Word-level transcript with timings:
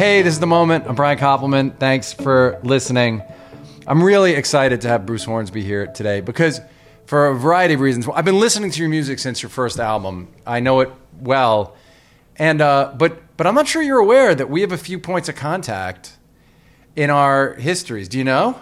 Hey, 0.00 0.22
this 0.22 0.32
is 0.32 0.40
the 0.40 0.46
moment. 0.46 0.86
I'm 0.88 0.94
Brian 0.94 1.18
Koppelman. 1.18 1.76
Thanks 1.76 2.14
for 2.14 2.58
listening. 2.62 3.22
I'm 3.86 4.02
really 4.02 4.32
excited 4.32 4.80
to 4.80 4.88
have 4.88 5.04
Bruce 5.04 5.24
Hornsby 5.24 5.62
here 5.62 5.88
today 5.88 6.22
because, 6.22 6.62
for 7.04 7.26
a 7.26 7.34
variety 7.34 7.74
of 7.74 7.80
reasons, 7.80 8.08
I've 8.08 8.24
been 8.24 8.40
listening 8.40 8.70
to 8.70 8.80
your 8.80 8.88
music 8.88 9.18
since 9.18 9.42
your 9.42 9.50
first 9.50 9.78
album. 9.78 10.28
I 10.46 10.60
know 10.60 10.80
it 10.80 10.90
well, 11.20 11.76
and 12.36 12.62
uh, 12.62 12.94
but 12.96 13.36
but 13.36 13.46
I'm 13.46 13.54
not 13.54 13.68
sure 13.68 13.82
you're 13.82 13.98
aware 13.98 14.34
that 14.34 14.48
we 14.48 14.62
have 14.62 14.72
a 14.72 14.78
few 14.78 14.98
points 14.98 15.28
of 15.28 15.36
contact 15.36 16.16
in 16.96 17.10
our 17.10 17.52
histories. 17.56 18.08
Do 18.08 18.16
you 18.16 18.24
know? 18.24 18.58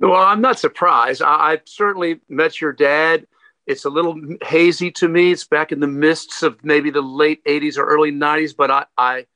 Well, 0.00 0.16
I'm 0.16 0.40
not 0.40 0.58
surprised. 0.58 1.22
I, 1.22 1.52
I 1.52 1.60
certainly 1.66 2.18
met 2.28 2.60
your 2.60 2.72
dad. 2.72 3.28
It's 3.68 3.84
a 3.84 3.90
little 3.90 4.20
hazy 4.42 4.90
to 4.90 5.06
me. 5.06 5.30
It's 5.30 5.44
back 5.44 5.70
in 5.70 5.78
the 5.78 5.86
mists 5.86 6.42
of 6.42 6.64
maybe 6.64 6.90
the 6.90 7.00
late 7.00 7.44
80s 7.44 7.78
or 7.78 7.84
early 7.84 8.10
90s, 8.10 8.56
but 8.56 8.72
I, 8.72 8.86
I 8.98 9.26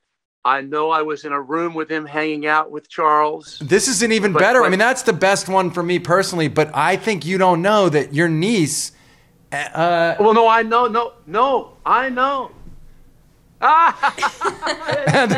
I 0.45 0.59
know 0.59 0.91
I 0.91 1.01
was 1.01 1.23
in 1.23 1.31
a 1.31 1.39
room 1.39 1.73
with 1.73 1.89
him 1.89 2.05
hanging 2.05 2.45
out 2.45 2.69
with 2.69 2.89
Charles. 2.89 3.59
This 3.59 3.87
is 3.87 4.03
an 4.03 4.11
even 4.11 4.33
but, 4.33 4.39
better. 4.39 4.59
But, 4.59 4.65
I 4.65 4.69
mean, 4.69 4.79
that's 4.79 5.03
the 5.03 5.13
best 5.13 5.47
one 5.47 5.71
for 5.71 5.81
me 5.81 5.99
personally, 5.99 6.49
but 6.49 6.69
I 6.75 6.97
think 6.97 7.25
you 7.25 7.37
don't 7.37 7.61
know 7.61 7.87
that 7.87 8.13
your 8.13 8.27
niece. 8.27 8.91
Uh, 9.53 10.15
well, 10.19 10.33
no, 10.33 10.47
I 10.47 10.63
know. 10.63 10.87
No, 10.87 11.13
no, 11.25 11.77
I 11.85 12.09
know. 12.09 12.51
Ah! 13.65 14.13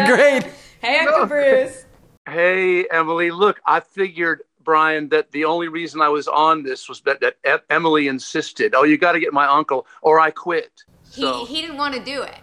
Great. 0.07 0.51
Hey, 0.81 0.97
Uncle 0.97 1.19
no. 1.19 1.25
Bruce. 1.27 1.85
Hey, 2.27 2.87
Emily. 2.91 3.29
Look, 3.29 3.61
I 3.67 3.79
figured, 3.81 4.41
Brian, 4.63 5.09
that 5.09 5.31
the 5.31 5.45
only 5.45 5.67
reason 5.67 6.01
I 6.01 6.09
was 6.09 6.27
on 6.27 6.63
this 6.63 6.89
was 6.89 7.01
that, 7.01 7.19
that 7.21 7.63
Emily 7.69 8.07
insisted. 8.07 8.73
Oh, 8.73 8.81
you 8.81 8.97
got 8.97 9.11
to 9.11 9.19
get 9.19 9.31
my 9.31 9.45
uncle, 9.45 9.85
or 10.01 10.19
I 10.19 10.31
quit. 10.31 10.71
So. 11.03 11.45
He, 11.45 11.57
he 11.57 11.61
didn't 11.61 11.77
want 11.77 11.93
to 11.93 12.03
do 12.03 12.23
it. 12.23 12.39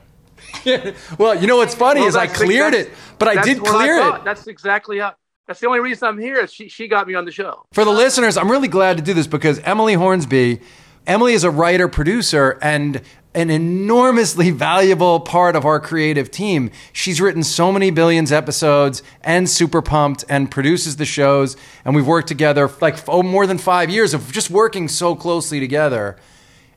well, 1.18 1.34
you 1.34 1.46
know 1.46 1.56
what's 1.56 1.74
funny 1.74 2.00
well, 2.00 2.08
is 2.08 2.16
I 2.16 2.26
cleared 2.26 2.74
it, 2.74 2.90
but 3.18 3.28
I 3.28 3.42
did 3.42 3.62
clear 3.62 4.00
I 4.00 4.16
it. 4.16 4.24
That's 4.24 4.46
exactly 4.46 4.98
how. 4.98 5.14
That's 5.46 5.58
the 5.60 5.66
only 5.66 5.80
reason 5.80 6.06
I'm 6.08 6.18
here. 6.18 6.46
She 6.46 6.68
she 6.68 6.88
got 6.88 7.06
me 7.06 7.14
on 7.14 7.24
the 7.24 7.32
show. 7.32 7.64
For 7.72 7.84
the 7.84 7.90
listeners, 7.90 8.36
I'm 8.36 8.50
really 8.50 8.68
glad 8.68 8.96
to 8.98 9.02
do 9.02 9.12
this 9.12 9.26
because 9.26 9.58
Emily 9.60 9.94
Hornsby, 9.94 10.60
Emily 11.06 11.34
is 11.34 11.42
a 11.42 11.50
writer 11.50 11.88
producer 11.88 12.58
and 12.62 13.02
an 13.34 13.50
enormously 13.50 14.50
valuable 14.50 15.18
part 15.18 15.56
of 15.56 15.64
our 15.64 15.80
creative 15.80 16.30
team. 16.30 16.70
She's 16.92 17.20
written 17.20 17.42
so 17.42 17.72
many 17.72 17.90
billions 17.90 18.30
episodes 18.30 19.02
and 19.22 19.48
super 19.48 19.80
pumped 19.80 20.24
and 20.28 20.50
produces 20.50 20.96
the 20.96 21.06
shows 21.06 21.56
and 21.84 21.94
we've 21.94 22.06
worked 22.06 22.28
together 22.28 22.70
like 22.80 23.08
oh, 23.08 23.22
more 23.22 23.46
than 23.46 23.58
5 23.58 23.90
years 23.90 24.12
of 24.12 24.30
just 24.32 24.50
working 24.50 24.86
so 24.86 25.14
closely 25.14 25.60
together. 25.60 26.16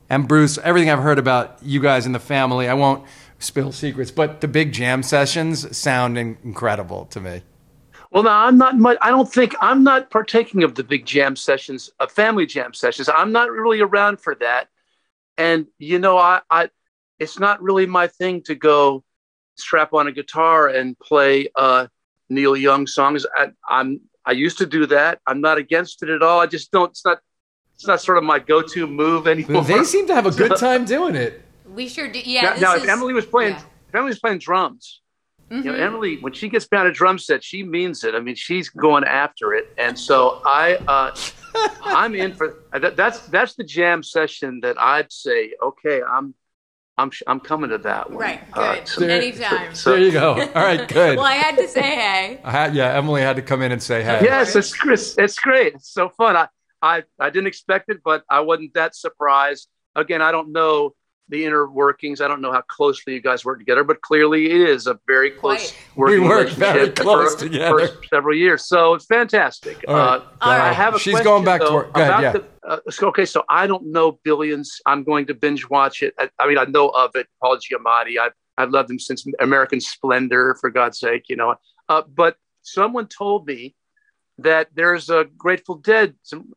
And 0.08 0.26
Bruce, 0.26 0.56
everything 0.58 0.88
I've 0.88 1.02
heard 1.02 1.18
about 1.18 1.58
you 1.62 1.80
guys 1.80 2.06
in 2.06 2.12
the 2.12 2.20
family, 2.20 2.68
I 2.68 2.74
won't 2.74 3.04
spill 3.38 3.72
secrets, 3.72 4.10
but 4.10 4.40
the 4.40 4.48
big 4.48 4.72
jam 4.72 5.02
sessions 5.02 5.76
sound 5.76 6.18
incredible 6.18 7.06
to 7.06 7.20
me. 7.20 7.42
Well, 8.10 8.22
no, 8.22 8.30
I'm 8.30 8.56
not 8.56 8.78
much. 8.78 8.98
I 9.02 9.10
don't 9.10 9.30
think 9.30 9.54
I'm 9.60 9.82
not 9.82 10.10
partaking 10.10 10.62
of 10.62 10.74
the 10.74 10.84
big 10.84 11.04
jam 11.04 11.36
sessions, 11.36 11.90
uh, 12.00 12.06
family 12.06 12.46
jam 12.46 12.72
sessions. 12.72 13.08
I'm 13.08 13.32
not 13.32 13.50
really 13.50 13.80
around 13.80 14.20
for 14.20 14.34
that. 14.36 14.68
And 15.36 15.66
you 15.78 15.98
know, 15.98 16.16
I, 16.16 16.40
I, 16.50 16.70
it's 17.18 17.38
not 17.38 17.62
really 17.62 17.86
my 17.86 18.06
thing 18.06 18.42
to 18.44 18.54
go 18.54 19.04
strap 19.56 19.92
on 19.92 20.06
a 20.06 20.12
guitar 20.12 20.68
and 20.68 20.98
play 20.98 21.48
uh, 21.56 21.88
Neil 22.28 22.56
Young 22.56 22.86
songs. 22.86 23.26
I, 23.36 23.48
I'm, 23.68 24.00
I 24.24 24.32
used 24.32 24.58
to 24.58 24.66
do 24.66 24.86
that. 24.86 25.20
I'm 25.26 25.40
not 25.40 25.58
against 25.58 26.02
it 26.02 26.08
at 26.08 26.22
all. 26.22 26.40
I 26.40 26.46
just 26.46 26.70
don't. 26.70 26.90
It's 26.90 27.04
not. 27.04 27.18
It's 27.74 27.86
not 27.86 28.00
sort 28.00 28.16
of 28.16 28.24
my 28.24 28.38
go-to 28.38 28.86
move 28.86 29.26
anymore. 29.26 29.62
They 29.62 29.84
seem 29.84 30.06
to 30.06 30.14
have 30.14 30.24
a 30.24 30.30
good 30.30 30.56
time 30.56 30.86
doing 30.86 31.14
it. 31.14 31.45
We 31.76 31.88
sure 31.88 32.10
do. 32.10 32.18
Yeah. 32.18 32.42
Now, 32.42 32.54
now 32.54 32.74
is, 32.76 32.84
if 32.84 32.88
Emily 32.88 33.12
was 33.12 33.26
playing, 33.26 33.52
yeah. 33.52 33.62
if 33.88 33.94
Emily 33.94 34.08
was 34.08 34.18
playing 34.18 34.38
drums, 34.38 35.02
mm-hmm. 35.50 35.58
you 35.58 35.64
know, 35.64 35.72
mm-hmm. 35.72 35.82
Emily, 35.82 36.16
when 36.22 36.32
she 36.32 36.48
gets 36.48 36.66
behind 36.66 36.88
a 36.88 36.92
drum 36.92 37.18
set, 37.18 37.44
she 37.44 37.62
means 37.62 38.02
it. 38.02 38.14
I 38.14 38.20
mean, 38.20 38.34
she's 38.34 38.70
going 38.70 39.04
after 39.04 39.52
it. 39.52 39.68
And 39.76 39.96
so 39.96 40.40
I, 40.46 40.76
uh, 40.88 41.14
I'm 41.84 42.14
in 42.14 42.32
for 42.32 42.62
that, 42.72 42.96
that's 42.96 43.20
that's 43.28 43.56
the 43.56 43.64
jam 43.64 44.02
session 44.02 44.60
that 44.62 44.80
I'd 44.80 45.12
say, 45.12 45.52
okay, 45.62 46.00
I'm 46.02 46.34
I'm 46.96 47.10
I'm 47.26 47.40
coming 47.40 47.68
to 47.68 47.78
that 47.78 48.08
one. 48.08 48.20
Right. 48.20 48.40
Uh, 48.54 48.74
good. 48.74 48.82
Uh, 48.82 48.84
so, 48.86 49.06
Anytime. 49.06 49.74
So, 49.74 49.90
there 49.90 50.00
you 50.00 50.12
go. 50.12 50.32
All 50.32 50.64
right. 50.64 50.88
Good. 50.88 51.18
well, 51.18 51.26
I 51.26 51.34
had 51.34 51.58
to 51.58 51.68
say 51.68 51.82
hey. 51.82 52.40
I 52.42 52.50
had, 52.50 52.74
yeah, 52.74 52.96
Emily 52.96 53.20
had 53.20 53.36
to 53.36 53.42
come 53.42 53.60
in 53.60 53.70
and 53.70 53.82
say 53.82 54.02
hey. 54.02 54.20
Yes, 54.22 54.56
it's 54.56 54.72
it's 55.18 55.38
great. 55.38 55.74
It's 55.74 55.92
so 55.92 56.08
fun. 56.08 56.36
I 56.36 56.48
I 56.80 57.02
I 57.20 57.28
didn't 57.28 57.48
expect 57.48 57.90
it, 57.90 57.98
but 58.02 58.24
I 58.30 58.40
wasn't 58.40 58.72
that 58.74 58.96
surprised. 58.96 59.68
Again, 59.94 60.22
I 60.22 60.32
don't 60.32 60.52
know 60.52 60.94
the 61.28 61.44
inner 61.44 61.68
workings. 61.68 62.20
I 62.20 62.28
don't 62.28 62.40
know 62.40 62.52
how 62.52 62.62
closely 62.62 63.14
you 63.14 63.20
guys 63.20 63.44
work 63.44 63.58
together, 63.58 63.84
but 63.84 64.00
clearly 64.00 64.50
it 64.50 64.60
is 64.60 64.86
a 64.86 64.98
very 65.06 65.30
close 65.30 65.74
working 65.96 66.22
we 66.22 66.28
work 66.28 66.48
very 66.50 66.90
close 66.90 67.34
for, 67.34 67.40
together 67.40 67.88
for 67.88 68.04
several 68.06 68.36
years. 68.36 68.66
So 68.66 68.94
it's 68.94 69.06
fantastic. 69.06 69.84
All 69.88 69.94
right. 69.94 70.04
Uh, 70.04 70.24
All 70.40 70.52
right. 70.52 70.60
I 70.60 70.72
have 70.72 70.94
a 70.94 70.98
She's 70.98 71.20
going 71.20 71.44
back 71.44 71.60
though, 71.60 71.68
to 71.68 71.74
work. 71.74 71.92
Go 71.94 72.02
ahead, 72.02 72.22
yeah. 72.22 72.32
The, 72.32 72.44
uh, 72.66 73.08
okay, 73.08 73.24
so 73.24 73.44
I 73.48 73.66
don't 73.66 73.86
know 73.86 74.18
Billions. 74.22 74.80
I'm 74.86 75.04
going 75.04 75.26
to 75.26 75.34
binge 75.34 75.68
watch 75.68 76.02
it. 76.02 76.14
I, 76.18 76.28
I 76.38 76.48
mean, 76.48 76.58
I 76.58 76.64
know 76.64 76.88
of 76.88 77.10
it. 77.14 77.26
Paul 77.40 77.58
Giamatti. 77.58 78.18
I've 78.18 78.32
I've 78.58 78.70
loved 78.70 78.90
him 78.90 78.98
since 78.98 79.26
American 79.40 79.80
Splendor, 79.80 80.56
for 80.60 80.70
God's 80.70 80.98
sake, 80.98 81.24
you 81.28 81.36
know. 81.36 81.56
Uh, 81.88 82.02
but 82.08 82.36
someone 82.62 83.06
told 83.06 83.46
me 83.46 83.74
that 84.38 84.68
there's 84.74 85.10
a 85.10 85.26
Grateful 85.36 85.76
Dead, 85.76 86.14
some 86.22 86.52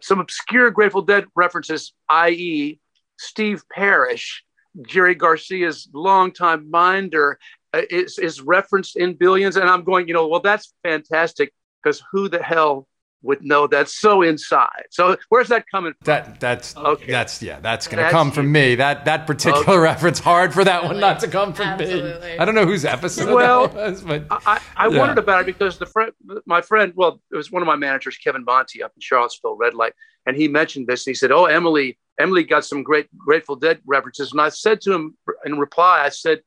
some 0.00 0.20
obscure 0.20 0.70
Grateful 0.70 1.02
Dead 1.02 1.26
references, 1.34 1.92
i.e., 2.08 2.80
Steve 3.18 3.62
Parish, 3.70 4.44
Jerry 4.86 5.14
Garcia's 5.14 5.88
longtime 5.92 6.70
minder, 6.70 7.38
uh, 7.74 7.82
is, 7.90 8.18
is 8.18 8.40
referenced 8.40 8.96
in 8.96 9.14
Billions. 9.14 9.56
And 9.56 9.68
I'm 9.68 9.84
going, 9.84 10.08
you 10.08 10.14
know, 10.14 10.26
well, 10.26 10.40
that's 10.40 10.74
fantastic 10.82 11.52
because 11.82 12.02
who 12.12 12.28
the 12.28 12.42
hell 12.42 12.86
would 13.26 13.42
know 13.42 13.66
that's 13.66 13.94
so 13.94 14.22
inside. 14.22 14.84
So 14.90 15.16
where's 15.28 15.48
that 15.48 15.64
coming 15.70 15.92
from? 15.92 16.04
That 16.04 16.40
that's 16.40 16.76
okay. 16.76 17.10
That's 17.10 17.42
yeah, 17.42 17.60
that's 17.60 17.88
gonna 17.88 18.02
that's 18.02 18.12
come 18.12 18.30
from 18.30 18.46
you. 18.46 18.52
me. 18.52 18.74
That 18.76 19.04
that 19.04 19.26
particular 19.26 19.62
okay. 19.62 19.78
reference 19.78 20.18
hard 20.18 20.54
for 20.54 20.64
that 20.64 20.84
one 20.84 21.00
not 21.00 21.20
to 21.20 21.28
come 21.28 21.52
from 21.52 21.66
Absolutely. 21.66 22.28
me. 22.28 22.38
I 22.38 22.44
don't 22.44 22.54
know 22.54 22.66
whose 22.66 22.84
episode 22.84 23.34
well, 23.34 23.68
was, 23.68 24.02
but 24.02 24.26
I, 24.30 24.60
I 24.76 24.88
yeah. 24.88 24.98
wondered 24.98 25.18
about 25.18 25.42
it 25.42 25.46
because 25.46 25.78
the 25.78 25.86
friend, 25.86 26.12
my 26.46 26.60
friend, 26.60 26.92
well, 26.94 27.20
it 27.30 27.36
was 27.36 27.50
one 27.50 27.62
of 27.62 27.66
my 27.66 27.76
managers, 27.76 28.16
Kevin 28.16 28.44
Monty, 28.44 28.82
up 28.82 28.92
in 28.96 29.00
Charlottesville, 29.00 29.56
Red 29.56 29.74
Light, 29.74 29.92
and 30.26 30.36
he 30.36 30.48
mentioned 30.48 30.86
this. 30.86 31.06
And 31.06 31.10
he 31.10 31.14
said, 31.14 31.32
"Oh, 31.32 31.46
Emily, 31.46 31.98
Emily 32.18 32.44
got 32.44 32.64
some 32.64 32.82
great 32.82 33.08
Grateful 33.16 33.56
Dead 33.56 33.80
references," 33.86 34.32
and 34.32 34.40
I 34.40 34.48
said 34.48 34.80
to 34.82 34.92
him 34.92 35.16
in 35.44 35.58
reply, 35.58 36.02
I 36.04 36.10
said. 36.10 36.42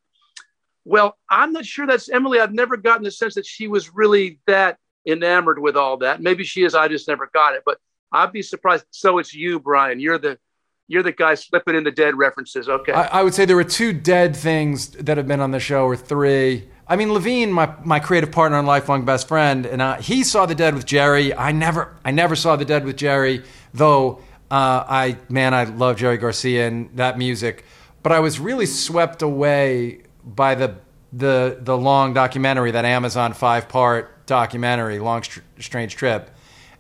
Well, 0.85 1.17
I'm 1.29 1.51
not 1.51 1.65
sure 1.65 1.85
that's 1.85 2.09
Emily. 2.09 2.39
I've 2.39 2.53
never 2.53 2.75
gotten 2.75 3.03
the 3.03 3.11
sense 3.11 3.35
that 3.35 3.45
she 3.45 3.67
was 3.67 3.93
really 3.93 4.39
that 4.47 4.79
enamored 5.05 5.59
with 5.59 5.75
all 5.75 5.97
that. 5.97 6.21
Maybe 6.21 6.43
she 6.43 6.63
is. 6.63 6.73
I 6.73 6.87
just 6.87 7.07
never 7.07 7.29
got 7.31 7.53
it. 7.53 7.63
But 7.65 7.77
I'd 8.11 8.31
be 8.31 8.41
surprised. 8.41 8.85
So 8.89 9.19
it's 9.19 9.33
you, 9.33 9.59
Brian. 9.59 9.99
You're 9.99 10.17
the 10.17 10.39
you're 10.87 11.03
the 11.03 11.11
guy 11.11 11.35
slipping 11.35 11.75
in 11.75 11.83
the 11.83 11.91
dead 11.91 12.15
references. 12.17 12.67
Okay. 12.67 12.91
I, 12.91 13.19
I, 13.19 13.23
would 13.23 13.35
say 13.35 13.45
there 13.45 13.55
were 13.55 13.63
two 13.63 13.93
dead 13.93 14.35
things 14.35 14.89
that 14.89 15.17
have 15.17 15.27
been 15.27 15.39
on 15.39 15.51
the 15.51 15.59
show, 15.59 15.85
or 15.85 15.95
three. 15.95 16.67
I 16.87 16.95
mean, 16.95 17.09
Levien, 17.09 17.51
my, 17.51 17.71
my 17.85 17.99
creative 17.99 18.31
partner 18.31 18.57
and 18.57 18.65
lifelong 18.65 19.05
best 19.05 19.27
friend, 19.27 19.67
and 19.67 19.83
uh, 19.83 19.97
he 19.97 20.23
saw 20.23 20.47
the 20.47 20.55
dead 20.55 20.73
with 20.73 20.87
Jerry. 20.87 21.33
I 21.35 21.51
never 21.51 21.95
I 22.03 22.09
never 22.09 22.35
saw 22.35 22.55
the 22.55 22.65
dead 22.65 22.85
with 22.85 22.97
Jerry, 22.97 23.43
though. 23.73 24.21
Uh, 24.51 24.83
I 24.87 25.17
man, 25.29 25.53
I 25.53 25.65
love 25.65 25.97
Jerry 25.97 26.17
Garcia 26.17 26.67
and 26.67 26.89
that 26.97 27.17
music, 27.17 27.65
but 28.01 28.11
I 28.11 28.19
was 28.19 28.39
really 28.39 28.65
swept 28.65 29.21
away 29.21 30.01
by 30.23 30.55
the 30.55 30.75
the 31.13 31.57
the 31.61 31.77
long 31.77 32.13
documentary, 32.13 32.71
that 32.71 32.85
Amazon 32.85 33.33
five 33.33 33.69
part 33.69 34.25
documentary, 34.25 34.99
Long 34.99 35.23
Strange 35.59 35.95
Trip, 35.95 36.29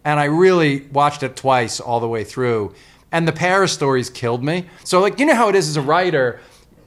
and 0.03 0.19
I 0.19 0.25
really 0.25 0.87
watched 0.91 1.23
it 1.23 1.35
twice 1.35 1.79
all 1.79 1.99
the 1.99 2.07
way 2.07 2.23
through. 2.23 2.73
And 3.11 3.27
the 3.27 3.31
Parish 3.31 3.71
stories 3.71 4.09
killed 4.09 4.43
me. 4.43 4.67
So, 4.83 4.99
like, 4.99 5.19
you 5.19 5.25
know 5.25 5.33
how 5.33 5.49
it 5.49 5.55
is 5.55 5.67
as 5.67 5.77
a 5.77 5.81
writer. 5.81 6.39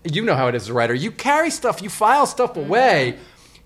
You 0.04 0.22
know 0.22 0.36
how 0.36 0.46
it 0.46 0.54
is 0.54 0.62
as 0.62 0.68
a 0.68 0.72
writer. 0.72 0.94
You 0.94 1.10
carry 1.10 1.50
stuff, 1.50 1.82
you 1.82 1.88
file 1.88 2.26
stuff 2.26 2.56
away. 2.56 3.18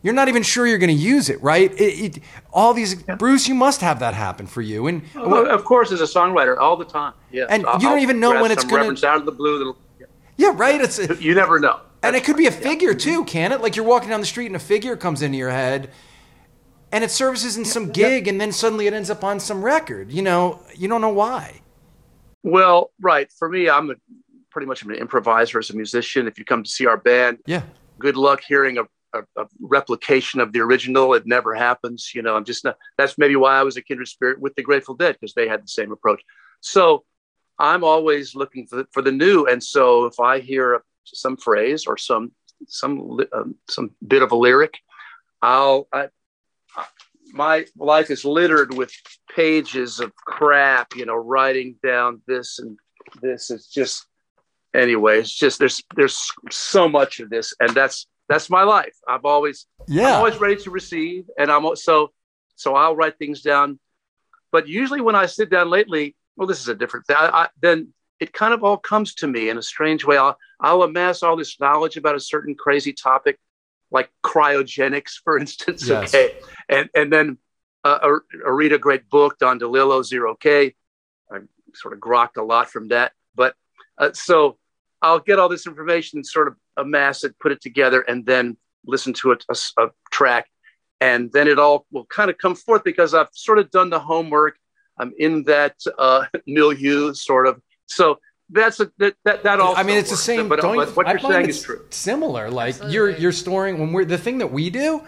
You're 0.06 0.14
not 0.14 0.28
even 0.28 0.44
sure 0.44 0.68
you're 0.68 0.78
going 0.78 0.96
to 0.96 1.02
use 1.02 1.28
it, 1.28 1.42
right? 1.42 1.72
It, 1.72 2.16
it, 2.16 2.22
all 2.52 2.72
these, 2.72 3.02
yeah. 3.08 3.16
Bruce, 3.16 3.48
you 3.48 3.56
must 3.56 3.80
have 3.80 3.98
that 3.98 4.14
happen 4.14 4.46
for 4.46 4.62
you. 4.62 4.86
And 4.86 5.02
oh, 5.16 5.28
well, 5.28 5.50
of 5.50 5.64
course, 5.64 5.90
as 5.90 6.00
a 6.00 6.04
songwriter, 6.04 6.56
all 6.56 6.76
the 6.76 6.84
time. 6.84 7.12
Yeah, 7.32 7.46
and 7.50 7.66
I'll, 7.66 7.82
you 7.82 7.88
don't 7.88 7.98
even 7.98 8.20
know 8.20 8.40
when 8.40 8.52
it's 8.52 8.64
going 8.64 8.94
to. 8.94 9.08
out 9.08 9.16
of 9.18 9.26
the 9.26 9.32
blue. 9.32 9.76
Yeah. 9.98 10.06
yeah, 10.36 10.52
right. 10.54 10.80
It's 10.80 11.00
you 11.20 11.34
never 11.34 11.58
know. 11.58 11.80
That's 12.02 12.14
and 12.14 12.14
it 12.14 12.22
could 12.24 12.36
be 12.36 12.46
a 12.46 12.52
figure 12.52 12.92
yeah. 12.92 12.98
too, 12.98 13.24
can 13.24 13.50
it? 13.50 13.60
Like 13.60 13.74
you're 13.74 13.84
walking 13.84 14.08
down 14.08 14.20
the 14.20 14.26
street 14.26 14.46
and 14.46 14.54
a 14.54 14.60
figure 14.60 14.96
comes 14.96 15.22
into 15.22 15.38
your 15.38 15.50
head, 15.50 15.90
and 16.92 17.02
it 17.02 17.10
services 17.10 17.56
in 17.56 17.64
some 17.64 17.90
gig 17.90 18.28
and 18.28 18.40
then 18.40 18.52
suddenly 18.52 18.86
it 18.86 18.92
ends 18.92 19.10
up 19.10 19.24
on 19.24 19.40
some 19.40 19.62
record 19.64 20.10
you 20.10 20.22
know 20.22 20.60
you 20.74 20.88
don't 20.88 21.00
know 21.00 21.10
why 21.10 21.60
well 22.42 22.90
right 23.00 23.30
for 23.32 23.48
me 23.48 23.68
i'm 23.68 23.90
a, 23.90 23.94
pretty 24.50 24.66
much 24.66 24.82
an 24.82 24.92
improviser 24.92 25.58
as 25.58 25.70
a 25.70 25.76
musician 25.76 26.26
if 26.26 26.38
you 26.38 26.44
come 26.44 26.62
to 26.62 26.70
see 26.70 26.86
our 26.86 26.96
band 26.96 27.38
yeah 27.46 27.62
good 27.98 28.16
luck 28.16 28.40
hearing 28.46 28.78
a, 28.78 28.84
a, 29.16 29.42
a, 29.42 29.46
replication 29.60 30.40
of 30.40 30.52
the 30.52 30.60
original. 30.60 31.14
It 31.14 31.26
never 31.26 31.54
happens 31.54 32.12
you 32.14 32.22
know 32.22 32.36
i'm 32.36 32.44
just 32.44 32.64
not 32.64 32.76
that's 32.98 33.18
maybe 33.18 33.36
why 33.36 33.56
i 33.56 33.62
was 33.62 33.76
a 33.76 33.82
kindred 33.82 34.08
spirit 34.08 34.40
with 34.40 34.54
the 34.54 34.62
grateful 34.62 34.94
dead 34.94 35.16
because 35.18 35.34
they 35.34 35.48
had 35.48 35.62
the 35.62 35.68
same 35.68 35.92
approach. 35.92 36.22
So 36.60 37.04
i'm 37.58 37.84
always 37.84 38.34
looking 38.34 38.66
for 38.66 38.76
the, 38.76 38.86
for 38.92 39.02
the 39.02 39.12
new 39.12 39.46
and 39.46 39.62
so 39.62 40.04
if 40.04 40.20
i 40.20 40.40
hear 40.40 40.82
some 41.04 41.36
phrase 41.36 41.86
or 41.86 41.96
some 41.96 42.32
some 42.66 43.18
um, 43.32 43.54
some 43.68 43.90
bit 44.06 44.22
of 44.22 44.32
a 44.32 44.36
lyric 44.36 44.74
I'll 45.42 45.88
I, 45.92 46.08
my 47.32 47.66
life 47.76 48.10
is 48.10 48.24
littered 48.24 48.74
with 48.74 48.92
pages 49.34 50.00
of 50.00 50.14
crap, 50.14 50.94
you 50.96 51.06
know, 51.06 51.14
writing 51.14 51.76
down 51.82 52.22
this 52.26 52.58
and 52.58 52.78
this. 53.20 53.50
Is 53.50 53.66
just 53.68 54.06
anyway, 54.74 55.20
it's 55.20 55.34
just 55.34 55.58
there's 55.58 55.82
there's 55.94 56.30
so 56.50 56.88
much 56.88 57.20
of 57.20 57.30
this 57.30 57.54
and 57.60 57.70
that's 57.70 58.06
that's 58.28 58.50
my 58.50 58.64
life. 58.64 58.96
I've 59.06 59.24
always 59.24 59.66
Yeah. 59.86 60.08
I'm 60.08 60.14
always 60.16 60.38
ready 60.38 60.56
to 60.62 60.70
receive 60.70 61.26
and 61.38 61.50
I'm 61.50 61.76
so 61.76 62.12
so 62.56 62.74
I'll 62.74 62.96
write 62.96 63.18
things 63.18 63.42
down. 63.42 63.78
But 64.50 64.68
usually 64.68 65.00
when 65.00 65.14
I 65.14 65.26
sit 65.26 65.50
down 65.50 65.70
lately, 65.70 66.16
well 66.36 66.48
this 66.48 66.60
is 66.60 66.68
a 66.68 66.74
different 66.74 67.06
thing. 67.06 67.16
I, 67.18 67.26
I, 67.26 67.48
then 67.60 67.92
it 68.18 68.32
kind 68.32 68.54
of 68.54 68.64
all 68.64 68.78
comes 68.78 69.14
to 69.16 69.26
me 69.26 69.48
in 69.48 69.58
a 69.58 69.62
strange 69.62 70.04
way. 70.04 70.16
I'll 70.16 70.38
I'll 70.60 70.82
amass 70.82 71.22
all 71.22 71.36
this 71.36 71.60
knowledge 71.60 71.96
about 71.96 72.14
a 72.14 72.20
certain 72.20 72.54
crazy 72.54 72.92
topic 72.92 73.38
like 73.90 74.10
cryogenics, 74.24 75.12
for 75.24 75.38
instance. 75.38 75.86
Yes. 75.86 76.14
Okay. 76.14 76.34
And 76.68 76.88
and 76.94 77.12
then 77.12 77.38
uh, 77.84 77.98
I, 78.02 78.18
I 78.46 78.50
read 78.50 78.72
a 78.72 78.78
great 78.78 79.08
book, 79.08 79.38
Don 79.38 79.60
DeLillo, 79.60 80.04
Zero 80.04 80.34
K. 80.34 80.74
I 81.30 81.38
sort 81.74 81.94
of 81.94 82.00
grokked 82.00 82.36
a 82.36 82.42
lot 82.42 82.70
from 82.70 82.88
that. 82.88 83.12
But 83.34 83.54
uh, 83.98 84.10
so 84.12 84.58
I'll 85.02 85.20
get 85.20 85.38
all 85.38 85.48
this 85.48 85.66
information, 85.66 86.18
and 86.18 86.26
sort 86.26 86.48
of 86.48 86.56
amass 86.76 87.24
it, 87.24 87.38
put 87.38 87.52
it 87.52 87.60
together, 87.60 88.00
and 88.02 88.24
then 88.26 88.56
listen 88.84 89.12
to 89.14 89.32
a 89.32 89.34
a, 89.34 89.52
s- 89.52 89.72
a 89.78 89.88
track. 90.10 90.46
And 91.00 91.30
then 91.32 91.46
it 91.46 91.58
all 91.58 91.86
will 91.92 92.06
kind 92.06 92.30
of 92.30 92.38
come 92.38 92.54
forth 92.54 92.82
because 92.84 93.12
I've 93.12 93.28
sort 93.32 93.58
of 93.58 93.70
done 93.70 93.90
the 93.90 93.98
homework. 93.98 94.56
I'm 94.98 95.12
in 95.18 95.44
that 95.44 95.74
uh, 95.98 96.24
milieu, 96.46 97.12
sort 97.12 97.46
of. 97.46 97.60
So 97.86 98.18
that's 98.50 98.80
a, 98.80 98.90
that, 98.98 99.14
that, 99.24 99.42
that 99.42 99.60
also 99.60 99.78
I 99.78 99.82
mean, 99.82 99.98
it's 99.98 100.10
the 100.10 100.16
same. 100.16 100.48
But, 100.48 100.60
don't 100.60 100.76
but 100.76 100.96
what 100.96 101.08
you're 101.08 101.18
find 101.18 101.34
saying 101.34 101.48
it's 101.48 101.58
is 101.58 101.64
true. 101.64 101.84
Similar, 101.90 102.50
like 102.50 102.74
Absolutely. 102.74 102.94
you're 102.94 103.10
you're 103.10 103.32
storing 103.32 103.78
when 103.78 103.92
we're 103.92 104.04
the 104.04 104.18
thing 104.18 104.38
that 104.38 104.52
we 104.52 104.70
do, 104.70 105.02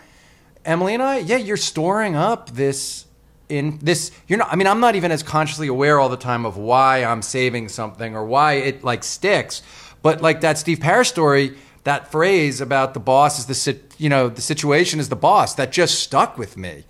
Emily 0.65 0.95
and 0.95 1.03
I. 1.03 1.19
Yeah, 1.19 1.37
you're 1.37 1.57
storing 1.57 2.17
up 2.17 2.51
this 2.51 3.07
in 3.49 3.79
this. 3.81 4.11
You're 4.27 4.39
not. 4.39 4.53
I 4.53 4.57
mean, 4.57 4.67
I'm 4.67 4.81
not 4.81 4.95
even 4.97 5.11
as 5.11 5.23
consciously 5.23 5.69
aware 5.69 5.99
all 5.99 6.09
the 6.09 6.17
time 6.17 6.45
of 6.45 6.57
why 6.57 7.05
I'm 7.05 7.23
saving 7.23 7.69
something 7.69 8.15
or 8.17 8.25
why 8.25 8.55
it 8.55 8.85
like 8.85 9.05
sticks. 9.05 9.63
But 10.03 10.23
like 10.23 10.41
that 10.43 10.59
Steve 10.59 10.81
Parish 10.81 11.09
story, 11.09 11.57
that 11.85 12.11
phrase 12.13 12.61
about 12.61 12.95
the 12.95 13.01
boss 13.01 13.39
is 13.39 13.47
the 13.47 13.55
sit, 13.55 13.95
you 13.99 14.09
know 14.09 14.29
the 14.29 14.43
situation 14.43 15.01
is 15.01 15.09
the 15.09 15.17
boss 15.17 15.55
that 15.55 15.73
just 15.73 16.01
stuck 16.01 16.39
with 16.39 16.57
me 16.57 16.85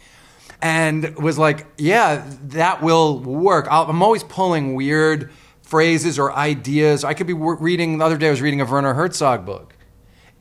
and 0.61 1.17
was 1.17 1.39
like, 1.39 1.67
yeah, 1.79 2.25
that 2.45 2.83
will 2.83 3.21
work. 3.21 3.69
I'll, 3.71 3.85
I'm 3.85 4.03
always 4.03 4.25
pulling 4.25 4.75
weird 4.75 5.31
phrases 5.63 6.19
or 6.19 6.33
ideas. 6.33 7.05
I 7.05 7.15
could 7.15 7.27
be 7.27 7.35
reading 7.35 7.99
the 7.99 8.05
other 8.05 8.17
day. 8.17 8.29
I 8.29 8.31
was 8.31 8.43
reading 8.43 8.61
a 8.61 8.65
Werner 8.65 8.95
Herzog 8.95 9.47
book, 9.47 9.77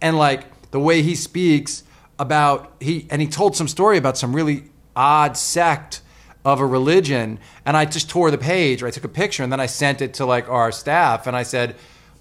and 0.01 0.17
like 0.17 0.71
the 0.71 0.79
way 0.79 1.01
he 1.01 1.15
speaks 1.15 1.83
about 2.19 2.73
he 2.79 3.07
and 3.09 3.21
he 3.21 3.27
told 3.27 3.55
some 3.55 3.67
story 3.67 3.97
about 3.97 4.17
some 4.17 4.35
really 4.35 4.63
odd 4.95 5.37
sect 5.37 6.01
of 6.43 6.59
a 6.59 6.65
religion, 6.65 7.39
and 7.65 7.77
I 7.77 7.85
just 7.85 8.09
tore 8.09 8.31
the 8.31 8.37
page. 8.37 8.81
Or 8.81 8.87
I 8.87 8.91
took 8.91 9.03
a 9.03 9.09
picture 9.09 9.43
and 9.43 9.51
then 9.51 9.59
I 9.59 9.65
sent 9.67 10.01
it 10.01 10.15
to 10.15 10.25
like 10.25 10.49
our 10.49 10.71
staff, 10.71 11.27
and 11.27 11.35
I 11.35 11.43
said. 11.43 11.75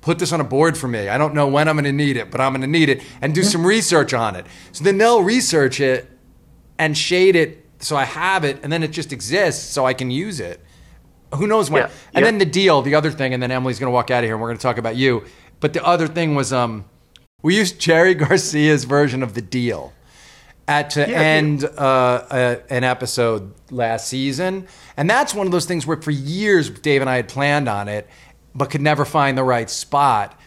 Put 0.06 0.20
this 0.20 0.32
on 0.32 0.41
a 0.41 0.44
board 0.44 0.79
for 0.79 0.87
me. 0.87 1.08
I 1.08 1.19
don't 1.19 1.35
know 1.35 1.49
when 1.49 1.67
I'm 1.67 1.75
going 1.75 1.85
to 1.85 1.91
need 1.91 2.17
it, 2.17 2.31
but 2.31 2.41
I'm 2.41 2.53
going 2.53 2.61
to 2.61 2.69
need 2.69 2.88
it 2.88 3.03
and 3.20 3.35
do 3.35 3.43
some 3.43 3.67
research 3.67 4.14
on 4.14 4.37
it. 4.37 4.47
So 4.70 4.85
then 4.85 4.99
they'll 4.99 5.20
research 5.20 5.81
it 5.81 6.08
and 6.79 6.97
shade 6.97 7.35
it 7.35 7.67
so 7.81 7.97
I 7.97 8.05
have 8.05 8.44
it, 8.44 8.61
and 8.62 8.73
then 8.73 8.85
it 8.85 8.93
just 8.93 9.12
exists 9.12 9.69
so 9.69 9.85
I 9.85 9.94
can 9.94 10.12
use 10.12 10.38
it. 10.38 10.61
Who 11.35 11.49
knows 11.49 11.73
when? 11.73 11.82
Yeah, 11.82 11.91
and 12.14 12.23
yeah. 12.23 12.31
then 12.31 12.38
the 12.38 12.47
deal, 12.47 12.82
the 12.82 12.94
other 12.94 13.11
thing, 13.11 13.35
and 13.35 13.43
then 13.43 13.50
Emily's 13.50 13.81
going 13.81 13.88
to 13.88 13.94
walk 13.94 14.12
out 14.12 14.23
of 14.23 14.29
here, 14.29 14.35
and 14.35 14.41
we're 14.41 14.49
going 14.49 14.58
to 14.58 14.62
talk 14.62 14.79
about 14.79 14.94
you. 14.94 15.25
But 15.58 15.73
the 15.73 15.85
other 15.85 16.06
thing 16.06 16.37
was, 16.37 16.52
um, 16.52 16.85
we 17.43 17.56
used 17.56 17.81
Jerry 17.81 18.14
Garcia's 18.14 18.85
version 18.85 19.25
of 19.25 19.35
the 19.35 19.43
deal 19.43 19.93
at 20.69 20.91
to 20.91 21.00
Yeah, 21.00 21.20
end 21.20 21.64
uh, 21.64 22.26
a, 22.31 22.73
an 22.73 22.85
episode 22.85 23.55
last 23.73 24.06
season, 24.06 24.69
and 24.97 25.11
that's 25.11 25.35
one 25.35 25.47
of 25.47 25.52
those 25.52 25.67
things 25.67 25.85
where 25.85 26.00
for 26.00 26.12
years 26.12 26.70
Dave 26.70 27.00
and 27.00 27.11
I 27.11 27.17
had 27.17 27.29
planned 27.29 27.69
on 27.69 27.88
it, 27.88 28.09
but 28.56 28.70
could 28.70 28.81
never 28.81 29.05
find 29.05 29.37
the 29.37 29.44
right 29.44 29.69
spot. 29.69 30.38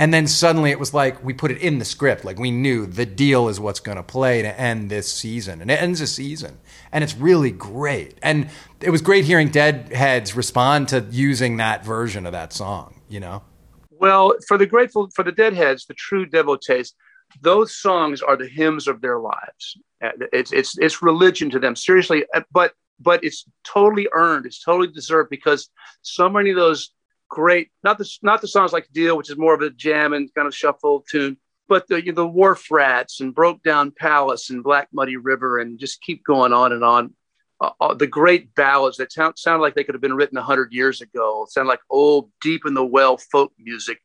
And 0.00 0.14
then 0.14 0.28
suddenly 0.28 0.70
it 0.70 0.78
was 0.78 0.94
like 0.94 1.24
we 1.24 1.34
put 1.34 1.50
it 1.50 1.58
in 1.58 1.80
the 1.80 1.84
script, 1.84 2.24
like 2.24 2.38
we 2.38 2.52
knew 2.52 2.86
the 2.86 3.04
deal 3.04 3.48
is 3.48 3.58
what's 3.58 3.80
going 3.80 3.96
to 3.96 4.02
play 4.04 4.42
to 4.42 4.60
end 4.60 4.90
this 4.90 5.12
season, 5.12 5.60
and 5.60 5.72
it 5.72 5.82
ends 5.82 6.00
a 6.00 6.06
season, 6.06 6.58
and 6.92 7.02
it's 7.02 7.16
really 7.16 7.50
great. 7.50 8.16
And 8.22 8.48
it 8.80 8.90
was 8.90 9.02
great 9.02 9.24
hearing 9.24 9.48
Deadheads 9.48 10.36
respond 10.36 10.88
to 10.88 11.04
using 11.10 11.56
that 11.56 11.84
version 11.84 12.26
of 12.26 12.32
that 12.32 12.52
song. 12.52 13.00
You 13.08 13.18
know, 13.18 13.42
Well, 13.90 14.34
for 14.46 14.56
the 14.56 14.66
grateful, 14.66 15.10
for 15.16 15.24
the 15.24 15.32
Deadheads, 15.32 15.86
the 15.86 15.94
true 15.94 16.26
devotees, 16.26 16.94
those 17.42 17.74
songs 17.74 18.22
are 18.22 18.36
the 18.36 18.46
hymns 18.46 18.86
of 18.86 19.00
their 19.00 19.18
lives. 19.18 19.76
It's 20.00 20.52
it's 20.52 20.78
it's 20.78 21.02
religion 21.02 21.50
to 21.50 21.58
them, 21.58 21.74
seriously. 21.74 22.24
But 22.52 22.72
but 23.00 23.24
it's 23.24 23.46
totally 23.64 24.08
earned. 24.12 24.46
It's 24.46 24.62
totally 24.62 24.92
deserved 24.92 25.30
because 25.30 25.70
so 26.02 26.28
many 26.28 26.50
of 26.50 26.56
those 26.56 26.92
great, 27.28 27.70
not 27.84 27.98
the 27.98 28.08
not 28.22 28.40
the 28.40 28.48
songs 28.48 28.72
like 28.72 28.88
"Deal," 28.92 29.16
which 29.16 29.30
is 29.30 29.36
more 29.36 29.54
of 29.54 29.60
a 29.60 29.70
jam 29.70 30.12
and 30.12 30.32
kind 30.34 30.46
of 30.46 30.54
shuffle 30.54 31.04
tune, 31.10 31.36
but 31.68 31.86
the 31.88 32.04
you 32.04 32.12
know, 32.12 32.22
the 32.22 32.26
Wharf 32.26 32.70
Rats 32.70 33.20
and 33.20 33.34
"Broke 33.34 33.62
Down 33.62 33.92
Palace" 33.92 34.50
and 34.50 34.64
"Black 34.64 34.88
Muddy 34.92 35.16
River" 35.16 35.58
and 35.58 35.78
just 35.78 36.02
keep 36.02 36.24
going 36.24 36.52
on 36.52 36.72
and 36.72 36.84
on. 36.84 37.14
Uh, 37.60 37.70
uh, 37.80 37.94
the 37.94 38.06
great 38.06 38.54
ballads 38.54 38.98
that 38.98 39.10
sound, 39.10 39.36
sound 39.36 39.60
like 39.60 39.74
they 39.74 39.82
could 39.82 39.94
have 39.94 40.00
been 40.00 40.14
written 40.14 40.36
100 40.36 40.72
years 40.72 41.00
ago 41.00 41.44
sound 41.50 41.66
like 41.66 41.80
old 41.90 42.30
deep 42.40 42.62
in 42.64 42.74
the 42.74 42.84
well 42.84 43.16
folk 43.16 43.52
music. 43.58 44.00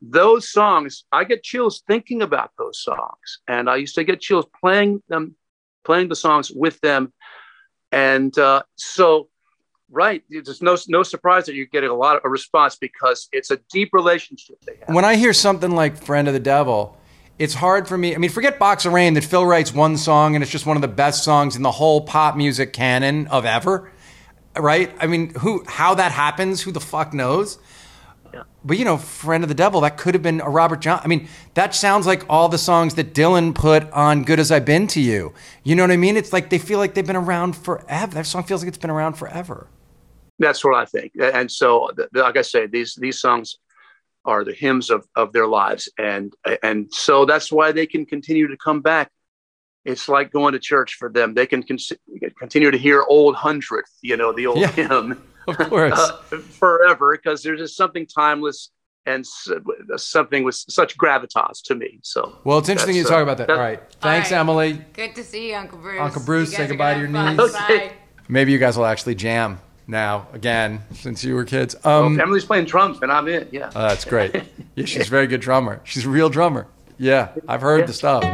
Those 0.00 0.48
songs 0.48 1.04
i 1.10 1.24
get 1.24 1.42
chills 1.42 1.82
thinking 1.86 2.22
about 2.22 2.52
those 2.58 2.80
songs. 2.80 3.40
And 3.48 3.68
i 3.68 3.76
used 3.76 3.96
to 3.96 4.04
get 4.04 4.20
chills 4.20 4.46
playing 4.60 5.02
them 5.08 5.34
playing 5.84 6.08
the 6.08 6.16
songs 6.16 6.50
with 6.50 6.80
them. 6.80 7.12
And 7.90 8.36
uh, 8.38 8.62
so 8.76 9.28
right 9.92 10.24
there's 10.30 10.62
no 10.62 10.76
no 10.88 11.02
surprise 11.02 11.46
that 11.46 11.54
you're 11.54 11.66
getting 11.66 11.90
a 11.90 11.94
lot 11.94 12.16
of 12.16 12.22
a 12.24 12.28
response 12.28 12.74
because 12.76 13.28
it's 13.30 13.50
a 13.50 13.58
deep 13.70 13.90
relationship 13.92 14.56
they 14.66 14.72
have 14.80 14.94
when 14.94 15.04
I 15.04 15.16
hear 15.16 15.32
something 15.32 15.70
like 15.70 16.02
"Friend 16.02 16.26
of 16.26 16.34
the 16.34 16.40
Devil," 16.40 16.96
it's 17.38 17.54
hard 17.54 17.86
for 17.86 17.98
me. 17.98 18.14
I 18.14 18.18
mean, 18.18 18.30
forget 18.30 18.58
"Box 18.58 18.86
of 18.86 18.92
Rain" 18.92 19.14
that 19.14 19.24
Phil 19.24 19.44
writes 19.44 19.72
one 19.72 19.96
song 19.96 20.34
and 20.34 20.42
it's 20.42 20.50
just 20.50 20.66
one 20.66 20.76
of 20.76 20.80
the 20.82 20.88
best 20.88 21.24
songs 21.24 21.56
in 21.56 21.62
the 21.62 21.70
whole 21.70 22.00
pop 22.00 22.36
music 22.36 22.72
canon 22.72 23.26
of 23.28 23.44
ever, 23.44 23.90
right? 24.56 24.92
I 25.00 25.06
mean, 25.06 25.34
who 25.34 25.64
how 25.66 25.94
that 25.94 26.12
happens? 26.12 26.62
Who 26.62 26.72
the 26.72 26.80
fuck 26.80 27.12
knows? 27.12 27.58
But 28.64 28.78
you 28.78 28.84
know, 28.84 28.96
"Friend 28.96 29.44
of 29.44 29.48
the 29.48 29.54
Devil" 29.54 29.80
that 29.82 29.96
could 29.98 30.14
have 30.14 30.22
been 30.22 30.40
a 30.40 30.48
Robert 30.48 30.80
John. 30.80 31.00
I 31.04 31.08
mean, 31.08 31.28
that 31.54 31.74
sounds 31.74 32.06
like 32.06 32.24
all 32.28 32.48
the 32.48 32.58
songs 32.58 32.94
that 32.94 33.12
Dylan 33.14 33.54
put 33.54 33.90
on 33.92 34.24
"Good 34.24 34.38
as 34.40 34.50
I've 34.50 34.64
Been 34.64 34.86
to 34.88 35.00
You." 35.00 35.34
You 35.64 35.74
know 35.74 35.82
what 35.82 35.90
I 35.90 35.96
mean? 35.96 36.16
It's 36.16 36.32
like 36.32 36.48
they 36.50 36.58
feel 36.58 36.78
like 36.78 36.94
they've 36.94 37.06
been 37.06 37.16
around 37.16 37.56
forever. 37.56 38.14
That 38.14 38.26
song 38.26 38.44
feels 38.44 38.62
like 38.62 38.68
it's 38.68 38.78
been 38.78 38.90
around 38.90 39.14
forever. 39.14 39.66
That's 40.42 40.64
what 40.64 40.74
I 40.74 40.84
think. 40.84 41.12
And 41.20 41.50
so, 41.50 41.90
like 42.12 42.36
I 42.36 42.42
say, 42.42 42.66
these 42.66 42.94
these 43.04 43.18
songs 43.20 43.56
are 44.24 44.44
the 44.44 44.52
hymns 44.52 44.90
of, 44.90 45.06
of 45.16 45.32
their 45.32 45.46
lives, 45.46 45.88
and 45.98 46.32
and 46.62 46.92
so 46.92 47.24
that's 47.24 47.50
why 47.50 47.72
they 47.72 47.86
can 47.86 48.04
continue 48.04 48.48
to 48.48 48.56
come 48.56 48.80
back. 48.82 49.08
It's 49.84 50.08
like 50.08 50.30
going 50.32 50.52
to 50.52 50.58
church 50.60 50.94
for 51.00 51.08
them. 51.10 51.34
They 51.34 51.46
can 51.46 51.62
con- 51.62 51.78
continue 52.38 52.70
to 52.70 52.78
hear 52.78 53.02
"Old 53.08 53.34
Hundredth," 53.36 53.92
you 54.02 54.16
know, 54.16 54.32
the 54.32 54.46
old 54.48 54.58
Yeah. 54.58 54.70
hymn, 54.72 55.22
Of 55.48 55.56
course. 55.58 55.98
uh, 56.32 56.38
forever, 56.62 57.16
because 57.16 57.42
there's 57.42 57.60
just 57.60 57.76
something 57.76 58.06
timeless 58.06 58.70
and 59.06 59.20
s- 59.24 59.48
something 59.96 60.44
with 60.44 60.54
such 60.54 60.96
gravitas 60.96 61.62
to 61.64 61.74
me. 61.74 61.98
So, 62.02 62.38
well, 62.44 62.58
it's 62.58 62.68
interesting 62.68 62.94
you 62.96 63.02
that's, 63.02 63.10
talk 63.10 63.20
uh, 63.20 63.22
about 63.28 63.38
that. 63.38 63.48
that- 63.48 63.56
All 63.56 63.62
right. 63.62 63.80
Thanks, 64.00 64.30
right. 64.30 64.38
Emily. 64.38 64.84
Good 64.92 65.14
to 65.16 65.24
see 65.24 65.50
you, 65.50 65.56
Uncle 65.56 65.78
Bruce. 65.78 66.00
Uncle 66.00 66.22
Bruce, 66.22 66.54
say 66.54 66.66
goodbye 66.68 66.94
gonna 66.94 67.32
your 67.32 67.36
niece. 67.36 67.54
Okay. 67.56 67.92
Maybe 68.28 68.52
you 68.52 68.58
guys 68.58 68.76
will 68.78 68.86
actually 68.86 69.16
jam 69.16 69.58
now 69.92 70.26
again 70.32 70.80
since 70.94 71.22
you 71.22 71.36
were 71.36 71.44
kids. 71.44 71.76
Um, 71.84 72.18
Emily's 72.20 72.44
playing 72.44 72.64
drums, 72.64 72.98
and 73.02 73.12
I'm 73.12 73.28
in. 73.28 73.46
Yeah. 73.52 73.70
oh, 73.76 73.82
that's 73.82 74.04
great. 74.04 74.34
Yeah, 74.74 74.86
she's 74.86 75.06
a 75.06 75.10
very 75.10 75.26
good 75.26 75.42
drummer. 75.42 75.82
She's 75.84 76.06
a 76.06 76.08
real 76.08 76.30
drummer. 76.30 76.66
Yeah, 76.96 77.28
I've 77.46 77.60
heard 77.60 77.86
the 77.86 77.92
stuff. 77.92 78.24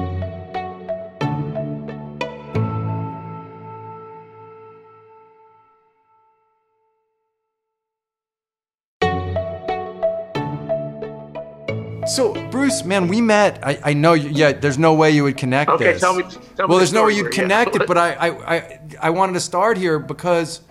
So, 12.07 12.33
Bruce, 12.51 12.85
man, 12.85 13.07
we 13.07 13.21
met. 13.21 13.59
I, 13.63 13.79
I 13.85 13.93
know, 13.93 14.15
you, 14.15 14.31
yeah. 14.31 14.53
There's 14.53 14.79
no 14.79 14.95
way 14.95 15.11
you 15.11 15.25
would 15.25 15.37
connect 15.37 15.71
Okay, 15.73 15.93
this. 15.93 16.01
tell 16.01 16.15
me- 16.15 16.23
tell 16.23 16.31
me 16.31 16.41
well, 16.59 16.69
the 16.69 16.77
there's 16.79 16.93
no 16.93 17.05
way 17.05 17.13
you'd 17.13 17.25
here, 17.35 17.43
yeah. 17.47 17.65
connect 17.65 17.77
it, 17.77 17.87
but 17.87 17.99
I, 17.99 18.13
I, 18.15 18.55
I, 18.57 18.81
I 19.03 19.11
wanted 19.11 19.35
to 19.35 19.41
start 19.41 19.77
here 19.77 19.99
because 19.99 20.63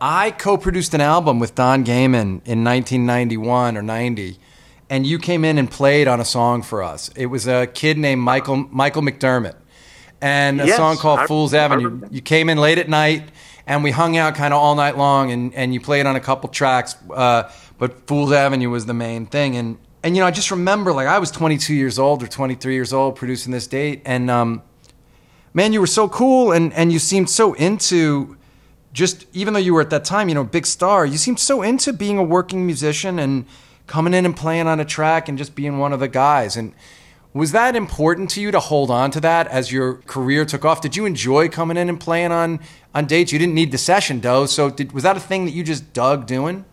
I 0.00 0.30
co-produced 0.30 0.94
an 0.94 1.00
album 1.00 1.38
with 1.38 1.54
Don 1.54 1.84
Gehman 1.84 2.40
in 2.46 2.62
1991 2.64 3.76
or 3.76 3.82
90, 3.82 4.38
and 4.88 5.06
you 5.06 5.18
came 5.18 5.44
in 5.44 5.58
and 5.58 5.70
played 5.70 6.06
on 6.06 6.20
a 6.20 6.24
song 6.24 6.62
for 6.62 6.82
us. 6.82 7.10
It 7.16 7.26
was 7.26 7.48
a 7.48 7.66
kid 7.66 7.98
named 7.98 8.20
Michael 8.22 8.56
Michael 8.70 9.02
McDermott, 9.02 9.56
and 10.20 10.60
a 10.60 10.66
Yes, 10.66 10.76
song 10.76 10.96
called 10.96 11.20
I- 11.20 11.26
Fool's 11.26 11.52
I 11.52 11.58
Avenue. 11.58 11.84
remember. 11.86 12.08
You 12.12 12.20
came 12.20 12.48
in 12.48 12.58
late 12.58 12.78
at 12.78 12.88
night, 12.88 13.28
and 13.66 13.82
we 13.82 13.90
hung 13.90 14.16
out 14.16 14.36
kind 14.36 14.54
of 14.54 14.60
all 14.60 14.76
night 14.76 14.96
long, 14.96 15.32
and, 15.32 15.52
and 15.54 15.74
you 15.74 15.80
played 15.80 16.06
on 16.06 16.14
a 16.14 16.20
couple 16.20 16.48
tracks, 16.48 16.94
uh, 17.12 17.44
but 17.78 18.06
Fool's 18.06 18.32
Avenue 18.32 18.70
was 18.70 18.86
the 18.86 18.94
main 18.94 19.26
thing, 19.26 19.56
and 19.56 19.78
and 20.04 20.14
you 20.16 20.22
know 20.22 20.28
I 20.28 20.30
just 20.30 20.52
remember 20.52 20.92
like 20.92 21.08
I 21.08 21.18
was 21.18 21.32
22 21.32 21.74
years 21.74 21.98
old 21.98 22.22
or 22.22 22.28
23 22.28 22.72
years 22.74 22.92
old 22.92 23.16
producing 23.16 23.50
this 23.52 23.66
date, 23.66 24.02
and 24.04 24.30
um, 24.30 24.62
man, 25.52 25.72
you 25.72 25.80
were 25.80 25.88
so 25.88 26.08
cool, 26.08 26.52
and 26.52 26.72
and 26.74 26.92
you 26.92 27.00
seemed 27.00 27.28
so 27.28 27.54
into 27.54 28.36
just 28.92 29.26
even 29.32 29.54
though 29.54 29.60
you 29.60 29.74
were 29.74 29.80
at 29.80 29.90
that 29.90 30.04
time, 30.04 30.28
you 30.28 30.34
know, 30.34 30.44
big 30.44 30.66
star. 30.66 31.04
You 31.06 31.18
seemed 31.18 31.38
so 31.38 31.62
into 31.62 31.92
being 31.92 32.18
a 32.18 32.22
working 32.22 32.66
musician 32.66 33.18
and 33.18 33.46
coming 33.86 34.14
in 34.14 34.24
and 34.24 34.36
playing 34.36 34.66
on 34.66 34.80
a 34.80 34.84
track 34.84 35.28
and 35.28 35.36
just 35.36 35.54
being 35.54 35.78
one 35.78 35.92
of 35.92 36.00
the 36.00 36.08
guys. 36.08 36.56
And 36.56 36.74
was 37.34 37.52
that 37.52 37.76
important 37.76 38.30
to 38.30 38.40
you 38.40 38.50
to 38.50 38.60
hold 38.60 38.90
on 38.90 39.10
to 39.12 39.20
that 39.20 39.46
as 39.48 39.70
your 39.70 39.94
career 40.06 40.44
took 40.44 40.64
off? 40.64 40.80
Did 40.80 40.96
you 40.96 41.06
enjoy 41.06 41.48
coming 41.48 41.76
in 41.76 41.88
and 41.88 42.00
playing 42.00 42.32
on 42.32 42.60
on 42.94 43.06
dates? 43.06 43.32
You 43.32 43.38
didn't 43.38 43.54
need 43.54 43.72
the 43.72 43.78
session 43.78 44.20
dough, 44.20 44.46
so 44.46 44.70
did, 44.70 44.92
was 44.92 45.02
that 45.02 45.16
a 45.16 45.20
thing 45.20 45.44
that 45.44 45.52
you 45.52 45.62
just 45.62 45.92
dug 45.92 46.26
doing? 46.26 46.64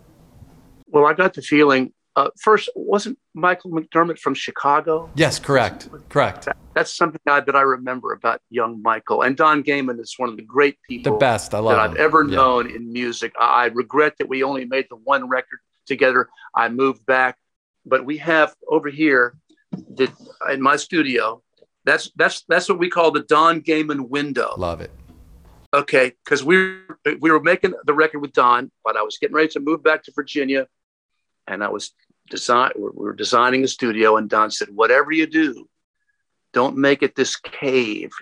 Well, 0.88 1.06
I 1.06 1.12
got 1.12 1.34
the 1.34 1.42
feeling. 1.42 1.92
Uh, 2.16 2.30
first, 2.40 2.70
wasn't 2.74 3.18
Michael 3.34 3.70
McDermott 3.70 4.18
from 4.18 4.32
Chicago? 4.32 5.10
Yes, 5.16 5.38
correct, 5.38 5.90
correct. 6.08 6.46
That, 6.46 6.56
that's 6.74 6.96
something 6.96 7.20
I, 7.26 7.40
that 7.40 7.54
I 7.54 7.60
remember 7.60 8.14
about 8.14 8.40
young 8.48 8.80
Michael. 8.80 9.20
And 9.20 9.36
Don 9.36 9.62
Gehman 9.62 10.00
is 10.00 10.14
one 10.16 10.30
of 10.30 10.36
the 10.38 10.42
great 10.42 10.78
people, 10.88 11.12
the 11.12 11.18
best 11.18 11.54
I 11.54 11.58
love 11.58 11.76
that 11.76 11.84
him. 11.84 11.90
I've 11.90 11.96
ever 11.98 12.24
Yeah. 12.24 12.36
known 12.36 12.70
in 12.70 12.90
music. 12.90 13.34
I 13.38 13.64
I 13.64 13.66
regret 13.66 14.14
that 14.18 14.28
we 14.30 14.42
only 14.42 14.64
made 14.64 14.86
the 14.88 14.96
one 14.96 15.28
record 15.28 15.58
together. 15.84 16.28
I 16.54 16.70
moved 16.70 17.04
back, 17.04 17.36
but 17.84 18.06
we 18.06 18.16
have 18.18 18.54
over 18.66 18.88
here 18.88 19.36
the, 19.72 20.10
in 20.50 20.62
my 20.62 20.76
studio. 20.76 21.42
That's 21.84 22.10
that's 22.16 22.44
that's 22.48 22.66
what 22.68 22.78
we 22.78 22.88
call 22.88 23.10
the 23.10 23.24
Don 23.24 23.60
Gehman 23.60 24.08
window. 24.08 24.54
Love 24.56 24.80
it. 24.80 24.90
Okay, 25.74 26.12
because 26.24 26.42
we 26.42 26.78
we 27.20 27.30
were 27.30 27.42
making 27.42 27.74
the 27.84 27.92
record 27.92 28.20
with 28.20 28.32
Don, 28.32 28.70
but 28.84 28.96
I 28.96 29.02
was 29.02 29.18
getting 29.18 29.36
ready 29.36 29.48
to 29.48 29.60
move 29.60 29.82
back 29.82 30.02
to 30.04 30.12
Virginia, 30.14 30.66
and 31.46 31.62
I 31.62 31.68
was 31.68 31.92
design 32.30 32.72
we 32.76 32.90
were 32.92 33.12
designing 33.12 33.64
a 33.64 33.68
studio, 33.68 34.16
and 34.16 34.28
Don 34.28 34.50
said, 34.50 34.68
"Whatever 34.70 35.12
you 35.12 35.26
do, 35.26 35.68
don't 36.52 36.76
make 36.76 37.02
it 37.02 37.14
this 37.14 37.36
cave. 37.36 38.12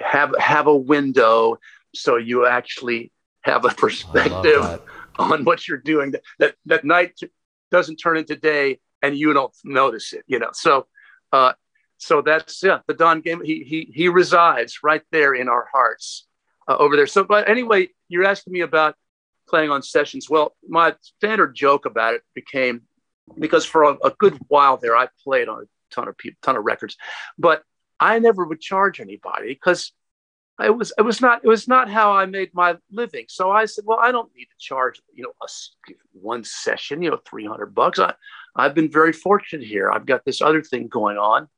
Have 0.00 0.34
have 0.38 0.66
a 0.66 0.76
window 0.76 1.58
so 1.94 2.16
you 2.16 2.46
actually 2.46 3.12
have 3.42 3.64
a 3.64 3.70
perspective 3.70 4.80
on 5.18 5.44
what 5.44 5.66
you're 5.66 5.78
doing. 5.78 6.12
That 6.12 6.22
that 6.38 6.54
that 6.66 6.84
night 6.84 7.18
doesn't 7.70 7.96
turn 7.96 8.16
into 8.16 8.36
day, 8.36 8.80
and 9.02 9.16
you 9.16 9.32
don't 9.32 9.54
notice 9.64 10.12
it. 10.12 10.24
You 10.26 10.38
know, 10.38 10.50
so." 10.52 10.86
Uh, 11.32 11.54
so 12.02 12.20
that's 12.20 12.62
yeah, 12.62 12.80
the 12.88 12.94
Don 12.94 13.22
Gehman. 13.22 13.46
He 13.46 13.62
he 13.62 13.90
he 13.94 14.08
resides 14.08 14.80
right 14.82 15.02
there 15.12 15.34
in 15.34 15.48
our 15.48 15.68
hearts, 15.72 16.26
uh, 16.66 16.76
over 16.76 16.96
there. 16.96 17.06
So, 17.06 17.22
but 17.22 17.48
anyway, 17.48 17.90
you're 18.08 18.24
asking 18.24 18.54
me 18.54 18.62
about 18.62 18.96
playing 19.52 19.70
on 19.70 19.82
sessions. 19.82 20.30
Well, 20.30 20.56
my 20.66 20.94
standard 21.18 21.54
joke 21.54 21.84
about 21.86 22.14
it 22.14 22.22
became 22.34 22.82
because 23.38 23.64
for 23.64 23.84
a, 23.84 23.96
a 24.04 24.10
good 24.18 24.38
while 24.48 24.78
there, 24.78 24.96
I 24.96 25.08
played 25.22 25.48
on 25.48 25.62
a 25.62 25.94
ton 25.94 26.08
of 26.08 26.16
people, 26.16 26.38
ton 26.42 26.56
of 26.56 26.64
records, 26.64 26.96
but 27.38 27.62
I 28.00 28.18
never 28.18 28.44
would 28.44 28.60
charge 28.60 29.00
anybody 29.00 29.48
because 29.48 29.92
it 30.62 30.74
was 30.76 30.92
it 30.96 31.02
was 31.02 31.20
not 31.20 31.44
it 31.44 31.48
was 31.48 31.68
not 31.68 31.90
how 31.90 32.12
I 32.12 32.26
made 32.26 32.50
my 32.54 32.76
living. 32.90 33.26
So 33.28 33.50
I 33.50 33.66
said, 33.66 33.84
well, 33.86 33.98
I 34.00 34.10
don't 34.10 34.34
need 34.34 34.46
to 34.46 34.58
charge 34.58 35.00
you 35.14 35.24
know 35.24 35.32
a 35.42 35.48
one 36.12 36.44
session, 36.44 37.02
you 37.02 37.10
know, 37.10 37.20
three 37.28 37.46
hundred 37.46 37.74
bucks. 37.74 37.98
I 37.98 38.14
I've 38.56 38.74
been 38.74 38.90
very 38.90 39.12
fortunate 39.12 39.66
here. 39.66 39.90
I've 39.90 40.06
got 40.06 40.24
this 40.24 40.42
other 40.42 40.62
thing 40.62 40.88
going 40.88 41.18
on 41.18 41.48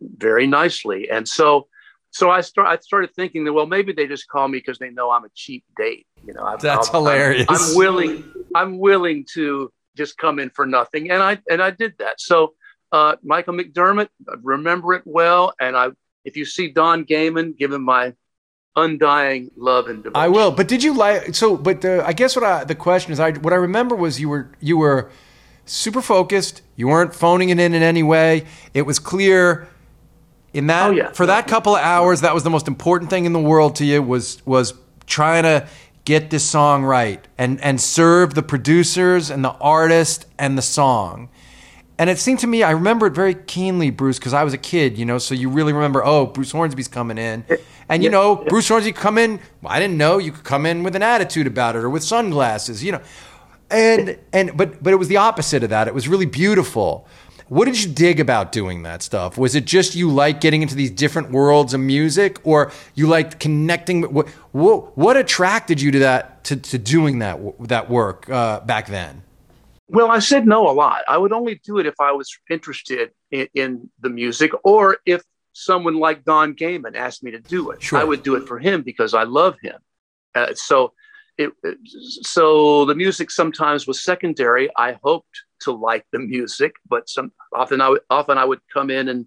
very 0.00 0.46
nicely. 0.46 1.10
And 1.10 1.28
so, 1.28 1.68
so 2.14 2.30
I 2.30 2.42
start, 2.42 2.68
I 2.68 2.80
started 2.80 3.12
thinking 3.16 3.42
that, 3.44 3.52
well, 3.52 3.66
maybe 3.66 3.92
they 3.92 4.06
just 4.06 4.28
call 4.28 4.46
me 4.46 4.58
because 4.58 4.78
they 4.78 4.90
know 4.90 5.10
I'm 5.10 5.24
a 5.24 5.28
cheap 5.34 5.64
date. 5.76 6.06
You 6.24 6.32
know, 6.32 6.44
I'm, 6.44 6.58
That's 6.58 6.88
I'm- 6.88 6.94
hilarious. 6.94 7.46
I'm, 7.48 7.56
I'm 7.56 7.76
willing, 7.76 8.24
I'm 8.54 8.78
willing 8.78 9.26
to 9.34 9.72
just 9.96 10.16
come 10.16 10.38
in 10.38 10.50
for 10.50 10.64
nothing. 10.64 11.10
And 11.10 11.20
I, 11.20 11.38
and 11.50 11.60
I 11.60 11.70
did 11.70 11.94
that. 11.98 12.20
So, 12.20 12.54
uh, 12.92 13.16
Michael 13.24 13.54
McDermott, 13.54 14.10
remember 14.42 14.94
it 14.94 15.02
well. 15.04 15.54
And 15.60 15.76
I, 15.76 15.88
if 16.24 16.36
you 16.36 16.44
see 16.44 16.68
Don 16.68 17.04
Gehman, 17.04 17.58
give 17.58 17.72
him 17.72 17.82
my 17.82 18.14
undying 18.76 19.50
love 19.56 19.88
and 19.88 20.04
devotion. 20.04 20.24
I 20.24 20.28
will. 20.28 20.52
But 20.52 20.68
did 20.68 20.84
you 20.84 20.94
like 20.94 21.34
so? 21.34 21.56
But 21.56 21.80
the, 21.80 22.06
I 22.06 22.12
guess 22.12 22.36
what 22.36 22.44
I, 22.44 22.62
the 22.62 22.76
question 22.76 23.12
is, 23.12 23.18
I 23.18 23.32
what 23.32 23.52
I 23.52 23.56
remember 23.56 23.96
was 23.96 24.20
you 24.20 24.28
were 24.28 24.52
you 24.60 24.76
were 24.76 25.10
super 25.64 26.00
focused. 26.00 26.62
You 26.76 26.86
weren't 26.86 27.12
phoning 27.12 27.48
it 27.48 27.58
in 27.58 27.74
in 27.74 27.82
any 27.82 28.04
way. 28.04 28.46
It 28.72 28.82
was 28.82 29.00
clear 29.00 29.68
in 30.54 30.68
that 30.68 30.88
Oh, 30.88 30.92
yeah. 30.92 31.12
for 31.12 31.26
that 31.26 31.46
couple 31.46 31.74
of 31.76 31.82
hours. 31.82 32.22
That 32.22 32.32
was 32.32 32.42
the 32.44 32.50
most 32.50 32.68
important 32.68 33.10
thing 33.10 33.26
in 33.26 33.32
the 33.32 33.40
world 33.40 33.76
to 33.76 33.84
you. 33.84 34.02
Was 34.02 34.40
was 34.46 34.72
trying 35.06 35.42
to 35.42 35.66
get 36.04 36.30
this 36.30 36.44
song 36.44 36.84
right 36.84 37.26
and 37.36 37.60
and 37.60 37.80
serve 37.80 38.34
the 38.34 38.42
producers 38.42 39.30
and 39.30 39.44
the 39.44 39.52
artist 39.60 40.26
and 40.38 40.56
the 40.56 40.62
song. 40.62 41.28
And 41.96 42.10
it 42.10 42.18
seemed 42.18 42.40
to 42.40 42.48
me, 42.48 42.64
I 42.64 42.72
remember 42.72 43.06
it 43.06 43.14
very 43.14 43.34
keenly, 43.34 43.90
Bruce, 43.90 44.18
because 44.18 44.32
I 44.34 44.42
was 44.42 44.52
a 44.52 44.58
kid, 44.58 44.98
you 44.98 45.04
know. 45.04 45.18
So 45.18 45.32
you 45.34 45.48
really 45.48 45.72
remember, 45.72 46.04
oh, 46.04 46.26
Bruce 46.26 46.50
Hornsby's 46.50 46.88
coming 46.88 47.18
in, 47.18 47.44
and 47.88 48.02
you 48.02 48.10
yeah, 48.10 48.16
know, 48.16 48.42
yeah. 48.42 48.48
Bruce 48.48 48.66
Hornsby 48.68 48.92
come 48.92 49.16
in. 49.16 49.38
Well, 49.62 49.72
I 49.72 49.78
didn't 49.78 49.96
know 49.96 50.18
you 50.18 50.32
could 50.32 50.42
come 50.44 50.66
in 50.66 50.82
with 50.82 50.96
an 50.96 51.02
attitude 51.04 51.46
about 51.46 51.76
it 51.76 51.84
or 51.84 51.90
with 51.90 52.02
sunglasses, 52.02 52.82
you 52.82 52.92
know. 52.92 53.00
And 53.70 54.18
and 54.32 54.56
but 54.56 54.82
but 54.82 54.92
it 54.92 54.96
was 54.96 55.08
the 55.08 55.16
opposite 55.18 55.62
of 55.62 55.70
that. 55.70 55.86
It 55.86 55.94
was 55.94 56.08
really 56.08 56.26
beautiful. 56.26 57.06
What 57.48 57.66
did 57.66 57.82
you 57.82 57.90
dig 57.92 58.20
about 58.20 58.52
doing 58.52 58.82
that 58.84 59.02
stuff? 59.02 59.36
Was 59.36 59.54
it 59.54 59.66
just 59.66 59.94
you 59.94 60.10
like 60.10 60.40
getting 60.40 60.62
into 60.62 60.74
these 60.74 60.90
different 60.90 61.30
worlds 61.30 61.74
of 61.74 61.80
music, 61.80 62.38
or 62.44 62.72
you 62.94 63.06
liked 63.06 63.38
connecting? 63.38 64.02
What 64.12 64.28
what, 64.52 64.96
what 64.96 65.16
attracted 65.16 65.80
you 65.80 65.90
to 65.90 65.98
that 66.00 66.44
to, 66.44 66.56
to 66.56 66.78
doing 66.78 67.18
that 67.18 67.38
that 67.68 67.90
work 67.90 68.28
uh, 68.30 68.60
back 68.60 68.86
then? 68.86 69.22
Well, 69.88 70.10
I 70.10 70.20
said 70.20 70.46
no 70.46 70.68
a 70.70 70.72
lot. 70.72 71.02
I 71.06 71.18
would 71.18 71.32
only 71.32 71.60
do 71.64 71.78
it 71.78 71.84
if 71.86 71.94
I 72.00 72.12
was 72.12 72.34
interested 72.48 73.10
in, 73.30 73.48
in 73.54 73.90
the 74.00 74.08
music 74.08 74.52
or 74.64 74.96
if 75.04 75.22
someone 75.52 75.96
like 75.96 76.24
Don 76.24 76.54
Gehman 76.54 76.96
asked 76.96 77.22
me 77.22 77.30
to 77.32 77.38
do 77.38 77.70
it. 77.70 77.82
Sure. 77.82 77.98
I 77.98 78.04
would 78.04 78.22
do 78.22 78.34
it 78.34 78.48
for 78.48 78.58
him 78.58 78.82
because 78.82 79.12
I 79.12 79.24
love 79.24 79.56
him. 79.62 79.76
Uh, 80.34 80.54
so, 80.54 80.94
it, 81.36 81.52
it- 81.62 81.76
so 82.24 82.86
the 82.86 82.94
music 82.94 83.30
sometimes 83.30 83.86
was 83.86 84.02
secondary. 84.02 84.68
I 84.74 84.96
hoped 85.04 85.42
to 85.64 85.72
like 85.72 86.04
the 86.12 86.18
music, 86.18 86.74
but 86.88 87.08
some 87.08 87.32
often 87.52 87.80
I 87.80 87.90
would, 87.90 88.00
often 88.10 88.38
I 88.38 88.44
would 88.44 88.60
come 88.72 88.90
in 88.90 89.08
and 89.08 89.26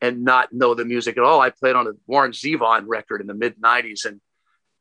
and 0.00 0.24
not 0.24 0.52
know 0.52 0.74
the 0.74 0.84
music 0.84 1.16
at 1.16 1.24
all. 1.24 1.40
I 1.40 1.50
played 1.50 1.76
on 1.76 1.86
a 1.86 1.92
Warren 2.06 2.32
Zevon 2.32 2.84
record 2.86 3.20
in 3.20 3.26
the 3.26 3.34
mid 3.34 3.60
'90s, 3.60 4.04
and 4.04 4.20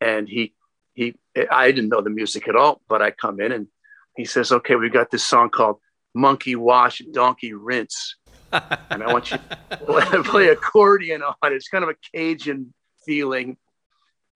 and 0.01 0.27
he 0.27 0.53
he 0.93 1.15
I 1.51 1.71
didn't 1.71 1.89
know 1.89 2.01
the 2.01 2.09
music 2.09 2.47
at 2.47 2.55
all, 2.55 2.81
but 2.87 3.01
I 3.01 3.11
come 3.11 3.39
in 3.39 3.51
and 3.51 3.67
he 4.15 4.25
says, 4.25 4.51
"Okay, 4.51 4.75
we've 4.75 4.93
got 4.93 5.11
this 5.11 5.23
song 5.23 5.49
called 5.49 5.77
Monkey 6.13 6.55
Wash, 6.55 7.01
Donkey 7.11 7.53
Rinse, 7.53 8.15
and 8.51 9.03
I 9.03 9.11
want 9.11 9.31
you 9.31 9.37
to 9.71 10.23
play 10.25 10.49
accordion 10.49 11.23
on 11.23 11.35
it. 11.51 11.55
It's 11.55 11.67
kind 11.67 11.83
of 11.83 11.89
a 11.89 11.95
Cajun 12.13 12.73
feeling. 13.05 13.57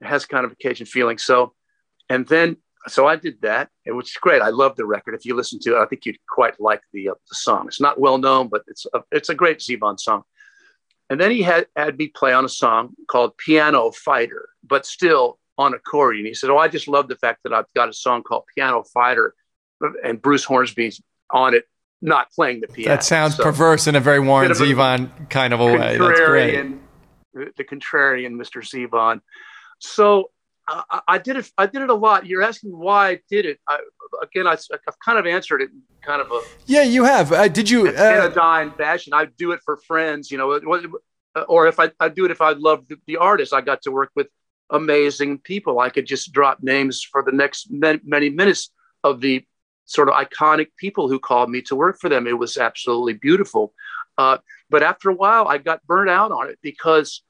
It 0.01 0.07
has 0.07 0.25
kind 0.25 0.45
of 0.45 0.51
a 0.51 0.55
Cajun 0.55 0.85
feeling. 0.85 1.17
So, 1.17 1.53
and 2.09 2.27
then 2.27 2.57
so 2.87 3.07
I 3.07 3.15
did 3.15 3.41
that. 3.41 3.69
It 3.85 3.91
was 3.91 4.11
great. 4.13 4.41
I 4.41 4.49
love 4.49 4.75
the 4.75 4.85
record. 4.85 5.15
If 5.15 5.25
you 5.25 5.35
listen 5.35 5.59
to 5.61 5.77
it, 5.77 5.79
I 5.79 5.85
think 5.85 6.05
you'd 6.05 6.17
quite 6.29 6.59
like 6.59 6.81
the 6.93 7.09
uh, 7.09 7.13
the 7.29 7.35
song. 7.35 7.67
It's 7.67 7.81
not 7.81 7.99
well 7.99 8.17
known, 8.17 8.47
but 8.47 8.63
it's 8.67 8.85
a, 8.93 9.01
it's 9.11 9.29
a 9.29 9.35
great 9.35 9.59
Zevon 9.59 9.99
song. 9.99 10.23
And 11.09 11.19
then 11.19 11.31
he 11.31 11.41
had 11.41 11.67
had 11.75 11.97
me 11.97 12.07
play 12.07 12.33
on 12.33 12.45
a 12.45 12.49
song 12.49 12.93
called 13.07 13.37
Piano 13.37 13.91
Fighter, 13.91 14.49
but 14.63 14.85
still 14.85 15.39
on 15.57 15.73
accordion. 15.73 16.25
He 16.25 16.33
said, 16.33 16.49
"Oh, 16.49 16.57
I 16.57 16.67
just 16.67 16.87
love 16.87 17.07
the 17.07 17.15
fact 17.15 17.43
that 17.43 17.53
I've 17.53 17.71
got 17.75 17.89
a 17.89 17.93
song 17.93 18.23
called 18.23 18.43
Piano 18.53 18.83
Fighter, 18.83 19.33
and 20.03 20.21
Bruce 20.21 20.45
Hornsby's 20.45 21.01
on 21.29 21.53
it, 21.53 21.65
not 22.01 22.31
playing 22.31 22.61
the 22.61 22.67
piano." 22.67 22.95
That 22.95 23.03
sounds 23.03 23.35
So, 23.37 23.43
perverse 23.43 23.87
in 23.87 23.95
a 23.95 23.99
very 23.99 24.19
Warren 24.19 24.51
Zevon 24.51 25.29
kind 25.29 25.53
of 25.53 25.61
a 25.61 25.65
way. 25.65 25.97
That's 25.97 26.19
great. 26.19 26.55
contrarian, 26.55 26.79
the 27.33 27.63
contrarian, 27.63 28.33
Mr. 28.33 28.61
Zevon. 28.61 29.21
So 29.79 30.23
uh, 30.23 30.23
I- 30.67 31.01
I 31.07 31.17
did 31.17 31.37
it. 31.37 31.49
I 31.57 31.65
did 31.65 31.81
it 31.81 31.89
a 31.89 31.93
lot. 31.93 32.25
You're 32.25 32.43
asking 32.43 32.77
why 32.77 33.09
I 33.09 33.19
did 33.29 33.45
it. 33.45 33.59
I, 33.67 33.79
again, 34.21 34.47
I, 34.47 34.51
have 34.51 34.99
kind 35.03 35.17
of 35.17 35.25
answered 35.25 35.61
it 35.61 35.69
kind 36.01 36.21
of 36.21 36.31
a 36.31 36.41
Yeah, 36.65 36.83
you 36.83 37.03
have. 37.05 37.31
Uh, 37.31 37.47
did 37.47 37.69
you? 37.69 37.87
Uh, 37.87 37.91
anodyne 37.91 38.71
fashion. 38.71 39.13
I 39.13 39.25
do 39.25 39.51
it 39.51 39.61
for 39.63 39.77
friends, 39.77 40.29
you 40.31 40.37
know, 40.37 40.51
it 40.51 40.65
was- 40.67 40.85
or 41.47 41.67
if 41.67 41.79
I, 41.79 41.91
I 41.99 42.09
do 42.09 42.25
it 42.25 42.31
if 42.31 42.41
I 42.41 42.53
love 42.53 42.87
the, 42.87 42.97
the 43.05 43.17
artist. 43.17 43.53
I 43.53 43.61
got 43.61 43.83
to 43.83 43.91
work 43.91 44.09
with 44.15 44.27
amazing 44.71 45.37
people. 45.39 45.79
I 45.79 45.89
could 45.89 46.05
just 46.05 46.31
drop 46.31 46.63
names 46.63 47.03
for 47.03 47.23
the 47.23 47.31
next 47.31 47.71
many, 47.71 47.99
many 48.03 48.29
minutes 48.29 48.71
of 49.03 49.21
the 49.21 49.45
sort 49.85 50.09
of 50.09 50.15
iconic 50.15 50.67
people 50.77 51.07
who 51.07 51.19
called 51.19 51.49
me 51.49 51.61
to 51.63 51.75
work 51.75 51.97
for 52.01 52.09
them. 52.09 52.27
It 52.27 52.37
was 52.37 52.57
absolutely 52.57 53.13
beautiful. 53.13 53.73
Uh, 54.17 54.39
but 54.69 54.83
after 54.83 55.09
a 55.09 55.13
while, 55.13 55.47
I 55.47 55.59
got 55.59 55.85
burnt 55.85 56.09
out 56.09 56.31
on 56.31 56.49
it 56.49 56.57
because, 56.61 57.21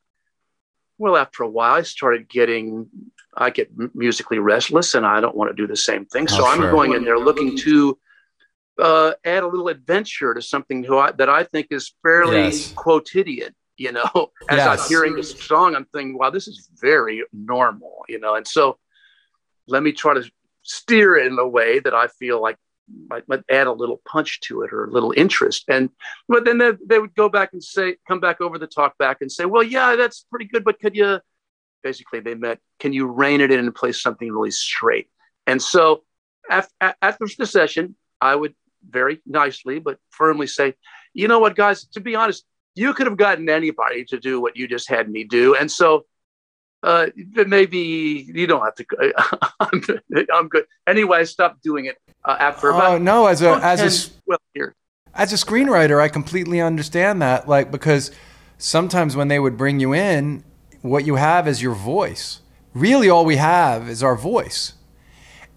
well, 0.97 1.15
after 1.17 1.43
a 1.43 1.49
while, 1.49 1.75
I 1.75 1.81
started 1.83 2.27
getting, 2.29 2.87
I 3.35 3.49
get 3.49 3.69
musically 3.93 4.39
restless 4.39 4.95
and 4.95 5.05
I 5.05 5.21
don't 5.21 5.35
want 5.35 5.49
to 5.51 5.55
do 5.55 5.67
the 5.67 5.75
same 5.75 6.05
thing. 6.05 6.27
So 6.27 6.43
Oh, 6.43 6.47
I'm 6.47 6.59
sure. 6.59 6.71
going 6.71 6.93
in 6.93 7.03
there 7.05 7.19
looking 7.19 7.55
to 7.57 7.97
uh, 8.79 9.11
add 9.25 9.43
a 9.43 9.47
little 9.47 9.67
adventure 9.69 10.33
to 10.33 10.41
something 10.41 10.83
who 10.83 10.97
I, 10.97 11.11
that 11.13 11.29
I 11.29 11.43
think 11.43 11.67
is 11.71 11.93
fairly 12.03 12.33
Yes. 12.33 12.73
quotidian. 12.75 13.53
You 13.77 13.91
know, 13.91 14.09
as 14.49 14.57
Yes. 14.57 14.67
I'm 14.67 14.89
hearing 14.89 15.15
this 15.15 15.35
song, 15.39 15.75
I'm 15.75 15.85
thinking, 15.93 16.17
wow, 16.17 16.31
this 16.31 16.47
is 16.47 16.67
very 16.81 17.23
normal. 17.31 18.03
You 18.09 18.19
know, 18.19 18.35
and 18.35 18.47
so 18.47 18.77
let 19.67 19.83
me 19.83 19.91
try 19.91 20.15
to 20.15 20.23
steer 20.63 21.15
it 21.15 21.27
in 21.27 21.37
a 21.37 21.47
way 21.47 21.79
that 21.79 21.93
I 21.93 22.07
feel 22.07 22.41
like 22.41 22.57
might, 23.10 23.27
might 23.27 23.44
add 23.50 23.67
a 23.67 23.72
little 23.72 24.01
punch 24.06 24.39
to 24.41 24.62
it 24.62 24.74
or 24.74 24.86
a 24.86 24.91
little 24.91 25.13
interest. 25.15 25.65
And 25.67 25.89
but 26.27 26.46
then 26.46 26.58
they, 26.58 26.72
they 26.86 27.00
would 27.00 27.15
go 27.15 27.29
back 27.29 27.53
and 27.53 27.63
say, 27.63 27.98
come 28.08 28.20
back 28.20 28.41
over 28.41 28.58
the 28.58 28.67
talk 28.67 28.98
back 28.98 29.17
and 29.22 29.32
say, 29.32 29.46
well, 29.46 29.63
yeah, 29.63 29.96
that's 29.96 30.25
pretty 30.29 30.46
good, 30.46 30.63
but 30.63 30.79
could 30.79 30.96
you? 30.96 31.20
Basically, 31.84 32.20
they 32.20 32.34
meant, 32.34 32.60
can 32.79 32.91
you 32.91 33.08
rein 33.08 33.39
it 33.39 33.51
in 33.51 33.60
and 33.60 33.74
play 33.74 33.91
something 33.91 34.32
really 34.32 34.51
straight? 34.51 35.08
And 35.46 35.62
so 35.62 36.03
after, 36.50 36.74
after 37.01 37.25
the 37.38 37.46
session, 37.46 37.96
I 38.20 38.36
would 38.36 38.56
very 38.89 39.22
nicely 39.25 39.79
but 39.79 39.98
firmly 40.10 40.48
say, 40.48 40.74
you 41.13 41.27
know 41.27 41.39
what, 41.39 41.56
guys, 41.56 41.86
to 41.89 42.00
be 42.01 42.15
honest, 42.15 42.46
you 42.75 42.94
could 42.94 43.08
have 43.08 43.17
gotten 43.17 43.48
anybody 43.50 44.06
to 44.06 44.20
do 44.20 44.41
what 44.41 44.58
you 44.58 44.67
just 44.67 44.89
had 44.89 45.10
me 45.10 45.24
do. 45.24 45.56
And 45.56 45.72
so 45.72 46.06
uh, 46.84 47.07
maybe 47.48 48.25
you 48.34 48.48
don't 48.48 48.62
have 48.63 48.75
to. 48.75 48.86
I'm, 49.60 49.79
good. 49.79 50.01
I'm 50.34 50.48
good. 50.48 50.65
Anyway, 50.86 51.19
I 51.19 51.24
stopped 51.24 51.63
doing 51.63 51.86
it 51.86 51.98
uh, 52.25 52.38
after 52.39 52.69
about. 52.69 52.96
Oh 52.96 52.98
no! 52.98 53.27
As 53.27 53.41
a 53.41 53.53
as 53.63 54.10
a 54.10 54.12
well, 54.25 54.39
here. 54.53 54.75
as 55.13 55.34
a 55.34 55.36
screenwriter, 55.36 56.01
I 56.01 56.07
completely 56.07 56.62
understand 56.62 57.22
that. 57.22 57.48
Like 57.48 57.72
because 57.72 58.12
sometimes 58.57 59.15
when 59.15 59.27
they 59.27 59.39
would 59.39 59.57
bring 59.57 59.79
you 59.79 59.93
in, 59.93 60.43
what 60.81 61.05
you 61.05 61.15
have 61.15 61.48
is 61.48 61.62
your 61.62 61.74
voice. 61.74 62.41
Really, 62.74 63.10
all 63.10 63.25
we 63.25 63.38
have 63.38 63.89
is 63.89 64.03
our 64.03 64.15
voice. 64.15 64.74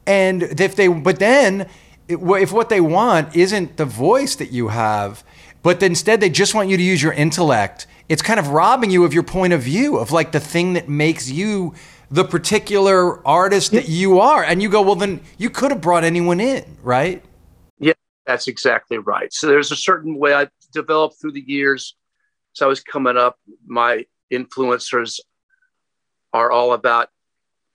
And 0.06 0.42
if 0.42 0.74
they, 0.74 0.88
but 0.88 1.18
then 1.18 1.68
if 2.08 2.52
what 2.52 2.68
they 2.68 2.80
want 2.80 3.36
isn't 3.36 3.76
the 3.76 3.84
voice 3.84 4.34
that 4.36 4.50
you 4.50 4.68
have, 4.68 5.22
but 5.62 5.82
instead 5.82 6.20
they 6.20 6.30
just 6.30 6.54
want 6.54 6.68
you 6.68 6.76
to 6.76 6.82
use 6.82 7.02
your 7.02 7.12
intellect, 7.12 7.86
it's 8.10 8.22
kind 8.22 8.40
of 8.40 8.48
robbing 8.48 8.90
you 8.90 9.04
of 9.04 9.14
your 9.14 9.22
point 9.22 9.52
of 9.52 9.62
view 9.62 9.96
of 9.96 10.10
like 10.10 10.32
the 10.32 10.40
thing 10.40 10.72
that 10.72 10.88
makes 10.88 11.30
you 11.30 11.74
the 12.10 12.24
particular 12.24 13.24
artist 13.24 13.70
that 13.70 13.88
you 13.88 14.18
are. 14.18 14.42
And 14.42 14.60
you 14.60 14.68
go, 14.68 14.82
well, 14.82 14.96
then 14.96 15.20
you 15.38 15.48
could 15.48 15.70
have 15.70 15.80
brought 15.80 16.02
anyone 16.02 16.40
in, 16.40 16.64
right? 16.82 17.22
Yeah, 17.78 17.92
that's 18.26 18.48
exactly 18.48 18.98
right. 18.98 19.32
So 19.32 19.46
there's 19.46 19.70
a 19.70 19.76
certain 19.76 20.18
way 20.18 20.34
I 20.34 20.48
developed 20.72 21.20
through 21.20 21.32
the 21.32 21.44
years. 21.46 21.94
So 22.52 22.66
I 22.66 22.68
was 22.68 22.80
coming 22.80 23.16
up, 23.16 23.38
my 23.64 24.06
influencers 24.32 25.20
are 26.32 26.50
all 26.50 26.72
about 26.72 27.10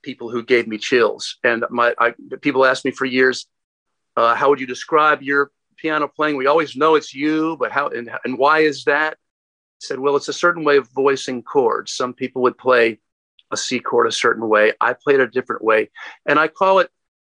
people 0.04 0.30
who 0.30 0.44
gave 0.44 0.68
me 0.68 0.78
chills. 0.78 1.38
And 1.46 1.64
my 1.70 1.96
I, 1.98 2.14
people 2.42 2.66
ask 2.66 2.84
me 2.84 2.92
for 2.92 3.06
years, 3.06 3.48
uh, 4.18 4.36
how 4.36 4.50
would 4.50 4.60
you 4.60 4.68
describe 4.68 5.22
your 5.22 5.52
piano 5.78 6.10
playing? 6.10 6.36
We 6.36 6.48
always 6.48 6.76
know 6.76 6.96
it's 6.96 7.14
you, 7.14 7.56
but 7.58 7.72
how 7.72 7.88
and, 7.88 8.12
and 8.26 8.38
why 8.38 8.60
is 8.60 8.84
that? 8.84 9.18
Said, 9.88 10.00
well, 10.00 10.16
it's 10.16 10.28
a 10.28 10.34
certain 10.34 10.64
way 10.64 10.78
of 10.78 10.90
voicing 10.90 11.44
chords. 11.44 11.94
Some 11.94 12.14
people 12.14 12.42
would 12.44 12.58
play 12.58 13.00
a 13.52 13.58
C 13.58 13.80
chord 13.80 14.08
a 14.08 14.12
certain 14.12 14.48
way. 14.48 14.74
I 14.82 14.94
played 14.94 15.20
a 15.20 15.28
different 15.28 15.64
way, 15.64 15.90
and 16.26 16.40
I 16.40 16.48
call 16.48 16.80
it 16.80 16.90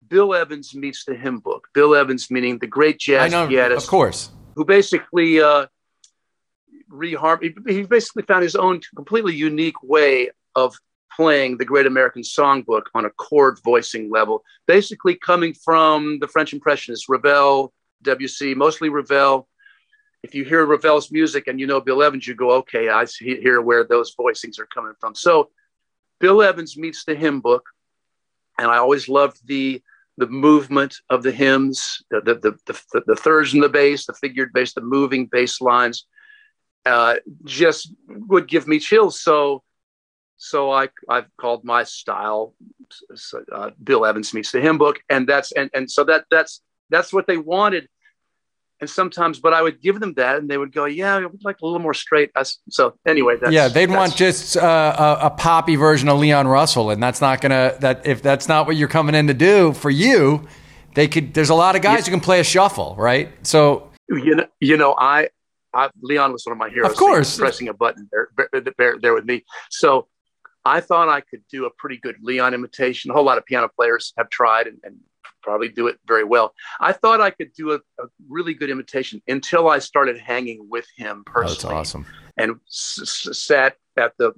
Bill 0.08 0.34
Evans 0.34 0.74
meets 0.74 1.04
the 1.04 1.14
hymn 1.14 1.38
book. 1.38 1.68
Bill 1.74 1.94
Evans 1.94 2.30
meaning 2.30 2.58
the 2.58 2.66
great 2.66 2.98
jazz 2.98 3.32
know, 3.32 3.48
pianist, 3.48 3.86
of 3.86 3.90
course, 3.90 4.30
who 4.54 4.64
basically 4.64 5.40
uh, 5.40 5.66
reharm. 6.90 7.42
He, 7.42 7.72
he 7.72 7.82
basically 7.82 8.22
found 8.22 8.42
his 8.42 8.56
own 8.56 8.80
completely 8.94 9.34
unique 9.34 9.82
way 9.82 10.30
of 10.54 10.76
playing 11.14 11.58
the 11.58 11.64
Great 11.64 11.86
American 11.86 12.22
Songbook 12.22 12.84
on 12.94 13.04
a 13.04 13.10
chord 13.10 13.58
voicing 13.64 14.10
level, 14.10 14.42
basically 14.66 15.14
coming 15.14 15.54
from 15.54 16.18
the 16.20 16.28
French 16.28 16.52
Impressionists, 16.52 17.08
Ravel, 17.08 17.72
Debussy, 18.02 18.54
mostly 18.54 18.88
Ravel. 18.88 19.48
If 20.24 20.34
you 20.34 20.42
hear 20.42 20.64
Ravel's 20.64 21.12
music 21.12 21.48
and 21.48 21.60
you 21.60 21.66
know 21.66 21.82
Bill 21.82 22.02
Evans, 22.02 22.26
you 22.26 22.34
go, 22.34 22.52
okay, 22.52 22.88
I 22.88 23.04
see 23.04 23.38
here 23.42 23.60
where 23.60 23.84
those 23.84 24.16
voicings 24.16 24.58
are 24.58 24.64
coming 24.64 24.94
from. 24.98 25.14
So 25.14 25.50
Bill 26.18 26.40
Evans 26.40 26.78
meets 26.78 27.04
the 27.04 27.14
hymn 27.14 27.40
book, 27.40 27.64
and 28.58 28.68
I 28.70 28.78
always 28.78 29.06
loved 29.06 29.46
the 29.46 29.82
the 30.16 30.26
movement 30.26 30.96
of 31.10 31.22
the 31.22 31.30
hymns, 31.30 32.02
the 32.10 32.22
the 32.22 32.34
the, 32.36 32.80
the, 32.94 33.02
the 33.06 33.16
thirds 33.16 33.52
and 33.52 33.62
the 33.62 33.68
bass, 33.68 34.06
the 34.06 34.14
figured 34.14 34.54
bass, 34.54 34.72
the 34.72 34.80
moving 34.80 35.26
bass 35.26 35.60
lines, 35.60 36.06
uh, 36.86 37.16
just 37.44 37.92
would 38.08 38.48
give 38.48 38.66
me 38.66 38.78
chills. 38.78 39.20
So 39.20 39.62
so 40.38 40.70
I 40.70 40.88
I've 41.06 41.28
called 41.36 41.64
my 41.64 41.84
style 41.84 42.54
uh, 43.52 43.72
Bill 43.82 44.06
Evans 44.06 44.32
meets 44.32 44.52
the 44.52 44.62
hymn 44.62 44.78
book, 44.78 45.00
and 45.10 45.28
that's 45.28 45.52
and 45.52 45.68
and 45.74 45.90
so 45.90 46.02
that 46.04 46.24
that's 46.30 46.62
that's 46.88 47.12
what 47.12 47.26
they 47.26 47.36
wanted. 47.36 47.90
And 48.80 48.90
sometimes, 48.90 49.38
but 49.38 49.54
I 49.54 49.62
would 49.62 49.80
give 49.80 50.00
them 50.00 50.14
that, 50.14 50.36
and 50.36 50.50
they 50.50 50.58
would 50.58 50.72
go, 50.72 50.84
"Yeah, 50.84 51.14
I 51.14 51.24
would 51.24 51.44
like 51.44 51.60
a 51.62 51.64
little 51.64 51.78
more 51.78 51.94
straight." 51.94 52.32
So 52.68 52.94
anyway, 53.06 53.36
yeah, 53.48 53.68
they'd 53.68 53.88
want 53.88 54.16
just 54.16 54.56
uh, 54.56 55.18
a, 55.22 55.26
a, 55.26 55.30
poppy 55.30 55.76
version 55.76 56.08
of 56.08 56.18
Leon 56.18 56.48
Russell, 56.48 56.90
and 56.90 57.02
that's 57.02 57.20
not 57.20 57.40
gonna 57.40 57.76
that 57.80 58.06
if 58.06 58.20
that's 58.20 58.48
not 58.48 58.66
what 58.66 58.76
you're 58.76 58.88
coming 58.88 59.14
in 59.14 59.28
to 59.28 59.34
do 59.34 59.72
for 59.74 59.90
you, 59.90 60.46
they 60.94 61.06
could. 61.06 61.34
There's 61.34 61.50
a 61.50 61.54
lot 61.54 61.76
of 61.76 61.82
guys 61.82 62.00
yeah. 62.00 62.04
who 62.06 62.10
can 62.10 62.20
play 62.20 62.40
a 62.40 62.44
shuffle, 62.44 62.96
right? 62.98 63.30
So 63.46 63.90
you 64.08 64.34
know, 64.34 64.46
you 64.60 64.76
know, 64.76 64.94
I, 64.98 65.28
I 65.72 65.90
Leon 66.00 66.32
was 66.32 66.44
one 66.44 66.52
of 66.52 66.58
my 66.58 66.68
heroes. 66.68 66.90
Of 66.90 66.96
course, 66.96 67.38
pressing 67.38 67.68
a 67.68 67.74
button 67.74 68.08
there, 68.10 68.28
there, 68.76 68.98
there 68.98 69.14
with 69.14 69.24
me. 69.24 69.44
So 69.70 70.08
I 70.64 70.80
thought 70.80 71.08
I 71.08 71.20
could 71.20 71.42
do 71.50 71.66
a 71.66 71.70
pretty 71.70 71.98
good 71.98 72.16
Leon 72.22 72.54
imitation. 72.54 73.10
A 73.10 73.14
whole 73.14 73.24
lot 73.24 73.38
of 73.38 73.44
piano 73.44 73.68
players 73.68 74.12
have 74.16 74.30
tried 74.30 74.66
and, 74.66 74.78
and 74.82 74.96
probably 75.44 75.68
do 75.68 75.86
it 75.86 75.98
very 76.06 76.24
well. 76.24 76.54
I 76.80 76.92
thought 76.92 77.20
I 77.20 77.30
could 77.30 77.52
do 77.52 77.72
a, 77.72 77.76
a, 77.76 78.06
really 78.28 78.54
good 78.54 78.70
imitation 78.70 79.22
until 79.28 79.68
I 79.68 79.78
started 79.78 80.18
hanging 80.18 80.68
with 80.68 80.86
him 80.96 81.22
personally. 81.24 81.74
Oh, 81.74 81.78
that's 81.78 81.94
awesome. 81.94 82.06
And 82.36 82.56
s- 82.68 82.98
s- 83.02 83.38
sat 83.38 83.76
at 83.96 84.16
the 84.18 84.32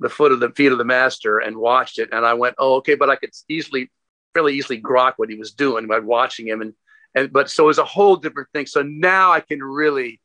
the 0.00 0.08
foot 0.08 0.32
of 0.32 0.40
the 0.40 0.50
feet 0.50 0.72
of 0.72 0.78
the 0.78 0.84
master 0.84 1.38
and 1.38 1.56
watched 1.56 1.98
it. 1.98 2.10
And 2.12 2.26
I 2.26 2.34
went, 2.34 2.56
oh, 2.58 2.74
okay, 2.76 2.96
but 2.96 3.08
I 3.08 3.16
could 3.16 3.30
easily, 3.48 3.90
fairly 4.34 4.54
easily 4.54 4.82
grok 4.82 5.14
what 5.16 5.30
he 5.30 5.36
was 5.36 5.52
doing 5.52 5.86
by 5.86 6.00
watching 6.00 6.48
him. 6.48 6.60
And 6.60 6.74
and 7.14 7.32
but 7.32 7.48
so 7.48 7.64
it 7.64 7.66
was 7.68 7.78
a 7.78 7.84
whole 7.84 8.16
different 8.16 8.50
thing. 8.52 8.66
So 8.66 8.82
now 8.82 9.32
I 9.32 9.40
can 9.40 9.62
really 9.62 10.20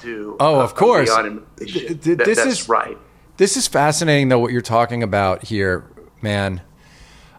do. 0.00 0.36
Oh, 0.40 0.60
of 0.60 0.74
course. 0.74 1.10
Th- 1.58 2.00
th- 2.00 2.18
this 2.18 2.38
is 2.38 2.68
right 2.68 2.96
this 3.36 3.56
is 3.56 3.66
fascinating, 3.66 4.28
though, 4.28 4.38
what 4.38 4.52
you're 4.52 4.60
talking 4.60 5.02
about 5.02 5.44
here, 5.44 5.84
man. 6.22 6.60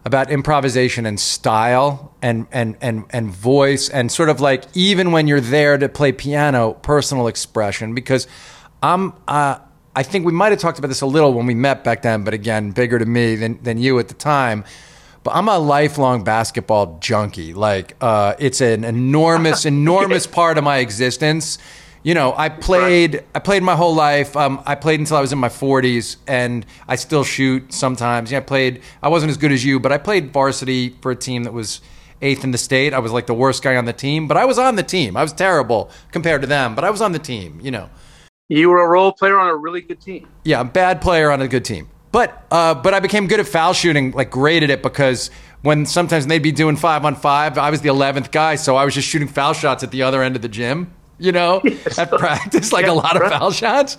About 0.06 0.30
improvisation 0.30 1.04
and 1.04 1.18
style 1.18 2.14
and, 2.22 2.46
and, 2.52 2.76
and, 2.80 3.04
and 3.10 3.28
voice, 3.28 3.88
and 3.88 4.10
sort 4.10 4.28
of 4.28 4.40
like 4.40 4.64
even 4.74 5.10
when 5.10 5.26
you're 5.26 5.40
there 5.40 5.76
to 5.76 5.88
play 5.88 6.12
piano, 6.12 6.74
personal 6.74 7.26
expression. 7.26 7.92
Because 7.92 8.28
I'm, 8.82 9.12
uh, 9.26 9.58
I 9.96 10.02
think 10.04 10.24
we 10.24 10.32
might 10.32 10.52
have 10.52 10.60
talked 10.60 10.78
about 10.78 10.88
this 10.88 11.00
a 11.00 11.06
little 11.06 11.32
when 11.32 11.46
we 11.46 11.54
met 11.54 11.82
back 11.82 12.02
then, 12.02 12.22
but 12.22 12.34
again, 12.34 12.70
bigger 12.70 12.98
to 12.98 13.06
me 13.06 13.34
than, 13.34 13.62
than 13.62 13.78
you 13.78 13.98
at 13.98 14.08
the 14.08 14.14
time. 14.14 14.64
But 15.24 15.34
I'm 15.34 15.48
a 15.48 15.58
lifelong 15.58 16.22
basketball 16.22 16.98
junkie. 17.00 17.52
Like, 17.52 17.96
uh, 18.00 18.34
it's 18.38 18.60
an 18.60 18.84
enormous, 18.84 19.64
enormous 19.66 20.26
part 20.26 20.56
of 20.56 20.62
my 20.62 20.78
existence 20.78 21.58
you 22.06 22.14
know, 22.14 22.32
I 22.36 22.50
played. 22.50 23.24
I 23.34 23.40
played 23.40 23.64
my 23.64 23.74
whole 23.74 23.92
life. 23.92 24.36
Um, 24.36 24.62
I 24.64 24.76
played 24.76 25.00
until 25.00 25.16
I 25.16 25.20
was 25.20 25.32
in 25.32 25.40
my 25.40 25.48
40s, 25.48 26.18
and 26.28 26.64
I 26.86 26.94
still 26.94 27.24
shoot 27.24 27.72
sometimes. 27.72 28.30
Yeah, 28.30 28.38
I 28.38 28.42
played. 28.42 28.80
I 29.02 29.08
wasn't 29.08 29.30
as 29.30 29.36
good 29.36 29.50
as 29.50 29.64
you, 29.64 29.80
but 29.80 29.90
I 29.90 29.98
played 29.98 30.32
varsity 30.32 30.90
for 31.02 31.10
a 31.10 31.16
team 31.16 31.42
that 31.42 31.52
was 31.52 31.80
eighth 32.22 32.44
in 32.44 32.52
the 32.52 32.58
state. 32.58 32.94
I 32.94 33.00
was 33.00 33.10
like 33.10 33.26
the 33.26 33.34
worst 33.34 33.64
guy 33.64 33.74
on 33.74 33.86
the 33.86 33.92
team, 33.92 34.28
but 34.28 34.36
I 34.36 34.44
was 34.44 34.56
on 34.56 34.76
the 34.76 34.84
team. 34.84 35.16
I 35.16 35.22
was 35.22 35.32
terrible 35.32 35.90
compared 36.12 36.42
to 36.42 36.46
them, 36.46 36.76
but 36.76 36.84
I 36.84 36.90
was 36.90 37.02
on 37.02 37.10
the 37.10 37.18
team. 37.18 37.58
You 37.60 37.72
know, 37.72 37.90
you 38.48 38.70
were 38.70 38.84
a 38.84 38.88
role 38.88 39.10
player 39.10 39.36
on 39.36 39.48
a 39.48 39.56
really 39.56 39.80
good 39.80 40.00
team. 40.00 40.28
Yeah, 40.44 40.60
a 40.60 40.64
bad 40.64 41.00
player 41.00 41.32
on 41.32 41.42
a 41.42 41.48
good 41.48 41.64
team. 41.64 41.88
But 42.12 42.46
uh, 42.52 42.74
but 42.74 42.94
I 42.94 43.00
became 43.00 43.26
good 43.26 43.40
at 43.40 43.48
foul 43.48 43.72
shooting, 43.72 44.12
like 44.12 44.30
great 44.30 44.62
at 44.62 44.70
it 44.70 44.80
because 44.80 45.32
when 45.62 45.84
sometimes 45.84 46.28
they'd 46.28 46.38
be 46.38 46.52
doing 46.52 46.76
five 46.76 47.04
on 47.04 47.16
five, 47.16 47.58
I 47.58 47.70
was 47.70 47.80
the 47.80 47.88
eleventh 47.88 48.30
guy, 48.30 48.54
so 48.54 48.76
I 48.76 48.84
was 48.84 48.94
just 48.94 49.08
shooting 49.08 49.26
foul 49.26 49.54
shots 49.54 49.82
at 49.82 49.90
the 49.90 50.04
other 50.04 50.22
end 50.22 50.36
of 50.36 50.42
the 50.42 50.48
gym 50.48 50.94
you 51.18 51.32
know, 51.32 51.62
at 51.98 52.10
practice, 52.10 52.72
like 52.72 52.86
yeah, 52.86 52.92
a 52.92 52.94
lot 52.94 53.20
of 53.20 53.30
foul 53.30 53.50
shots. 53.50 53.98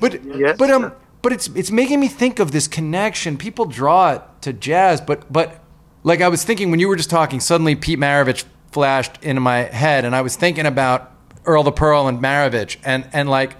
But 0.00 0.24
yes, 0.24 0.56
but 0.58 0.70
um, 0.70 0.92
but 1.22 1.32
it's 1.32 1.48
it's 1.48 1.70
making 1.70 2.00
me 2.00 2.08
think 2.08 2.38
of 2.38 2.52
this 2.52 2.68
connection. 2.68 3.36
People 3.36 3.64
draw 3.66 4.12
it 4.12 4.22
to 4.42 4.52
jazz, 4.52 5.00
but 5.00 5.30
but 5.32 5.60
like 6.02 6.20
I 6.20 6.28
was 6.28 6.44
thinking 6.44 6.70
when 6.70 6.80
you 6.80 6.88
were 6.88 6.96
just 6.96 7.10
talking, 7.10 7.40
suddenly 7.40 7.74
Pete 7.74 7.98
Maravich 7.98 8.44
flashed 8.72 9.22
into 9.22 9.40
my 9.40 9.58
head, 9.58 10.04
and 10.04 10.14
I 10.14 10.22
was 10.22 10.36
thinking 10.36 10.66
about 10.66 11.12
Earl 11.44 11.62
the 11.62 11.72
Pearl 11.72 12.08
and 12.08 12.18
Maravich, 12.18 12.76
and 12.84 13.08
and 13.12 13.28
like 13.28 13.56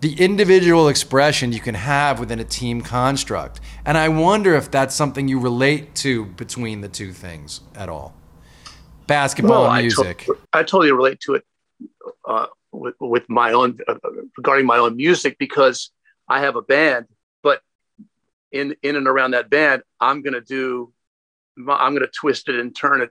the 0.00 0.14
individual 0.20 0.88
expression 0.88 1.52
you 1.52 1.60
can 1.60 1.74
have 1.74 2.20
within 2.20 2.38
a 2.38 2.44
team 2.44 2.82
construct. 2.82 3.60
And 3.84 3.96
I 3.96 4.08
wonder 4.08 4.54
if 4.54 4.70
that's 4.70 4.94
something 4.94 5.26
you 5.26 5.40
relate 5.40 5.94
to 5.96 6.26
between 6.26 6.82
the 6.82 6.88
two 6.88 7.12
things 7.12 7.62
at 7.74 7.88
all. 7.88 8.14
Basketball 9.06 9.62
well, 9.62 9.72
and 9.72 9.82
music. 9.82 10.22
I, 10.22 10.24
to- 10.24 10.38
I 10.52 10.62
totally 10.62 10.92
relate 10.92 11.20
to 11.20 11.34
it 11.34 11.44
uh, 12.26 12.46
with, 12.72 12.94
with, 13.00 13.28
my 13.28 13.52
own 13.52 13.78
uh, 13.86 13.94
regarding 14.36 14.66
my 14.66 14.78
own 14.78 14.96
music 14.96 15.36
because 15.38 15.90
I 16.28 16.40
have 16.40 16.56
a 16.56 16.62
band, 16.62 17.06
but 17.42 17.60
in 18.52 18.76
in 18.82 18.96
and 18.96 19.06
around 19.06 19.32
that 19.32 19.48
band, 19.48 19.82
I'm 20.00 20.22
going 20.22 20.34
to 20.34 20.40
do, 20.40 20.92
I'm 21.58 21.94
going 21.94 22.06
to 22.06 22.12
twist 22.12 22.48
it 22.48 22.56
and 22.56 22.74
turn 22.74 23.00
it 23.00 23.10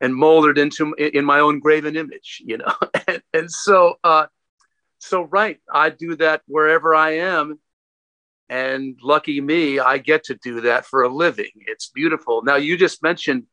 and 0.00 0.14
mold 0.14 0.46
it 0.46 0.58
into 0.58 0.94
in 0.94 1.24
my 1.24 1.40
own 1.40 1.60
graven 1.60 1.96
image, 1.96 2.42
you 2.44 2.58
know. 2.58 2.74
and, 3.08 3.22
and 3.32 3.50
so, 3.50 3.98
uh, 4.04 4.26
so 4.98 5.22
right, 5.22 5.58
I 5.72 5.90
do 5.90 6.16
that 6.16 6.42
wherever 6.46 6.94
I 6.94 7.18
am, 7.18 7.58
and 8.48 8.98
lucky 9.02 9.40
me, 9.40 9.78
I 9.78 9.98
get 9.98 10.24
to 10.24 10.34
do 10.34 10.62
that 10.62 10.86
for 10.86 11.02
a 11.02 11.08
living. 11.08 11.50
It's 11.66 11.88
beautiful. 11.88 12.42
Now, 12.42 12.56
you 12.56 12.76
just 12.76 13.02
mentioned 13.02 13.44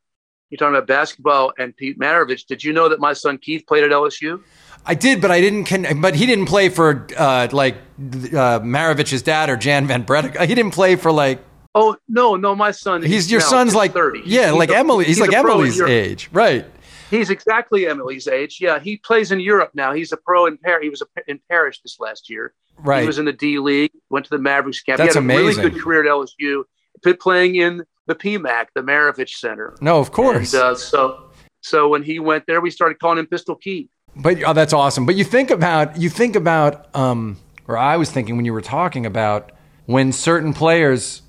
you're 0.50 0.58
talking 0.58 0.76
about 0.76 0.86
basketball 0.86 1.52
and 1.58 1.76
Pete 1.76 1.98
Maravich. 1.98 2.46
Did 2.46 2.64
you 2.64 2.72
know 2.72 2.88
that 2.88 3.00
my 3.00 3.12
son 3.12 3.38
Keith 3.38 3.64
played 3.66 3.84
at 3.84 3.90
LSU? 3.90 4.42
I 4.84 4.94
did, 4.94 5.20
but 5.20 5.30
I 5.30 5.40
didn't. 5.40 5.64
Con- 5.64 6.00
but 6.00 6.14
he 6.14 6.26
didn't 6.26 6.46
play 6.46 6.68
for 6.68 7.06
uh, 7.16 7.48
like 7.52 7.74
uh, 7.74 8.60
Maravich's 8.60 9.22
dad 9.22 9.50
or 9.50 9.56
Jan 9.56 9.86
Van 9.86 10.02
Breda. 10.02 10.46
He 10.46 10.54
didn't 10.54 10.72
play 10.72 10.96
for 10.96 11.12
like. 11.12 11.44
Oh 11.74 11.96
no, 12.08 12.36
no, 12.36 12.56
my 12.56 12.70
son. 12.70 13.02
He's 13.02 13.30
your 13.30 13.40
son's 13.40 13.74
like 13.74 13.92
thirty. 13.92 14.22
Yeah, 14.24 14.50
he's 14.50 14.58
like 14.58 14.70
a, 14.70 14.76
Emily. 14.76 15.04
He's, 15.04 15.18
he's 15.18 15.26
like 15.26 15.36
Emily's 15.36 15.80
age, 15.80 16.28
right? 16.32 16.66
He's 17.10 17.30
exactly 17.30 17.86
Emily's 17.86 18.28
age. 18.28 18.58
Yeah, 18.60 18.78
he 18.78 18.96
plays 18.96 19.32
in 19.32 19.40
Europe 19.40 19.70
now. 19.74 19.92
He's 19.92 20.12
a 20.12 20.16
pro 20.16 20.46
in 20.46 20.58
Paris. 20.58 20.82
He 20.82 20.88
was 20.90 21.02
in 21.26 21.40
Paris 21.50 21.80
this 21.82 21.98
last 22.00 22.28
year. 22.28 22.54
Right. 22.78 23.02
He 23.02 23.06
was 23.06 23.18
in 23.18 23.24
the 23.24 23.32
D 23.32 23.58
League. 23.58 23.92
Went 24.10 24.26
to 24.26 24.30
the 24.30 24.38
Mavericks 24.38 24.82
camp. 24.82 24.98
That's 24.98 25.14
he 25.14 25.18
had 25.18 25.22
a 25.22 25.24
amazing. 25.24 25.62
really 25.62 25.70
good 25.70 25.82
career 25.82 26.04
at 26.04 26.10
LSU. 26.10 26.64
Playing 27.20 27.56
in 27.56 27.84
the 28.06 28.14
PMAC, 28.14 28.66
the 28.74 28.82
Maravich 28.82 29.36
Center. 29.36 29.76
No, 29.80 30.00
of 30.00 30.10
course. 30.10 30.52
And, 30.52 30.62
uh, 30.62 30.74
so, 30.74 31.30
so 31.60 31.88
when 31.88 32.02
he 32.02 32.18
went 32.18 32.44
there, 32.46 32.60
we 32.60 32.70
started 32.70 32.98
calling 32.98 33.18
him 33.18 33.26
Pistol 33.26 33.54
Keith. 33.54 33.88
But 34.18 34.42
oh, 34.44 34.52
that's 34.52 34.72
awesome. 34.72 35.06
But 35.06 35.14
you 35.14 35.24
think 35.24 35.50
about 35.50 35.96
you 35.96 36.10
think 36.10 36.34
about, 36.36 36.94
um, 36.94 37.38
or 37.68 37.78
I 37.78 37.96
was 37.96 38.10
thinking 38.10 38.36
when 38.36 38.44
you 38.44 38.52
were 38.52 38.60
talking 38.60 39.06
about 39.06 39.52
when 39.86 40.12
certain 40.12 40.52
players, 40.52 41.22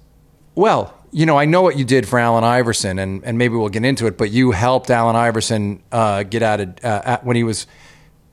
well, 0.55 0.93
you 1.11 1.25
know, 1.25 1.37
I 1.37 1.45
know 1.45 1.61
what 1.61 1.77
you 1.77 1.85
did 1.85 2.07
for 2.07 2.19
Allen 2.19 2.43
Iverson, 2.43 2.99
and, 2.99 3.23
and 3.23 3.37
maybe 3.37 3.55
we'll 3.55 3.69
get 3.69 3.85
into 3.85 4.07
it. 4.07 4.17
But 4.17 4.31
you 4.31 4.51
helped 4.51 4.89
Allen 4.89 5.15
Iverson 5.15 5.81
uh, 5.91 6.23
get 6.23 6.41
out 6.43 6.59
of 6.59 6.75
uh, 6.83 7.19
when 7.23 7.35
he 7.35 7.43
was 7.43 7.67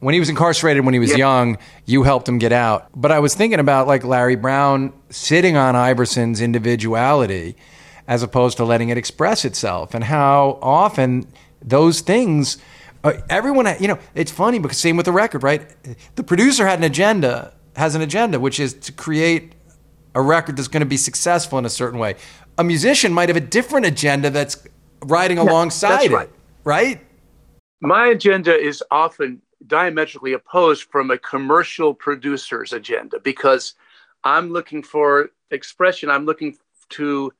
when 0.01 0.13
he 0.15 0.21
was 0.21 0.29
incarcerated 0.29 0.85
when 0.85 0.95
he 0.95 1.01
was 1.01 1.11
Yeah. 1.11 1.17
young. 1.19 1.59
You 1.85 2.03
helped 2.03 2.29
him 2.29 2.39
get 2.39 2.53
out. 2.53 2.89
But 2.95 3.13
I 3.13 3.19
was 3.19 3.35
thinking 3.35 3.61
about 3.61 3.87
like 3.87 4.05
Larry 4.05 4.37
Brown 4.37 4.93
sitting 5.11 5.57
on 5.57 5.75
Iverson's 5.77 6.41
individuality 6.41 7.57
as 8.09 8.23
opposed 8.23 8.57
to 8.59 8.65
letting 8.65 8.89
it 8.89 8.97
express 8.97 9.45
itself, 9.45 9.93
and 9.95 10.05
how 10.05 10.59
often 10.63 11.27
those 11.63 12.01
things. 12.01 12.57
Uh, 13.07 13.21
everyone, 13.31 13.67
you 13.79 13.87
know, 13.89 13.99
it's 14.15 14.33
funny 14.33 14.59
because 14.59 14.79
same 14.79 14.97
with 14.97 15.07
the 15.07 15.13
record, 15.13 15.43
right? 15.43 15.63
The 16.17 16.25
producer 16.25 16.67
had 16.67 16.79
an 16.79 16.85
agenda, 16.85 17.53
has 17.77 17.95
an 17.95 18.03
agenda, 18.03 18.41
which 18.41 18.59
is 18.59 18.75
to 18.75 18.93
create 18.93 19.53
a 20.15 20.23
record 20.23 20.57
that's 20.57 20.69
going 20.69 20.81
to 20.81 20.87
be 20.87 20.97
successful 20.97 21.59
in 21.59 21.65
a 21.65 21.71
certain 21.71 22.01
way. 22.01 22.17
A 22.59 22.65
musician 22.65 23.13
might 23.13 23.29
have 23.29 23.37
a 23.37 23.41
different 23.41 23.87
agenda 23.87 24.31
that's 24.31 24.67
riding 25.05 25.39
alongside 25.39 26.03
that's 26.03 26.09
right. 26.09 26.29
it, 26.29 26.35
right? 26.65 27.01
My 27.81 28.09
agenda 28.09 28.59
is 28.59 28.83
often 28.91 29.41
diametrically 29.67 30.33
opposed 30.33 30.85
from 30.85 31.11
a 31.11 31.19
commercial 31.19 31.95
producer's 31.95 32.73
agenda 32.73 33.21
because 33.21 33.75
I'm 34.25 34.51
looking 34.51 34.83
for 34.83 35.31
expression. 35.51 36.11
I'm 36.11 36.25
looking 36.25 36.57
to 36.91 37.33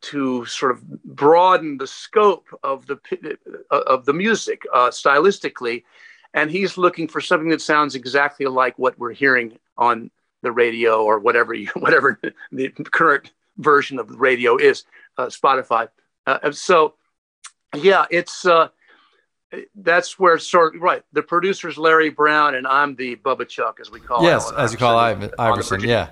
to 0.00 0.44
sort 0.46 0.72
of 0.72 1.04
broaden 1.04 1.76
the 1.76 1.86
scope 1.86 2.46
of 2.62 2.86
the 2.86 2.98
of 3.70 4.04
the 4.04 4.12
music 4.12 4.62
uh, 4.72 4.88
stylistically, 4.88 5.84
and 6.32 6.50
he's 6.50 6.78
looking 6.78 7.08
for 7.08 7.20
something 7.20 7.48
that 7.50 7.60
sounds 7.60 7.94
exactly 7.94 8.46
like 8.46 8.78
what 8.78 8.98
we're 8.98 9.12
hearing 9.12 9.58
on 9.76 10.10
the 10.42 10.52
radio 10.52 11.02
or 11.02 11.18
whatever 11.18 11.54
you, 11.54 11.68
whatever 11.74 12.20
the 12.52 12.68
current 12.70 13.32
version 13.58 13.98
of 13.98 14.08
the 14.08 14.16
radio 14.16 14.56
is, 14.56 14.84
uh, 15.18 15.26
Spotify. 15.26 15.88
Uh, 16.26 16.50
so, 16.50 16.94
yeah, 17.74 18.06
it's 18.10 18.46
uh, 18.46 18.68
that's 19.74 20.18
where 20.18 20.38
sort 20.38 20.78
right. 20.78 21.02
The 21.12 21.22
producer's 21.22 21.76
Larry 21.78 22.10
Brown, 22.10 22.54
and 22.54 22.66
I'm 22.66 22.94
the 22.94 23.16
Bubba 23.16 23.48
Chuck, 23.48 23.78
as 23.80 23.90
we 23.90 24.00
call 24.00 24.22
Yes, 24.22 24.44
Allen 24.46 24.60
as 24.60 24.72
you 24.72 24.78
call 24.78 24.96
Iverson 24.96 25.24
Iver- 25.24 25.34
on 25.38 25.52
Iverson, 25.52 25.80
yeah. 25.80 26.08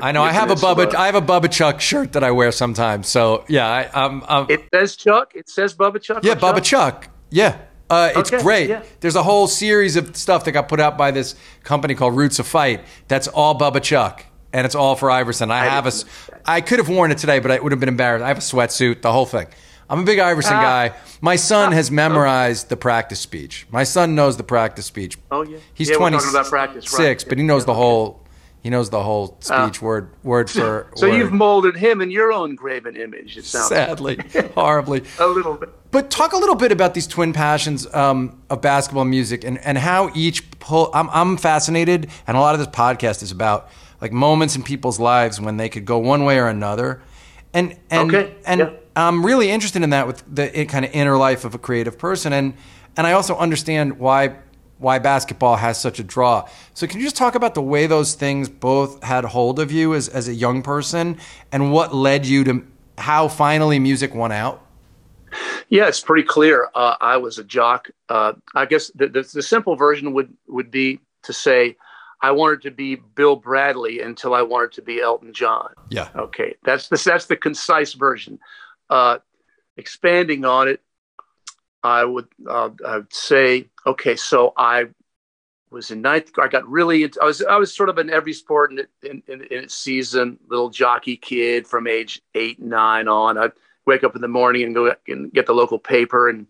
I 0.00 0.12
know. 0.12 0.22
I 0.22 0.32
have 0.32 0.50
a. 0.50 0.54
Bubba. 0.54 0.94
I 0.94 1.06
have 1.06 1.14
a 1.14 1.22
Bubba 1.22 1.50
Chuck 1.50 1.80
shirt 1.80 2.12
that 2.12 2.24
I 2.24 2.30
wear 2.32 2.50
sometimes. 2.52 3.08
So 3.08 3.44
yeah, 3.48 3.66
I, 3.68 4.04
I'm. 4.04 4.22
I'm 4.28 4.46
It 4.50 4.68
says 4.72 4.96
Chuck. 4.96 5.32
It 5.34 5.48
says 5.48 5.74
Bubba 5.74 6.00
Chuck. 6.02 6.24
yeah, 6.24 6.34
Bubba 6.34 6.62
Chuck. 6.62 7.08
Yeah. 7.30 7.58
Uh, 7.90 8.10
it's 8.16 8.32
Okay, 8.32 8.42
great. 8.42 8.68
yeah. 8.70 8.82
There's 9.00 9.14
a 9.14 9.22
whole 9.22 9.46
series 9.46 9.96
of 9.96 10.16
stuff 10.16 10.44
that 10.46 10.52
got 10.52 10.68
put 10.68 10.80
out 10.80 10.96
by 10.96 11.10
this 11.10 11.36
company 11.64 11.94
called 11.94 12.16
Roots 12.16 12.38
of 12.38 12.46
Fight. 12.46 12.82
That's 13.08 13.28
all 13.28 13.56
Bubba 13.58 13.82
Chuck, 13.82 14.24
and 14.52 14.64
it's 14.64 14.74
all 14.74 14.96
for 14.96 15.10
Iverson. 15.10 15.50
I, 15.50 15.66
have 15.66 15.86
a. 15.86 15.92
I 16.46 16.60
could 16.60 16.78
have 16.78 16.88
worn 16.88 17.10
it 17.12 17.18
today, 17.18 17.38
but 17.40 17.50
I 17.50 17.60
would 17.60 17.72
have 17.72 17.80
been 17.80 17.88
embarrassed. 17.90 18.24
I 18.24 18.28
have 18.28 18.38
a 18.38 18.40
sweatsuit, 18.40 19.02
the 19.02 19.12
whole 19.12 19.26
thing. 19.26 19.46
I'm 19.88 20.00
a 20.00 20.04
big 20.04 20.18
Iverson 20.18 20.54
Ah. 20.56 20.62
guy. 20.62 20.94
My 21.20 21.36
son 21.36 21.72
has 21.72 21.90
memorized 21.90 22.70
the 22.70 22.76
practice 22.76 23.20
speech. 23.20 23.66
My 23.70 23.84
son 23.84 24.14
knows 24.14 24.38
the 24.38 24.42
practice 24.42 24.86
speech. 24.86 25.18
Oh 25.30 25.42
yeah. 25.42 25.58
He's 25.74 25.90
yeah, 25.90 25.96
we're 25.96 26.08
26, 26.10 26.24
talking 26.24 26.40
about 26.40 26.50
practice, 26.50 26.98
right? 26.98 27.24
but 27.28 27.36
he 27.38 27.44
knows 27.44 27.62
Yeah, 27.62 27.66
the 27.66 27.74
whole. 27.74 28.23
He 28.64 28.70
knows 28.70 28.88
the 28.88 29.02
whole 29.02 29.36
speech 29.40 29.82
word 29.82 30.08
word 30.22 30.48
for 30.50 30.90
So 30.96 31.06
word. 31.06 31.16
you've 31.18 31.32
molded 31.32 31.76
him 31.76 32.00
in 32.00 32.10
your 32.10 32.32
own 32.32 32.54
graven 32.54 32.96
image. 32.96 33.36
It 33.36 33.44
sounds 33.44 33.68
sadly, 33.68 34.18
horribly. 34.54 35.02
a 35.18 35.26
little 35.26 35.52
bit. 35.54 35.68
But 35.90 36.10
talk 36.10 36.32
a 36.32 36.38
little 36.38 36.54
bit 36.54 36.72
about 36.72 36.94
these 36.94 37.06
twin 37.06 37.34
passions 37.34 37.86
um, 37.94 38.40
of 38.48 38.62
basketball 38.62 39.04
music 39.04 39.44
and, 39.44 39.58
and 39.58 39.76
how 39.76 40.10
each 40.14 40.50
pull. 40.60 40.90
I'm, 40.94 41.10
I'm 41.10 41.36
fascinated, 41.36 42.08
and 42.26 42.38
a 42.38 42.40
lot 42.40 42.54
of 42.54 42.58
this 42.58 42.68
podcast 42.68 43.22
is 43.22 43.30
about 43.30 43.68
like 44.00 44.12
moments 44.12 44.56
in 44.56 44.62
people's 44.62 44.98
lives 44.98 45.38
when 45.42 45.58
they 45.58 45.68
could 45.68 45.84
go 45.84 45.98
one 45.98 46.24
way 46.24 46.38
or 46.38 46.48
another, 46.48 47.02
and 47.52 47.76
and 47.90 48.14
Okay, 48.14 48.34
and 48.46 48.60
yeah. 48.60 48.70
I'm 48.96 49.26
really 49.26 49.50
interested 49.50 49.82
in 49.82 49.90
that 49.90 50.06
with 50.06 50.24
the 50.26 50.64
kind 50.64 50.86
of 50.86 50.90
inner 50.94 51.18
life 51.18 51.44
of 51.44 51.54
a 51.54 51.58
creative 51.58 51.98
person, 51.98 52.32
and 52.32 52.54
and 52.96 53.06
I 53.06 53.12
also 53.12 53.36
understand 53.36 53.98
why 53.98 54.36
why 54.84 55.00
basketball 55.00 55.56
has 55.56 55.80
such 55.80 55.98
a 55.98 56.04
draw. 56.04 56.48
So 56.74 56.86
can 56.86 57.00
you 57.00 57.06
just 57.06 57.16
talk 57.16 57.34
about 57.34 57.54
the 57.54 57.62
way 57.62 57.88
those 57.88 58.14
things 58.14 58.48
both 58.48 59.02
had 59.02 59.24
hold 59.24 59.58
of 59.58 59.72
you 59.72 59.94
as 59.94 60.08
as 60.08 60.28
a 60.28 60.34
young 60.34 60.62
person, 60.62 61.18
and 61.50 61.72
what 61.72 61.92
led 61.92 62.26
you 62.26 62.44
to 62.44 62.64
how 62.98 63.26
finally 63.26 63.80
music 63.80 64.14
won 64.14 64.30
out? 64.30 64.60
Yeah, 65.68 65.88
it's 65.88 66.00
pretty 66.00 66.22
clear. 66.22 66.68
Uh, 66.74 66.94
I 67.00 67.16
was 67.16 67.38
a 67.38 67.44
jock. 67.44 67.90
Uh, 68.08 68.34
I 68.54 68.66
guess 68.66 68.92
the, 68.94 69.08
the, 69.08 69.22
the 69.22 69.42
simple 69.42 69.74
version 69.74 70.12
would, 70.12 70.32
would 70.46 70.70
be 70.70 71.00
to 71.24 71.32
say 71.32 71.76
I 72.20 72.30
wanted 72.30 72.62
to 72.62 72.70
be 72.70 72.96
Bill 72.96 73.34
Bradley 73.36 74.00
until 74.00 74.32
I 74.34 74.42
wanted 74.42 74.72
to 74.72 74.82
be 74.82 75.00
Elton 75.00 75.32
John. 75.32 75.70
Yeah. 75.90 76.08
Okay, 76.14 76.54
that's 76.64 76.88
the, 76.88 77.02
that's 77.04 77.26
the 77.26 77.36
concise 77.36 77.94
version. 77.94 78.38
Uh, 78.88 79.18
expanding 79.76 80.44
on 80.44 80.68
it, 80.68 80.80
I 81.84 82.04
would 82.04 82.26
uh, 82.48 82.70
I 82.84 82.96
would 82.96 83.12
say, 83.12 83.68
okay, 83.86 84.16
so 84.16 84.54
I 84.56 84.86
was 85.70 85.90
in 85.90 86.00
ninth. 86.00 86.30
I 86.38 86.48
got 86.48 86.66
really. 86.66 87.04
Into, 87.04 87.20
I 87.22 87.26
was 87.26 87.42
I 87.42 87.56
was 87.56 87.76
sort 87.76 87.90
of 87.90 87.98
in 87.98 88.08
every 88.08 88.32
sport 88.32 88.72
in, 88.72 88.78
in, 89.02 89.22
in, 89.28 89.42
in 89.42 89.64
its 89.64 89.74
season. 89.74 90.38
Little 90.48 90.70
jockey 90.70 91.18
kid 91.18 91.66
from 91.66 91.86
age 91.86 92.22
eight 92.34 92.60
nine 92.60 93.06
on. 93.06 93.36
I'd 93.36 93.52
wake 93.86 94.02
up 94.02 94.16
in 94.16 94.22
the 94.22 94.28
morning 94.28 94.62
and 94.62 94.74
go 94.74 94.94
and 95.06 95.30
get 95.30 95.44
the 95.44 95.52
local 95.52 95.78
paper 95.78 96.30
and 96.30 96.46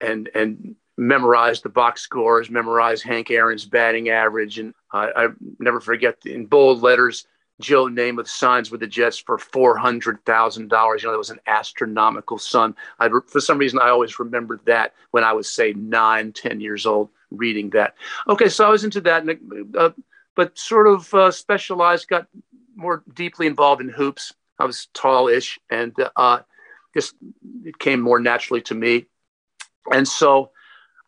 and 0.00 0.28
and 0.34 0.74
memorize 0.96 1.62
the 1.62 1.68
box 1.68 2.00
scores, 2.00 2.50
memorize 2.50 3.00
Hank 3.00 3.30
Aaron's 3.30 3.64
batting 3.64 4.08
average, 4.08 4.58
and 4.58 4.74
I, 4.92 5.12
I 5.14 5.28
never 5.60 5.80
forget 5.80 6.16
in 6.26 6.46
bold 6.46 6.82
letters 6.82 7.28
Joe 7.60 7.86
Namath 7.86 8.28
signs 8.28 8.70
with 8.70 8.80
the 8.80 8.86
Jets 8.86 9.18
for 9.18 9.36
four 9.36 9.76
hundred 9.76 10.24
thousand 10.24 10.68
dollars. 10.68 11.02
You 11.02 11.08
know, 11.08 11.12
that 11.12 11.18
was 11.18 11.30
an 11.30 11.40
astronomical 11.46 12.38
sum. 12.38 12.76
I, 12.98 13.08
for 13.08 13.40
some 13.40 13.58
reason, 13.58 13.80
I 13.80 13.88
always 13.88 14.18
remembered 14.18 14.60
that 14.66 14.94
when 15.10 15.24
I 15.24 15.32
was 15.32 15.50
say 15.50 15.72
nine, 15.72 16.32
ten 16.32 16.60
years 16.60 16.86
old, 16.86 17.10
reading 17.30 17.70
that. 17.70 17.94
Okay, 18.28 18.48
so 18.48 18.66
I 18.66 18.70
was 18.70 18.84
into 18.84 19.00
that, 19.02 19.24
and, 19.24 19.76
uh, 19.76 19.90
but 20.36 20.56
sort 20.56 20.86
of 20.86 21.12
uh, 21.14 21.30
specialized, 21.30 22.08
got 22.08 22.28
more 22.76 23.02
deeply 23.12 23.46
involved 23.46 23.80
in 23.80 23.88
hoops. 23.88 24.32
I 24.58 24.64
was 24.64 24.88
tallish, 24.94 25.58
and 25.68 25.94
uh, 26.14 26.40
just 26.94 27.14
it 27.64 27.78
came 27.78 28.00
more 28.00 28.20
naturally 28.20 28.62
to 28.62 28.74
me, 28.74 29.06
and 29.92 30.06
so 30.06 30.52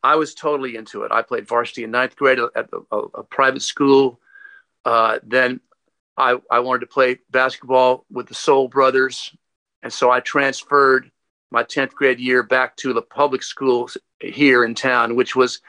I 0.02 0.16
was 0.16 0.34
totally 0.34 0.74
into 0.74 1.04
it. 1.04 1.12
I 1.12 1.22
played 1.22 1.46
varsity 1.46 1.84
in 1.84 1.92
ninth 1.92 2.16
grade 2.16 2.40
at 2.56 2.68
a, 2.72 2.96
a, 2.96 2.98
a 2.98 3.22
private 3.22 3.62
school. 3.62 4.18
Uh, 4.84 5.18
then 5.22 5.60
I, 6.20 6.36
I 6.50 6.60
wanted 6.60 6.80
to 6.80 6.86
play 6.86 7.18
basketball 7.30 8.04
with 8.10 8.28
the 8.28 8.34
Soul 8.34 8.68
Brothers. 8.68 9.34
And 9.82 9.92
so 9.92 10.10
I 10.10 10.20
transferred 10.20 11.10
my 11.50 11.64
10th 11.64 11.94
grade 11.94 12.20
year 12.20 12.42
back 12.42 12.76
to 12.76 12.92
the 12.92 13.02
public 13.02 13.42
schools 13.42 13.96
here 14.20 14.62
in 14.64 14.74
town, 14.74 15.16
which 15.16 15.34
was 15.34 15.60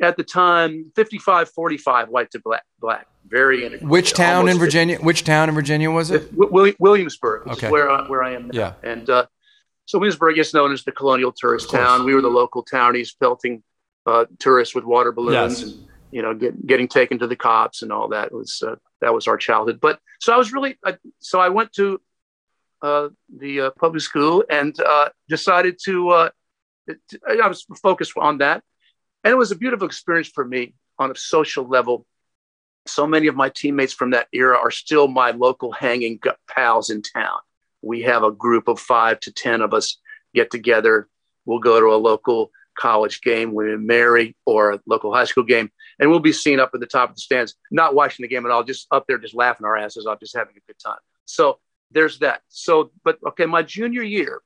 at 0.00 0.16
the 0.16 0.24
time 0.24 0.90
55 0.96 1.48
45 1.50 2.08
white 2.08 2.30
to 2.32 2.40
black. 2.40 2.64
black. 2.80 3.06
Very 3.28 3.58
integrated. 3.64 3.88
Which 3.88 4.12
town 4.14 4.48
in 4.48 4.58
Virginia? 4.58 4.98
Which 4.98 5.22
town 5.24 5.48
in 5.48 5.54
Virginia 5.54 5.90
was 5.90 6.10
it? 6.10 6.30
Wi- 6.32 6.50
Wi- 6.50 6.76
Williamsburg, 6.80 7.46
which 7.46 7.58
Okay. 7.58 7.66
is 7.68 7.72
where, 7.72 7.88
I- 7.88 8.08
where 8.08 8.22
I 8.24 8.32
am 8.34 8.48
now. 8.48 8.58
Yeah. 8.58 8.72
And 8.82 9.08
uh, 9.08 9.26
so 9.86 9.98
Williamsburg 10.00 10.36
is 10.38 10.52
known 10.52 10.72
as 10.72 10.82
the 10.82 10.90
colonial 10.92 11.32
tourist 11.32 11.70
town. 11.70 12.04
We 12.04 12.14
were 12.16 12.20
the 12.20 12.28
local 12.28 12.64
townies 12.64 13.14
pelting 13.14 13.62
uh, 14.06 14.24
tourists 14.40 14.74
with 14.74 14.84
water 14.84 15.12
balloons 15.12 15.60
Yes. 15.60 15.62
and, 15.62 15.86
you 16.12 16.22
know, 16.22 16.34
get, 16.34 16.66
getting 16.66 16.88
taken 16.88 17.18
to 17.18 17.26
the 17.26 17.36
cops 17.36 17.82
and 17.82 17.90
all 17.90 18.08
that 18.08 18.32
was, 18.32 18.62
uh, 18.66 18.76
that 19.00 19.12
was 19.12 19.26
our 19.26 19.36
childhood. 19.36 19.80
But 19.80 19.98
so 20.20 20.32
I 20.32 20.36
was 20.36 20.52
really, 20.52 20.78
I, 20.84 20.96
so 21.18 21.40
I 21.40 21.48
went 21.48 21.72
to 21.74 22.00
uh, 22.82 23.08
the 23.36 23.60
uh, 23.62 23.70
public 23.70 24.02
school 24.02 24.44
and 24.48 24.78
uh, 24.78 25.08
decided 25.28 25.78
to, 25.84 26.10
uh, 26.10 26.30
t- 27.10 27.18
I 27.26 27.48
was 27.48 27.66
focused 27.82 28.12
on 28.16 28.38
that. 28.38 28.62
And 29.24 29.32
it 29.32 29.36
was 29.36 29.50
a 29.50 29.56
beautiful 29.56 29.86
experience 29.86 30.28
for 30.28 30.44
me 30.44 30.74
on 30.98 31.10
a 31.10 31.16
social 31.16 31.66
level. 31.66 32.06
So 32.86 33.06
many 33.06 33.28
of 33.28 33.34
my 33.34 33.48
teammates 33.48 33.92
from 33.92 34.10
that 34.10 34.28
era 34.32 34.58
are 34.58 34.70
still 34.70 35.08
my 35.08 35.30
local 35.30 35.72
hanging 35.72 36.20
pals 36.48 36.90
in 36.90 37.02
town. 37.02 37.38
We 37.80 38.02
have 38.02 38.22
a 38.22 38.32
group 38.32 38.68
of 38.68 38.78
five 38.78 39.18
to 39.20 39.32
10 39.32 39.60
of 39.62 39.72
us 39.72 39.98
get 40.34 40.50
together 40.50 41.08
we'll 41.44 41.58
go 41.58 41.80
to 41.80 41.86
a 41.86 41.96
local 41.96 42.50
college 42.78 43.20
game 43.20 43.52
with 43.52 43.80
Mary 43.80 44.36
or 44.46 44.72
a 44.72 44.80
local 44.86 45.12
high 45.14 45.24
school 45.24 45.44
game, 45.44 45.70
and 45.98 46.10
we'll 46.10 46.20
be 46.20 46.32
seen 46.32 46.60
up 46.60 46.70
at 46.74 46.80
the 46.80 46.86
top 46.86 47.10
of 47.10 47.16
the 47.16 47.20
stands, 47.20 47.54
not 47.70 47.94
watching 47.94 48.22
the 48.24 48.28
game 48.28 48.44
at 48.46 48.52
all, 48.52 48.64
just 48.64 48.86
up 48.90 49.06
there, 49.06 49.18
just 49.18 49.34
laughing 49.34 49.66
our 49.66 49.76
asses 49.76 50.06
off, 50.06 50.20
just 50.20 50.36
having 50.36 50.54
a 50.56 50.60
good 50.66 50.78
time. 50.84 50.98
So 51.24 51.58
there's 51.90 52.18
that. 52.20 52.42
So, 52.48 52.90
but 53.04 53.18
okay, 53.28 53.46
my 53.46 53.62
junior 53.62 54.02
year, 54.02 54.40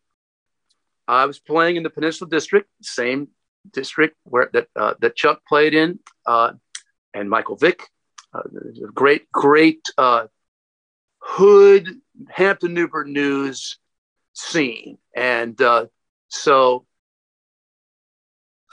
I 1.08 1.24
was 1.26 1.38
playing 1.38 1.76
in 1.76 1.82
the 1.82 1.90
Peninsula 1.90 2.28
District, 2.28 2.68
same 2.82 3.28
district 3.72 4.16
where 4.24 4.50
that 4.52 4.68
uh, 4.76 4.94
that 5.00 5.16
Chuck 5.16 5.40
played 5.48 5.74
in, 5.74 5.98
uh, 6.26 6.52
and 7.14 7.30
Michael 7.30 7.56
Vick, 7.56 7.80
uh, 8.34 8.42
great, 8.92 9.30
great 9.32 9.80
uh, 9.96 10.26
hood 11.18 11.88
Hampton 12.28 12.74
Newport 12.74 13.08
News 13.08 13.78
scene, 14.34 14.98
and 15.14 15.60
uh, 15.60 15.86
so 16.28 16.86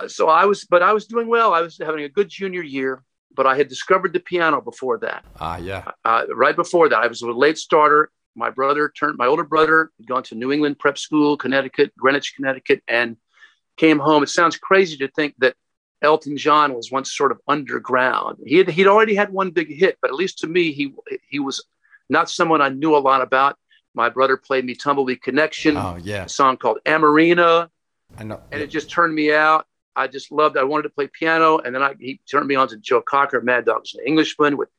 so 0.08 0.30
I 0.30 0.46
was, 0.46 0.66
but 0.66 0.82
I 0.84 0.94
was 0.94 1.06
doing 1.08 1.28
well. 1.28 1.54
I 1.54 1.62
was 1.62 1.78
having 1.78 2.04
a 2.04 2.10
good 2.10 2.30
junior 2.30 2.62
year, 2.64 3.04
but 3.36 3.46
I 3.46 3.56
had 3.56 3.68
discovered 3.68 4.14
the 4.14 4.20
piano 4.20 4.62
before 4.62 4.98
that. 5.00 5.24
Ah, 5.40 5.58
yeah. 5.58 5.92
Uh, 6.06 6.26
right 6.34 6.56
before 6.56 6.90
that, 6.90 7.00
I 7.00 7.08
was 7.08 7.22
a 7.22 7.32
late 7.32 7.58
starter. 7.58 8.12
My 8.36 8.50
brother 8.50 8.92
turned, 8.98 9.18
my 9.18 9.28
older 9.28 9.44
brother 9.44 9.92
had 10.00 10.08
gone 10.08 10.24
to 10.24 10.36
New 10.36 10.52
England 10.52 10.80
Prep 10.80 10.98
School, 10.98 11.38
Connecticut, 11.38 11.94
Greenwich, 11.98 12.34
Connecticut, 12.36 12.82
and 12.88 13.18
came 13.78 14.00
home. 14.00 14.24
It 14.24 14.30
sounds 14.30 14.58
crazy 14.58 14.98
to 14.98 15.08
think 15.10 15.36
that 15.40 15.56
Elton 16.02 16.36
John 16.38 16.74
was 16.74 16.92
once 16.92 17.14
sort 17.14 17.32
of 17.32 17.40
underground. 17.48 18.40
He 18.46 18.58
had, 18.58 18.68
he'd 18.70 18.88
already 18.88 19.16
had 19.16 19.32
one 19.32 19.52
big 19.52 19.72
hit, 19.74 19.98
but 20.02 20.10
at 20.10 20.16
least 20.16 20.40
to 20.40 20.48
me, 20.48 20.72
he 20.72 20.94
he 21.30 21.40
was 21.40 21.64
not 22.10 22.30
someone 22.30 22.62
I 22.62 22.70
knew 22.70 22.96
a 22.96 22.98
lot 22.98 23.22
about. 23.22 23.56
My 23.96 24.10
brother 24.10 24.36
played 24.36 24.66
me 24.66 24.74
Tumbleweed 24.76 25.22
Connection, 25.22 25.78
Oh, 25.78 25.98
yeah. 26.02 26.26
a 26.26 26.30
song 26.30 26.58
called 26.58 26.80
Amoreena, 26.86 27.70
I 28.18 28.24
know. 28.24 28.42
and 28.52 28.62
it 28.62 28.68
just 28.72 28.90
turned 28.90 29.14
me 29.14 29.32
out. 29.32 29.66
I 29.96 30.08
just 30.08 30.32
loved. 30.32 30.58
I 30.58 30.64
wanted 30.64 30.84
to 30.84 30.90
play 30.90 31.08
piano, 31.08 31.60
and 31.60 31.74
then 31.74 31.82
I, 31.82 31.94
he 32.00 32.20
turned 32.30 32.48
me 32.48 32.56
on 32.56 32.68
to 32.70 32.78
Joe 32.78 33.02
Cocker, 33.02 33.42
Mad 33.42 33.66
Dogs 33.66 33.94
and 33.94 34.06
Englishman 34.08 34.58
with 34.58 34.70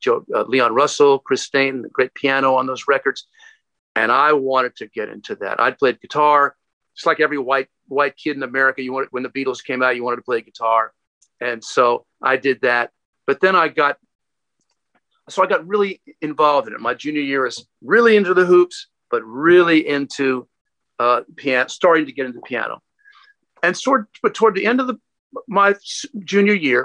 Joe 0.00 0.24
uh, 0.34 0.42
Leon 0.42 0.74
Russell, 0.74 1.18
Chris 1.18 1.42
Stainton, 1.42 1.82
the 1.82 1.88
great 1.88 2.14
piano 2.14 2.54
on 2.56 2.66
those 2.66 2.86
records, 2.88 3.26
and 3.94 4.10
I 4.10 4.32
wanted 4.32 4.76
to 4.76 4.86
get 4.86 5.08
into 5.08 5.36
that. 5.36 5.60
I 5.60 5.70
played 5.70 6.00
guitar, 6.00 6.56
just 6.94 7.06
like 7.06 7.20
every 7.20 7.38
white 7.38 7.68
white 7.86 8.16
kid 8.16 8.36
in 8.36 8.42
America. 8.42 8.82
You 8.82 8.92
wanted 8.92 9.08
when 9.12 9.22
the 9.22 9.28
Beatles 9.28 9.62
came 9.62 9.82
out, 9.82 9.96
you 9.96 10.04
wanted 10.04 10.16
to 10.16 10.22
play 10.22 10.40
guitar, 10.40 10.92
and 11.40 11.62
so 11.62 12.06
I 12.22 12.36
did 12.36 12.62
that. 12.62 12.90
But 13.26 13.40
then 13.40 13.54
I 13.54 13.68
got 13.68 13.98
so 15.28 15.42
I 15.42 15.46
got 15.46 15.66
really 15.66 16.02
involved 16.20 16.68
in 16.68 16.74
it. 16.74 16.80
My 16.80 16.94
junior 16.94 17.22
year 17.22 17.46
is 17.46 17.64
really 17.82 18.16
into 18.16 18.34
the 18.34 18.44
hoops, 18.44 18.88
but 19.10 19.22
really 19.24 19.86
into 19.86 20.48
uh, 20.98 21.22
piano, 21.36 21.68
starting 21.68 22.06
to 22.06 22.12
get 22.12 22.26
into 22.26 22.40
piano 22.40 22.82
and 23.64 23.76
sort 23.76 24.02
but 24.22 24.34
toward 24.34 24.54
the 24.54 24.66
end 24.70 24.78
of 24.80 24.86
the 24.88 24.96
my 25.48 25.74
junior 26.32 26.54
year 26.68 26.82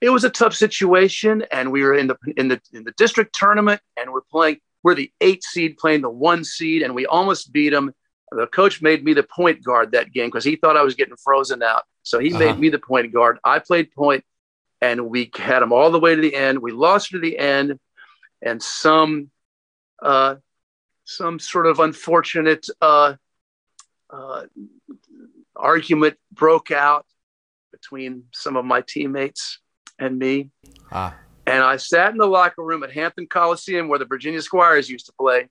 it 0.00 0.10
was 0.16 0.24
a 0.24 0.30
tough 0.40 0.54
situation 0.54 1.34
and 1.56 1.64
we 1.74 1.80
were 1.86 1.94
in 2.02 2.06
the 2.10 2.16
in 2.40 2.46
the 2.48 2.58
in 2.72 2.82
the 2.84 2.94
district 3.02 3.34
tournament 3.34 3.80
and 3.98 4.06
we're 4.12 4.28
playing 4.34 4.58
we're 4.82 4.94
the 4.94 5.10
eight 5.20 5.42
seed 5.50 5.76
playing 5.82 6.00
the 6.00 6.14
one 6.30 6.42
seed 6.44 6.80
and 6.84 6.94
we 6.94 7.04
almost 7.06 7.52
beat 7.52 7.70
them 7.76 7.86
the 8.40 8.46
coach 8.46 8.80
made 8.80 9.04
me 9.04 9.12
the 9.12 9.24
point 9.38 9.58
guard 9.68 9.92
that 9.92 10.12
game 10.16 10.28
because 10.28 10.44
he 10.50 10.56
thought 10.56 10.76
i 10.76 10.82
was 10.88 10.94
getting 10.94 11.16
frozen 11.16 11.60
out. 11.72 11.84
So 12.10 12.18
he 12.18 12.30
Uh-huh. 12.30 12.38
made 12.44 12.58
me 12.62 12.68
the 12.70 12.78
point 12.90 13.12
guard. 13.12 13.38
I 13.44 13.58
played 13.58 13.92
point 13.92 14.22
and 14.80 14.98
we 15.12 15.30
had 15.36 15.60
them 15.60 15.72
all 15.72 15.90
the 15.90 15.98
way 16.04 16.12
to 16.14 16.22
the 16.22 16.34
end. 16.46 16.60
We 16.60 16.72
lost 16.72 17.10
to 17.10 17.18
the 17.18 17.36
end 17.38 17.78
and 18.48 18.62
some 18.62 19.30
uh 20.10 20.36
some 21.04 21.36
sort 21.52 21.66
of 21.70 21.80
unfortunate 21.88 22.64
uh 22.80 23.10
uh, 24.18 24.42
argument 25.60 26.16
broke 26.32 26.70
out 26.70 27.06
between 27.72 28.24
some 28.32 28.56
of 28.56 28.64
my 28.64 28.82
teammates 28.86 29.60
and 29.98 30.18
me. 30.18 30.50
Ah, 30.90 31.16
And 31.46 31.62
I 31.62 31.76
sat 31.76 32.10
in 32.12 32.18
the 32.18 32.26
locker 32.26 32.62
room 32.64 32.82
at 32.82 32.92
Hampton 32.92 33.26
Coliseum 33.26 33.88
where 33.88 33.98
the 33.98 34.04
Virginia 34.06 34.42
Squires 34.42 34.88
used 34.90 35.06
to 35.06 35.12
play. 35.18 35.48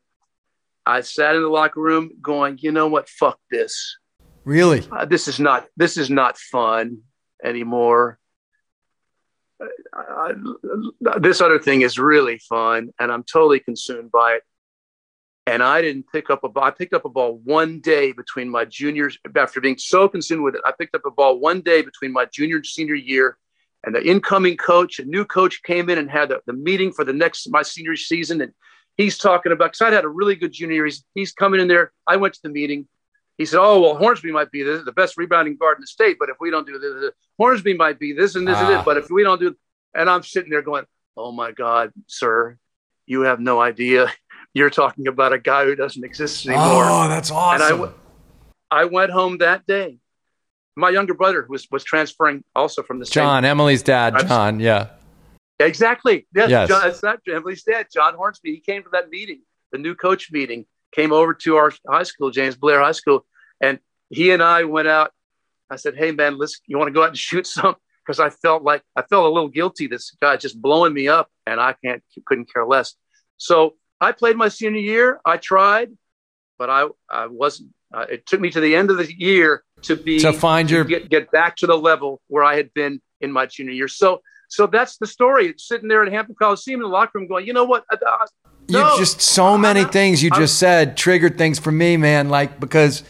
I 0.85 1.01
sat 1.01 1.35
in 1.35 1.41
the 1.41 1.49
locker 1.49 1.79
room 1.79 2.11
going, 2.21 2.57
you 2.61 2.71
know 2.71 2.87
what? 2.87 3.07
Fuck 3.09 3.39
this. 3.51 3.97
really? 4.43 4.83
Uh, 4.91 5.05
this 5.05 5.27
is 5.27 5.39
not 5.39 5.67
this 5.77 5.97
is 5.97 6.09
not 6.09 6.37
fun 6.37 6.99
anymore. 7.43 8.17
Uh, 9.61 10.33
this 11.19 11.41
other 11.41 11.59
thing 11.59 11.81
is 11.81 11.99
really 11.99 12.39
fun, 12.39 12.89
and 12.99 13.11
I'm 13.11 13.23
totally 13.23 13.59
consumed 13.59 14.09
by 14.11 14.33
it. 14.35 14.43
And 15.49 15.63
I 15.63 15.81
didn't 15.81 16.05
pick 16.11 16.29
up 16.29 16.43
a 16.43 16.49
ball. 16.49 16.63
I 16.63 16.71
picked 16.71 16.93
up 16.93 17.05
a 17.05 17.09
ball 17.09 17.39
one 17.43 17.79
day 17.79 18.11
between 18.11 18.49
my 18.49 18.65
juniors. 18.65 19.17
After 19.35 19.59
being 19.59 19.77
so 19.79 20.07
consumed 20.07 20.43
with 20.43 20.55
it, 20.55 20.61
I 20.65 20.71
picked 20.77 20.93
up 20.95 21.05
a 21.05 21.11
ball 21.11 21.39
one 21.39 21.61
day 21.61 21.81
between 21.81 22.11
my 22.13 22.25
junior 22.25 22.57
and 22.57 22.65
senior 22.65 22.93
year. 22.95 23.37
And 23.83 23.95
the 23.95 24.03
incoming 24.05 24.57
coach, 24.57 24.99
a 24.99 25.05
new 25.05 25.25
coach, 25.25 25.63
came 25.63 25.89
in 25.89 25.97
and 25.97 26.09
had 26.09 26.29
the, 26.29 26.41
the 26.45 26.53
meeting 26.53 26.91
for 26.91 27.03
the 27.03 27.13
next 27.13 27.49
my 27.49 27.63
senior 27.63 27.95
season. 27.95 28.41
And 28.41 28.53
he's 28.95 29.17
talking 29.17 29.51
about 29.51 29.71
because 29.71 29.81
I 29.81 29.91
had 29.91 30.03
a 30.05 30.09
really 30.09 30.35
good 30.35 30.51
junior. 30.51 30.85
He's, 30.85 31.03
he's 31.15 31.31
coming 31.31 31.59
in 31.61 31.67
there. 31.67 31.93
I 32.05 32.17
went 32.17 32.33
to 32.35 32.41
the 32.43 32.49
meeting. 32.49 32.87
He 33.39 33.45
said, 33.45 33.59
"Oh 33.61 33.79
well, 33.81 33.95
Hornsby 33.95 34.31
might 34.33 34.51
be 34.51 34.63
the, 34.63 34.83
the 34.85 34.91
best 34.91 35.15
rebounding 35.17 35.55
guard 35.55 35.77
in 35.77 35.81
the 35.81 35.87
state, 35.87 36.17
but 36.19 36.27
if 36.29 36.35
we 36.41 36.51
don't 36.51 36.67
do 36.67 36.77
this, 36.77 36.93
this- 37.01 37.11
Hornsby 37.39 37.73
might 37.75 37.97
be 37.97 38.11
this 38.11 38.35
and 38.35 38.45
this 38.45 38.57
and 38.57 38.67
Ah. 38.67 38.71
this, 38.75 38.85
but 38.85 38.97
if 38.97 39.09
we 39.09 39.23
don't 39.23 39.39
do," 39.39 39.55
and 39.95 40.09
I'm 40.09 40.23
sitting 40.23 40.49
there 40.51 40.61
going, 40.61 40.83
"Oh 41.15 41.31
my 41.31 41.53
God, 41.53 41.93
sir, 42.07 42.57
you 43.05 43.21
have 43.21 43.39
no 43.39 43.61
idea. 43.61 44.11
You're 44.53 44.69
talking 44.69 45.07
about 45.07 45.33
a 45.33 45.39
guy 45.39 45.65
who 45.65 45.75
doesn't 45.75 46.03
exist 46.03 46.45
anymore." 46.45 46.85
Oh, 46.85 47.07
that's 47.07 47.29
and 47.29 47.37
awesome. 47.37 47.65
I, 47.65 47.69
w- 47.69 47.93
I 48.71 48.85
went 48.85 49.11
home 49.11 49.37
that 49.39 49.65
day. 49.67 49.97
My 50.75 50.89
younger 50.89 51.13
brother 51.13 51.45
was 51.49 51.67
was 51.71 51.83
transferring 51.83 52.43
also 52.55 52.83
from 52.83 52.99
the 52.99 53.05
same 53.05 53.23
John, 53.23 53.45
Emily's 53.45 53.83
dad, 53.83 54.15
I've- 54.15 54.27
John. 54.27 54.59
Yeah. 54.59 54.87
Exactly. 55.59 56.25
Yes, 56.33 56.49
Yes. 56.49 56.69
John, 56.69 56.81
that's 56.83 57.03
not 57.03 57.19
Emily's 57.27 57.63
dad, 57.63 57.87
John 57.93 58.13
Hornsby. 58.15 58.49
He 58.51 58.59
came 58.61 58.81
to 58.83 58.89
that 58.93 59.09
meeting, 59.09 59.41
the 59.73 59.77
new 59.77 59.93
coach 59.93 60.31
meeting, 60.31 60.65
came 60.93 61.11
over 61.11 61.33
to 61.33 61.57
our 61.57 61.73
high 61.87 62.03
school, 62.03 62.31
James 62.31 62.55
Blair 62.55 62.79
High 62.79 62.93
School, 62.93 63.25
and 63.59 63.77
he 64.09 64.31
and 64.31 64.41
I 64.41 64.63
went 64.63 64.87
out. 64.87 65.11
I 65.69 65.75
said, 65.75 65.95
"Hey, 65.97 66.11
man, 66.11 66.37
let's. 66.37 66.61
You 66.65 66.77
want 66.77 66.87
to 66.87 66.93
go 66.93 67.03
out 67.03 67.09
and 67.09 67.17
shoot 67.17 67.45
some?" 67.57 67.75
Because 68.05 68.19
I 68.21 68.29
felt 68.29 68.63
like 68.63 68.81
I 68.95 69.01
felt 69.03 69.25
a 69.25 69.29
little 69.29 69.49
guilty. 69.49 69.87
This 69.87 70.15
guy 70.21 70.37
just 70.37 70.59
blowing 70.61 70.93
me 70.93 71.09
up, 71.09 71.29
and 71.45 71.59
I 71.59 71.73
can't 71.83 72.01
couldn't 72.25 72.51
care 72.53 72.65
less. 72.65 72.95
So 73.37 73.75
I 74.01 74.11
played 74.11 74.37
my 74.37 74.47
senior 74.47 74.79
year. 74.79 75.19
I 75.25 75.37
tried, 75.37 75.91
but 76.57 76.69
I 76.69 76.87
I 77.09 77.27
wasn't. 77.27 77.73
Uh, 77.91 78.05
it 78.09 78.25
took 78.25 78.39
me 78.39 78.51
to 78.51 78.59
the 78.59 78.75
end 78.75 78.91
of 78.91 78.97
the 78.97 79.11
year 79.17 79.63
to 79.81 79.95
be 79.95 80.19
To 80.19 80.31
find 80.31 80.69
your 80.69 80.83
get, 80.83 81.09
get 81.09 81.31
back 81.31 81.55
to 81.57 81.67
the 81.67 81.77
level 81.77 82.21
where 82.27 82.43
I 82.43 82.55
had 82.55 82.73
been 82.73 83.01
in 83.19 83.31
my 83.31 83.45
junior 83.45 83.73
year. 83.73 83.87
So 83.87 84.21
so 84.49 84.65
that's 84.67 84.97
the 84.97 85.07
story. 85.07 85.47
It's 85.47 85.67
sitting 85.67 85.87
there 85.87 86.03
at 86.03 86.11
Hampton 86.11 86.35
Coliseum 86.35 86.81
in 86.81 86.83
the 86.83 86.89
locker 86.89 87.19
room 87.19 87.27
going, 87.27 87.45
you 87.45 87.53
know 87.53 87.65
what? 87.65 87.85
Uh, 87.91 87.97
you 88.67 88.79
no, 88.79 88.97
just 88.97 89.21
so 89.21 89.57
many 89.57 89.83
things 89.83 90.21
you 90.21 90.31
just 90.31 90.57
said 90.57 90.97
triggered 90.97 91.37
things 91.37 91.59
for 91.59 91.71
me, 91.71 91.97
man. 91.97 92.29
Like 92.29 92.59
because 92.59 93.03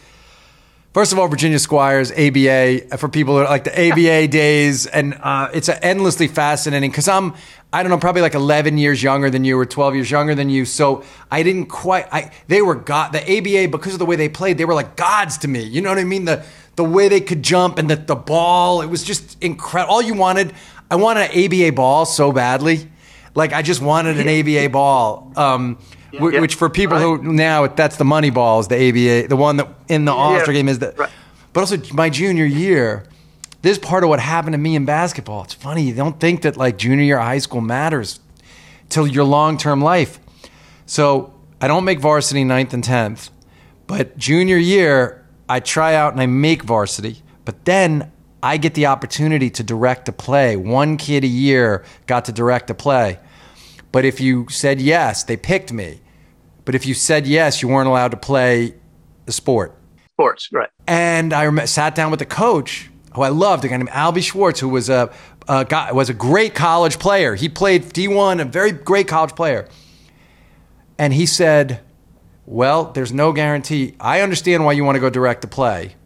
first 0.92 1.12
of 1.12 1.18
all, 1.18 1.28
Virginia 1.28 1.58
Squires 1.58 2.12
ABA 2.12 2.96
for 2.98 3.08
people 3.08 3.34
who 3.34 3.40
are 3.40 3.48
like 3.48 3.64
the 3.64 3.90
ABA 3.90 4.28
days, 4.28 4.86
and 4.86 5.14
uh, 5.20 5.50
it's 5.52 5.68
endlessly 5.68 6.28
fascinating 6.28 6.90
because 6.90 7.08
I'm 7.08 7.34
I 7.72 7.82
don't 7.82 7.90
know 7.90 7.98
probably 7.98 8.22
like 8.22 8.34
11 8.34 8.78
years 8.78 9.00
younger 9.02 9.30
than 9.30 9.44
you 9.44 9.56
or 9.58 9.64
12 9.64 9.94
years 9.94 10.10
younger 10.10 10.34
than 10.34 10.50
you, 10.50 10.64
so 10.64 11.04
I 11.30 11.42
didn't 11.44 11.66
quite. 11.66 12.06
I 12.12 12.32
they 12.48 12.62
were 12.62 12.74
god 12.74 13.12
the 13.12 13.20
ABA 13.22 13.68
because 13.70 13.92
of 13.92 13.98
the 14.00 14.06
way 14.06 14.16
they 14.16 14.28
played, 14.28 14.58
they 14.58 14.64
were 14.64 14.74
like 14.74 14.96
gods 14.96 15.38
to 15.38 15.48
me. 15.48 15.62
You 15.62 15.80
know 15.80 15.88
what 15.90 15.98
I 15.98 16.04
mean? 16.04 16.24
The 16.24 16.44
the 16.76 16.84
way 16.84 17.08
they 17.08 17.20
could 17.20 17.42
jump 17.42 17.78
and 17.78 17.88
the 17.88 17.96
the 17.96 18.16
ball, 18.16 18.82
it 18.82 18.86
was 18.88 19.04
just 19.04 19.36
incredible. 19.42 19.94
All 19.94 20.02
you 20.02 20.14
wanted, 20.14 20.52
I 20.90 20.96
wanted 20.96 21.30
an 21.30 21.44
ABA 21.44 21.72
ball 21.76 22.06
so 22.06 22.32
badly. 22.32 22.88
Like 23.36 23.52
I 23.52 23.62
just 23.62 23.80
wanted 23.80 24.18
an 24.18 24.28
ABA 24.28 24.70
ball. 24.70 25.32
Um, 25.36 25.76
wh- 26.18 26.32
Yeah. 26.32 26.40
which 26.40 26.56
for 26.56 26.68
people 26.68 26.98
who 26.98 27.22
now 27.32 27.68
that's 27.68 27.96
the 27.96 28.04
money 28.04 28.30
ball 28.30 28.58
is 28.58 28.66
the 28.66 28.74
ABA, 28.88 29.28
the 29.28 29.36
one 29.36 29.58
that 29.58 29.68
in 29.88 30.04
the 30.06 30.12
All 30.12 30.40
Star 30.40 30.52
game 30.52 30.68
is 30.68 30.80
the. 30.80 30.92
right. 30.96 31.10
But 31.52 31.60
also 31.60 31.76
my 31.92 32.10
junior 32.10 32.44
year, 32.44 33.04
this 33.62 33.72
is 33.72 33.78
part 33.78 34.04
of 34.04 34.10
what 34.10 34.20
happened 34.20 34.54
to 34.54 34.58
me 34.58 34.74
in 34.74 34.84
basketball. 34.84 35.44
It's 35.44 35.54
funny 35.54 35.82
you 35.82 35.94
don't 35.94 36.18
think 36.18 36.42
that 36.42 36.56
like 36.56 36.78
junior 36.78 37.04
year 37.04 37.18
of 37.18 37.24
high 37.24 37.38
school 37.38 37.60
matters 37.60 38.20
till 38.88 39.06
your 39.06 39.24
long 39.24 39.58
term 39.58 39.80
life. 39.80 40.18
So 40.86 41.34
I 41.60 41.68
don't 41.68 41.84
make 41.84 42.00
varsity 42.00 42.44
ninth 42.44 42.72
and 42.72 42.82
tenth, 42.82 43.30
but 43.86 44.16
junior 44.16 44.56
year 44.56 45.26
I 45.48 45.60
try 45.60 45.94
out 45.94 46.12
and 46.12 46.20
I 46.20 46.26
make 46.26 46.62
varsity. 46.62 47.22
But 47.44 47.64
then 47.64 48.12
I 48.42 48.56
get 48.56 48.74
the 48.74 48.86
opportunity 48.86 49.50
to 49.50 49.62
direct 49.62 50.08
a 50.08 50.12
play. 50.12 50.56
One 50.56 50.96
kid 50.96 51.24
a 51.24 51.28
year 51.28 51.84
got 52.06 52.24
to 52.26 52.32
direct 52.32 52.70
a 52.70 52.74
play. 52.74 53.18
But 53.92 54.04
if 54.04 54.20
you 54.20 54.46
said 54.48 54.80
yes, 54.80 55.24
they 55.24 55.36
picked 55.36 55.72
me. 55.72 56.00
But 56.64 56.74
if 56.74 56.86
you 56.86 56.94
said 56.94 57.26
yes, 57.26 57.62
you 57.62 57.68
weren't 57.68 57.88
allowed 57.88 58.12
to 58.12 58.16
play 58.16 58.74
the 59.26 59.32
sport. 59.32 59.76
sports, 60.14 60.48
right? 60.52 60.68
And 60.86 61.32
I 61.32 61.64
sat 61.64 61.94
down 61.94 62.10
with 62.10 62.20
the 62.20 62.26
coach, 62.26 62.89
who 63.14 63.22
I 63.22 63.28
loved, 63.28 63.64
a 63.64 63.68
guy 63.68 63.76
named 63.76 63.90
Albie 63.90 64.22
Schwartz, 64.22 64.60
who 64.60 64.68
was 64.68 64.88
a, 64.88 65.12
a 65.48 65.64
guy, 65.64 65.92
was 65.92 66.08
a 66.08 66.14
great 66.14 66.54
college 66.54 66.98
player. 66.98 67.34
He 67.34 67.48
played 67.48 67.84
D1, 67.84 68.40
a 68.40 68.44
very 68.44 68.72
great 68.72 69.08
college 69.08 69.34
player. 69.34 69.68
And 70.98 71.12
he 71.12 71.26
said, 71.26 71.80
"Well, 72.46 72.92
there's 72.92 73.12
no 73.12 73.32
guarantee. 73.32 73.94
I 73.98 74.20
understand 74.20 74.64
why 74.64 74.72
you 74.72 74.84
want 74.84 74.96
to 74.96 75.00
go 75.00 75.10
direct 75.10 75.42
to 75.42 75.48
play, 75.48 75.96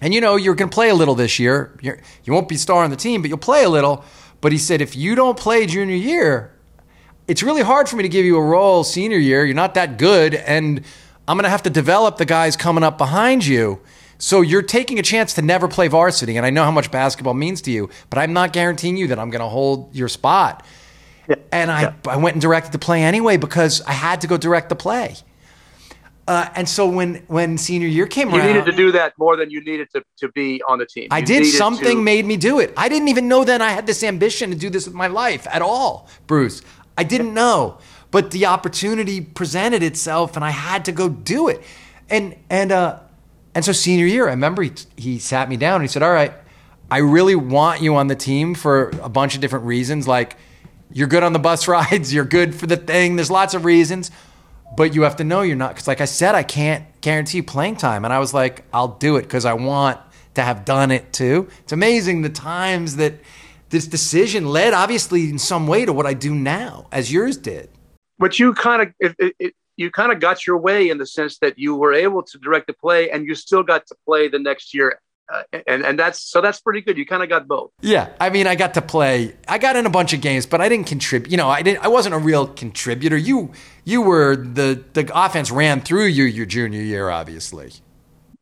And 0.00 0.14
you 0.14 0.20
know, 0.20 0.36
you're 0.36 0.54
going 0.54 0.70
to 0.70 0.74
play 0.74 0.90
a 0.90 0.94
little 0.94 1.14
this 1.14 1.38
year. 1.38 1.76
You're, 1.80 1.98
you 2.24 2.32
won't 2.32 2.48
be 2.48 2.56
star 2.56 2.84
on 2.84 2.90
the 2.90 2.96
team, 2.96 3.22
but 3.22 3.28
you'll 3.28 3.38
play 3.38 3.64
a 3.64 3.68
little. 3.68 4.04
But 4.40 4.52
he 4.52 4.58
said, 4.58 4.80
if 4.80 4.94
you 4.94 5.14
don't 5.14 5.36
play 5.36 5.66
junior 5.66 5.96
year, 5.96 6.52
it's 7.26 7.42
really 7.42 7.62
hard 7.62 7.88
for 7.88 7.96
me 7.96 8.02
to 8.04 8.08
give 8.08 8.24
you 8.24 8.36
a 8.36 8.42
role 8.42 8.84
senior 8.84 9.18
year. 9.18 9.44
You're 9.44 9.54
not 9.54 9.74
that 9.74 9.98
good. 9.98 10.34
And 10.34 10.84
I'm 11.26 11.36
going 11.36 11.44
to 11.44 11.50
have 11.50 11.64
to 11.64 11.70
develop 11.70 12.16
the 12.16 12.24
guys 12.24 12.56
coming 12.56 12.84
up 12.84 12.96
behind 12.96 13.44
you. 13.44 13.80
So 14.18 14.40
you're 14.40 14.62
taking 14.62 14.98
a 14.98 15.02
chance 15.02 15.34
to 15.34 15.42
never 15.42 15.68
play 15.68 15.88
varsity. 15.88 16.36
And 16.36 16.44
I 16.44 16.50
know 16.50 16.64
how 16.64 16.72
much 16.72 16.90
basketball 16.90 17.34
means 17.34 17.62
to 17.62 17.70
you, 17.70 17.88
but 18.10 18.18
I'm 18.18 18.32
not 18.32 18.52
guaranteeing 18.52 18.96
you 18.96 19.06
that 19.08 19.18
I'm 19.18 19.30
going 19.30 19.40
to 19.40 19.48
hold 19.48 19.94
your 19.94 20.08
spot. 20.08 20.66
Yeah. 21.28 21.36
And 21.52 21.70
I, 21.70 21.82
yeah. 21.82 21.94
I 22.08 22.16
went 22.16 22.34
and 22.34 22.42
directed 22.42 22.72
the 22.72 22.78
play 22.78 23.02
anyway 23.02 23.36
because 23.36 23.80
I 23.82 23.92
had 23.92 24.20
to 24.22 24.26
go 24.26 24.36
direct 24.36 24.68
the 24.70 24.76
play. 24.76 25.16
Uh, 26.26 26.46
and 26.56 26.68
so 26.68 26.86
when 26.86 27.14
when 27.28 27.56
senior 27.56 27.88
year 27.88 28.06
came 28.06 28.28
you 28.28 28.36
around, 28.36 28.48
you 28.48 28.54
needed 28.54 28.70
to 28.70 28.76
do 28.76 28.92
that 28.92 29.14
more 29.16 29.34
than 29.34 29.50
you 29.50 29.64
needed 29.64 29.88
to, 29.90 30.04
to 30.18 30.28
be 30.32 30.62
on 30.68 30.78
the 30.78 30.84
team. 30.84 31.04
You 31.04 31.08
I 31.10 31.22
did. 31.22 31.46
Something 31.46 31.96
to... 31.96 32.02
made 32.02 32.26
me 32.26 32.36
do 32.36 32.60
it. 32.60 32.74
I 32.76 32.90
didn't 32.90 33.08
even 33.08 33.28
know 33.28 33.44
then 33.44 33.62
I 33.62 33.70
had 33.70 33.86
this 33.86 34.02
ambition 34.02 34.50
to 34.50 34.56
do 34.56 34.68
this 34.68 34.84
with 34.84 34.94
my 34.94 35.06
life 35.06 35.46
at 35.50 35.62
all, 35.62 36.06
Bruce. 36.26 36.60
I 36.98 37.04
didn't 37.04 37.32
know, 37.32 37.78
but 38.10 38.30
the 38.30 38.44
opportunity 38.44 39.22
presented 39.22 39.82
itself, 39.82 40.36
and 40.36 40.44
I 40.44 40.50
had 40.50 40.84
to 40.84 40.92
go 40.92 41.08
do 41.08 41.48
it. 41.48 41.62
And 42.10 42.36
and 42.50 42.72
uh, 42.72 42.98
and 43.54 43.64
so 43.64 43.72
senior 43.72 44.06
year, 44.06 44.26
I 44.26 44.30
remember 44.30 44.62
he 44.62 44.72
he 44.96 45.18
sat 45.18 45.48
me 45.48 45.56
down 45.56 45.76
and 45.76 45.84
he 45.84 45.88
said, 45.88 46.02
"All 46.02 46.12
right, 46.12 46.32
I 46.90 46.98
really 46.98 47.34
want 47.34 47.82
you 47.82 47.96
on 47.96 48.06
the 48.06 48.16
team 48.16 48.54
for 48.54 48.90
a 49.02 49.08
bunch 49.08 49.34
of 49.34 49.40
different 49.40 49.66
reasons. 49.66 50.06
Like 50.06 50.36
you're 50.92 51.08
good 51.08 51.22
on 51.22 51.32
the 51.32 51.38
bus 51.38 51.68
rides, 51.68 52.12
you're 52.12 52.24
good 52.24 52.54
for 52.54 52.66
the 52.66 52.76
thing. 52.76 53.16
There's 53.16 53.30
lots 53.30 53.54
of 53.54 53.64
reasons." 53.64 54.10
but 54.76 54.94
you 54.94 55.02
have 55.02 55.16
to 55.16 55.24
know 55.24 55.42
you're 55.42 55.56
not 55.56 55.70
because 55.70 55.88
like 55.88 56.00
i 56.00 56.04
said 56.04 56.34
i 56.34 56.42
can't 56.42 56.84
guarantee 57.00 57.42
playing 57.42 57.76
time 57.76 58.04
and 58.04 58.12
i 58.12 58.18
was 58.18 58.34
like 58.34 58.64
i'll 58.72 58.96
do 58.96 59.16
it 59.16 59.22
because 59.22 59.44
i 59.44 59.52
want 59.52 59.98
to 60.34 60.42
have 60.42 60.64
done 60.64 60.90
it 60.90 61.12
too 61.12 61.48
it's 61.60 61.72
amazing 61.72 62.22
the 62.22 62.28
times 62.28 62.96
that 62.96 63.14
this 63.70 63.86
decision 63.86 64.46
led 64.46 64.72
obviously 64.72 65.28
in 65.28 65.38
some 65.38 65.66
way 65.66 65.84
to 65.84 65.92
what 65.92 66.06
i 66.06 66.14
do 66.14 66.34
now 66.34 66.86
as 66.92 67.12
yours 67.12 67.36
did 67.36 67.68
but 68.18 68.38
you 68.38 68.52
kind 68.54 68.82
of 68.82 68.94
it, 69.00 69.34
it, 69.38 69.54
you 69.78 69.90
kind 69.90 70.12
of 70.12 70.20
got 70.20 70.46
your 70.46 70.58
way 70.58 70.90
in 70.90 70.98
the 70.98 71.06
sense 71.06 71.38
that 71.38 71.58
you 71.58 71.74
were 71.76 71.94
able 71.94 72.22
to 72.22 72.38
direct 72.38 72.66
the 72.66 72.72
play 72.72 73.10
and 73.10 73.26
you 73.26 73.34
still 73.34 73.62
got 73.62 73.86
to 73.86 73.94
play 74.04 74.28
the 74.28 74.38
next 74.38 74.74
year 74.74 75.00
uh, 75.30 75.42
and 75.66 75.84
and 75.84 75.98
that's 75.98 76.22
so 76.22 76.40
that's 76.40 76.58
pretty 76.60 76.80
good. 76.80 76.96
You 76.96 77.04
kind 77.04 77.22
of 77.22 77.28
got 77.28 77.46
both. 77.46 77.70
Yeah, 77.82 78.08
I 78.18 78.30
mean, 78.30 78.46
I 78.46 78.54
got 78.54 78.72
to 78.74 78.82
play. 78.82 79.36
I 79.46 79.58
got 79.58 79.76
in 79.76 79.84
a 79.84 79.90
bunch 79.90 80.14
of 80.14 80.22
games, 80.22 80.46
but 80.46 80.62
I 80.62 80.70
didn't 80.70 80.86
contribute. 80.86 81.30
You 81.30 81.36
know, 81.36 81.50
I 81.50 81.60
didn't. 81.60 81.84
I 81.84 81.88
wasn't 81.88 82.14
a 82.14 82.18
real 82.18 82.46
contributor. 82.46 83.16
You 83.16 83.52
you 83.84 84.00
were 84.00 84.36
the 84.36 84.82
the 84.94 85.10
offense 85.14 85.50
ran 85.50 85.82
through 85.82 86.06
you 86.06 86.24
your 86.24 86.46
junior 86.46 86.80
year, 86.80 87.10
obviously. 87.10 87.72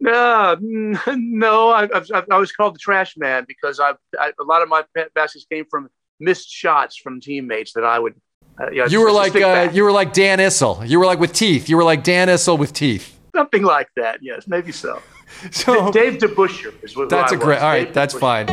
Uh, 0.06 0.54
no, 0.60 1.70
I, 1.70 1.88
I, 1.92 2.24
I 2.30 2.38
was 2.38 2.52
called 2.52 2.76
the 2.76 2.78
trash 2.78 3.16
man 3.16 3.46
because 3.48 3.80
I, 3.80 3.94
I 4.16 4.32
a 4.38 4.44
lot 4.44 4.62
of 4.62 4.68
my 4.68 4.84
baskets 5.12 5.44
came 5.50 5.64
from 5.68 5.88
missed 6.20 6.48
shots 6.48 6.96
from 6.96 7.20
teammates 7.20 7.72
that 7.72 7.84
I 7.84 7.98
would. 7.98 8.14
Uh, 8.58 8.70
you, 8.70 8.76
know, 8.78 8.86
you 8.86 9.00
were 9.00 9.12
like 9.12 9.36
uh, 9.36 9.70
you 9.72 9.84
were 9.84 9.92
like 9.92 10.12
Dan 10.12 10.38
Issel. 10.38 10.88
You 10.88 10.98
were 10.98 11.06
like 11.06 11.18
with 11.18 11.32
teeth. 11.32 11.68
You 11.68 11.76
were 11.76 11.84
like 11.84 12.02
Dan 12.02 12.28
Issel 12.28 12.58
with 12.58 12.72
teeth. 12.72 13.18
Something 13.34 13.62
like 13.62 13.88
that. 13.96 14.22
Yes, 14.22 14.46
maybe 14.46 14.72
so. 14.72 15.02
so 15.50 15.92
Dave 15.92 16.14
DeBusschere 16.14 16.82
is 16.82 16.96
what 16.96 17.10
that's 17.10 17.32
a 17.32 17.36
great. 17.36 17.58
All 17.58 17.68
right, 17.68 17.84
Dave 17.84 17.94
that's 17.94 18.14
fine. 18.14 18.46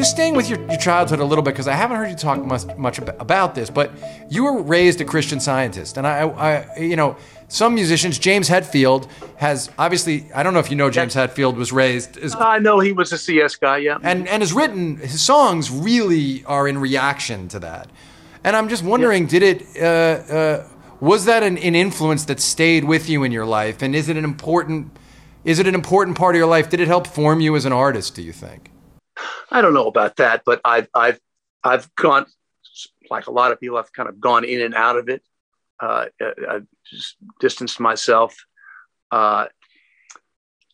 just 0.00 0.12
staying 0.12 0.34
with 0.34 0.48
your, 0.48 0.58
your 0.70 0.78
childhood 0.78 1.20
a 1.20 1.24
little 1.24 1.42
bit 1.42 1.50
because 1.50 1.68
I 1.68 1.74
haven't 1.74 1.98
heard 1.98 2.08
you 2.08 2.16
talk 2.16 2.42
much, 2.42 2.64
much 2.78 2.98
about 2.98 3.54
this, 3.54 3.68
but 3.68 3.90
you 4.30 4.44
were 4.44 4.62
raised 4.62 5.02
a 5.02 5.04
Christian 5.04 5.40
Scientist, 5.40 5.98
and 5.98 6.06
I, 6.06 6.20
I, 6.22 6.78
you 6.78 6.96
know, 6.96 7.18
some 7.50 7.74
musicians. 7.74 8.18
James 8.18 8.48
Hetfield 8.48 9.08
has 9.36 9.70
obviously. 9.78 10.32
I 10.32 10.42
don't 10.42 10.54
know 10.54 10.60
if 10.60 10.70
you 10.70 10.76
know 10.76 10.88
James 10.88 11.14
Hetfield 11.14 11.56
was 11.56 11.72
raised. 11.72 12.16
As, 12.16 12.34
I 12.34 12.58
know 12.58 12.78
he 12.78 12.92
was 12.92 13.12
a 13.12 13.18
CS 13.18 13.56
guy, 13.56 13.78
yeah, 13.78 13.98
and 14.02 14.26
and 14.28 14.40
has 14.42 14.52
written 14.52 14.96
his 14.96 15.20
songs 15.20 15.70
really 15.70 16.44
are 16.44 16.66
in 16.66 16.78
reaction 16.78 17.48
to 17.48 17.58
that, 17.58 17.90
and 18.44 18.56
I'm 18.56 18.68
just 18.68 18.84
wondering, 18.84 19.24
yeah. 19.24 19.28
did 19.28 19.42
it? 19.42 19.76
Uh, 19.76 20.32
uh, 20.32 20.68
was 21.00 21.24
that 21.24 21.42
an, 21.42 21.58
an 21.58 21.74
influence 21.74 22.24
that 22.26 22.40
stayed 22.40 22.84
with 22.84 23.08
you 23.08 23.24
in 23.24 23.32
your 23.32 23.46
life, 23.46 23.82
and 23.82 23.94
is 23.94 24.08
it 24.08 24.16
an 24.16 24.24
important? 24.24 24.96
Is 25.44 25.58
it 25.58 25.66
an 25.66 25.74
important 25.74 26.16
part 26.16 26.34
of 26.34 26.38
your 26.38 26.48
life? 26.48 26.70
Did 26.70 26.80
it 26.80 26.88
help 26.88 27.06
form 27.06 27.40
you 27.40 27.56
as 27.56 27.64
an 27.64 27.72
artist? 27.72 28.14
Do 28.14 28.22
you 28.22 28.32
think? 28.32 28.70
I 29.50 29.60
don't 29.60 29.74
know 29.74 29.88
about 29.88 30.16
that, 30.16 30.42
but 30.46 30.60
I've 30.64 30.88
I've 30.94 31.20
I've 31.64 31.94
gone 31.96 32.26
like 33.10 33.26
a 33.26 33.32
lot 33.32 33.50
of 33.50 33.58
people. 33.58 33.76
I've 33.76 33.92
kind 33.92 34.08
of 34.08 34.20
gone 34.20 34.44
in 34.44 34.60
and 34.60 34.74
out 34.74 34.96
of 34.96 35.08
it. 35.08 35.22
Uh, 35.80 36.06
uh 36.20 36.30
I've 36.48 36.66
just 36.84 37.16
distanced 37.40 37.80
myself. 37.80 38.36
Uh, 39.10 39.46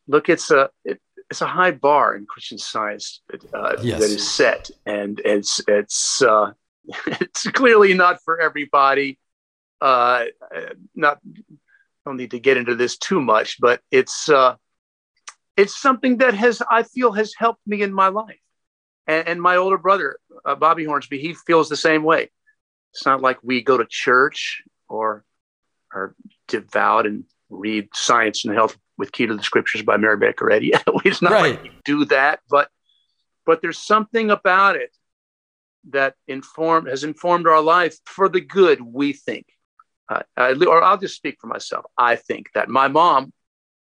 look, 0.07 0.29
it's 0.29 0.51
a 0.51 0.71
it, 0.85 1.01
it's 1.31 1.43
a 1.43 1.47
high 1.47 1.73
bar 1.73 2.15
in 2.15 2.27
Christian 2.27 2.59
Science 2.59 3.23
uh, 3.53 3.77
yes. 3.83 4.01
that 4.01 4.11
is 4.11 4.29
set, 4.29 4.71
and 4.85 5.21
it's 5.25 5.61
it's 5.67 6.23
uh, 6.23 6.53
it's 7.07 7.45
clearly 7.51 7.95
not 7.95 8.21
for 8.25 8.41
everybody. 8.41 9.19
Uh, 9.81 10.25
not 10.95 11.21
don't 12.05 12.17
need 12.17 12.31
to 12.31 12.39
get 12.39 12.57
into 12.57 12.75
this 12.75 12.97
too 12.97 13.21
much, 13.21 13.57
but 13.61 13.81
it's 13.91 14.29
it's 15.57 15.81
something 15.81 16.19
that 16.19 16.35
has 16.35 16.63
I 16.71 16.83
feel 16.83 17.13
has 17.13 17.35
helped 17.37 17.67
me 17.67 17.83
in 17.83 17.93
my 17.93 18.09
life. 18.09 18.39
And, 19.07 19.29
and 19.29 19.43
my 19.43 19.57
older 19.57 19.79
brother, 19.79 20.19
uh, 20.45 20.55
Bobby 20.57 20.85
Hornsby, 20.85 21.19
he 21.19 21.35
feels 21.35 21.69
the 21.69 21.77
same 21.77 22.03
way. 22.03 22.31
It's 22.93 23.07
not 23.07 23.23
like 23.23 23.39
we 23.43 23.63
go 23.63 23.77
to 23.79 23.87
church 23.89 24.63
or 24.89 25.25
are 25.93 26.15
devout 26.49 27.07
and 27.07 27.25
read 27.49 27.89
Science 27.95 28.45
and 28.45 28.55
Health 28.55 28.77
with 28.99 29.13
Key 29.13 29.27
to 29.27 29.37
the 29.37 29.43
Scriptures 29.43 29.83
by 29.83 29.97
Mary 29.97 30.17
Baker 30.17 30.51
Eddy. 30.51 30.73
it's 31.05 31.23
not 31.23 31.33
right. 31.33 31.63
like 31.63 31.85
do 31.85 32.05
that, 32.07 32.41
but 32.49 32.71
but 33.45 33.63
there's 33.63 33.79
something 33.79 34.31
about 34.31 34.77
it 34.77 34.95
that 35.91 36.15
informed 36.27 36.89
has 36.89 37.05
informed 37.05 37.47
our 37.47 37.61
life 37.61 37.97
for 38.05 38.29
the 38.29 38.41
good. 38.41 38.81
We 38.81 39.13
think, 39.13 39.47
uh, 40.09 40.23
I, 40.37 40.53
or 40.53 40.83
I'll 40.83 40.99
just 40.99 41.17
speak 41.17 41.39
for 41.41 41.47
myself. 41.47 41.85
I 41.97 42.17
think 42.17 42.47
that 42.55 42.69
my 42.69 42.89
mom, 42.89 43.33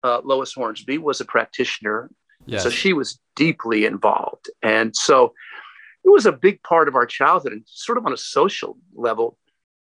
uh, 0.03 0.21
Lois 0.23 0.53
Hornsby, 0.53 0.97
was 0.97 1.21
a 1.21 1.25
practitioner 1.25 2.09
Yes. 2.45 2.63
So 2.63 2.69
she 2.69 2.93
was 2.93 3.19
deeply 3.35 3.85
involved. 3.85 4.49
And 4.61 4.95
so 4.95 5.33
it 6.03 6.09
was 6.09 6.25
a 6.25 6.31
big 6.31 6.61
part 6.63 6.87
of 6.87 6.95
our 6.95 7.05
childhood 7.05 7.53
and 7.53 7.63
sort 7.65 7.97
of 7.97 8.05
on 8.05 8.13
a 8.13 8.17
social 8.17 8.77
level. 8.93 9.37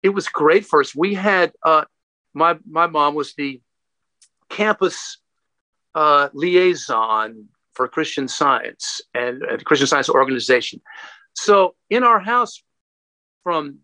It 0.04 0.10
was 0.10 0.28
great 0.28 0.66
for 0.66 0.80
us. 0.80 0.94
We 0.94 1.14
had, 1.14 1.52
uh, 1.64 1.84
my, 2.34 2.58
my 2.68 2.86
mom 2.86 3.14
was 3.14 3.34
the 3.34 3.60
campus 4.50 5.18
uh, 5.94 6.28
liaison 6.34 7.48
for 7.72 7.88
Christian 7.88 8.28
Science 8.28 9.00
and, 9.14 9.42
and 9.42 9.64
Christian 9.64 9.88
Science 9.88 10.10
organization. 10.10 10.80
So 11.32 11.74
in 11.88 12.04
our 12.04 12.20
house, 12.20 12.62
from 13.42 13.78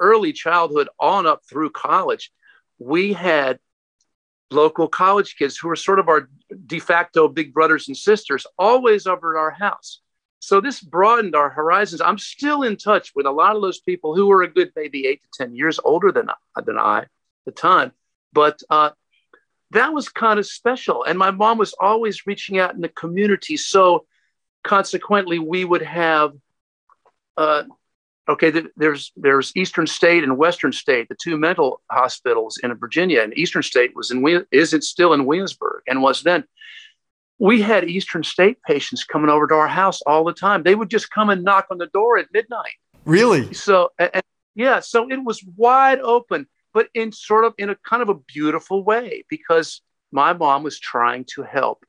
early 0.00 0.32
childhood 0.32 0.88
on 0.98 1.26
up 1.26 1.42
through 1.48 1.70
college, 1.70 2.32
we 2.78 3.12
had 3.12 3.58
local 4.50 4.88
college 4.88 5.36
kids 5.36 5.56
who 5.56 5.68
were 5.68 5.76
sort 5.76 6.00
of 6.00 6.08
our 6.08 6.28
de 6.66 6.80
facto 6.80 7.28
big 7.28 7.54
brothers 7.54 7.88
and 7.88 7.96
sisters, 7.96 8.46
always 8.58 9.06
over 9.06 9.36
at 9.36 9.40
our 9.40 9.50
house. 9.52 10.00
So 10.40 10.60
this 10.60 10.80
broadened 10.80 11.34
our 11.34 11.50
horizons. 11.50 12.00
I'm 12.00 12.18
still 12.18 12.62
in 12.62 12.76
touch 12.76 13.12
with 13.14 13.26
a 13.26 13.30
lot 13.30 13.56
of 13.56 13.62
those 13.62 13.80
people 13.80 14.16
who 14.16 14.26
were 14.26 14.42
a 14.42 14.48
good 14.48 14.72
maybe 14.74 15.06
eight 15.06 15.22
to 15.22 15.44
10 15.44 15.54
years 15.54 15.78
older 15.84 16.10
than, 16.10 16.28
than 16.64 16.78
I 16.78 17.00
at 17.00 17.08
the 17.46 17.52
time. 17.52 17.92
But 18.32 18.60
uh, 18.68 18.90
that 19.70 19.92
was 19.92 20.08
kind 20.08 20.38
of 20.38 20.46
special. 20.46 21.04
And 21.04 21.18
my 21.18 21.30
mom 21.30 21.58
was 21.58 21.74
always 21.78 22.26
reaching 22.26 22.58
out 22.58 22.74
in 22.74 22.80
the 22.80 22.88
community. 22.88 23.56
So 23.56 24.06
consequently, 24.64 25.38
we 25.38 25.64
would 25.64 25.82
have 25.82 26.32
uh, 27.36 27.64
okay, 28.30 28.52
there's 28.76 29.12
there's 29.16 29.52
Eastern 29.56 29.86
State 29.86 30.24
and 30.24 30.38
Western 30.38 30.72
State, 30.72 31.08
the 31.08 31.16
two 31.20 31.36
mental 31.36 31.82
hospitals 31.90 32.58
in 32.62 32.72
Virginia, 32.74 33.22
and 33.22 33.36
Eastern 33.36 33.62
State 33.62 33.94
was 33.94 34.10
in 34.10 34.46
is 34.50 34.72
it 34.72 34.84
still 34.84 35.12
in 35.12 35.26
Williamsburg 35.26 35.82
and 35.86 36.02
was 36.02 36.22
then. 36.22 36.44
We 37.40 37.62
had 37.62 37.88
Eastern 37.88 38.22
State 38.22 38.58
patients 38.62 39.02
coming 39.02 39.30
over 39.30 39.48
to 39.48 39.54
our 39.54 39.66
house 39.66 40.00
all 40.02 40.22
the 40.22 40.32
time. 40.32 40.62
They 40.62 40.76
would 40.76 40.90
just 40.90 41.10
come 41.10 41.30
and 41.30 41.42
knock 41.42 41.66
on 41.70 41.78
the 41.78 41.86
door 41.88 42.18
at 42.18 42.26
midnight. 42.32 42.74
Really? 43.04 43.52
So, 43.54 43.90
and, 43.98 44.22
yeah, 44.54 44.80
so 44.80 45.10
it 45.10 45.24
was 45.24 45.42
wide 45.56 46.00
open, 46.00 46.46
but 46.72 46.88
in 46.94 47.12
sort 47.12 47.44
of 47.44 47.54
in 47.58 47.70
a 47.70 47.76
kind 47.76 48.02
of 48.02 48.08
a 48.08 48.14
beautiful 48.14 48.84
way 48.84 49.24
because 49.28 49.80
my 50.12 50.32
mom 50.32 50.62
was 50.62 50.78
trying 50.78 51.24
to 51.34 51.42
help 51.42 51.84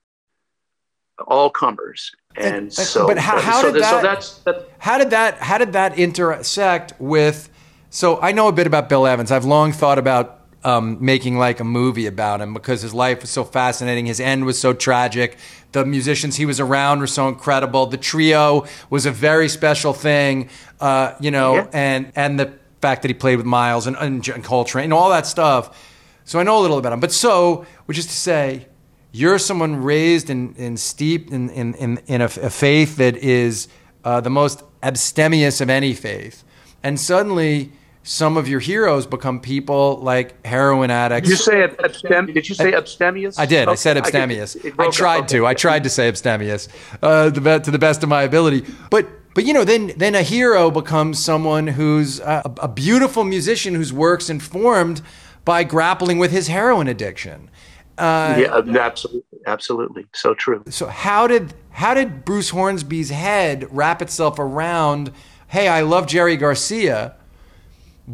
all 1.28 1.50
comers 1.50 2.12
and, 2.36 2.56
and 2.56 2.74
so 2.74 3.06
but 3.06 3.18
how, 3.18 3.40
how 3.40 3.62
so 3.62 3.72
did 3.72 3.82
that, 3.84 3.90
so 3.92 4.02
that's, 4.02 4.38
that's, 4.40 4.64
how 4.80 4.98
did 4.98 5.10
that 5.12 5.38
how 5.38 5.58
did 5.58 5.74
that 5.74 6.00
intersect 6.00 6.94
with 7.00 7.50
so 7.92 8.20
i 8.22 8.32
know 8.32 8.48
a 8.48 8.52
bit 8.52 8.66
about 8.66 8.90
bill 8.90 9.06
evans 9.06 9.32
i've 9.32 9.46
long 9.46 9.72
thought 9.72 10.00
about 10.00 10.41
um, 10.64 10.98
making 11.04 11.38
like 11.38 11.60
a 11.60 11.64
movie 11.64 12.06
about 12.06 12.42
him 12.42 12.54
because 12.54 12.82
his 12.82 12.94
life 12.94 13.22
was 13.22 13.30
so 13.30 13.44
fascinating. 13.44 14.06
His 14.06 14.20
end 14.20 14.46
was 14.46 14.60
so 14.60 14.74
tragic. 14.74 15.38
The 15.72 15.86
musicians 15.86 16.36
he 16.36 16.46
was 16.46 16.60
around 16.60 17.00
were 17.00 17.08
so 17.08 17.28
incredible. 17.28 17.86
The 17.88 17.98
trio 17.98 18.66
was 18.90 19.06
a 19.06 19.12
very 19.12 19.50
special 19.50 19.94
thing, 19.94 20.50
uh, 20.80 21.14
you 21.20 21.32
know, 21.32 21.56
Yeah. 21.56 21.68
and 21.74 22.12
and 22.16 22.40
the 22.40 22.54
fact 22.82 23.02
that 23.04 23.08
he 23.10 23.14
played 23.14 23.38
with 23.38 23.46
Miles 23.46 23.88
and, 23.88 23.96
and, 23.98 24.28
and 24.28 24.44
Coltrane 24.44 24.86
and 24.86 24.94
all 24.94 25.10
that 25.10 25.26
stuff. 25.28 25.88
So 26.26 26.40
I 26.40 26.44
know 26.44 26.58
a 26.60 26.62
little 26.62 26.78
about 26.78 26.94
him. 26.94 27.00
But 27.00 27.12
so, 27.12 27.66
which 27.86 27.98
is 27.98 28.06
to 28.08 28.14
say, 28.14 28.68
you're 29.12 29.38
someone 29.40 29.84
raised 29.84 30.30
and, 30.30 30.56
and 30.58 30.80
steeped 30.80 31.32
in, 31.32 31.50
in, 31.50 31.74
in, 31.76 32.00
in 32.08 32.22
a, 32.22 32.26
a 32.26 32.50
faith 32.50 32.96
that 32.98 33.18
is 33.18 33.68
uh, 34.04 34.22
the 34.22 34.30
most 34.30 34.64
abstemious 34.82 35.62
of 35.62 35.70
any 35.70 35.94
faith. 35.94 36.44
And 36.82 37.00
suddenly, 37.00 37.72
some 38.04 38.36
of 38.38 38.48
your 38.48 38.60
heroes 38.60 39.06
become 39.06 39.40
people 39.40 39.98
like 39.98 40.44
heroin 40.46 40.90
addicts. 40.90 41.30
Did 41.30 41.38
you 41.38 41.44
say 41.44 41.68
abstem? 41.68 42.34
Did 42.34 42.50
you 42.50 42.56
say 42.56 42.74
abstemious? 42.74 43.38
I 43.38 43.46
did. 43.46 43.68
I 43.68 43.76
said 43.76 43.98
abstemious. 43.98 44.58
I, 44.80 44.88
up. 44.88 44.94
tried 44.94 45.28
to. 45.30 45.46
I 45.46 45.54
tried 45.54 45.84
to 45.84 45.90
say 45.90 46.08
abstemious 46.08 46.68
uh, 47.02 47.30
the 47.30 47.60
to 47.60 47.72
the 47.72 47.80
best 47.80 48.02
of 48.04 48.10
my 48.10 48.24
ability. 48.24 48.66
But 48.90 49.08
but 49.36 49.46
you 49.46 49.54
know, 49.54 49.64
then 49.64 49.94
then 49.98 50.16
a 50.16 50.24
hero 50.24 50.72
becomes 50.72 51.24
someone 51.24 51.68
who's 51.68 52.20
a, 52.20 52.42
a 52.62 52.68
beautiful 52.68 53.24
musician 53.24 53.76
whose 53.76 53.94
work's 53.94 54.30
informed 54.30 55.02
by 55.46 55.64
grappling 55.64 56.18
with 56.18 56.32
his 56.32 56.48
heroin 56.48 56.88
addiction. 56.88 57.50
Uh, 57.98 58.38
Yeah, 58.40 58.48
uh, 58.48 58.64
absolutely, 58.80 59.40
absolutely, 59.46 60.08
so 60.14 60.34
true. 60.34 60.64
So 60.70 60.88
how 60.88 61.28
did 61.28 61.54
how 61.70 61.94
did 61.94 62.26
Bruce 62.26 62.50
Hornsby's 62.50 63.12
head 63.12 63.68
wrap 63.70 64.02
itself 64.02 64.40
around? 64.40 65.12
Hey, 65.48 65.68
I 65.68 65.82
love 65.82 66.08
Jerry 66.08 66.38
Garcia, 66.38 67.16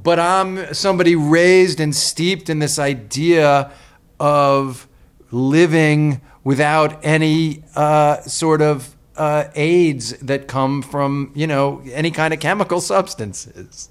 but 0.04 0.20
I'm 0.20 0.74
somebody 0.74 1.16
raised 1.16 1.80
and 1.80 1.96
steeped 1.96 2.50
in 2.50 2.60
this 2.60 2.78
idea 2.78 3.72
of 4.20 4.88
living 5.32 6.22
without 6.44 7.04
any 7.04 7.64
uh, 7.76 8.22
sort 8.22 8.62
of 8.62 8.96
uh, 9.16 9.46
aids 9.56 10.12
that 10.20 10.48
come 10.48 10.82
from 10.82 11.32
you 11.34 11.48
know 11.48 11.82
any 11.92 12.12
kind 12.12 12.34
of 12.34 12.40
chemical 12.40 12.80
substances. 12.80 13.90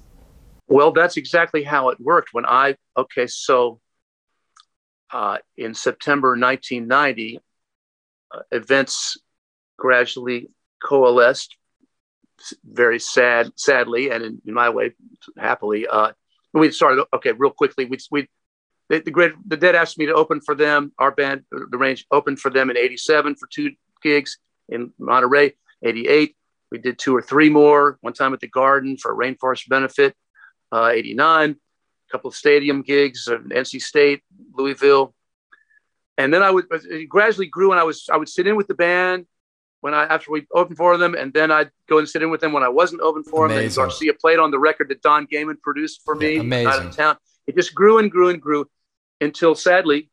Well, 0.67 0.91
that's 0.91 1.17
exactly 1.17 1.63
how 1.63 1.89
it 1.89 1.99
worked. 1.99 2.29
When 2.33 2.45
I 2.45 2.75
okay, 2.95 3.27
so 3.27 3.79
uh, 5.11 5.37
in 5.57 5.73
September 5.73 6.29
1990, 6.29 7.39
uh, 8.31 8.39
events 8.51 9.17
gradually 9.77 10.49
coalesced. 10.81 11.55
Very 12.63 12.99
sad, 12.99 13.51
sadly, 13.55 14.09
and 14.11 14.23
in, 14.23 14.41
in 14.45 14.53
my 14.53 14.69
way, 14.69 14.93
happily. 15.37 15.87
Uh, 15.87 16.11
we 16.53 16.71
started 16.71 17.05
okay, 17.13 17.31
real 17.31 17.51
quickly. 17.51 17.85
We 17.85 17.97
we 18.11 18.27
the, 18.89 18.99
the 18.99 19.33
the 19.45 19.57
Dead 19.57 19.75
asked 19.75 19.97
me 19.97 20.05
to 20.05 20.13
open 20.13 20.41
for 20.41 20.55
them. 20.55 20.91
Our 20.97 21.11
band, 21.11 21.43
the 21.51 21.77
Range, 21.77 22.05
opened 22.11 22.39
for 22.39 22.49
them 22.49 22.69
in 22.69 22.77
'87 22.77 23.35
for 23.35 23.47
two 23.47 23.71
gigs 24.01 24.37
in 24.69 24.93
Monterey. 24.99 25.53
'88, 25.83 26.35
we 26.71 26.77
did 26.77 26.97
two 26.97 27.15
or 27.15 27.21
three 27.21 27.49
more. 27.49 27.97
One 28.01 28.13
time 28.13 28.33
at 28.33 28.39
the 28.39 28.47
Garden 28.47 28.97
for 28.97 29.11
a 29.11 29.15
rainforest 29.15 29.67
benefit 29.67 30.15
uh, 30.71 30.89
89, 30.93 31.51
a 31.51 31.55
couple 32.11 32.29
of 32.29 32.35
stadium 32.35 32.81
gigs, 32.81 33.27
uh, 33.27 33.37
NC 33.37 33.81
State, 33.81 34.21
Louisville. 34.53 35.13
And 36.17 36.33
then 36.33 36.41
I 36.41 36.49
would 36.49 36.65
it 36.71 37.07
gradually 37.09 37.47
grew 37.47 37.71
and 37.71 37.79
I 37.79 37.83
was, 37.83 38.09
I 38.11 38.17
would 38.17 38.29
sit 38.29 38.47
in 38.47 38.55
with 38.55 38.67
the 38.67 38.73
band 38.73 39.27
when 39.87 39.93
I, 39.93 40.03
after 40.15 40.31
we 40.33 40.45
opened 40.53 40.75
for 40.77 40.97
them. 40.97 41.15
And 41.15 41.31
then 41.33 41.49
I'd 41.49 41.71
go 41.87 41.97
and 41.97 42.07
sit 42.09 42.21
in 42.21 42.29
with 42.29 42.41
them 42.41 42.51
when 42.51 42.61
I 42.61 42.67
wasn't 42.67 43.01
open 43.01 43.23
for 43.23 43.47
them. 43.47 43.51
And 43.57 43.65
Amazing. 43.67 43.81
Garcia 43.83 44.13
played 44.13 44.37
on 44.37 44.51
the 44.51 44.59
record 44.59 44.89
that 44.89 45.01
Don 45.01 45.25
Gehman 45.27 45.61
produced 45.61 46.01
for 46.03 46.13
me 46.15 46.33
Yeah, 46.35 46.41
amazing. 46.41 46.67
out 46.67 46.85
of 46.85 46.95
town. 46.95 47.17
It 47.47 47.55
just 47.55 47.73
grew 47.73 47.97
and 47.99 48.11
grew 48.11 48.27
and 48.27 48.41
grew 48.41 48.69
until 49.21 49.55
sadly, 49.55 50.09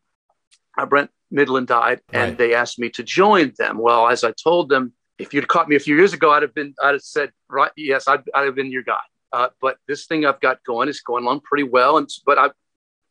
uh, 0.79 0.87
Brent 0.87 1.11
Mydland 1.33 1.67
died 1.67 2.01
and 2.13 2.31
Right. 2.31 2.39
they 2.39 2.55
asked 2.55 2.79
me 2.79 2.89
to 2.91 3.03
join 3.03 3.53
them. 3.59 3.79
Well, 3.79 4.07
as 4.09 4.23
I 4.23 4.33
told 4.33 4.69
them, 4.69 4.93
if 5.19 5.35
you'd 5.35 5.49
caught 5.49 5.69
me 5.69 5.75
a 5.75 5.81
few 5.81 5.97
years 5.97 6.13
ago, 6.13 6.31
I'd 6.31 6.43
have 6.43 6.55
been, 6.55 6.73
I'd 6.81 6.93
have 6.93 7.03
said, 7.03 7.33
right, 7.49 7.73
yes, 7.77 8.07
I'd, 8.07 8.23
I'd 8.35 8.45
have 8.47 8.55
been 8.55 8.71
your 8.71 8.83
guy. 8.85 9.05
Uh, 9.33 9.49
but 9.61 9.79
this 9.89 10.07
thing 10.07 10.25
I've 10.25 10.41
got 10.41 10.63
going 10.65 10.89
is 10.89 11.01
going 11.01 11.25
along 11.25 11.41
pretty 11.41 11.65
well, 11.65 11.97
and 11.99 12.09
but 12.25 12.39
I, 12.39 12.51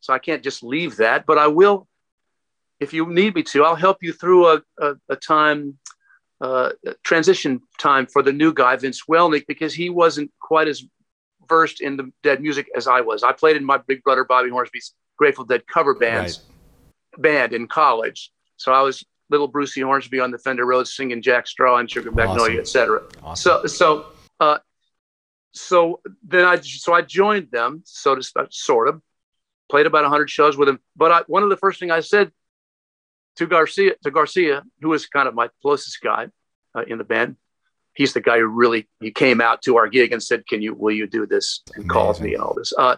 so 0.00 0.14
I 0.14 0.18
can't 0.18 0.42
just 0.42 0.62
leave 0.62 0.96
that. 0.96 1.26
But 1.26 1.36
I 1.36 1.48
will, 1.48 1.86
if 2.80 2.94
you 2.94 3.06
need 3.20 3.34
me 3.34 3.42
to, 3.52 3.62
I'll 3.64 3.74
help 3.86 3.98
you 4.02 4.12
through 4.14 4.46
a 4.54 4.62
a, 4.78 4.94
a 5.10 5.16
time, 5.16 5.78
uh, 6.40 6.70
transition 7.02 7.60
time 7.78 8.06
for 8.06 8.22
the 8.22 8.32
new 8.32 8.52
guy 8.52 8.76
Vince 8.76 9.02
Welnick 9.08 9.46
because 9.46 9.72
he 9.74 9.90
wasn't 9.90 10.30
quite 10.40 10.68
as 10.68 10.82
versed 11.48 11.80
in 11.80 11.96
the 11.96 12.10
Dead 12.22 12.40
music 12.40 12.68
as 12.76 12.86
I 12.86 13.00
was. 13.00 13.22
I 13.22 13.32
played 13.32 13.56
in 13.56 13.64
my 13.64 13.78
big 13.78 14.02
brother 14.02 14.24
Bobby 14.24 14.50
Hornsby's 14.50 14.94
Grateful 15.16 15.44
Dead 15.44 15.66
cover 15.66 15.94
bands 15.94 16.44
band 17.18 17.52
in 17.52 17.68
college, 17.68 18.32
so 18.56 18.72
I 18.72 18.82
was 18.82 19.04
little 19.30 19.48
Brucey 19.48 19.80
Hornsby 19.80 20.20
on 20.20 20.30
the 20.30 20.38
Fender 20.38 20.66
Rhodes 20.66 20.94
singing 20.94 21.22
Jack 21.22 21.46
Straw 21.46 21.78
and 21.78 21.90
Sugar 21.90 22.10
Magnolia, 22.10 22.60
Awesome. 22.60 22.60
etc. 22.60 23.02
Awesome. 23.22 23.60
So 23.60 23.66
so 23.66 24.06
uh, 24.40 24.58
so 25.52 26.00
then 26.26 26.44
I 26.44 26.60
so 26.60 26.92
I 26.92 27.02
joined 27.02 27.50
them, 27.52 27.82
so 27.84 28.14
to 28.16 28.22
speak, 28.22 28.46
sort 28.50 28.88
of 28.88 29.00
played 29.70 29.86
about 29.86 30.04
hundred 30.06 30.30
shows 30.30 30.56
with 30.56 30.66
them. 30.66 30.80
But 30.96 31.12
I, 31.12 31.20
one 31.26 31.42
of 31.42 31.48
the 31.48 31.56
first 31.56 31.78
thing 31.78 31.90
I 31.90 32.00
said 32.00 32.32
to 33.36 33.46
Garcia 33.46 33.92
to 34.02 34.10
Garcia, 34.10 34.62
who 34.80 34.90
was 34.90 35.06
kind 35.06 35.28
of 35.28 35.34
my 35.34 35.48
closest 35.62 36.00
guy 36.00 36.28
uh, 36.74 36.82
in 36.86 36.98
the 36.98 37.04
band, 37.04 37.36
he's 37.94 38.12
the 38.12 38.20
guy 38.20 38.38
who 38.38 38.46
really 38.46 38.88
he 39.00 39.10
came 39.10 39.40
out 39.40 39.62
to 39.62 39.76
our 39.76 39.88
gig 39.88 40.12
and 40.12 40.22
said, 40.22 40.46
"Can 40.46 40.62
you 40.62 40.74
will 40.74 40.94
you 40.94 41.06
do 41.06 41.26
this?" 41.26 41.62
and 41.74 41.90
Amazing. 41.90 42.24
me 42.24 42.34
and 42.34 42.42
all 42.42 42.54
this. 42.54 42.72
Uh, 42.76 42.96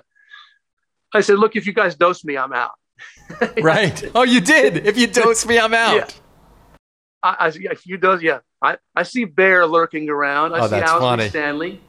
I 1.15 1.21
said, 1.21 1.39
"Look, 1.39 1.57
if 1.57 1.67
you 1.67 1.73
guys 1.73 1.97
dose 1.97 2.25
me, 2.25 2.37
I'm 2.37 2.53
out." 2.53 2.73
right. 3.63 4.11
Oh, 4.15 4.23
you 4.23 4.41
did. 4.41 4.87
If 4.87 4.97
you 4.97 5.07
dose 5.07 5.47
me, 5.47 5.59
I'm 5.59 5.75
out. 5.75 5.97
Yeah. 5.97 6.09
I, 7.23 7.37
I 7.41 7.49
if 7.49 7.87
you 7.87 7.97
does, 7.97 8.23
yeah. 8.23 8.39
I, 8.63 8.79
I 8.95 9.03
see 9.03 9.25
Bear 9.25 9.67
lurking 9.67 10.09
around. 10.09 10.55
I 10.55 10.61
Oh, 10.61 10.69
see 10.69 10.77
Owsley 10.77 11.01
funny. 11.01 11.29
Stanley, 11.29 11.81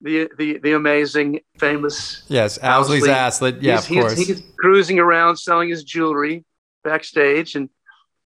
the 0.00 0.28
the 0.36 0.58
the 0.58 0.72
amazing, 0.72 1.40
famous. 1.58 2.24
Yes, 2.28 2.58
Owsley's 2.62 3.02
Owsley. 3.06 3.10
Aslet. 3.10 3.62
Yeah, 3.62 3.80
he's, 3.80 3.90
of 3.90 4.02
course. 4.02 4.16
He's, 4.18 4.26
he's 4.28 4.42
cruising 4.58 4.98
around 4.98 5.36
selling 5.36 5.68
his 5.68 5.84
jewelry 5.84 6.44
backstage 6.84 7.56
and 7.56 7.68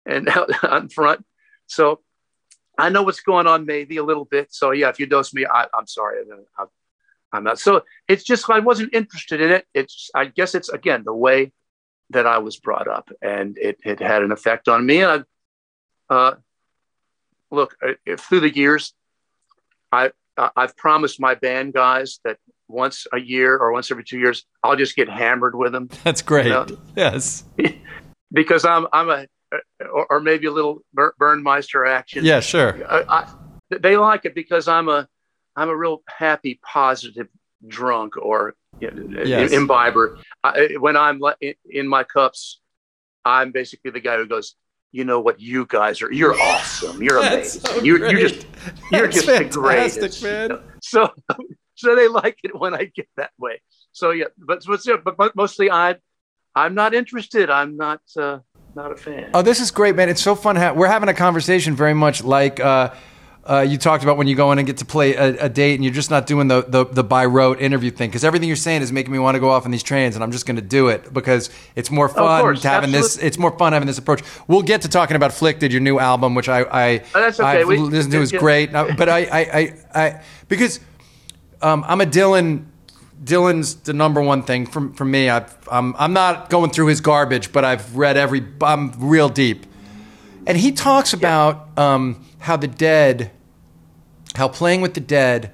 and 0.05 0.29
out, 0.37 0.51
out 0.63 0.81
in 0.81 0.89
front. 0.89 1.25
So 1.67 1.99
I 2.77 2.89
know 2.89 3.03
what's 3.03 3.19
going 3.21 3.47
on, 3.47 3.65
maybe 3.65 3.97
a 3.97 4.03
little 4.03 4.25
bit. 4.25 4.53
So 4.53 4.71
yeah, 4.71 4.89
if 4.89 4.99
you 4.99 5.05
dose 5.05 5.33
me, 5.33 5.45
I, 5.45 5.67
I'm 5.73 5.87
sorry, 5.87 6.23
I'm, 6.59 6.67
I'm 7.31 7.43
not. 7.43 7.59
So 7.59 7.81
it's 8.07 8.23
just 8.23 8.49
I 8.49 8.59
wasn't 8.59 8.93
interested 8.93 9.41
in 9.41 9.51
it. 9.51 9.65
It's 9.73 10.09
I 10.15 10.25
guess 10.25 10.55
it's 10.55 10.69
again 10.69 11.03
the 11.05 11.13
way 11.13 11.51
that 12.09 12.27
I 12.27 12.37
was 12.39 12.57
brought 12.57 12.87
up, 12.87 13.09
and 13.21 13.57
it 13.57 13.79
it 13.83 13.99
had 13.99 14.23
an 14.23 14.31
effect 14.31 14.67
on 14.67 14.85
me. 14.85 15.01
And 15.01 15.25
I, 16.09 16.13
uh, 16.13 16.35
look, 17.51 17.75
uh, 17.85 17.93
if 18.05 18.19
through 18.21 18.41
the 18.41 18.55
years, 18.55 18.93
I 19.91 20.11
I- 20.37 20.51
I've 20.55 20.75
promised 20.77 21.19
my 21.19 21.35
band 21.35 21.73
guys 21.73 22.19
that 22.23 22.37
once 22.67 23.05
a 23.13 23.19
year 23.19 23.55
or 23.55 23.71
once 23.71 23.91
every 23.91 24.03
two 24.03 24.17
years, 24.19 24.45
I'll 24.63 24.75
just 24.75 24.95
get 24.95 25.09
hammered 25.09 25.55
with 25.55 25.71
them 25.73 25.89
That's 26.03 26.21
great. 26.21 26.47
No. 26.47 26.65
Yes. 26.95 27.43
because 28.33 28.65
I'm 28.65 28.87
I'm 28.91 29.09
a 29.09 29.27
or, 29.91 30.07
or 30.09 30.19
maybe 30.19 30.47
a 30.47 30.51
little 30.51 30.79
Burnmeister 30.97 31.87
action. 31.87 32.25
Yeah, 32.25 32.39
sure. 32.39 32.85
I, 32.89 33.03
I, 33.07 33.27
they 33.69 33.95
like 33.97 34.25
it 34.25 34.35
because 34.35 34.67
I'm 34.67 34.89
a 34.89 35.07
I'm 35.55 35.69
a 35.69 35.75
real 35.75 36.01
happy, 36.07 36.59
positive 36.63 37.27
drunk 37.65 38.17
or 38.17 38.55
you 38.79 38.91
know, 38.91 39.21
Yes. 39.23 39.51
imbiber. 39.51 40.17
I, 40.43 40.75
when 40.79 40.97
I'm 40.97 41.21
in, 41.69 41.87
my 41.87 42.03
cups, 42.03 42.59
I'm 43.23 43.51
basically 43.51 43.91
the 43.91 43.99
guy 43.99 44.17
who 44.17 44.27
goes. 44.27 44.55
You 44.95 45.05
know 45.05 45.21
what 45.21 45.39
you 45.39 45.65
guys 45.65 46.03
are. 46.03 46.11
You're 46.11 46.39
awesome. 46.39 47.01
You're 47.01 47.17
amazing. 47.17 47.61
so 47.61 47.81
you're, 47.81 48.11
you're 48.11 48.19
just 48.29 48.45
you're 48.91 49.07
That's 49.07 49.15
just 49.15 49.25
fantastic, 49.25 49.51
the 49.51 49.59
greatest. 49.59 50.23
man. 50.23 50.59
So 50.83 51.09
so 51.75 51.95
they 51.95 52.07
like 52.07 52.37
it 52.43 52.55
when 52.55 52.75
I 52.75 52.83
get 52.85 53.07
that 53.17 53.31
way. 53.39 53.59
So 53.91 54.11
yeah, 54.11 54.25
but 54.37 54.63
but, 54.67 54.81
but, 55.03 55.17
but 55.17 55.35
mostly 55.35 55.71
I 55.71 55.95
I'm 56.55 56.73
not 56.75 56.93
interested. 56.93 57.49
I'm 57.49 57.75
not 57.77 58.01
uh, 58.17 58.39
not 58.75 58.91
a 58.91 58.95
fan. 58.95 59.31
Oh, 59.33 59.41
this 59.41 59.59
is 59.59 59.71
great, 59.71 59.95
man. 59.95 60.09
It's 60.09 60.21
so 60.21 60.35
fun. 60.35 60.55
Ha- 60.55 60.73
we're 60.73 60.87
having 60.87 61.09
a 61.09 61.13
conversation 61.13 61.75
very 61.75 61.93
much 61.93 62.23
like 62.23 62.59
uh, 62.59 62.93
uh, 63.45 63.59
you 63.59 63.77
talked 63.77 64.03
about 64.03 64.17
when 64.17 64.27
you 64.27 64.35
go 64.35 64.51
in 64.51 64.57
and 64.57 64.65
get 64.65 64.77
to 64.77 64.85
play 64.85 65.15
a, 65.15 65.45
a 65.45 65.49
date 65.49 65.75
and 65.75 65.83
you're 65.83 65.93
just 65.93 66.09
not 66.09 66.25
doing 66.25 66.47
the, 66.47 66.63
the, 66.67 66.85
the 66.85 67.03
by 67.03 67.25
rote 67.25 67.59
interview 67.59 67.91
thing 67.91 68.09
because 68.09 68.23
everything 68.23 68.47
you're 68.47 68.55
saying 68.55 68.81
is 68.81 68.91
making 68.91 69.11
me 69.11 69.19
want 69.19 69.35
to 69.35 69.39
go 69.39 69.49
off 69.49 69.65
on 69.65 69.71
these 69.71 69.83
trains 69.83 70.15
and 70.15 70.23
I'm 70.23 70.31
just 70.31 70.45
going 70.45 70.55
to 70.55 70.61
do 70.61 70.87
it 70.87 71.13
because 71.13 71.49
it's 71.75 71.91
more 71.91 72.07
fun 72.07 72.41
course, 72.41 72.63
having 72.63 72.91
this. 72.91 73.17
It's 73.17 73.37
more 73.37 73.57
fun 73.57 73.73
having 73.73 73.87
this 73.87 73.97
approach. 73.97 74.21
We'll 74.47 74.61
get 74.61 74.81
to 74.83 74.89
talking 74.89 75.15
about 75.15 75.31
Afflicted, 75.31 75.71
your 75.73 75.81
new 75.81 75.99
album, 75.99 76.35
which 76.35 76.47
I, 76.47 76.61
I 76.61 76.99
Oh, 77.13 77.21
that's 77.21 77.39
okay. 77.39 77.61
I've 77.61 77.67
We- 77.67 77.77
listened 77.79 78.13
to 78.13 78.21
is 78.21 78.31
great. 78.31 78.71
But 78.71 79.09
I, 79.09 79.19
I, 79.25 79.39
I, 79.39 79.73
I 79.93 80.21
because 80.47 80.79
um, 81.61 81.83
I'm 81.87 81.99
a 82.01 82.05
Dylan. 82.05 82.65
Dylan's 83.23 83.75
the 83.75 83.93
number 83.93 84.21
one 84.21 84.43
thing 84.43 84.65
for, 84.65 84.89
for 84.93 85.05
me. 85.05 85.29
I've, 85.29 85.55
I'm, 85.71 85.95
I'm 85.97 86.13
not 86.13 86.49
going 86.49 86.71
through 86.71 86.87
his 86.87 87.01
garbage, 87.01 87.51
but 87.51 87.63
I've 87.63 87.95
read 87.95 88.17
every. 88.17 88.45
I'm 88.61 88.91
real 88.97 89.29
deep, 89.29 89.65
and 90.45 90.57
he 90.57 90.71
talks 90.71 91.13
about 91.13 91.77
um, 91.77 92.25
how 92.39 92.57
the 92.57 92.67
dead, 92.67 93.31
how 94.35 94.47
playing 94.47 94.81
with 94.81 94.93
the 94.93 94.99
dead, 94.99 95.53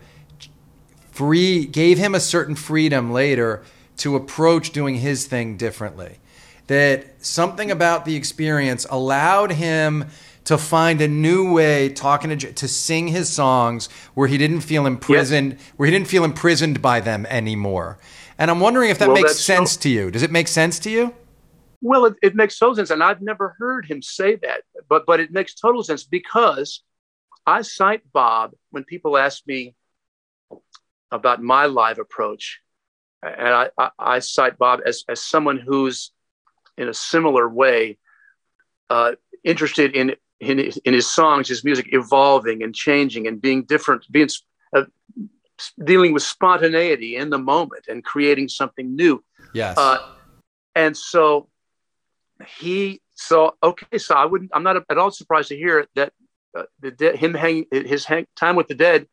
free 1.12 1.66
gave 1.66 1.98
him 1.98 2.16
a 2.16 2.20
certain 2.20 2.56
freedom 2.56 3.12
later 3.12 3.64
to 3.98 4.16
approach 4.16 4.72
doing 4.72 4.96
his 4.96 5.28
thing 5.28 5.58
differently. 5.58 6.18
That 6.68 7.26
something 7.26 7.72
about 7.72 8.06
the 8.06 8.16
experience 8.16 8.86
allowed 8.90 9.52
him 9.52 10.06
to 10.50 10.58
find 10.58 11.00
a 11.00 11.08
new 11.08 11.54
way 11.54 11.90
talking 11.90 12.36
to 12.36 12.52
to 12.54 12.68
sing 12.68 13.08
his 13.08 13.30
songs 13.30 13.88
where 14.16 14.28
he 14.28 14.36
didn't 14.36 14.62
feel 14.62 14.88
imprisoned, 14.88 15.52
yes. 15.52 15.74
where 15.78 15.86
he 15.86 15.92
didn't 15.92 16.08
feel 16.08 16.24
imprisoned 16.24 16.82
by 16.82 17.00
them 17.00 17.28
anymore. 17.28 18.00
And 18.40 18.50
I'm 18.50 18.60
wondering 18.60 18.90
if 18.90 18.98
that 18.98 19.10
well, 19.10 19.22
makes 19.22 19.36
sense 19.36 19.74
so- 19.74 19.82
to 19.82 19.90
you. 19.90 20.10
Does 20.10 20.24
it 20.24 20.32
make 20.32 20.48
sense 20.48 20.80
to 20.80 20.90
you? 20.90 21.14
Well, 21.82 22.06
it, 22.06 22.16
it, 22.24 22.36
makes 22.36 22.58
total 22.58 22.76
sense, 22.76 22.90
and 22.90 23.04
I've 23.04 23.22
never 23.22 23.56
heard 23.60 23.86
him 23.86 24.02
say 24.02 24.38
that, 24.38 24.64
but 24.90 25.06
but 25.06 25.20
it 25.20 25.32
makes 25.32 25.54
total 25.54 25.84
sense 25.84 26.04
because 26.04 26.82
I 27.46 27.62
cite 27.62 28.02
Bob 28.12 28.54
when 28.72 28.84
people 28.86 29.20
ask 29.20 29.46
me 29.46 29.76
about 31.12 31.44
my 31.44 31.68
live 31.68 32.00
approach, 32.00 32.60
and 33.22 33.50
I, 33.50 33.70
I, 33.78 33.90
I 34.00 34.20
cite 34.20 34.58
Bob 34.58 34.80
as 34.84 35.04
as 35.08 35.24
someone 35.24 35.60
who's 35.60 36.10
in 36.76 36.90
a 36.90 36.94
similar 36.94 37.48
way 37.48 38.00
uh, 38.90 39.12
interested 39.44 39.96
in 39.96 40.16
in 40.40 40.58
his, 40.58 40.78
in 40.78 40.94
his 40.94 41.12
songs, 41.12 41.48
his 41.48 41.64
music 41.64 41.90
evolving 41.92 42.64
and 42.64 42.74
changing 42.74 43.28
and 43.28 43.42
being 43.42 43.64
different, 43.64 44.06
being 44.12 44.30
uh, 44.76 44.84
dealing 45.84 46.14
with 46.14 46.24
spontaneity 46.24 47.16
in 47.16 47.30
the 47.30 47.38
moment 47.38 47.86
and 47.88 48.04
creating 48.04 48.48
something 48.48 48.96
new. 48.96 49.24
Yes. 49.54 49.78
Uh, 49.78 49.98
and 50.76 50.96
so 50.96 51.50
he 52.48 53.02
so 53.16 53.56
okay 53.62 53.98
so 53.98 54.16
i 54.16 54.26
wouldn't 54.26 54.50
i'm 54.54 54.64
not 54.64 54.78
at 54.90 54.98
all 54.98 55.12
surprised 55.12 55.50
to 55.50 55.58
hear 55.58 55.86
that 55.96 56.14
uh, 56.58 56.64
the 56.80 56.92
de- 56.92 57.18
him 57.18 57.34
hang 57.34 57.66
his 57.72 58.06
hang, 58.06 58.26
time 58.36 58.56
with 58.56 58.68
the 58.68 58.76
dead 58.76 59.08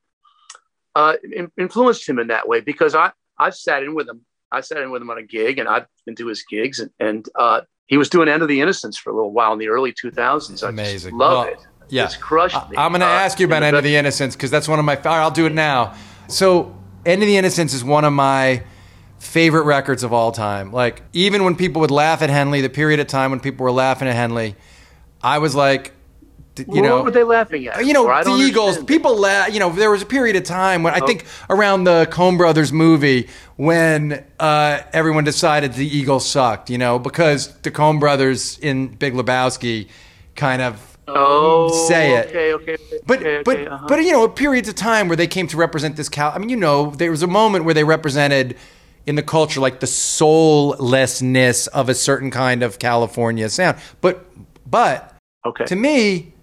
uh, 0.95 1.15
in, 1.23 1.51
influenced 1.59 2.09
him 2.09 2.19
in 2.19 2.29
that 2.29 2.49
way 2.49 2.61
because 2.61 2.95
i 2.95 3.11
i've 3.39 3.55
sat 3.55 3.83
in 3.83 3.95
with 3.95 4.09
him 4.09 4.21
i 4.53 4.61
sat 4.61 4.79
in 4.79 4.91
with 4.91 5.03
him 5.03 5.11
on 5.11 5.19
a 5.19 5.23
gig 5.23 5.59
and 5.59 5.69
i've 5.69 5.87
been 6.05 6.15
to 6.15 6.29
his 6.29 6.45
gigs 6.45 6.79
and, 6.81 6.91
and 7.01 7.29
uh, 7.35 7.63
he 7.87 7.97
was 7.97 8.09
doing 8.09 8.29
end 8.29 8.43
of 8.43 8.49
the 8.49 8.61
innocence 8.61 8.97
for 8.99 9.11
a 9.11 9.15
little 9.15 9.33
while 9.33 9.53
in 9.53 9.59
the 9.59 9.69
early 9.69 9.93
2000s 9.93 10.63
I 10.63 10.69
amazing. 10.69 11.17
love 11.17 11.47
well, 11.47 11.55
it. 11.55 11.59
yeah. 11.89 12.05
It's 12.05 12.17
crushed 12.17 12.57
me. 12.71 12.77
i'm 12.77 12.93
going 12.93 13.01
to 13.01 13.07
uh, 13.07 13.11
ask 13.11 13.41
you 13.41 13.47
about 13.47 13.63
end 13.63 13.77
of 13.77 13.85
the 13.85 13.97
innocence 13.97 14.35
because 14.37 14.51
that's 14.51 14.69
one 14.69 14.79
of 14.79 14.85
my 14.85 14.99
i'll 15.05 15.31
do 15.31 15.47
it 15.47 15.55
now. 15.55 15.95
So 16.29 16.77
end 17.05 17.23
of 17.23 17.29
the 17.29 17.37
innocence 17.37 17.73
is 17.73 17.85
one 17.85 18.05
of 18.05 18.13
my 18.13 18.65
favorite 19.19 19.65
records 19.65 20.03
of 20.03 20.13
all 20.13 20.33
time. 20.33 20.73
Like 20.73 21.03
even 21.13 21.45
when 21.45 21.57
people 21.57 21.81
would 21.81 21.91
laugh 21.91 22.23
at 22.23 22.31
Henley, 22.31 22.61
the 22.61 22.69
period 22.69 23.01
of 23.01 23.07
time 23.07 23.31
when 23.31 23.41
people 23.41 23.65
were 23.65 23.73
laughing 23.73 24.09
at 24.09 24.15
Henley, 24.15 24.57
I 25.23 25.39
was 25.39 25.55
like, 25.55 25.93
you 26.59 26.65
well, 26.69 26.83
know, 26.83 26.97
what 26.97 27.05
were 27.07 27.11
they 27.11 27.25
laughing 27.25 27.67
at? 27.67 27.85
You 27.85 27.93
know, 27.93 28.07
the 28.23 28.33
Eagles. 28.33 28.83
People 28.85 29.17
laugh. 29.17 29.53
You 29.53 29.61
know, 29.61 29.71
there 29.71 29.91
was 29.91 30.03
a 30.03 30.07
period 30.07 30.37
of 30.37 30.45
time 30.45 30.83
when 30.83 30.95
I 30.95 31.01
oh. 31.01 31.07
think 31.07 31.25
around 31.51 31.85
the 31.85 32.09
Coen 32.11 32.37
Brothers 32.37 32.73
movie 32.73 33.29
when 33.57 34.25
uh, 34.39 34.81
everyone 34.93 35.25
decided 35.25 35.75
the 35.75 35.87
Eagles 35.87 36.29
sucked. 36.29 36.71
You 36.71 36.79
know, 36.79 36.99
because 36.99 37.57
the 37.59 37.71
Coen 37.71 38.01
Brothers 38.01 38.59
in 38.59 38.89
Big 38.89 39.15
Lebowski 39.15 39.89
kind 40.35 40.63
of 40.63 40.97
Oh, 41.09 41.87
say 41.89 42.17
it. 42.17 42.29
Okay, 42.29 42.53
okay. 42.53 42.77
But 43.07 43.21
okay, 43.21 43.43
but 43.45 43.57
okay, 43.57 43.67
uh-huh. 43.69 43.87
but 43.89 44.01
you 44.01 44.13
know, 44.13 44.27
periods 44.29 44.69
of 44.69 44.75
time 44.75 45.09
where 45.09 45.17
they 45.17 45.29
came 45.29 45.47
to 45.49 45.57
represent 45.57 45.97
this 45.97 46.09
cal. 46.09 46.33
I 46.35 46.39
mean, 46.39 46.49
you 46.49 46.57
know, 46.57 46.91
there 46.91 47.11
was 47.11 47.23
a 47.23 47.29
moment 47.29 47.65
where 47.65 47.75
they 47.75 47.85
represented 47.85 48.57
in 49.07 49.15
the 49.15 49.23
culture, 49.23 49.61
like 49.61 49.79
the 49.79 49.87
soullessness 49.87 51.69
of 51.69 51.89
a 51.89 51.95
certain 51.95 52.31
kind 52.33 52.63
of 52.65 52.81
California 52.81 53.49
sound. 53.49 53.79
But 54.01 54.27
but 54.69 55.17
okay. 55.45 55.65
to 55.67 55.77
me, 55.77 56.35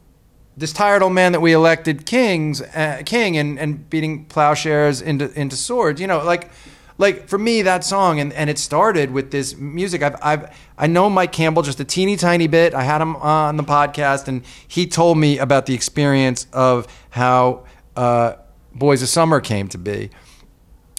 this 0.55 0.73
tired 0.73 1.01
old 1.01 1.13
man 1.13 1.31
that 1.31 1.41
we 1.41 1.53
elected 1.53 2.05
kings 2.05 2.61
uh, 2.61 3.01
king 3.05 3.37
and, 3.37 3.59
and 3.59 3.89
beating 3.89 4.25
plowshares 4.25 5.01
into 5.01 5.31
into 5.39 5.55
swords, 5.55 5.99
you 5.99 6.07
know, 6.07 6.23
like 6.23 6.49
like 6.97 7.27
for 7.27 7.37
me 7.37 7.63
that 7.63 7.83
song 7.83 8.19
and, 8.19 8.31
and 8.33 8.49
it 8.49 8.59
started 8.59 9.11
with 9.11 9.31
this 9.31 9.55
music. 9.57 10.03
I've, 10.03 10.15
I've 10.21 10.57
i 10.77 10.87
know 10.87 11.09
mike 11.09 11.31
campbell 11.31 11.63
just 11.63 11.79
a 11.79 11.85
teeny 11.85 12.15
tiny 12.15 12.47
bit. 12.47 12.73
I 12.73 12.83
had 12.83 13.01
him 13.01 13.15
on 13.17 13.57
the 13.57 13.63
podcast 13.63 14.27
and 14.27 14.43
he 14.67 14.87
told 14.87 15.17
me 15.17 15.39
about 15.39 15.65
the 15.65 15.73
experience 15.73 16.47
of 16.53 16.87
how 17.09 17.65
uh, 17.95 18.33
boys 18.73 19.01
of 19.01 19.09
summer 19.09 19.39
came 19.39 19.67
to 19.69 19.77
be. 19.77 20.09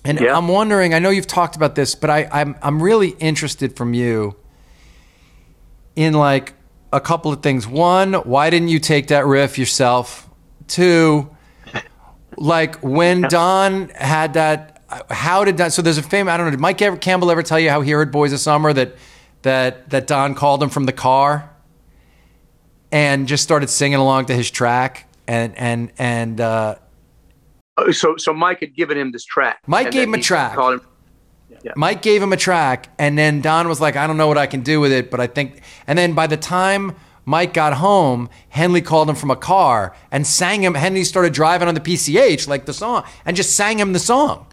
And 0.04 0.20
yeah. 0.20 0.36
I'm 0.36 0.48
wondering, 0.48 0.92
I 0.92 0.98
know 0.98 1.10
you've 1.10 1.26
talked 1.26 1.56
about 1.56 1.74
this, 1.74 1.94
but 1.94 2.10
I, 2.10 2.28
I'm 2.30 2.56
I'm 2.60 2.82
really 2.82 3.10
interested 3.20 3.76
from 3.76 3.94
you 3.94 4.36
in 5.96 6.12
like 6.12 6.54
a 6.94 7.00
couple 7.00 7.32
of 7.32 7.42
things. 7.42 7.66
One, 7.66 8.14
why 8.14 8.50
didn't 8.50 8.68
you 8.68 8.78
take 8.78 9.08
that 9.08 9.26
riff 9.26 9.58
yourself? 9.58 10.30
Two, 10.68 11.28
like 12.36 12.76
when 12.76 13.22
Don 13.22 13.88
had 13.88 14.34
that, 14.34 14.82
how 15.10 15.44
did 15.44 15.56
that? 15.56 15.72
So 15.72 15.82
there's 15.82 15.98
a 15.98 16.02
famous. 16.02 16.30
I 16.32 16.36
don't 16.36 16.46
know. 16.46 16.52
Did 16.52 16.60
Mike 16.60 16.78
Campbell 16.78 17.30
ever 17.30 17.42
tell 17.42 17.58
you 17.58 17.68
how 17.68 17.80
he 17.80 17.90
heard 17.90 18.12
"Boys 18.12 18.32
of 18.32 18.38
Summer" 18.38 18.72
that 18.72 18.96
that 19.42 19.90
that 19.90 20.06
Don 20.06 20.34
called 20.34 20.62
him 20.62 20.68
from 20.68 20.84
the 20.84 20.92
car 20.92 21.50
and 22.92 23.26
just 23.26 23.42
started 23.42 23.68
singing 23.68 23.98
along 23.98 24.26
to 24.26 24.34
his 24.34 24.50
track 24.50 25.08
and 25.26 25.58
and 25.58 25.92
and 25.98 26.40
uh, 26.40 26.76
Oh, 27.76 27.90
so 27.90 28.16
so 28.16 28.32
Mike 28.32 28.60
had 28.60 28.74
given 28.76 28.96
him 28.96 29.10
this 29.10 29.24
track. 29.24 29.58
Mike 29.66 29.90
gave 29.90 30.06
him 30.06 30.14
a 30.14 30.20
track. 30.20 30.54
Called 30.54 30.74
Him, 30.74 30.86
yeah. 31.64 31.72
Mike 31.76 32.02
gave 32.02 32.22
him 32.22 32.32
a 32.32 32.36
track, 32.36 32.90
and 32.98 33.16
then 33.16 33.40
Don 33.40 33.68
was 33.68 33.80
like, 33.80 33.96
"I 33.96 34.06
don't 34.06 34.16
know 34.16 34.28
what 34.28 34.38
I 34.38 34.46
can 34.46 34.60
do 34.60 34.80
with 34.80 34.92
it, 34.92 35.10
but 35.10 35.18
I 35.18 35.26
think." 35.26 35.62
And 35.86 35.98
then 35.98 36.12
by 36.12 36.26
the 36.26 36.36
time 36.36 36.94
Mike 37.24 37.54
got 37.54 37.74
home, 37.74 38.28
Henley 38.50 38.82
called 38.82 39.08
him 39.08 39.16
from 39.16 39.30
a 39.30 39.36
car 39.36 39.96
and 40.10 40.26
sang 40.26 40.62
him. 40.62 40.74
Henley 40.74 41.04
started 41.04 41.32
driving 41.32 41.66
on 41.66 41.74
the 41.74 41.80
PCH 41.80 42.46
like 42.46 42.66
the 42.66 42.74
song, 42.74 43.04
and 43.24 43.36
just 43.36 43.56
sang 43.56 43.78
him 43.78 43.94
the 43.94 43.98
song. 43.98 44.46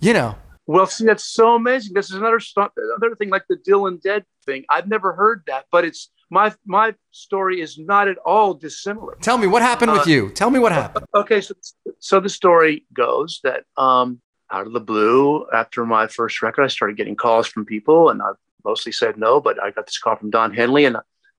You 0.00 0.14
know. 0.14 0.36
Well, 0.66 0.86
see, 0.86 1.04
that's 1.04 1.24
so 1.24 1.56
amazing. 1.56 1.94
This 1.94 2.10
is 2.10 2.16
another 2.16 2.40
another 2.56 3.16
thing, 3.16 3.28
like 3.28 3.44
the 3.48 3.56
Dylan 3.56 4.00
Dead 4.00 4.24
thing. 4.46 4.64
I've 4.70 4.88
never 4.88 5.12
heard 5.12 5.42
that, 5.46 5.66
but 5.70 5.84
it's 5.84 6.10
my 6.30 6.54
my 6.64 6.94
story 7.10 7.60
is 7.60 7.78
not 7.78 8.08
at 8.08 8.16
all 8.18 8.54
dissimilar. 8.54 9.18
Tell 9.20 9.36
me 9.36 9.46
what 9.46 9.62
happened 9.62 9.90
uh, 9.90 9.96
with 9.98 10.06
you. 10.06 10.30
Tell 10.30 10.50
me 10.50 10.58
what 10.58 10.72
happened. 10.72 11.04
Okay, 11.14 11.40
so 11.40 11.54
so 11.98 12.20
the 12.20 12.28
story 12.28 12.86
goes 12.94 13.40
that 13.42 13.64
um, 13.76 14.20
out 14.50 14.66
of 14.66 14.72
the 14.72 14.80
blue, 14.80 15.46
after 15.52 15.84
my 15.86 16.06
first 16.06 16.42
record, 16.42 16.64
I 16.64 16.68
started 16.68 16.96
getting 16.96 17.16
calls 17.16 17.46
from 17.46 17.64
people, 17.64 18.10
and 18.10 18.20
I 18.20 18.30
mostly 18.64 18.92
said 18.92 19.16
no, 19.16 19.40
but 19.40 19.62
I 19.62 19.70
got 19.70 19.86
this 19.86 19.98
call 19.98 20.16
from 20.16 20.30
Don 20.30 20.52
Henley, 20.52 20.84
and 20.84 20.96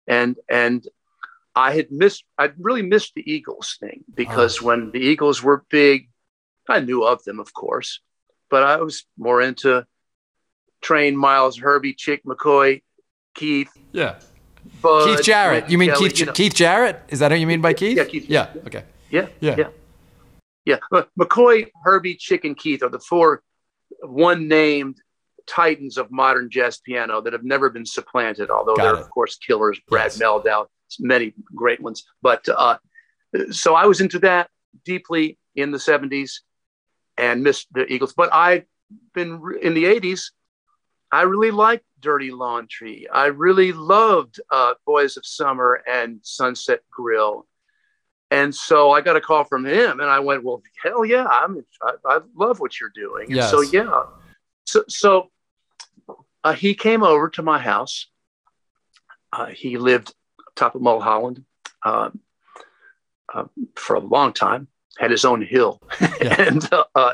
and 0.08 0.38
and 0.50 0.88
I 1.56 1.74
had 1.74 1.92
missed, 1.92 2.24
I 2.38 2.52
really 2.58 2.82
missed 2.82 3.14
the 3.16 3.30
Eagles 3.30 3.78
thing 3.80 4.04
because 4.14 4.62
oh. 4.62 4.68
when 4.68 4.92
the 4.92 5.00
Eagles 5.00 5.44
were 5.44 5.66
big, 5.70 6.10
I 6.70 6.80
knew 6.80 7.04
of 7.04 7.24
them, 7.24 7.40
of 7.40 7.54
course, 7.54 8.00
but 8.50 8.64
I 8.64 8.78
was 8.78 9.06
more 9.18 9.42
into 9.42 9.86
Train, 10.82 11.18
Miles, 11.18 11.58
Herbie, 11.58 11.94
Chick, 11.94 12.24
McCoy, 12.26 12.82
Keith. 13.36 13.72
Yeah. 13.92 14.20
Keith 14.82 15.24
Jarrett. 15.24 15.70
You 15.70 15.78
mean 15.78 15.90
Kelly, 15.90 16.10
Keith, 16.10 16.20
you 16.20 16.26
know. 16.28 16.32
Keith 16.34 16.54
Jarrett? 16.54 17.02
Is 17.10 17.20
that 17.20 17.32
what 17.32 17.40
you 17.40 17.48
mean 17.48 17.62
by 17.62 17.74
Keith? 17.74 17.98
Yeah, 17.98 18.06
Keith. 18.06 18.30
Yeah. 18.30 18.54
Okay. 18.66 18.84
Yeah. 19.10 19.28
Yeah. 19.40 19.56
Yeah. 19.58 19.68
Yeah. 20.66 20.78
McCoy, 21.20 21.70
Herbie, 21.84 22.16
Chick, 22.16 22.46
and 22.46 22.58
Keith 22.58 22.84
are 22.84 22.90
the 22.90 23.00
four 23.00 23.44
one 24.02 24.48
named 24.48 24.98
titans 25.48 25.98
of 25.98 26.12
modern 26.12 26.50
jazz 26.50 26.80
piano 26.80 27.22
that 27.22 27.34
have 27.34 27.44
never 27.44 27.70
been 27.70 27.86
supplanted, 27.86 28.50
although 28.50 28.76
Got 28.76 28.84
they're, 28.84 28.96
it. 28.96 29.02
of 29.02 29.10
course, 29.10 29.38
killers. 29.38 29.80
Brad 29.88 30.06
yes. 30.06 30.20
Mehldau, 30.20 30.68
many 31.00 31.34
great 31.56 31.82
ones. 31.82 32.04
But 32.22 32.48
uh, 32.48 32.78
so 33.52 33.76
I 33.76 33.86
was 33.86 34.02
into 34.02 34.20
that 34.20 34.50
deeply 34.86 35.38
in 35.56 35.72
the 35.72 35.78
70s 35.78 36.40
and 37.18 37.44
missed 37.44 37.68
the 37.74 37.92
Eagles. 37.92 38.14
But 38.14 38.34
I've 38.34 38.66
been 39.14 39.42
in 39.62 39.74
the 39.74 39.86
80s 39.86 40.30
I 41.12 41.24
really 41.24 41.52
liked 41.52 41.84
Dirty 42.00 42.32
Laundry. 42.32 43.08
I 43.10 43.26
really 43.26 43.74
loved 43.74 44.40
uh, 44.50 44.76
Boys 44.86 45.18
of 45.18 45.26
Summer 45.26 45.84
and 45.88 46.20
Sunset 46.24 46.80
Grill. 46.90 47.46
And 48.32 48.56
so 48.56 48.92
I 48.92 49.02
got 49.02 49.18
a 49.18 49.22
call 49.22 49.44
from 49.44 49.66
him, 49.66 50.00
and 50.00 50.10
I 50.10 50.20
went, 50.20 50.44
"Well, 50.44 50.64
hell 50.82 51.04
yeah, 51.04 51.26
I'm, 51.26 51.64
I, 51.82 51.94
I 52.06 52.20
love 52.34 52.62
what 52.62 52.80
you're 52.80 52.92
doing." 52.96 53.26
And 53.28 53.36
yes. 53.36 53.52
so 53.52 53.62
yeah, 53.62 54.04
so 54.66 54.84
so 54.88 55.30
uh, 56.44 56.54
he 56.54 56.74
came 56.74 57.04
over 57.04 57.30
to 57.32 57.44
my 57.44 57.60
house. 57.60 58.08
Uh, 59.34 59.48
he 59.48 59.78
lived 59.78 60.14
top 60.56 60.76
of 60.76 60.82
Mulholland 60.82 61.44
uh, 61.86 62.10
uh, 63.34 63.46
for 63.76 63.98
a 63.98 64.00
long 64.00 64.32
time. 64.32 64.68
Had 64.98 65.12
his 65.12 65.26
own 65.26 65.42
hill, 65.42 65.82
yeah. 66.00 66.36
and 66.48 66.70
uh, 66.96 67.14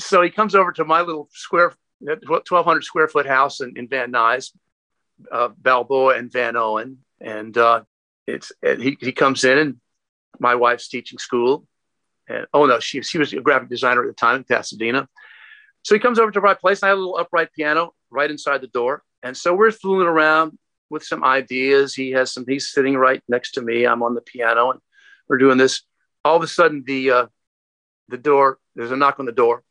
so 0.00 0.20
he 0.20 0.30
comes 0.30 0.56
over 0.56 0.72
to 0.72 0.84
my 0.84 1.00
little 1.02 1.28
square 1.32 1.74
1,200 2.00 2.84
square 2.84 3.08
foot 3.08 3.26
house 3.26 3.60
in, 3.60 3.74
in 3.76 3.88
Van 3.88 4.12
Nuys, 4.12 4.50
uh, 5.30 5.48
Balboa 5.56 6.18
and 6.18 6.30
Vanowen. 6.30 6.96
And 7.20 7.56
uh, 7.56 7.82
it's 8.26 8.52
he, 8.62 8.96
he 9.00 9.12
comes 9.12 9.44
in 9.44 9.58
and 9.58 9.76
my 10.40 10.54
wife's 10.54 10.88
teaching 10.88 11.18
school. 11.18 11.66
And 12.28 12.46
oh 12.54 12.66
no, 12.66 12.80
she, 12.80 13.02
she 13.02 13.18
was 13.18 13.32
a 13.32 13.40
graphic 13.40 13.68
designer 13.68 14.02
at 14.02 14.08
the 14.08 14.14
time 14.14 14.36
in 14.36 14.44
Pasadena. 14.44 15.08
So 15.82 15.94
he 15.94 15.98
comes 15.98 16.18
over 16.18 16.30
to 16.30 16.40
my 16.40 16.54
place. 16.54 16.82
And 16.82 16.86
I 16.86 16.90
have 16.90 16.98
a 16.98 17.00
little 17.00 17.18
upright 17.18 17.52
piano 17.52 17.92
right 18.10 18.30
inside 18.30 18.60
the 18.60 18.68
door. 18.68 19.02
And 19.22 19.36
so 19.36 19.54
we're 19.54 19.70
fooling 19.72 20.06
around 20.06 20.58
with 20.90 21.04
some 21.04 21.24
ideas. 21.24 21.94
He 21.94 22.12
has 22.12 22.32
some, 22.32 22.44
he's 22.48 22.68
sitting 22.70 22.96
right 22.96 23.22
next 23.28 23.52
to 23.52 23.62
me. 23.62 23.84
I'm 23.86 24.02
on 24.02 24.14
the 24.14 24.20
piano 24.20 24.70
and 24.70 24.80
we're 25.28 25.38
doing 25.38 25.58
this. 25.58 25.82
All 26.24 26.36
of 26.36 26.42
a 26.42 26.46
sudden, 26.46 26.84
the, 26.86 27.10
uh, 27.10 27.26
the 28.08 28.16
door, 28.16 28.58
there's 28.74 28.90
a 28.90 28.96
knock 28.96 29.20
on 29.20 29.26
the 29.26 29.32
door 29.32 29.62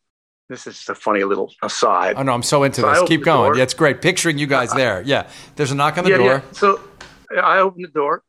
this 0.49 0.68
is 0.68 0.76
just 0.76 0.89
a 0.89 0.95
funny 0.95 1.24
little 1.24 1.51
aside. 1.64 2.16
Oh 2.18 2.24
no, 2.24 2.34
I'm 2.34 2.43
so 2.43 2.64
into 2.64 2.82
So 2.82 2.89
this. 2.91 3.03
Keep 3.09 3.24
going. 3.24 3.51
door. 3.51 3.57
Yeah, 3.57 3.64
it's 3.64 3.74
great. 3.74 4.01
Picturing 4.01 4.38
you 4.38 4.47
guys 4.47 4.72
there. 4.76 5.01
Yeah. 5.01 5.28
There's 5.55 5.72
a 5.72 5.76
knock 5.76 5.97
on 5.97 6.03
the 6.03 6.11
yeah, 6.11 6.18
door. 6.18 6.26
yeah. 6.28 6.41
So 6.51 6.80
I 7.41 7.59
open 7.59 7.82
the 7.82 7.88
door, 7.88 8.24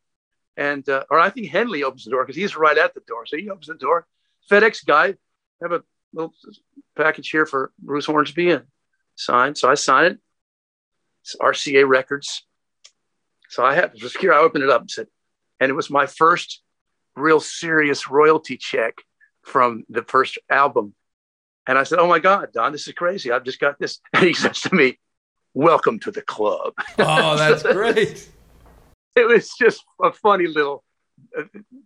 and 0.56 0.88
uh, 0.88 1.04
or 1.10 1.18
I 1.18 1.30
think 1.30 1.48
Henley 1.48 1.82
opens 1.82 2.04
the 2.04 2.10
door 2.10 2.24
because 2.24 2.36
he's 2.36 2.56
right 2.56 2.76
at 2.76 2.94
the 2.94 3.00
door. 3.06 3.26
So 3.26 3.36
he 3.36 3.50
opens 3.50 3.66
the 3.66 3.74
door. 3.74 4.06
FedEx 4.50 4.84
guy, 4.84 5.14
have 5.62 5.72
a 5.72 5.82
little 6.12 6.34
package 6.96 7.30
here 7.30 7.46
for 7.46 7.72
Bruce 7.78 8.06
Hornsby 8.06 8.50
and 8.50 8.64
sign. 9.16 9.54
So 9.54 9.70
I 9.70 9.74
sign 9.74 10.04
it. 10.06 10.18
It's 11.22 11.36
RCA 11.36 11.88
Records. 11.88 12.44
So 13.48 13.64
I 13.64 13.74
had 13.74 13.94
just 13.96 14.18
here. 14.20 14.32
I 14.32 14.38
opened 14.38 14.64
it 14.64 14.70
up 14.70 14.82
and 14.82 14.90
said, 14.90 15.08
and 15.60 15.70
it 15.70 15.74
was 15.74 15.90
my 15.90 16.06
first 16.06 16.62
real 17.16 17.40
serious 17.40 18.08
royalty 18.08 18.56
check 18.56 18.94
from 19.42 19.84
the 19.88 20.02
first 20.02 20.38
album. 20.50 20.94
And 21.66 21.78
I 21.78 21.84
said, 21.84 21.98
"Oh 21.98 22.08
my 22.08 22.18
God, 22.18 22.52
Don, 22.52 22.72
this 22.72 22.86
is 22.86 22.94
crazy! 22.94 23.32
I've 23.32 23.44
just 23.44 23.60
got 23.60 23.78
this." 23.78 24.00
And 24.12 24.24
he 24.24 24.34
says 24.34 24.60
to 24.62 24.74
me, 24.74 24.98
"Welcome 25.54 25.98
to 26.00 26.10
the 26.10 26.22
club." 26.22 26.74
Oh, 26.98 27.36
that's 27.36 27.62
great. 27.72 28.28
it 29.16 29.26
was 29.26 29.54
just 29.58 29.84
a 30.02 30.12
funny 30.12 30.46
little 30.46 30.84
uh, 31.36 31.42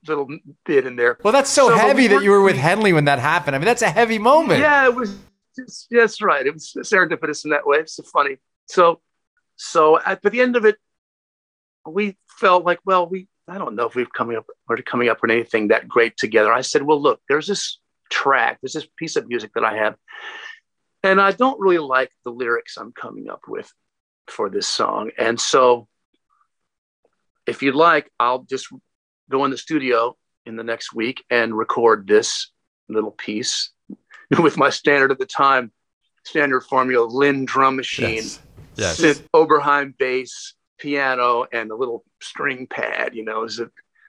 little 0.07 0.29
bit 0.65 0.87
in 0.87 0.97
there. 0.97 1.19
Well, 1.23 1.33
that's 1.33 1.51
so, 1.51 1.69
So, 1.69 1.77
heavy 1.77 2.07
that 2.09 2.23
you 2.23 2.31
were 2.31 2.43
with 2.43 2.57
Henley 2.57 2.93
when 2.93 3.05
that 3.07 3.19
happened. 3.19 3.57
I 3.57 3.59
mean, 3.59 3.67
that's 3.67 3.83
a 3.83 3.91
heavy 3.91 4.19
moment. 4.19 4.61
Yeah, 4.61 4.87
it 4.87 4.95
was. 4.95 5.17
Just, 5.57 5.89
that's 5.91 6.23
right. 6.23 6.47
It 6.47 6.55
was 6.55 6.73
serendipitous 6.77 7.45
in 7.45 7.51
that 7.51 7.67
way. 7.67 7.79
It's 7.79 7.97
so 7.97 8.05
funny. 8.05 8.37
So, 8.67 9.01
so 9.57 9.99
at 10.01 10.23
the 10.23 10.41
end 10.41 10.57
of 10.57 10.65
it, 10.65 10.77
we 11.87 12.17
felt 12.29 12.65
like, 12.65 12.79
well, 12.85 13.09
we 13.09 13.29
I 13.49 13.59
don't 13.59 13.75
know 13.75 13.87
if 13.87 13.95
we've 13.95 14.13
coming 14.13 14.37
up 14.37 14.47
we're 14.69 14.77
coming 14.79 15.09
up 15.09 15.23
with 15.23 15.31
anything 15.31 15.69
that 15.69 15.89
great 15.89 16.17
together. 16.17 16.53
I 16.53 16.61
said, 16.61 16.83
well, 16.83 17.01
look, 17.01 17.21
there's 17.29 17.47
this 17.47 17.79
track, 18.11 18.59
there's 18.63 18.75
this 18.75 18.87
piece 18.97 19.17
of 19.17 19.29
music 19.29 19.53
that 19.55 19.65
I 19.65 19.77
have, 19.77 19.97
and 21.03 21.21
I 21.21 21.33
don't 21.33 21.61
really 21.61 21.79
like 21.79 22.11
the 22.25 22.31
lyrics 22.31 22.77
I'm 22.77 22.93
coming 22.93 23.29
up 23.29 23.43
with 23.49 23.73
for 24.27 24.51
this 24.51 24.67
song, 24.67 25.11
and 25.19 25.41
so 25.41 25.89
if 27.49 27.63
you'd 27.63 27.75
like, 27.75 28.11
I'll 28.21 28.41
just 28.45 28.69
go 29.31 29.45
in 29.45 29.51
the 29.51 29.59
studio 29.59 30.17
in 30.47 30.57
the 30.57 30.65
next 30.65 30.95
week 30.95 31.25
and 31.31 31.57
record 31.57 32.07
this 32.07 32.51
little 32.89 33.11
piece 33.11 33.71
with 34.43 34.57
my 34.57 34.71
standard 34.71 35.11
at 35.11 35.19
the 35.19 35.27
time, 35.27 35.73
standard 36.25 36.61
formula, 36.63 37.09
LinnDrum 37.09 37.77
machine, 37.77 38.17
Yes. 38.17 38.41
Yes. 38.77 39.01
synth, 39.01 39.23
Oberheim 39.35 39.97
bass, 39.99 40.55
piano, 40.79 41.47
and 41.53 41.71
a 41.71 41.75
little 41.75 42.05
string 42.21 42.67
pad. 42.69 43.15
You 43.15 43.25
know, 43.25 43.45
is 43.45 43.61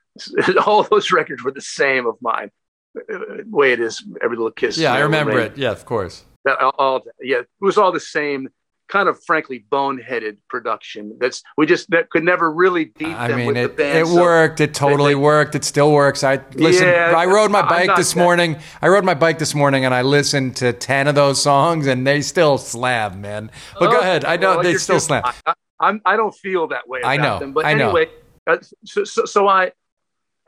all 0.66 0.84
those 0.84 1.12
records 1.12 1.44
were 1.44 1.52
the 1.52 1.62
same 1.62 2.06
of 2.06 2.16
mine. 2.22 2.52
uh, 2.96 3.18
Way 3.48 3.74
it 3.74 3.80
is, 3.80 4.04
every 4.22 4.38
little 4.38 4.52
kiss. 4.52 4.78
Yeah, 4.78 4.94
I 4.94 5.00
remember 5.00 5.36
Rain. 5.36 5.48
it. 5.48 5.58
Yeah, 5.58 5.72
of 5.72 5.86
course. 5.86 6.24
That- 6.46 6.60
all- 6.78 7.04
yeah, 7.22 7.40
it 7.40 7.48
was 7.60 7.78
all 7.78 7.92
the 7.92 8.00
same. 8.00 8.50
Kind 8.90 9.08
of 9.08 9.24
frankly 9.24 9.64
boneheaded 9.72 10.38
production. 10.50 11.16
That's 11.20 11.44
we 11.58 11.68
just 11.68 11.92
that 11.92 12.10
could 12.10 12.24
never 12.24 12.52
really 12.52 12.86
beat 12.86 13.08
I 13.16 13.28
them 13.28 13.38
mean, 13.38 13.46
with 13.48 13.56
the 13.56 13.64
it, 13.66 13.78
band. 13.78 13.98
it 14.00 14.08
So- 14.08 14.16
worked. 14.20 14.60
It 14.62 14.74
totally 14.74 15.12
they- 15.12 15.16
worked. 15.16 15.54
It 15.54 15.64
still 15.64 15.92
works. 15.92 16.24
I 16.24 16.40
listen. 16.56 16.88
Yeah, 16.88 17.14
I 17.16 17.26
rode 17.28 17.52
my 17.52 17.62
bike 17.62 17.96
this 17.96 18.14
that- 18.14 18.20
morning. 18.20 18.58
I 18.82 18.88
rode 18.88 19.06
my 19.06 19.14
bike 19.14 19.38
this 19.38 19.54
morning, 19.54 19.86
and 19.86 19.94
I 19.94 20.02
listened 20.02 20.56
to 20.58 20.74
ten 20.74 21.08
of 21.08 21.14
those 21.14 21.40
songs, 21.40 21.86
and 21.86 22.06
they 22.08 22.22
still 22.22 22.58
slam, 22.58 23.22
man. 23.22 23.52
But 23.80 23.92
go 23.92 23.98
Oh, 23.98 24.02
ahead. 24.02 24.26
I 24.26 24.38
know 24.38 24.56
well, 24.56 24.64
they 24.64 24.76
still 24.76 24.96
just- 24.96 25.06
slam. 25.06 25.22
I, 25.24 25.34
I, 25.46 25.54
I'm, 25.82 26.02
I 26.06 26.18
don't 26.18 26.34
feel 26.36 26.68
that 26.70 26.88
way. 26.90 27.02
I 27.04 27.14
about 27.14 27.24
know, 27.24 27.40
Them. 27.40 27.54
But 27.54 27.66
I 27.66 27.74
know. 27.76 27.86
anyway, 27.96 28.10
uh, 28.48 28.58
so, 28.86 29.04
so, 29.04 29.26
so 29.26 29.48
I, 29.48 29.72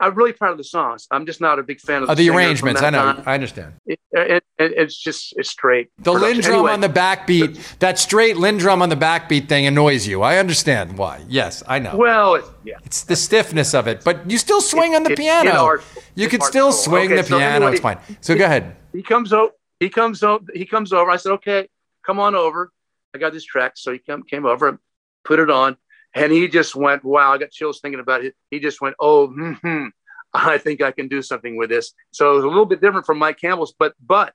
I'm 0.02 0.14
really 0.16 0.32
proud 0.32 0.50
of 0.50 0.58
the 0.58 0.64
songs. 0.64 1.06
I'm 1.12 1.24
just 1.26 1.40
not 1.40 1.58
a 1.60 1.62
big 1.62 1.80
fan 1.80 2.02
of 2.02 2.10
Uh, 2.10 2.14
the, 2.14 2.28
the 2.28 2.34
arrangements. 2.34 2.82
I 2.82 2.90
know. 2.90 3.22
I 3.24 3.34
understand. 3.34 3.74
It- 3.86 4.00
and, 4.14 4.42
and 4.58 4.74
it's 4.74 4.94
just 4.98 5.32
it's 5.38 5.48
straight. 5.48 5.88
The 5.98 6.12
production. 6.12 6.42
LinnDrum 6.42 6.52
Anyway, 6.54 6.72
on 6.72 6.80
the 6.80 6.88
backbeat, 6.90 7.78
that 7.78 7.98
straight 7.98 8.36
LinnDrum 8.36 8.82
on 8.82 8.90
the 8.90 8.96
backbeat 8.96 9.48
thing 9.48 9.64
annoys 9.66 10.06
you. 10.06 10.20
I 10.20 10.36
understand 10.36 10.98
why. 10.98 11.22
Yes, 11.28 11.62
I 11.66 11.78
know. 11.78 11.96
Well, 11.96 12.34
it's, 12.34 12.50
yeah. 12.62 12.74
It's 12.84 13.04
the 13.04 13.16
stiffness 13.16 13.72
of 13.74 13.86
it, 13.86 14.04
but 14.04 14.30
you 14.30 14.36
still 14.36 14.60
swing 14.60 14.94
on 14.94 15.02
the 15.04 15.14
piano. 15.16 15.50
inartful. 15.52 16.02
You 16.14 16.28
can 16.28 16.42
still 16.42 16.72
swing 16.72 17.06
Okay, 17.06 17.16
the 17.22 17.22
so 17.22 17.38
piano. 17.38 17.56
anyway- 17.56 17.72
it's 17.72 17.80
fine. 17.80 17.98
So 18.20 18.36
go 18.36 18.44
ahead. 18.44 18.76
He 18.92 19.02
comes 19.02 19.32
over. 19.32 19.52
He 19.80 19.88
comes 19.88 20.22
over. 20.22 20.44
He 20.52 20.66
comes 20.66 20.92
over. 20.92 21.10
I 21.10 21.16
said, 21.16 21.32
"Okay, 21.32 21.68
come 22.04 22.18
on 22.20 22.34
over. 22.34 22.70
I 23.14 23.18
got 23.18 23.32
this 23.32 23.44
track." 23.44 23.72
So 23.76 23.92
he 23.92 23.98
come, 23.98 24.24
came 24.24 24.44
over, 24.44 24.68
and 24.68 24.78
put 25.24 25.38
it 25.38 25.48
on, 25.48 25.76
and 26.14 26.32
he 26.32 26.48
just 26.48 26.74
went, 26.74 27.04
"Wow!" 27.04 27.32
I 27.32 27.38
got 27.38 27.50
chills 27.50 27.80
thinking 27.80 28.00
about 28.00 28.24
it. 28.24 28.34
He 28.50 28.60
just 28.60 28.80
went, 28.80 28.96
"Oh, 28.98 29.28
hmm 29.28 29.86
I 30.34 30.56
think 30.58 30.80
I 30.80 30.92
can 30.92 31.08
do 31.08 31.22
something 31.22 31.56
with 31.56 31.70
this." 31.70 31.92
So 32.10 32.32
it 32.32 32.36
was 32.36 32.44
a 32.44 32.48
little 32.48 32.66
bit 32.66 32.80
different 32.80 33.06
from 33.06 33.18
Mike 33.18 33.38
Campbell's, 33.38 33.74
but 33.78 33.94
but 34.04 34.34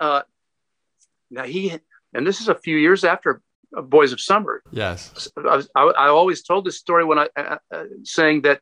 uh, 0.00 0.22
now 1.30 1.44
he 1.44 1.78
and 2.12 2.26
this 2.26 2.40
is 2.40 2.48
a 2.48 2.54
few 2.54 2.76
years 2.76 3.04
after 3.04 3.42
uh, 3.76 3.82
Boys 3.82 4.12
of 4.12 4.20
Summer. 4.20 4.62
Yes. 4.70 5.28
I, 5.36 5.62
I, 5.74 5.82
I 5.82 6.08
always 6.08 6.42
told 6.42 6.64
this 6.64 6.78
story 6.78 7.04
when 7.04 7.18
I 7.18 7.28
uh, 7.36 7.58
uh, 7.72 7.84
saying 8.04 8.42
that 8.42 8.60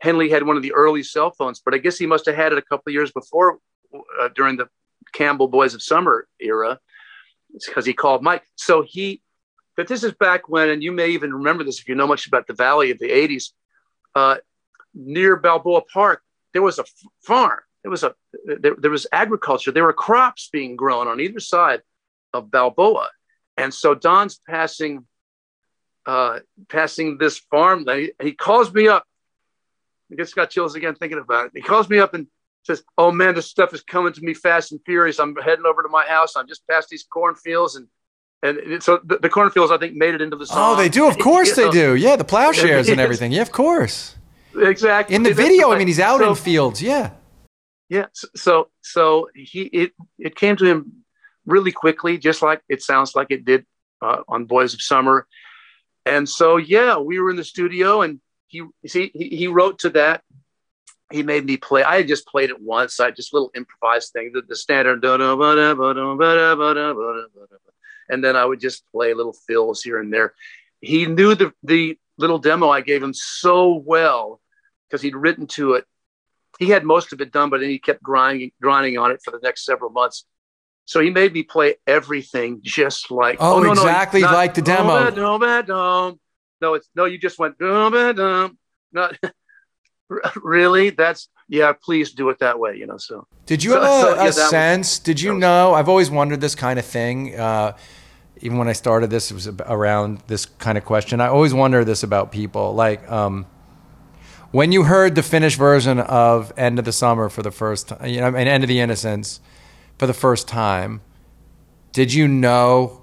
Henley 0.00 0.30
had 0.30 0.44
one 0.44 0.56
of 0.56 0.62
the 0.62 0.72
early 0.72 1.02
cell 1.02 1.30
phones, 1.30 1.60
but 1.64 1.74
I 1.74 1.78
guess 1.78 1.98
he 1.98 2.06
must 2.06 2.26
have 2.26 2.34
had 2.34 2.52
it 2.52 2.58
a 2.58 2.62
couple 2.62 2.90
of 2.90 2.94
years 2.94 3.12
before 3.12 3.58
uh, 4.20 4.28
during 4.34 4.56
the 4.56 4.68
Campbell 5.12 5.48
Boys 5.48 5.74
of 5.74 5.82
Summer 5.82 6.26
era 6.40 6.78
because 7.66 7.84
he 7.84 7.92
called 7.92 8.22
Mike. 8.22 8.42
So 8.56 8.82
he, 8.82 9.22
but 9.76 9.88
this 9.88 10.04
is 10.04 10.12
back 10.12 10.48
when, 10.48 10.68
and 10.68 10.82
you 10.82 10.92
may 10.92 11.10
even 11.10 11.32
remember 11.32 11.64
this 11.64 11.80
if 11.80 11.88
you 11.88 11.94
know 11.94 12.06
much 12.06 12.26
about 12.26 12.46
the 12.46 12.54
Valley 12.54 12.90
of 12.90 12.98
the 12.98 13.08
80s, 13.08 13.50
uh, 14.14 14.36
near 14.94 15.36
Balboa 15.36 15.82
Park, 15.82 16.22
there 16.52 16.62
was 16.62 16.78
a 16.78 16.84
farm. 17.22 17.60
There 17.82 17.90
was 17.90 18.04
a 18.04 18.14
there, 18.44 18.76
there 18.78 18.90
was 18.90 19.06
agriculture. 19.12 19.72
There 19.72 19.84
were 19.84 19.92
crops 19.92 20.48
being 20.52 20.76
grown 20.76 21.08
on 21.08 21.20
either 21.20 21.40
side 21.40 21.82
of 22.32 22.50
Balboa, 22.50 23.08
and 23.56 23.74
so 23.74 23.94
Don's 23.94 24.38
passing 24.48 25.04
uh, 26.06 26.40
passing 26.68 27.18
this 27.18 27.38
farm. 27.38 27.86
He, 27.88 28.12
he 28.22 28.32
calls 28.32 28.72
me 28.72 28.86
up. 28.86 29.04
I 30.12 30.16
just 30.16 30.36
got 30.36 30.50
chills 30.50 30.74
again 30.74 30.94
thinking 30.94 31.18
about 31.18 31.46
it. 31.46 31.52
He 31.54 31.62
calls 31.62 31.88
me 31.88 31.98
up 31.98 32.14
and 32.14 32.28
says, 32.62 32.84
"Oh 32.96 33.10
man, 33.10 33.34
this 33.34 33.46
stuff 33.46 33.74
is 33.74 33.82
coming 33.82 34.12
to 34.12 34.20
me 34.20 34.34
fast 34.34 34.70
and 34.70 34.80
furious. 34.84 35.18
I'm 35.18 35.34
heading 35.34 35.66
over 35.66 35.82
to 35.82 35.88
my 35.88 36.04
house. 36.04 36.36
I'm 36.36 36.46
just 36.46 36.66
past 36.68 36.88
these 36.88 37.04
cornfields 37.04 37.76
and." 37.76 37.88
And 38.42 38.82
so 38.82 39.00
the, 39.04 39.18
the 39.18 39.28
cornfields, 39.28 39.70
I 39.70 39.78
think, 39.78 39.94
made 39.94 40.14
it 40.14 40.20
into 40.20 40.36
the 40.36 40.46
song. 40.46 40.74
Oh, 40.74 40.76
they 40.76 40.88
do. 40.88 41.06
Of 41.06 41.18
course 41.18 41.54
they 41.54 41.66
know, 41.66 41.72
do. 41.72 41.94
Yeah, 41.94 42.16
the 42.16 42.24
plowshares 42.24 42.88
and 42.92 43.00
everything. 43.00 43.30
Yeah, 43.30 43.42
of 43.42 43.52
course. 43.52 44.16
Exactly. 44.56 45.14
In 45.14 45.22
the 45.22 45.32
video, 45.32 45.72
I 45.72 45.78
mean, 45.78 45.86
he's 45.86 46.00
out 46.00 46.20
So- 46.20 46.30
in 46.30 46.34
fields. 46.34 46.82
Yeah. 46.82 47.10
Yeah. 47.88 48.06
So, 48.12 48.28
so 48.34 48.68
so 48.80 49.28
he 49.34 49.62
it 49.62 49.92
it 50.18 50.34
came 50.34 50.56
to 50.56 50.64
him 50.64 51.04
really 51.46 51.72
quickly, 51.72 52.18
just 52.18 52.42
like 52.42 52.62
it 52.68 52.82
sounds 52.82 53.14
like 53.14 53.28
it 53.30 53.44
did 53.44 53.66
uh, 54.00 54.22
on 54.26 54.46
Boys 54.46 54.74
of 54.74 54.82
Summer. 54.82 55.26
And 56.06 56.28
so 56.28 56.56
yeah, 56.56 56.96
we 56.98 57.20
were 57.20 57.30
in 57.30 57.36
the 57.36 57.44
studio, 57.44 58.02
and 58.02 58.20
he 58.48 58.62
see 58.86 59.10
he, 59.14 59.28
he 59.28 59.46
wrote 59.46 59.80
to 59.80 59.90
that. 59.90 60.22
He 61.10 61.22
made 61.22 61.44
me 61.44 61.58
play. 61.58 61.82
I 61.82 61.96
had 61.96 62.08
just 62.08 62.26
played 62.26 62.48
it 62.48 62.60
once. 62.60 62.98
I 62.98 63.10
just 63.10 63.34
little 63.34 63.50
improvised 63.54 64.12
thing, 64.12 64.32
the, 64.32 64.40
the 64.40 64.56
standard. 64.56 65.02
And 68.08 68.22
then 68.22 68.36
I 68.36 68.44
would 68.44 68.60
just 68.60 68.84
play 68.92 69.14
little 69.14 69.34
fills 69.46 69.82
here 69.82 69.98
and 70.00 70.12
there. 70.12 70.34
He 70.80 71.06
knew 71.06 71.34
the 71.34 71.52
the 71.62 71.98
little 72.18 72.38
demo 72.38 72.68
I 72.68 72.80
gave 72.82 73.02
him 73.02 73.14
so 73.14 73.74
well 73.74 74.40
because 74.88 75.02
he'd 75.02 75.16
written 75.16 75.46
to 75.46 75.74
it 75.74 75.84
he 76.58 76.68
had 76.68 76.84
most 76.84 77.12
of 77.12 77.20
it 77.20 77.32
done, 77.32 77.50
but 77.50 77.60
then 77.60 77.70
he 77.70 77.78
kept 77.78 78.02
grinding, 78.02 78.52
grinding 78.60 78.98
on 78.98 79.10
it 79.10 79.20
for 79.24 79.30
the 79.30 79.40
next 79.42 79.64
several 79.64 79.90
months. 79.90 80.24
So 80.84 81.00
he 81.00 81.10
made 81.10 81.32
me 81.32 81.42
play 81.42 81.76
everything 81.86 82.60
just 82.62 83.10
like 83.10 83.36
Oh, 83.40 83.56
oh 83.56 83.60
no, 83.60 83.72
no, 83.72 83.82
exactly 83.82 84.20
not- 84.20 84.34
like 84.34 84.54
the 84.54 84.62
demo. 84.62 85.10
dum, 85.10 85.40
dum, 85.40 85.64
dum. 85.66 86.20
No, 86.60 86.74
it's 86.74 86.88
no. 86.94 87.06
You 87.06 87.18
just 87.18 87.38
went 87.38 87.58
dum, 87.58 87.92
dum. 88.14 88.58
Not 88.92 89.16
really. 90.42 90.90
That's 90.90 91.28
yeah. 91.48 91.72
Please 91.72 92.12
do 92.12 92.28
it 92.30 92.38
that 92.40 92.58
way. 92.58 92.76
You 92.76 92.86
know. 92.86 92.96
So 92.98 93.26
Did 93.46 93.62
you 93.64 93.70
So- 93.72 93.80
have 93.80 93.84
a, 93.84 94.00
so, 94.00 94.08
yeah, 94.08 94.12
a 94.14 94.16
that 94.16 94.24
was- 94.26 94.50
sense? 94.50 94.98
did 94.98 95.20
you 95.20 95.34
know? 95.34 95.74
I've 95.74 95.88
always 95.88 96.10
wondered 96.10 96.40
this 96.40 96.54
kind 96.54 96.78
of 96.78 96.84
thing. 96.84 97.38
Uh, 97.38 97.72
even 98.40 98.58
when 98.58 98.66
I 98.68 98.72
started 98.72 99.08
this, 99.10 99.30
it 99.30 99.34
was 99.34 99.46
around 99.66 100.20
this 100.26 100.46
kind 100.46 100.76
of 100.76 100.84
question. 100.84 101.20
I 101.20 101.28
always 101.28 101.54
wonder 101.54 101.84
this 101.84 102.02
about 102.02 102.32
people. 102.32 102.74
Like, 102.74 103.08
um, 103.10 103.46
when 104.50 104.72
you 104.72 104.82
heard 104.84 105.14
the 105.14 105.22
finished 105.22 105.56
version 105.58 106.00
of 106.00 106.52
"End 106.56 106.78
of 106.78 106.84
the 106.84 106.92
Summer" 106.92 107.28
for 107.28 107.42
the 107.42 107.52
first 107.52 107.88
time, 107.88 108.06
you 108.08 108.20
know, 108.20 108.26
and 108.28 108.48
"End 108.48 108.64
of 108.64 108.68
the 108.68 108.80
Innocence" 108.80 109.40
for 109.98 110.06
the 110.06 110.14
first 110.14 110.48
time, 110.48 111.00
did 111.92 112.12
you 112.12 112.26
know? 112.28 113.02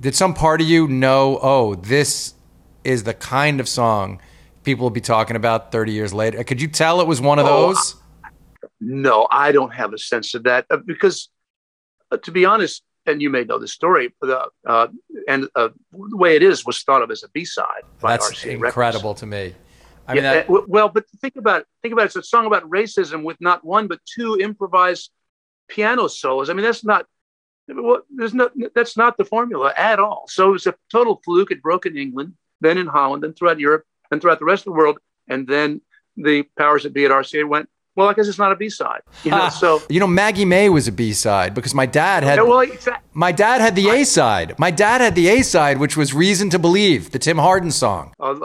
Did 0.00 0.14
some 0.14 0.34
part 0.34 0.60
of 0.60 0.66
you 0.66 0.88
know? 0.88 1.38
Oh, 1.42 1.74
this 1.74 2.34
is 2.84 3.04
the 3.04 3.14
kind 3.14 3.60
of 3.60 3.68
song 3.68 4.20
people 4.64 4.84
will 4.84 4.90
be 4.90 5.00
talking 5.00 5.36
about 5.36 5.70
30 5.70 5.92
years 5.92 6.12
later. 6.12 6.42
Could 6.42 6.60
you 6.60 6.68
tell 6.68 7.00
it 7.00 7.06
was 7.06 7.20
one 7.20 7.38
of 7.38 7.46
Oh, 7.46 7.68
those? 7.68 7.96
no, 8.80 9.28
I 9.30 9.52
don't 9.52 9.72
have 9.72 9.92
a 9.92 9.98
sense 9.98 10.34
of 10.34 10.44
that 10.44 10.66
uh, 10.70 10.78
because, 10.78 11.28
uh, 12.10 12.16
to 12.18 12.30
be 12.32 12.44
honest, 12.44 12.82
and 13.06 13.20
you 13.20 13.28
may 13.28 13.44
know 13.44 13.58
the 13.58 13.68
story, 13.68 14.14
uh, 14.22 14.46
uh, 14.66 14.88
and 15.28 15.48
uh, 15.54 15.68
the 15.92 16.16
way 16.16 16.36
it 16.36 16.42
is 16.42 16.64
was 16.64 16.82
thought 16.82 17.02
of 17.02 17.10
as 17.10 17.22
a 17.22 17.28
B 17.28 17.44
side. 17.44 17.82
That's 18.00 18.30
RCA 18.30 18.52
Records. 18.54 18.64
incredible 18.64 19.14
to 19.16 19.26
me. 19.26 19.54
I 20.08 20.14
mean, 20.14 20.24
yeah, 20.24 20.32
that, 20.34 20.44
uh, 20.44 20.46
w- 20.48 20.66
well, 20.68 20.88
but 20.88 21.04
think 21.20 21.36
about 21.36 21.62
it. 21.62 21.66
Think 21.82 21.92
about 21.92 22.02
it. 22.02 22.06
It's 22.06 22.16
a 22.16 22.22
song 22.22 22.46
about 22.46 22.62
racism 22.68 23.22
with 23.22 23.38
not 23.40 23.62
one 23.64 23.86
but 23.88 24.00
two 24.06 24.38
improvised 24.40 25.10
piano 25.68 26.08
solos. 26.08 26.48
I 26.48 26.54
mean, 26.54 26.64
that's 26.64 26.84
not 26.84 27.06
Well, 27.68 28.02
there's 28.14 28.34
no, 28.34 28.50
that's 28.74 28.96
not 28.96 29.16
the 29.18 29.24
formula 29.24 29.72
at 29.76 29.98
all. 29.98 30.24
So 30.28 30.48
it 30.48 30.52
was 30.52 30.66
a 30.66 30.74
total 30.90 31.20
fluke. 31.24 31.50
It 31.50 31.62
broke 31.62 31.84
in 31.86 31.96
England, 31.96 32.34
then 32.60 32.76
in 32.78 32.86
Holland, 32.86 33.22
then 33.22 33.32
throughout 33.34 33.60
Europe, 33.60 33.84
and 34.10 34.20
throughout 34.20 34.38
the 34.38 34.44
rest 34.44 34.62
of 34.62 34.72
the 34.72 34.78
world. 34.78 34.98
And 35.28 35.46
then 35.46 35.80
the 36.16 36.42
powers 36.58 36.82
that 36.84 36.92
be 36.92 37.04
at 37.04 37.10
RCA 37.10 37.48
went, 37.48 37.68
well, 37.96 38.08
I 38.08 38.12
guess 38.14 38.26
it's 38.26 38.38
not 38.38 38.50
a 38.50 38.56
B 38.56 38.68
side. 38.68 39.02
You 39.22 39.30
know, 39.30 39.48
so 39.50 39.80
you 39.88 40.00
know, 40.00 40.06
Maggie 40.08 40.44
May 40.44 40.68
was 40.68 40.88
a 40.88 40.92
B 40.92 41.12
side 41.12 41.54
because 41.54 41.74
my 41.74 41.86
dad 41.86 42.24
had. 42.24 42.36
Yeah, 42.38 42.42
well, 42.42 42.60
exactly. 42.60 43.08
My 43.14 43.30
dad 43.30 43.60
had 43.60 43.76
the 43.76 43.88
A 43.88 44.04
side. 44.04 44.58
My 44.58 44.72
dad 44.72 45.00
had 45.00 45.14
the 45.14 45.28
A 45.28 45.42
side, 45.42 45.78
which 45.78 45.96
was 45.96 46.12
"Reason 46.12 46.50
to 46.50 46.58
Believe," 46.58 47.12
the 47.12 47.20
Tim 47.20 47.38
Hardin 47.38 47.70
song. 47.70 48.12
Uh, 48.18 48.40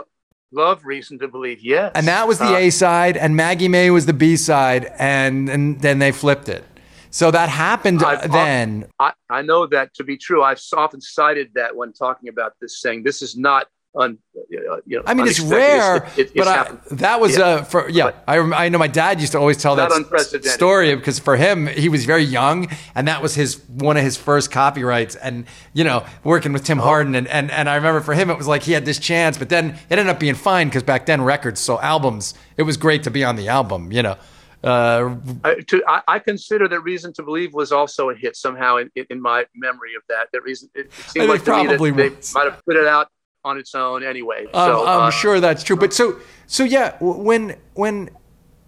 love 0.52 0.84
"Reason 0.84 1.18
to 1.18 1.26
Believe," 1.26 1.60
yes. 1.62 1.90
And 1.96 2.06
that 2.06 2.28
was 2.28 2.38
the 2.38 2.44
Uh, 2.54 2.58
A 2.58 2.70
side, 2.70 3.16
and 3.16 3.34
Maggie 3.34 3.66
May 3.66 3.90
was 3.90 4.06
the 4.06 4.12
B 4.12 4.36
side, 4.36 4.92
and 5.00 5.48
and 5.48 5.80
then 5.80 5.98
they 5.98 6.12
flipped 6.12 6.48
it. 6.48 6.64
So 7.10 7.32
that 7.32 7.48
happened 7.48 8.04
I've- 8.04 8.28
then. 8.28 8.86
I, 9.00 9.14
I 9.28 9.42
know 9.42 9.66
that 9.66 9.94
to 9.94 10.04
be 10.04 10.16
true. 10.16 10.44
I've 10.44 10.62
often 10.76 11.00
cited 11.00 11.50
that 11.54 11.74
when 11.74 11.92
talking 11.92 12.28
about 12.28 12.52
this, 12.60 12.80
saying 12.80 13.02
this 13.02 13.20
is 13.20 13.36
not 13.36 13.66
un, 13.96 14.18
you 14.48 14.80
know. 14.86 15.02
I 15.06 15.14
mean, 15.14 15.26
it's 15.26 15.40
rare, 15.40 15.96
It's- 15.96 16.18
it- 16.18 16.20
it's 16.20 16.32
but 16.34 16.46
I, 16.46 16.94
that 16.96 17.20
was 17.20 17.36
Yeah. 17.36 17.44
uh, 17.44 17.62
for 17.64 17.88
yeah. 17.88 18.12
I 18.28 18.38
I 18.38 18.68
know 18.68 18.78
my 18.78 18.86
dad 18.86 19.20
used 19.20 19.32
to 19.32 19.38
always 19.38 19.56
tell 19.56 19.76
that 19.76 19.90
Not 19.90 20.20
story 20.44 20.94
because 20.94 21.18
for 21.18 21.36
him 21.36 21.66
he 21.66 21.88
was 21.88 22.04
very 22.04 22.22
young 22.22 22.68
and 22.94 23.08
that 23.08 23.20
was 23.22 23.34
his 23.34 23.60
one 23.68 23.96
of 23.96 24.02
his 24.04 24.16
first 24.16 24.50
copyrights 24.50 25.16
and 25.16 25.44
you 25.72 25.84
know 25.84 26.04
working 26.22 26.52
with 26.52 26.64
Tim 26.64 26.78
Oh. 26.80 26.84
Hardin 26.84 27.14
and, 27.14 27.26
and 27.28 27.50
and 27.50 27.68
I 27.68 27.74
remember 27.74 28.00
for 28.00 28.14
him 28.14 28.30
it 28.30 28.38
was 28.38 28.46
like 28.46 28.62
he 28.62 28.72
had 28.72 28.84
this 28.84 28.98
chance 28.98 29.36
but 29.36 29.48
then 29.48 29.70
it 29.90 29.98
ended 29.98 30.08
up 30.08 30.20
being 30.20 30.34
fine 30.34 30.68
because 30.68 30.82
back 30.84 31.06
then 31.06 31.20
records 31.22 31.60
so 31.60 31.80
albums 31.80 32.34
it 32.56 32.62
was 32.62 32.76
great 32.76 33.02
to 33.04 33.10
be 33.10 33.24
on 33.24 33.36
the 33.36 33.48
album 33.48 33.90
you 33.92 34.02
know. 34.02 34.16
Uh, 34.62 35.16
I, 35.42 35.54
to, 35.68 35.82
I, 35.88 36.02
I 36.06 36.18
consider 36.18 36.68
that 36.68 36.80
"Reason 36.80 37.14
to 37.14 37.22
Believe" 37.22 37.54
was 37.54 37.72
also 37.72 38.10
a 38.10 38.14
hit 38.14 38.36
somehow 38.36 38.76
in, 38.76 38.90
in, 39.08 39.18
my 39.22 39.46
memory 39.54 39.94
of 39.96 40.02
that. 40.10 40.26
That 40.34 40.42
reason 40.42 40.68
it, 40.74 40.80
it 40.86 40.92
seemed 40.92 41.30
like 41.30 41.44
to 41.44 41.50
me 41.56 41.66
probably 41.66 41.90
that 41.92 42.20
they 42.22 42.32
might 42.34 42.44
have 42.44 42.62
put 42.66 42.76
it 42.76 42.86
out 42.86 43.08
on 43.44 43.58
its 43.58 43.74
own 43.74 44.04
anyway. 44.04 44.46
I'm, 44.52 44.68
so 44.68 44.86
I'm 44.86 45.00
uh, 45.08 45.10
sure 45.10 45.40
that's 45.40 45.62
true. 45.62 45.76
But 45.76 45.92
so 45.92 46.20
so 46.46 46.64
yeah, 46.64 46.96
when 47.00 47.56
when 47.74 48.10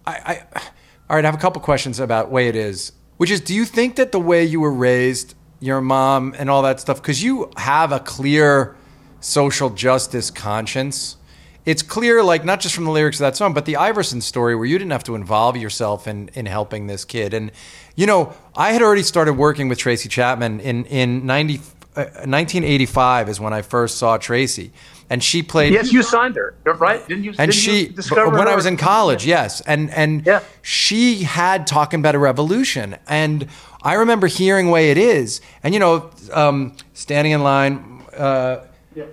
I, 0.05 0.13
I 0.53 0.59
all 1.09 1.15
right, 1.15 1.25
I 1.25 1.27
have 1.27 1.35
a 1.35 1.41
couple 1.41 1.61
questions 1.61 1.99
about 1.99 2.31
way 2.31 2.47
it 2.47 2.55
is, 2.55 2.91
which 3.17 3.29
is, 3.29 3.41
do 3.41 3.53
you 3.53 3.65
think 3.65 3.95
that 3.97 4.11
the 4.11 4.19
way 4.19 4.43
you 4.43 4.59
were 4.59 4.73
raised, 4.73 5.35
your 5.59 5.81
mom 5.81 6.35
and 6.37 6.49
all 6.49 6.61
that 6.63 6.79
stuff, 6.79 7.01
because 7.01 7.23
you 7.23 7.51
have 7.57 7.91
a 7.91 7.99
clear 7.99 8.75
social 9.23 9.69
justice 9.69 10.29
conscience. 10.29 11.17
It's 11.65 11.81
clear, 11.81 12.21
like 12.21 12.43
not 12.43 12.59
just 12.59 12.75
from 12.75 12.83
the 12.83 12.91
lyrics 12.91 13.17
of 13.17 13.21
that 13.21 13.37
song, 13.37 13.53
but 13.53 13.63
the 13.63 13.77
Iverson 13.77 14.19
story, 14.19 14.53
where 14.53 14.65
you 14.65 14.77
didn't 14.77 14.91
have 14.91 15.05
to 15.05 15.15
involve 15.15 15.55
yourself 15.55 16.07
in 16.07 16.29
in 16.33 16.45
helping 16.45 16.87
this 16.87 17.05
kid. 17.05 17.33
And 17.33 17.51
you 17.95 18.05
know, 18.05 18.33
I 18.55 18.73
had 18.73 18.81
already 18.81 19.03
started 19.03 19.33
working 19.33 19.69
with 19.69 19.77
Tracy 19.77 20.09
Chapman 20.09 20.59
in 20.59 20.85
in 20.85 21.25
90, 21.25 21.61
uh, 21.95 22.01
1985 22.25 23.29
is 23.29 23.39
when 23.39 23.53
I 23.53 23.61
first 23.61 23.97
saw 23.97 24.17
Tracy, 24.17 24.71
and 25.09 25.23
she 25.23 25.43
played. 25.43 25.73
Yes, 25.73 25.91
you 25.91 26.01
signed 26.03 26.35
her, 26.35 26.55
right? 26.65 27.05
Didn't 27.07 27.23
you? 27.23 27.31
And 27.31 27.51
didn't 27.51 27.53
she, 27.53 27.87
you 27.87 28.29
when 28.31 28.47
I 28.47 28.55
was 28.55 28.65
in 28.65 28.77
college, 28.77 29.25
yes, 29.25 29.61
and 29.61 29.89
and 29.91 30.25
Yeah. 30.25 30.39
she 30.61 31.23
had 31.23 31.67
talking 31.67 31.99
about 31.99 32.15
a 32.15 32.19
revolution, 32.19 32.95
and 33.07 33.47
I 33.83 33.93
remember 33.95 34.27
hearing 34.27 34.69
"Way 34.71 34.91
It 34.91 34.97
Is," 34.97 35.41
and 35.63 35.73
you 35.73 35.79
know, 35.79 36.09
um, 36.31 36.75
standing 36.93 37.31
in 37.33 37.43
line, 37.43 38.01
uh, 38.17 38.57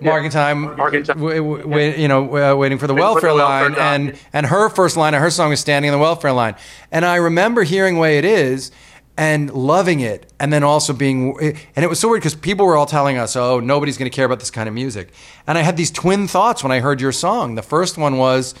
marking 0.01 0.31
time, 0.31 0.75
Marking 0.77 1.03
time. 1.03 1.17
w- 1.19 1.41
w- 1.41 1.67
wait- 1.67 1.97
you 1.97 2.07
know, 2.07 2.23
uh, 2.53 2.55
waiting 2.55 2.77
for 2.77 2.87
the 2.87 2.93
Waiting 2.93 3.07
for 3.07 3.13
welfare 3.13 3.29
the 3.31 3.35
welfare 3.35 3.69
line, 3.69 3.75
and 3.75 4.17
and 4.33 4.45
her 4.47 4.69
first 4.69 4.95
line 4.97 5.13
of 5.13 5.21
her 5.21 5.29
song 5.29 5.49
was 5.49 5.59
"Standing 5.59 5.89
in 5.89 5.93
the 5.93 5.99
Welfare 5.99 6.33
Line," 6.33 6.55
and 6.91 7.05
I 7.05 7.17
remember 7.17 7.63
hearing 7.63 7.97
"Way 7.99 8.17
It 8.17 8.25
Is." 8.25 8.71
And 9.17 9.53
loving 9.53 9.99
it, 9.99 10.31
and 10.39 10.51
then 10.51 10.63
also 10.63 10.93
being, 10.93 11.37
and 11.75 11.85
it 11.85 11.89
was 11.89 11.99
so 11.99 12.07
weird 12.07 12.21
because 12.21 12.33
people 12.33 12.65
were 12.65 12.77
all 12.77 12.85
telling 12.85 13.17
us, 13.17 13.35
"Oh, 13.35 13.59
nobody's 13.59 13.97
going 13.97 14.09
to 14.09 14.15
care 14.15 14.25
about 14.25 14.39
this 14.39 14.49
kind 14.49 14.67
of 14.67 14.73
music," 14.73 15.09
and 15.45 15.57
I 15.57 15.61
had 15.61 15.77
these 15.77 15.91
twin 15.91 16.27
thoughts 16.27 16.63
when 16.63 16.71
I 16.71 16.79
heard 16.79 17.01
your 17.01 17.11
song. 17.11 17.55
The 17.55 17.61
first 17.61 17.97
one 17.97 18.17
was, 18.17 18.55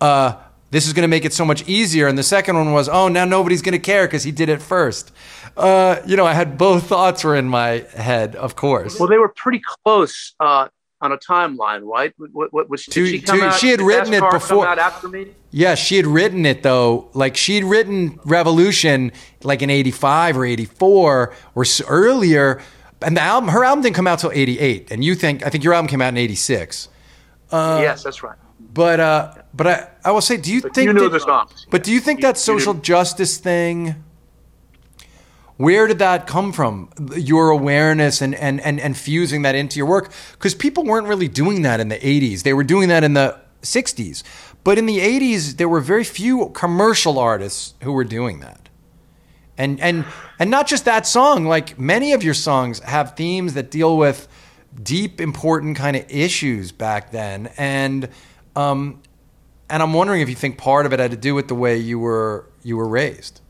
uh, 0.00 0.34
this 0.70 0.86
is 0.86 0.92
going 0.92 1.02
to 1.02 1.08
make 1.08 1.24
it 1.24 1.32
so 1.32 1.44
much 1.44 1.68
easier. 1.68 2.06
And 2.06 2.16
the 2.16 2.22
second 2.22 2.56
one 2.56 2.72
was, 2.72 2.88
oh, 2.88 3.08
now 3.08 3.24
nobody's 3.24 3.62
going 3.62 3.72
to 3.72 3.78
care 3.78 4.06
because 4.06 4.22
he 4.22 4.30
did 4.32 4.48
it 4.48 4.62
first. 4.62 5.12
Uh, 5.56 6.00
you 6.06 6.16
know, 6.16 6.26
I 6.26 6.32
had 6.32 6.56
both 6.56 6.86
thoughts 6.88 7.24
were 7.24 7.36
in 7.36 7.48
my 7.48 7.84
head, 7.94 8.36
of 8.36 8.56
course. 8.56 8.98
Well, 8.98 9.08
they 9.08 9.18
were 9.18 9.28
pretty 9.28 9.60
close 9.84 10.34
uh, 10.40 10.68
on 11.00 11.12
a 11.12 11.16
timeline, 11.18 11.82
right? 11.84 12.12
What, 12.32 12.52
what, 12.52 12.68
was, 12.68 12.84
To- 12.86 13.06
she, 13.06 13.20
come 13.20 13.38
to- 13.40 13.46
out, 13.46 13.54
she 13.54 13.68
had 13.68 13.80
written 13.80 14.12
it 14.12 14.22
before- 14.30 14.66
after 14.66 15.08
me. 15.08 15.28
yeah, 15.50 15.74
she 15.74 15.96
had 15.96 16.06
written 16.06 16.44
it 16.46 16.62
though. 16.62 17.08
Like 17.14 17.36
she'd 17.36 17.64
written 17.64 18.20
Revolution 18.24 19.12
like 19.42 19.62
in 19.62 19.70
85 19.70 20.36
or 20.38 20.44
84 20.44 21.34
or 21.54 21.64
earlier. 21.88 22.60
And 23.02 23.16
the 23.16 23.22
album, 23.22 23.48
her 23.48 23.64
album 23.64 23.82
didn't 23.82 23.96
come 23.96 24.06
out 24.06 24.18
till 24.18 24.30
88. 24.32 24.90
And 24.90 25.02
you 25.02 25.14
think, 25.14 25.44
I 25.46 25.48
think 25.48 25.64
your 25.64 25.72
album 25.72 25.88
came 25.88 26.02
out 26.02 26.08
in 26.08 26.18
86. 26.18 26.88
yes, 27.50 28.02
that's 28.02 28.22
right. 28.22 28.36
But, 28.72 29.00
uh, 29.00 29.34
but 29.54 29.66
I, 29.66 29.88
I 30.04 30.10
will 30.12 30.20
say, 30.20 30.36
do 30.36 30.52
you 30.52 30.60
think 30.60 30.76
you 30.86 30.92
knew 30.92 31.08
that-. 31.08 31.46
But 31.70 31.82
do 31.82 31.92
you 31.92 32.00
think 32.00 32.20
that 32.20 32.36
social 32.36 32.74
justice 32.74 33.38
thing? 33.38 34.04
Where 35.60 35.86
did 35.86 35.98
that 35.98 36.26
come 36.26 36.52
from? 36.52 36.88
Your 37.14 37.50
awareness 37.50 38.22
and 38.22 38.34
and 38.34 38.62
and, 38.62 38.80
and 38.80 38.96
fusing 38.96 39.42
that 39.42 39.54
into 39.54 39.76
your 39.76 39.84
work 39.84 40.10
because 40.32 40.54
people 40.54 40.84
weren't 40.84 41.06
really 41.06 41.28
doing 41.28 41.60
that 41.62 41.80
in 41.80 41.88
the 41.88 41.98
'80s. 41.98 42.44
They 42.44 42.54
were 42.54 42.64
doing 42.64 42.88
that 42.88 43.04
in 43.04 43.12
the 43.12 43.38
'60s, 43.60 44.22
but 44.64 44.78
in 44.78 44.86
the 44.86 45.00
'80s 45.00 45.58
there 45.58 45.68
were 45.68 45.80
very 45.80 46.04
few 46.04 46.48
commercial 46.54 47.18
artists 47.18 47.74
who 47.82 47.92
were 47.92 48.04
doing 48.04 48.40
that. 48.40 48.70
And 49.58 49.78
and 49.80 50.06
and 50.38 50.50
not 50.50 50.66
just 50.66 50.86
that 50.86 51.06
song. 51.06 51.44
Like 51.44 51.78
many 51.78 52.14
of 52.14 52.24
your 52.24 52.32
songs 52.32 52.78
have 52.80 53.14
themes 53.14 53.52
that 53.52 53.70
deal 53.70 53.98
with 53.98 54.28
deep, 54.82 55.20
important 55.20 55.76
kind 55.76 55.94
of 55.94 56.10
issues 56.10 56.72
back 56.72 57.10
then, 57.10 57.50
and 57.58 58.08
um, 58.56 59.02
and 59.68 59.82
I'm 59.82 59.92
wondering 59.92 60.22
if 60.22 60.30
you 60.30 60.36
think 60.36 60.56
part 60.56 60.86
of 60.86 60.94
it 60.94 61.00
had 61.00 61.10
to 61.10 61.18
do 61.18 61.34
with 61.34 61.48
the 61.48 61.54
way 61.54 61.76
you 61.76 61.98
were 61.98 62.46
you 62.62 62.78
were 62.78 62.88
raised. 62.88 63.42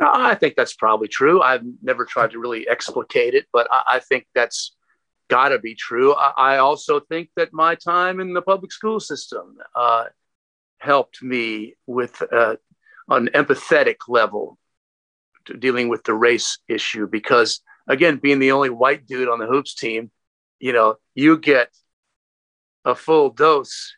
I 0.00 0.34
think 0.34 0.54
that's 0.56 0.74
probably 0.74 1.08
true. 1.08 1.40
I've 1.40 1.62
never 1.82 2.04
tried 2.04 2.32
to 2.32 2.38
really 2.38 2.68
explicate 2.68 3.34
it, 3.34 3.46
but 3.52 3.66
I, 3.70 3.96
I 3.96 3.98
think 4.00 4.26
that's 4.34 4.74
got 5.28 5.48
to 5.48 5.58
be 5.58 5.74
true. 5.74 6.14
I, 6.14 6.32
I 6.36 6.56
also 6.58 7.00
think 7.00 7.30
that 7.36 7.52
my 7.52 7.74
time 7.74 8.20
in 8.20 8.34
the 8.34 8.42
public 8.42 8.72
school 8.72 9.00
system 9.00 9.56
uh, 9.74 10.04
helped 10.78 11.22
me 11.22 11.74
with 11.86 12.22
uh, 12.30 12.56
an 13.08 13.28
empathetic 13.34 13.96
level 14.08 14.58
to 15.46 15.54
dealing 15.54 15.88
with 15.88 16.04
the 16.04 16.14
race 16.14 16.58
issue 16.68 17.06
because, 17.06 17.60
again, 17.88 18.18
being 18.18 18.38
the 18.38 18.52
only 18.52 18.70
white 18.70 19.06
dude 19.06 19.28
on 19.28 19.38
the 19.38 19.46
hoops 19.46 19.74
team, 19.74 20.10
you 20.58 20.72
know, 20.72 20.96
you 21.14 21.38
get 21.38 21.70
a 22.84 22.94
full 22.94 23.30
dose. 23.30 23.94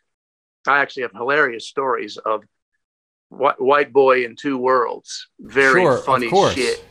I 0.67 0.79
actually 0.79 1.03
have 1.03 1.11
hilarious 1.11 1.67
stories 1.67 2.17
of 2.17 2.43
white, 3.29 3.61
white 3.61 3.93
boy 3.93 4.25
in 4.25 4.35
two 4.35 4.57
worlds. 4.57 5.27
Very 5.39 5.81
Sure, 5.81 5.97
funny 5.99 6.29
shit. 6.53 6.83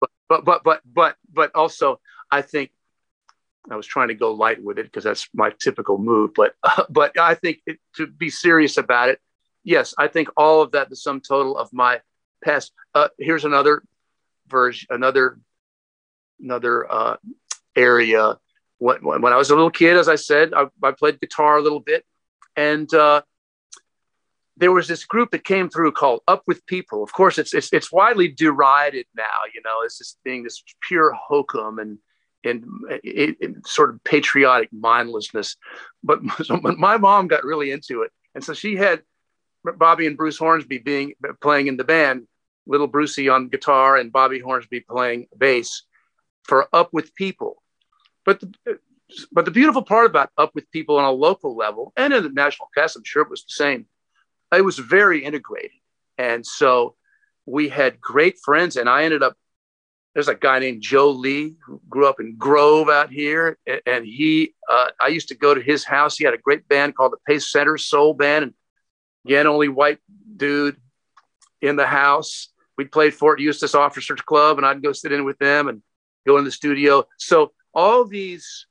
But, 0.00 0.10
but 0.28 0.44
but 0.44 0.64
but 0.64 0.80
but 0.84 1.16
but 1.32 1.50
also, 1.54 2.00
I 2.30 2.42
think 2.42 2.70
I 3.70 3.76
was 3.76 3.86
trying 3.86 4.08
to 4.08 4.14
go 4.14 4.32
light 4.32 4.62
with 4.62 4.78
it 4.78 4.84
because 4.86 5.04
that's 5.04 5.28
my 5.32 5.52
typical 5.60 5.98
move. 5.98 6.32
But 6.34 6.54
but 6.90 7.18
I 7.18 7.34
think 7.34 7.60
it, 7.66 7.78
to 7.96 8.06
be 8.06 8.30
serious 8.30 8.76
about 8.76 9.10
it, 9.10 9.20
yes, 9.62 9.94
I 9.96 10.08
think 10.08 10.28
all 10.36 10.62
of 10.62 10.72
that, 10.72 10.90
the 10.90 10.96
sum 10.96 11.20
total 11.20 11.56
of 11.56 11.72
my 11.72 12.00
past. 12.42 12.72
Uh, 12.94 13.08
here's 13.18 13.44
another 13.44 13.82
version, 14.48 14.88
another 14.90 15.38
another 16.40 16.90
uh, 16.90 17.16
area. 17.76 18.38
When, 18.78 19.04
when 19.04 19.22
when 19.22 19.32
I 19.32 19.36
was 19.36 19.50
a 19.50 19.54
little 19.54 19.70
kid, 19.70 19.96
as 19.96 20.08
I 20.08 20.16
said, 20.16 20.52
I, 20.52 20.66
I 20.82 20.92
played 20.92 21.20
guitar 21.20 21.56
a 21.56 21.62
little 21.62 21.80
bit, 21.80 22.04
and 22.56 22.92
uh, 22.92 23.22
there 24.56 24.72
was 24.72 24.86
this 24.86 25.04
group 25.04 25.30
that 25.32 25.44
came 25.44 25.68
through 25.68 25.92
called 25.92 26.20
Up 26.28 26.42
with 26.46 26.64
People. 26.66 27.02
Of 27.02 27.12
course, 27.12 27.38
it's 27.38 27.54
it's, 27.54 27.72
it's 27.72 27.92
widely 27.92 28.28
derided 28.28 29.06
now. 29.16 29.24
You 29.52 29.62
know, 29.64 29.82
it's 29.84 29.98
this 29.98 30.16
thing, 30.24 30.44
this 30.44 30.62
pure 30.86 31.12
hokum 31.12 31.78
and 31.78 31.98
and 32.44 32.64
it, 33.02 33.36
it, 33.40 33.66
sort 33.66 33.90
of 33.90 34.04
patriotic 34.04 34.68
mindlessness. 34.72 35.56
But 36.02 36.20
so 36.44 36.60
my 36.62 36.96
mom 36.98 37.28
got 37.28 37.44
really 37.44 37.70
into 37.70 38.02
it, 38.02 38.12
and 38.34 38.44
so 38.44 38.54
she 38.54 38.76
had 38.76 39.02
Bobby 39.76 40.06
and 40.06 40.16
Bruce 40.16 40.38
Hornsby 40.38 40.78
being 40.78 41.14
playing 41.40 41.66
in 41.66 41.76
the 41.76 41.84
band, 41.84 42.26
little 42.66 42.86
Brucey 42.86 43.28
on 43.28 43.48
guitar 43.48 43.96
and 43.96 44.12
Bobby 44.12 44.38
Hornsby 44.38 44.80
playing 44.80 45.26
bass 45.36 45.82
for 46.42 46.68
Up 46.72 46.92
with 46.92 47.14
People. 47.14 47.62
But 48.24 48.40
the, 48.40 48.78
but 49.32 49.44
the 49.44 49.50
beautiful 49.50 49.82
part 49.82 50.06
about 50.06 50.30
Up 50.36 50.54
with 50.54 50.70
People 50.70 50.98
on 50.98 51.04
a 51.04 51.10
local 51.10 51.56
level 51.56 51.92
and 51.96 52.12
in 52.12 52.22
the 52.22 52.28
national 52.28 52.68
cast, 52.74 52.96
I'm 52.96 53.04
sure 53.04 53.22
it 53.22 53.30
was 53.30 53.44
the 53.44 53.52
same. 53.52 53.86
It 54.56 54.64
was 54.64 54.78
very 54.78 55.24
integrated, 55.24 55.70
and 56.18 56.44
so 56.44 56.96
we 57.46 57.68
had 57.68 58.00
great 58.00 58.38
friends. 58.44 58.76
And 58.76 58.88
I 58.88 59.04
ended 59.04 59.22
up 59.22 59.36
there's 60.14 60.28
a 60.28 60.34
guy 60.34 60.60
named 60.60 60.80
Joe 60.80 61.10
Lee 61.10 61.56
who 61.66 61.80
grew 61.88 62.06
up 62.06 62.20
in 62.20 62.36
Grove 62.36 62.88
out 62.88 63.10
here, 63.10 63.58
and 63.86 64.04
he 64.04 64.54
uh, 64.70 64.90
I 65.00 65.08
used 65.08 65.28
to 65.28 65.34
go 65.34 65.54
to 65.54 65.60
his 65.60 65.84
house. 65.84 66.16
He 66.16 66.24
had 66.24 66.34
a 66.34 66.38
great 66.38 66.68
band 66.68 66.96
called 66.96 67.12
the 67.12 67.18
Pace 67.26 67.50
Center 67.50 67.76
Soul 67.78 68.14
Band, 68.14 68.44
and 68.44 68.54
again, 69.24 69.46
only 69.46 69.68
white 69.68 69.98
dude 70.36 70.76
in 71.60 71.76
the 71.76 71.86
house. 71.86 72.48
We'd 72.76 72.90
play 72.90 73.10
Fort 73.10 73.40
Eustis 73.40 73.74
Officers 73.74 74.20
Club, 74.20 74.58
and 74.58 74.66
I'd 74.66 74.82
go 74.82 74.92
sit 74.92 75.12
in 75.12 75.24
with 75.24 75.38
them. 75.38 75.68
And 75.68 75.82
go 76.26 76.38
in 76.38 76.44
the 76.44 76.50
studio. 76.50 77.06
So 77.18 77.52
all 77.74 78.04
these 78.04 78.66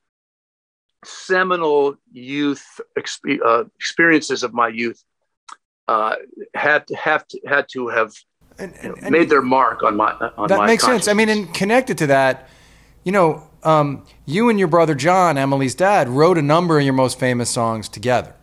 seminal 1.05 1.95
youth 2.11 2.65
exp- 2.97 3.39
uh, 3.45 3.65
experiences 3.75 4.43
of 4.43 4.53
my 4.53 4.69
youth 4.69 5.03
uh, 5.87 6.15
had 6.53 6.87
to 6.87 6.95
have 6.95 7.27
to, 7.27 7.39
had 7.47 7.67
to 7.69 7.87
have 7.89 8.13
and, 8.59 8.73
and, 8.81 8.95
and 8.99 9.11
made 9.11 9.29
their 9.29 9.41
mark 9.41 9.83
on 9.83 9.95
my 9.95 10.11
on 10.37 10.47
that 10.47 10.59
my 10.59 10.67
makes 10.67 10.83
sense. 10.83 11.07
I 11.07 11.13
mean, 11.13 11.29
and 11.29 11.53
connected 11.53 11.97
to 11.99 12.07
that, 12.07 12.49
you 13.03 13.11
know, 13.11 13.47
um, 13.63 14.05
you 14.25 14.49
and 14.49 14.59
your 14.59 14.67
brother 14.67 14.95
John, 14.95 15.37
Emily's 15.37 15.75
dad, 15.75 16.09
wrote 16.09 16.37
a 16.37 16.41
number 16.41 16.77
of 16.77 16.83
your 16.83 16.93
most 16.93 17.19
famous 17.19 17.49
songs 17.49 17.89
together. 17.89 18.35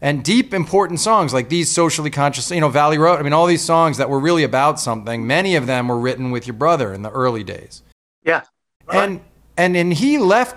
And 0.00 0.22
deep, 0.22 0.52
important 0.52 1.00
songs 1.00 1.32
like 1.32 1.48
these 1.48 1.70
socially 1.70 2.10
conscious, 2.10 2.50
you 2.50 2.60
know, 2.60 2.68
Valley 2.68 2.98
Road. 2.98 3.18
I 3.18 3.22
mean, 3.22 3.32
all 3.32 3.46
these 3.46 3.64
songs 3.64 3.96
that 3.96 4.10
were 4.10 4.20
really 4.20 4.44
about 4.44 4.78
something. 4.78 5.26
Many 5.26 5.56
of 5.56 5.66
them 5.66 5.88
were 5.88 5.98
written 5.98 6.30
with 6.30 6.46
your 6.46 6.54
brother 6.54 6.92
in 6.92 7.00
the 7.02 7.10
early 7.10 7.42
days. 7.42 7.82
Yeah, 8.22 8.42
right. 8.86 9.08
and 9.08 9.20
and 9.56 9.76
and 9.76 9.94
he 9.94 10.18
left 10.18 10.56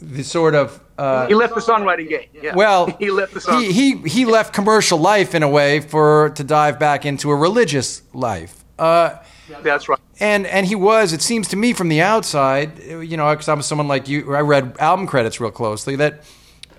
the 0.00 0.22
sort 0.22 0.54
of 0.54 0.80
uh, 0.96 1.26
he 1.26 1.34
left 1.34 1.54
the 1.54 1.60
songwriting 1.60 2.08
game. 2.08 2.28
Yeah. 2.32 2.54
Well, 2.54 2.86
he 2.98 3.10
left 3.10 3.34
the 3.34 3.40
song. 3.40 3.62
He, 3.62 3.72
he 3.72 4.08
he 4.08 4.24
left 4.24 4.52
commercial 4.52 4.98
life 4.98 5.34
in 5.34 5.42
a 5.42 5.48
way 5.48 5.80
for 5.80 6.30
to 6.30 6.44
dive 6.44 6.78
back 6.78 7.04
into 7.04 7.30
a 7.30 7.36
religious 7.36 8.02
life. 8.12 8.64
Uh, 8.78 9.16
That's 9.62 9.88
right. 9.88 9.98
And 10.20 10.46
and 10.46 10.66
he 10.66 10.74
was. 10.74 11.12
It 11.12 11.22
seems 11.22 11.48
to 11.48 11.56
me 11.56 11.72
from 11.72 11.88
the 11.88 12.00
outside, 12.00 12.78
you 12.82 13.16
know, 13.16 13.30
because 13.30 13.48
I'm 13.48 13.62
someone 13.62 13.88
like 13.88 14.08
you. 14.08 14.34
I 14.34 14.40
read 14.40 14.76
album 14.78 15.06
credits 15.06 15.40
real 15.40 15.50
closely. 15.50 15.96
That, 15.96 16.24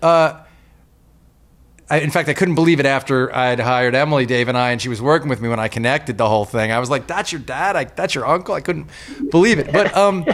uh, 0.01 0.41
I, 1.89 1.99
in 1.99 2.11
fact, 2.11 2.29
I 2.29 2.33
couldn't 2.33 2.55
believe 2.55 2.79
it 2.79 2.85
after 2.85 3.33
I'd 3.35 3.59
hired 3.59 3.95
Emily, 3.95 4.25
Dave, 4.25 4.47
and 4.47 4.57
I, 4.57 4.71
and 4.71 4.81
she 4.81 4.89
was 4.89 5.01
working 5.01 5.29
with 5.29 5.41
me 5.41 5.49
when 5.49 5.59
I 5.59 5.69
connected 5.69 6.17
the 6.17 6.27
whole 6.27 6.45
thing. 6.45 6.71
I 6.71 6.79
was 6.79 6.89
like, 6.89 7.07
"That's 7.07 7.31
your 7.31 7.41
dad. 7.41 7.75
I, 7.75 7.85
that's 7.85 8.13
your 8.13 8.27
uncle." 8.27 8.53
I 8.53 8.61
couldn't 8.61 8.89
believe 9.31 9.59
it. 9.59 9.71
But 9.71 9.95
um, 9.95 10.25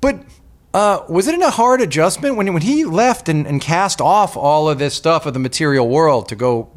but 0.00 0.24
uh, 0.74 1.04
was 1.08 1.28
it 1.28 1.40
a 1.40 1.50
hard 1.50 1.80
adjustment 1.80 2.36
when 2.36 2.52
when 2.52 2.62
he 2.62 2.84
left 2.84 3.28
and, 3.28 3.46
and 3.46 3.60
cast 3.60 4.00
off 4.00 4.36
all 4.36 4.68
of 4.68 4.78
this 4.78 4.94
stuff 4.94 5.24
of 5.26 5.32
the 5.32 5.40
material 5.40 5.88
world 5.88 6.28
to 6.28 6.36
go 6.36 6.70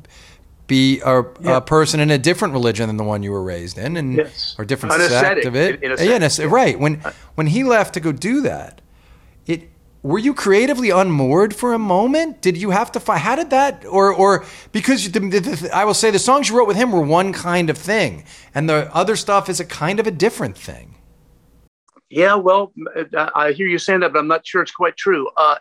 be 0.68 1.02
a, 1.02 1.24
yeah. 1.42 1.58
a, 1.58 1.62
person 1.62 2.00
in 2.00 2.10
a 2.10 2.18
different 2.18 2.54
religion 2.54 2.88
than 2.88 2.96
the 2.96 3.04
one 3.04 3.24
you 3.24 3.32
were 3.32 3.44
raised 3.44 3.78
in, 3.78 3.98
and 3.98 4.16
yes. 4.16 4.56
or 4.58 4.64
different 4.64 4.96
sect 5.02 5.44
of 5.44 5.54
it? 5.54 5.84
In, 5.84 5.92
in 5.92 5.98
yeah, 6.00 6.30
a, 6.40 6.48
right. 6.48 6.80
When 6.80 7.02
when 7.36 7.48
he 7.48 7.66
left 7.66 7.94
to 7.96 8.00
go 8.00 8.14
do 8.14 8.40
that, 8.42 8.80
it 9.46 9.70
were 10.02 10.18
you 10.18 10.34
creatively 10.34 10.90
unmoored 10.90 11.54
for 11.54 11.74
a 11.74 11.78
moment? 11.78 12.42
Did 12.42 12.56
you 12.56 12.70
have 12.70 12.90
to 12.94 13.02
fight? 13.02 13.20
How 13.20 13.36
did 13.36 13.50
that, 13.50 13.86
or 13.86 14.14
or 14.14 14.46
because 14.72 15.12
the, 15.12 15.20
the, 15.20 15.40
the, 15.42 15.70
I 15.76 15.84
will 15.84 15.94
say 15.94 16.10
the 16.10 16.20
songs 16.20 16.48
you 16.48 16.58
wrote 16.58 16.68
with 16.68 16.78
him 16.78 16.94
were 16.94 17.02
one 17.02 17.34
kind 17.34 17.70
of 17.70 17.78
thing, 17.78 18.24
and 18.56 18.70
the 18.70 18.90
other 18.96 19.18
stuff 19.18 19.50
is 19.50 19.60
a 19.60 19.66
kind 19.66 20.00
of 20.00 20.08
a 20.08 20.12
different 20.12 20.58
thing. 20.58 20.96
Yeah, 22.12 22.36
well, 22.36 22.74
I 23.16 23.54
hear 23.54 23.68
you 23.68 23.78
saying 23.78 24.02
that, 24.02 24.12
but 24.12 24.20
I'm 24.20 24.28
not 24.28 24.46
sure 24.46 24.62
it's 24.62 24.74
quite 24.74 24.98
true. 24.98 25.30
Uh, 25.38 25.56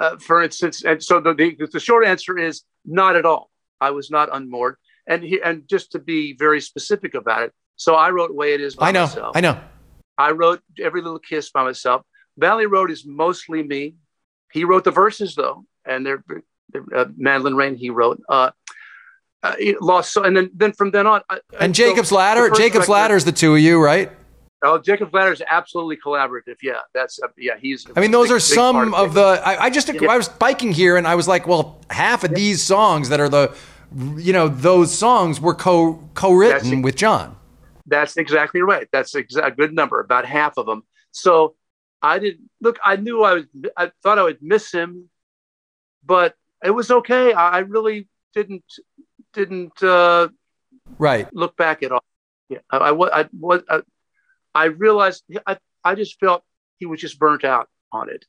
uh, 0.00 0.16
for 0.18 0.40
instance, 0.40 0.84
and 0.84 1.02
so 1.02 1.20
the, 1.20 1.34
the, 1.34 1.68
the 1.72 1.80
short 1.80 2.06
answer 2.06 2.38
is 2.38 2.62
not 2.84 3.16
at 3.16 3.26
all. 3.26 3.50
I 3.80 3.90
was 3.90 4.08
not 4.08 4.28
unmoored, 4.32 4.76
and 5.08 5.22
he, 5.24 5.42
and 5.42 5.66
just 5.68 5.92
to 5.92 5.98
be 5.98 6.34
very 6.34 6.60
specific 6.60 7.14
about 7.14 7.42
it, 7.42 7.52
so 7.74 7.96
I 7.96 8.10
wrote 8.10 8.32
"Way 8.32 8.54
It 8.54 8.60
Is" 8.60 8.76
by 8.76 8.88
I 8.88 8.92
know, 8.92 9.06
myself. 9.06 9.36
I 9.36 9.40
know. 9.40 9.60
I 10.16 10.30
wrote 10.30 10.60
"Every 10.80 11.02
Little 11.02 11.18
Kiss" 11.18 11.50
by 11.50 11.64
myself. 11.64 12.02
Valley 12.38 12.66
Road 12.66 12.92
is 12.92 13.04
mostly 13.04 13.64
me. 13.64 13.96
He 14.52 14.64
wrote 14.64 14.84
the 14.84 14.92
verses 14.92 15.34
though, 15.34 15.64
and 15.84 16.06
they're, 16.06 16.22
they're 16.72 16.84
uh, 16.94 17.06
Mandolin 17.16 17.56
Rain. 17.56 17.74
He 17.74 17.90
wrote. 17.90 18.22
Uh, 18.28 18.52
uh, 19.42 19.54
lost 19.80 20.12
so, 20.12 20.22
and 20.22 20.36
then 20.36 20.50
then 20.54 20.72
from 20.72 20.92
then 20.92 21.06
on. 21.06 21.22
and, 21.30 21.40
and 21.58 21.74
Jacob's 21.74 22.10
so 22.10 22.16
Ladder. 22.16 22.48
Jacob's 22.50 22.88
Ladder 22.88 23.16
is 23.16 23.24
the 23.24 23.32
two 23.32 23.54
of 23.54 23.60
you, 23.60 23.82
right? 23.82 24.10
Oh, 24.62 24.78
Jacob 24.78 25.12
Ladder 25.14 25.32
is 25.32 25.42
absolutely 25.48 25.98
collaborative. 25.98 26.56
Yeah, 26.62 26.80
that's 26.94 27.20
uh, 27.22 27.28
yeah. 27.36 27.54
He's. 27.60 27.86
I 27.94 28.00
mean, 28.00 28.10
those 28.10 28.28
big, 28.28 28.36
are 28.36 28.40
some 28.40 28.94
of, 28.94 28.94
of 28.94 29.14
the. 29.14 29.42
I, 29.44 29.64
I 29.64 29.70
just 29.70 29.92
yeah. 29.92 30.10
I 30.10 30.16
was 30.16 30.28
biking 30.28 30.72
here 30.72 30.96
and 30.96 31.06
I 31.06 31.14
was 31.14 31.28
like, 31.28 31.46
well, 31.46 31.80
half 31.90 32.24
of 32.24 32.30
yeah. 32.30 32.36
these 32.36 32.62
songs 32.62 33.10
that 33.10 33.20
are 33.20 33.28
the, 33.28 33.54
you 34.16 34.32
know, 34.32 34.48
those 34.48 34.96
songs 34.96 35.40
were 35.40 35.54
co 35.54 36.02
co-written 36.14 36.70
that's, 36.70 36.84
with 36.84 36.96
John. 36.96 37.36
That's 37.86 38.16
exactly 38.16 38.62
right. 38.62 38.88
That's 38.92 39.14
a 39.14 39.22
good 39.22 39.74
number. 39.74 40.00
About 40.00 40.24
half 40.24 40.56
of 40.56 40.64
them. 40.64 40.84
So 41.12 41.54
I 42.00 42.18
didn't 42.18 42.48
look. 42.60 42.78
I 42.82 42.96
knew 42.96 43.22
I 43.24 43.34
was. 43.34 43.44
I 43.76 43.90
thought 44.02 44.18
I 44.18 44.22
would 44.22 44.38
miss 44.40 44.72
him, 44.72 45.10
but 46.04 46.34
it 46.64 46.70
was 46.70 46.90
okay. 46.90 47.34
I, 47.34 47.50
I 47.50 47.58
really 47.58 48.08
didn't 48.34 48.64
didn't 49.34 49.82
uh, 49.82 50.28
right 50.98 51.32
look 51.34 51.56
back 51.56 51.82
at 51.82 51.92
all. 51.92 52.04
Yeah, 52.48 52.58
I, 52.70 52.78
I, 52.78 53.20
I 53.20 53.28
was. 53.38 53.62
I, 53.68 53.82
I 54.56 54.64
realized 54.64 55.22
I, 55.46 55.58
I 55.84 55.94
just 55.94 56.18
felt 56.18 56.42
he 56.78 56.86
was 56.86 57.00
just 57.00 57.18
burnt 57.18 57.44
out 57.44 57.68
on 57.92 58.08
it. 58.08 58.24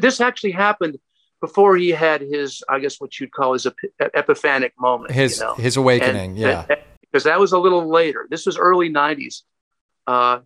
This 0.00 0.20
actually 0.20 0.52
happened 0.52 0.98
before 1.40 1.74
he 1.76 1.88
had 1.88 2.20
his, 2.20 2.62
I 2.68 2.80
guess, 2.80 3.00
what 3.00 3.18
you'd 3.18 3.32
call 3.32 3.54
his 3.54 3.66
epiphanic 3.98 4.74
moment. 4.78 5.12
His 5.12 5.38
you 5.38 5.44
know? 5.44 5.54
his 5.54 5.78
awakening, 5.78 6.32
and, 6.32 6.38
yeah. 6.38 6.66
Because 7.00 7.24
that 7.24 7.40
was 7.40 7.52
a 7.52 7.58
little 7.58 7.88
later. 7.88 8.26
This 8.30 8.44
was 8.44 8.58
early 8.58 8.90
'90s. 8.90 9.42
Uh, 10.06 10.40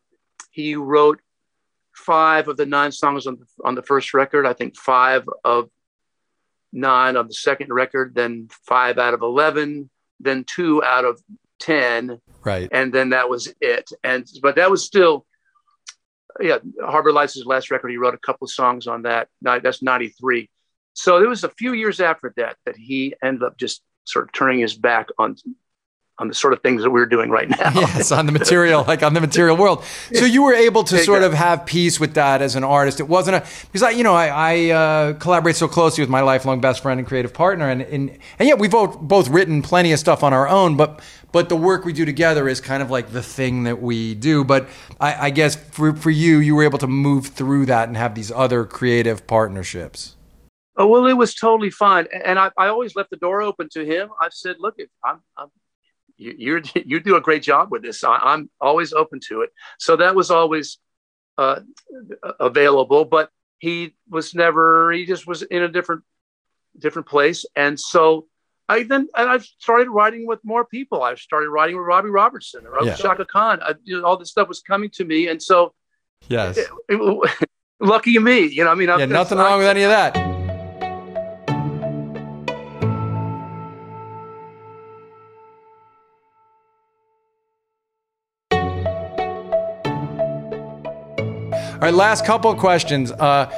he 0.52 0.76
wrote 0.76 1.20
five 1.92 2.46
of 2.46 2.56
the 2.56 2.64
nine 2.64 2.92
songs 2.92 3.26
on 3.26 3.38
the, 3.38 3.46
on 3.64 3.74
the 3.74 3.82
first 3.82 4.14
record. 4.14 4.46
I 4.46 4.52
think 4.52 4.76
five 4.76 5.28
of 5.44 5.68
nine 6.72 7.16
on 7.16 7.26
the 7.26 7.34
second 7.34 7.72
record. 7.72 8.14
Then 8.14 8.48
five 8.66 8.98
out 8.98 9.14
of 9.14 9.22
eleven. 9.22 9.90
Then 10.20 10.44
two 10.44 10.82
out 10.84 11.04
of 11.04 11.20
ten 11.64 12.20
Right. 12.44 12.68
And 12.70 12.92
then 12.92 13.10
that 13.10 13.28
was 13.28 13.52
it. 13.60 13.90
And 14.04 14.26
but 14.42 14.56
that 14.56 14.70
was 14.70 14.84
still 14.84 15.26
yeah, 16.40 16.58
Harbor 16.82 17.12
Lights 17.12 17.34
his 17.34 17.46
last 17.46 17.70
record. 17.70 17.90
He 17.90 17.96
wrote 17.96 18.14
a 18.14 18.18
couple 18.18 18.44
of 18.44 18.50
songs 18.50 18.86
on 18.86 19.02
that. 19.02 19.28
That's 19.40 19.82
93. 19.82 20.50
So 20.92 21.22
it 21.22 21.28
was 21.28 21.44
a 21.44 21.48
few 21.48 21.72
years 21.74 22.00
after 22.00 22.32
that 22.36 22.56
that 22.66 22.76
he 22.76 23.14
ended 23.22 23.44
up 23.44 23.56
just 23.56 23.82
sort 24.04 24.26
of 24.26 24.32
turning 24.32 24.58
his 24.58 24.74
back 24.74 25.08
on 25.16 25.36
on 26.18 26.28
the 26.28 26.34
sort 26.34 26.52
of 26.52 26.62
things 26.62 26.82
that 26.82 26.90
we're 26.90 27.06
doing 27.06 27.28
right 27.28 27.48
now. 27.48 27.70
yes, 27.74 28.12
on 28.12 28.26
the 28.26 28.32
material, 28.40 28.84
like 28.86 29.02
on 29.02 29.14
the 29.14 29.20
material 29.20 29.56
world. 29.56 29.84
So 30.12 30.24
you 30.24 30.42
were 30.44 30.54
able 30.54 30.84
to 30.84 30.98
sort 30.98 31.22
of 31.22 31.32
have 31.32 31.66
peace 31.66 31.98
with 31.98 32.14
that 32.14 32.40
as 32.40 32.54
an 32.54 32.62
artist. 32.62 33.00
It 33.00 33.08
wasn't 33.08 33.36
a 33.36 33.40
because 33.66 33.82
I, 33.82 33.90
you 33.90 34.04
know, 34.04 34.14
I, 34.14 34.26
I 34.28 34.70
uh, 34.70 35.12
collaborate 35.14 35.56
so 35.56 35.66
closely 35.66 36.02
with 36.02 36.10
my 36.10 36.20
lifelong 36.20 36.60
best 36.60 36.82
friend 36.82 37.00
and 37.00 37.06
creative 37.06 37.34
partner, 37.34 37.68
and 37.68 37.82
and 37.82 38.10
and 38.38 38.48
yeah, 38.48 38.54
we've 38.54 38.70
both 38.70 38.98
both 39.00 39.28
written 39.28 39.60
plenty 39.62 39.92
of 39.92 39.98
stuff 39.98 40.22
on 40.22 40.32
our 40.32 40.48
own, 40.48 40.76
but 40.76 41.00
but 41.32 41.48
the 41.48 41.56
work 41.56 41.84
we 41.84 41.92
do 41.92 42.04
together 42.04 42.48
is 42.48 42.60
kind 42.60 42.80
of 42.80 42.92
like 42.92 43.10
the 43.10 43.22
thing 43.22 43.64
that 43.64 43.82
we 43.82 44.14
do. 44.14 44.44
But 44.44 44.68
I, 45.00 45.26
I 45.26 45.30
guess 45.30 45.56
for 45.56 45.96
for 45.96 46.10
you, 46.10 46.38
you 46.38 46.54
were 46.54 46.62
able 46.62 46.78
to 46.78 46.86
move 46.86 47.28
through 47.28 47.66
that 47.66 47.88
and 47.88 47.96
have 47.96 48.14
these 48.14 48.30
other 48.30 48.64
creative 48.64 49.26
partnerships. 49.26 50.14
Oh 50.76 50.86
well, 50.86 51.06
it 51.06 51.14
was 51.14 51.34
totally 51.34 51.70
fine, 51.70 52.06
and 52.24 52.38
I, 52.38 52.50
I 52.56 52.68
always 52.68 52.94
left 52.94 53.10
the 53.10 53.16
door 53.16 53.42
open 53.42 53.68
to 53.70 53.84
him. 53.84 54.10
I 54.20 54.28
said, 54.30 54.56
"Look, 54.60 54.76
I'm, 55.04 55.20
I'm 55.36 55.48
you, 56.16 56.34
you're 56.36 56.62
you 56.74 57.00
do 57.00 57.16
a 57.16 57.20
great 57.20 57.42
job 57.42 57.70
with 57.70 57.82
this. 57.82 58.04
I, 58.04 58.34
am 58.34 58.50
always 58.60 58.92
open 58.92 59.20
to 59.28 59.42
it. 59.42 59.50
So 59.78 59.96
that 59.96 60.14
was 60.14 60.30
always 60.30 60.78
uh, 61.38 61.60
available, 62.40 63.04
but 63.04 63.30
he 63.58 63.94
was 64.08 64.34
never. 64.34 64.92
He 64.92 65.06
just 65.06 65.26
was 65.26 65.42
in 65.42 65.62
a 65.62 65.68
different 65.68 66.02
different 66.78 67.08
place, 67.08 67.44
and 67.56 67.78
so 67.78 68.26
I 68.68 68.82
then 68.84 69.08
and 69.16 69.28
I 69.28 69.38
started 69.38 69.88
writing 69.90 70.26
with 70.26 70.40
more 70.44 70.64
people. 70.64 71.02
I 71.02 71.14
started 71.14 71.48
writing 71.48 71.76
with 71.76 71.86
Robbie 71.86 72.10
Robertson, 72.10 72.66
or 72.66 72.84
yeah. 72.84 72.94
Chaka 72.94 73.24
Khan. 73.24 73.60
I, 73.62 73.74
you 73.84 74.00
know, 74.00 74.06
all 74.06 74.16
this 74.16 74.30
stuff 74.30 74.48
was 74.48 74.60
coming 74.60 74.90
to 74.90 75.04
me, 75.04 75.28
and 75.28 75.42
so 75.42 75.74
yes, 76.28 76.56
it, 76.56 76.68
it, 76.88 77.48
lucky 77.80 78.18
me. 78.18 78.46
You 78.46 78.64
know, 78.64 78.70
I 78.70 78.74
mean, 78.74 78.88
yeah, 78.88 79.06
nothing 79.06 79.38
wrong 79.38 79.58
with 79.58 79.68
any 79.68 79.82
of 79.82 79.90
that. 79.90 80.33
All 91.74 91.80
right, 91.80 91.92
last 91.92 92.24
couple 92.24 92.52
of 92.52 92.58
questions. 92.58 93.10
Uh, 93.10 93.50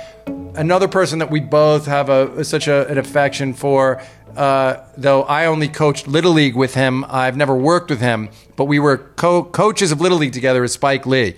another 0.54 0.88
person 0.88 1.18
that 1.18 1.30
we 1.30 1.38
both 1.38 1.84
have 1.84 2.08
a 2.08 2.42
such 2.44 2.66
a, 2.66 2.88
an 2.88 2.96
affection 2.96 3.52
for. 3.52 4.02
Uh, 4.34 4.82
though 4.96 5.22
I 5.24 5.46
only 5.46 5.68
coached 5.68 6.08
Little 6.08 6.32
League 6.32 6.56
with 6.56 6.74
him, 6.74 7.04
I've 7.08 7.36
never 7.36 7.54
worked 7.54 7.90
with 7.90 8.00
him, 8.00 8.30
but 8.56 8.64
we 8.64 8.78
were 8.78 8.96
co- 8.96 9.44
coaches 9.44 9.92
of 9.92 10.00
Little 10.00 10.16
League 10.16 10.32
together 10.32 10.64
as 10.64 10.72
Spike 10.72 11.04
Lee. 11.04 11.36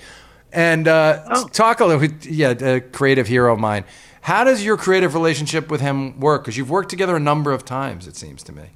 And 0.53 0.87
uh, 0.87 1.25
oh. 1.29 1.49
talk 1.49 1.81
a 1.81 1.85
little, 1.85 2.09
yeah, 2.23 2.51
a 2.51 2.81
creative 2.81 3.27
hero 3.27 3.53
of 3.53 3.59
mine. 3.59 3.85
How 4.21 4.45
does 4.45 4.65
your 4.65 4.77
creative 4.77 5.15
relationship 5.15 5.71
with 5.73 5.81
him 5.81 6.21
work? 6.21 6.43
Because 6.43 6.57
you've 6.57 6.71
worked 6.71 6.91
together 6.91 7.17
a 7.17 7.21
number 7.21 7.51
of 7.51 7.65
times, 7.65 8.07
it 8.07 8.15
seems 8.15 8.45
to 8.45 8.53
me. 8.53 8.71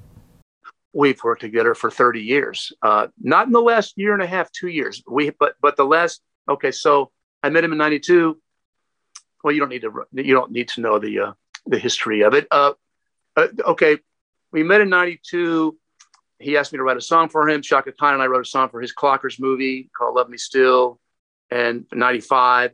We've 0.91 1.23
worked 1.23 1.41
together 1.41 1.73
for 1.73 1.89
30 1.89 2.19
years. 2.19 2.73
Uh, 2.81 3.07
not 3.21 3.47
in 3.47 3.53
the 3.53 3.61
last 3.61 3.93
year 3.95 4.13
and 4.13 4.21
a 4.21 4.27
half, 4.27 4.51
two 4.51 4.67
years. 4.67 5.01
We, 5.09 5.29
but 5.29 5.55
but 5.61 5.77
the 5.77 5.85
last. 5.85 6.21
Okay, 6.49 6.71
so 6.71 7.12
I 7.43 7.49
met 7.49 7.63
him 7.63 7.73
in 7.73 7.77
'92. 7.77 8.39
Well, 9.43 9.53
you 9.53 9.59
don't 9.59 9.69
need 9.69 9.81
to 9.81 10.05
you 10.13 10.33
don't 10.33 10.51
need 10.51 10.69
to 10.69 10.81
know 10.81 10.97
the 10.97 11.19
uh, 11.19 11.33
the 11.65 11.77
history 11.77 12.21
of 12.21 12.33
it. 12.33 12.47
Uh, 12.49 12.73
uh, 13.35 13.47
okay, 13.65 13.97
we 14.51 14.63
met 14.63 14.81
in 14.81 14.89
'92. 14.89 15.77
He 16.39 16.57
asked 16.57 16.71
me 16.73 16.77
to 16.77 16.83
write 16.83 16.97
a 16.97 17.01
song 17.01 17.29
for 17.29 17.47
him. 17.47 17.61
Chaka 17.61 17.91
Khan 17.91 18.13
and 18.13 18.23
I 18.23 18.27
wrote 18.27 18.45
a 18.45 18.49
song 18.49 18.69
for 18.69 18.81
his 18.81 18.93
Clockers 18.93 19.39
movie 19.39 19.89
called 19.95 20.15
"Love 20.15 20.29
Me 20.29 20.37
Still," 20.37 20.99
and 21.51 21.85
'95. 21.93 22.71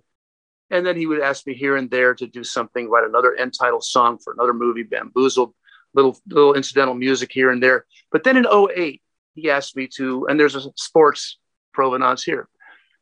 and 0.72 0.86
then 0.86 0.96
he 0.96 1.08
would 1.08 1.20
ask 1.20 1.48
me 1.48 1.56
here 1.56 1.76
and 1.76 1.90
there 1.90 2.14
to 2.14 2.28
do 2.28 2.44
something, 2.44 2.90
write 2.90 3.08
another 3.08 3.34
end 3.36 3.54
title 3.58 3.82
song 3.82 4.20
for 4.20 4.34
another 4.34 4.54
movie, 4.54 4.84
Bamboozled, 4.84 5.54
little 5.94 6.18
little 6.28 6.54
incidental 6.54 6.94
music 6.94 7.32
here 7.32 7.52
and 7.52 7.62
there. 7.62 7.86
But 8.12 8.24
then 8.24 8.38
in 8.38 8.46
08, 8.46 9.02
he 9.34 9.50
asked 9.50 9.76
me 9.76 9.88
to, 9.96 10.28
and 10.28 10.40
there's 10.40 10.56
a 10.56 10.72
sports 10.76 11.38
provenance 11.74 12.24
here. 12.24 12.48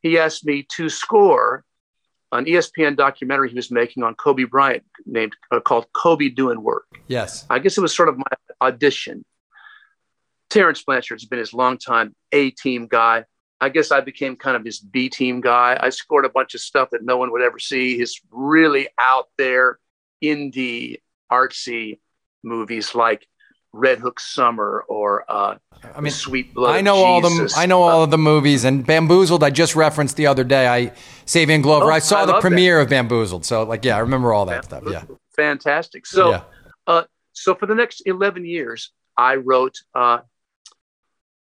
He 0.02 0.18
asked 0.18 0.46
me 0.46 0.66
to 0.76 0.90
score 0.90 1.64
an 2.32 2.46
ESPN 2.46 2.96
documentary 2.96 3.50
he 3.50 3.56
was 3.56 3.72
making 3.72 4.04
on 4.04 4.16
Kobe 4.16 4.44
Bryant 4.44 4.84
named 5.06 5.34
uh, 5.52 5.60
called 5.60 5.88
Kobe 5.94 6.30
Doing 6.30 6.62
Work. 6.62 6.86
Yes. 7.08 7.46
I 7.50 7.60
guess 7.60 7.78
it 7.78 7.82
was 7.82 7.96
sort 7.96 8.10
of 8.10 8.18
my 8.18 8.26
audition. 8.62 9.24
Terence 10.50 10.84
Blanchard's 10.84 11.26
been 11.26 11.40
his 11.40 11.54
longtime 11.54 12.16
A 12.32 12.52
team 12.52 12.88
guy. 12.88 13.26
I 13.60 13.70
guess 13.70 13.92
I 13.92 14.02
became 14.02 14.36
kind 14.36 14.56
of 14.56 14.64
his 14.64 14.80
B 14.80 15.10
team 15.10 15.42
guy. 15.42 15.78
I 15.82 15.90
scored 15.90 16.26
a 16.26 16.30
bunch 16.30 16.54
of 16.54 16.62
stuff 16.62 16.90
that 16.92 17.04
no 17.04 17.18
one 17.18 17.32
would 17.32 17.42
ever 17.42 17.60
see. 17.60 17.98
His 17.98 18.20
really 18.30 18.88
out 19.00 19.28
there 19.38 19.80
indie 20.24 20.98
artsy 21.32 22.00
movies 22.44 22.94
like 22.94 23.28
Red 23.78 24.00
Hook 24.00 24.20
Summer 24.20 24.84
or 24.88 25.24
uh, 25.30 25.56
I 25.96 26.02
mean, 26.02 26.12
Sweet 26.12 26.54
Blood. 26.54 26.76
I 26.76 26.82
know 26.82 26.96
all 26.98 27.22
the 27.22 27.54
I 27.56 27.66
know 27.66 27.84
all 27.84 28.04
of 28.04 28.12
the 28.12 28.18
movies 28.18 28.64
and 28.64 28.86
Bamboozled. 28.86 29.44
I 29.44 29.50
just 29.50 29.76
referenced 29.76 30.18
the 30.18 30.28
other 30.28 30.44
day. 30.44 30.68
I 30.68 30.94
Savion 31.26 31.62
Glover. 31.62 31.86
Oh, 31.86 31.96
I 31.96 32.00
saw 32.00 32.24
I 32.24 32.26
the 32.26 32.40
premiere 32.42 32.80
of 32.80 32.90
Bamboozled. 32.90 33.46
So 33.46 33.64
like, 33.64 33.86
yeah, 33.86 33.96
I 33.96 34.00
remember 34.00 34.34
all 34.34 34.46
that 34.48 34.66
stuff. 34.66 34.84
Yeah, 34.88 35.04
fantastic. 35.36 36.06
So, 36.06 36.30
Yeah. 36.32 36.42
uh, 36.88 37.04
so 37.34 37.54
for 37.56 37.68
the 37.68 37.76
next 37.76 38.02
eleven 38.06 38.46
years, 38.46 38.92
I 39.16 39.36
wrote. 39.36 39.76
Uh, 39.94 40.20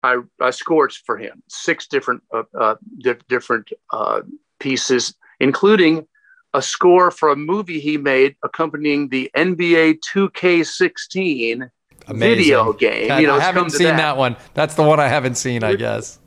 I, 0.03 0.17
I 0.41 0.49
scored 0.49 0.95
for 0.95 1.19
him 1.19 1.43
six 1.49 1.87
different 1.87 2.23
uh, 2.33 2.45
uh, 2.59 2.77
di- 2.99 3.17
different 3.29 3.71
uh, 3.93 4.23
pieces, 4.59 5.15
including 5.41 6.07
a 6.55 6.63
score 6.63 7.11
for 7.11 7.29
a 7.29 7.37
movie 7.37 7.81
he 7.81 7.99
made 7.99 8.35
accompanying 8.43 9.09
the 9.11 9.31
NBA 9.37 9.99
2K16 10.01 11.71
Amazing. 12.07 12.39
video 12.39 12.73
game. 12.73 13.09
God, 13.09 13.19
you 13.19 13.27
know, 13.27 13.37
I 13.37 13.41
haven't 13.41 13.71
seen 13.71 13.89
that. 13.89 13.97
that. 13.97 14.17
one. 14.17 14.37
That's 14.55 14.75
the 14.75 14.83
one 14.83 15.01
I 15.01 15.09
haven't 15.09 15.37
seen. 15.37 15.63
I 15.63 15.75
guess. 15.75 16.19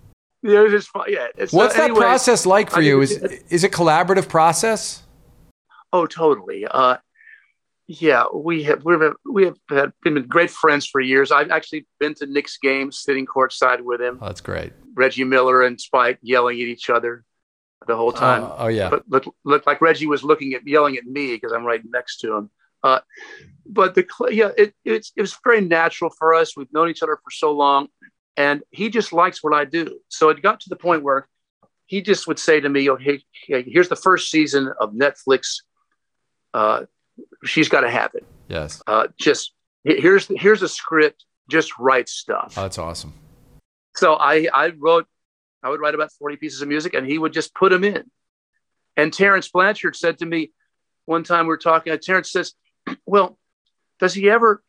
Yeah, 0.41 0.63
it's 0.63 0.71
just 0.71 0.89
fun. 0.89 1.05
Yeah. 1.07 1.27
It's, 1.37 1.53
What's 1.53 1.75
uh, 1.77 1.87
that 1.87 1.95
process 1.95 2.45
like 2.45 2.69
for 2.69 2.79
I 2.79 2.83
you? 2.83 3.01
Is 3.01 3.11
it- 3.11 3.43
is 3.49 3.63
it 3.63 3.71
collaborative 3.71 4.27
process? 4.27 5.03
Oh, 5.91 6.05
totally. 6.05 6.65
Uh, 6.69 6.97
yeah, 7.87 8.25
we 8.33 8.63
have 8.63 8.83
we've 8.83 8.99
we 9.25 9.45
have 9.45 9.57
had, 9.69 9.93
been 10.03 10.21
great 10.27 10.49
friends 10.49 10.87
for 10.87 11.01
years. 11.01 11.31
I've 11.31 11.51
actually 11.51 11.85
been 11.99 12.13
to 12.15 12.25
Knicks 12.25 12.57
games, 12.57 12.99
sitting 12.99 13.25
courtside 13.25 13.81
with 13.81 14.01
him. 14.01 14.19
Oh, 14.21 14.27
that's 14.27 14.41
great. 14.41 14.73
Reggie 14.95 15.23
Miller 15.23 15.63
and 15.63 15.79
Spike 15.79 16.19
yelling 16.21 16.61
at 16.61 16.67
each 16.67 16.89
other 16.89 17.23
the 17.87 17.95
whole 17.95 18.11
time. 18.11 18.43
Oh, 18.43 18.55
oh, 18.59 18.67
yeah. 18.67 18.89
But 18.89 19.03
looked 19.09 19.27
looked 19.43 19.67
like 19.67 19.81
Reggie 19.81 20.07
was 20.07 20.23
looking 20.23 20.53
at 20.53 20.65
yelling 20.67 20.97
at 20.97 21.05
me 21.05 21.33
because 21.35 21.51
I'm 21.51 21.65
right 21.65 21.81
next 21.85 22.17
to 22.19 22.35
him. 22.35 22.49
Uh, 22.83 22.99
but 23.65 23.95
the 23.95 24.05
yeah, 24.29 24.49
it, 24.57 24.73
it's 24.83 25.11
it 25.15 25.21
was 25.21 25.37
very 25.43 25.61
natural 25.61 26.09
for 26.09 26.33
us. 26.33 26.57
We've 26.57 26.71
known 26.73 26.89
each 26.89 27.01
other 27.01 27.17
for 27.23 27.31
so 27.31 27.51
long, 27.51 27.87
and 28.35 28.61
he 28.71 28.89
just 28.89 29.13
likes 29.13 29.43
what 29.43 29.53
I 29.53 29.65
do. 29.65 29.99
So 30.09 30.29
it 30.29 30.41
got 30.41 30.59
to 30.61 30.69
the 30.69 30.75
point 30.75 31.03
where 31.03 31.27
he 31.85 32.01
just 32.01 32.27
would 32.27 32.39
say 32.39 32.59
to 32.59 32.69
me, 32.69 32.89
"Oh, 32.89 32.97
hey, 32.97 33.23
hey 33.47 33.63
here's 33.63 33.89
the 33.89 33.95
first 33.95 34.29
season 34.29 34.71
of 34.79 34.93
Netflix. 34.93 35.61
Uh, 36.53 36.85
she's 37.45 37.69
got 37.69 37.81
to 37.81 37.89
have 37.89 38.11
it. 38.15 38.25
yes. 38.47 38.81
Uh, 38.85 39.07
just 39.17 39.53
he- 39.83 39.99
here's 39.99 40.27
here's 40.27 40.61
a 40.61 40.69
script. 40.69 41.25
Just 41.49 41.77
write 41.79 42.09
stuff." 42.09 42.55
Oh, 42.57 42.63
that's 42.63 42.77
awesome. 42.77 43.13
So 43.95 44.15
I, 44.15 44.47
I 44.51 44.69
wrote, 44.69 45.05
I 45.61 45.69
would 45.69 45.79
write 45.79 45.93
about 45.93 46.11
40 46.13 46.37
pieces 46.37 46.61
of 46.63 46.67
music 46.67 46.95
and 46.95 47.05
he 47.05 47.19
would 47.19 47.31
just 47.31 47.53
put 47.53 47.69
them 47.69 47.83
in. 47.83 48.09
And 48.97 49.13
Terence 49.13 49.49
Blanchard 49.49 49.95
said 49.95 50.17
to 50.17 50.25
me 50.25 50.51
one 51.05 51.23
time 51.23 51.45
we 51.45 51.49
were 51.49 51.57
talking, 51.57 51.93
and 51.93 52.01
Terence 52.01 52.31
says, 52.31 52.53
Well, 53.05 53.37
does 53.99 54.13
he 54.13 54.29
ever 54.29 54.63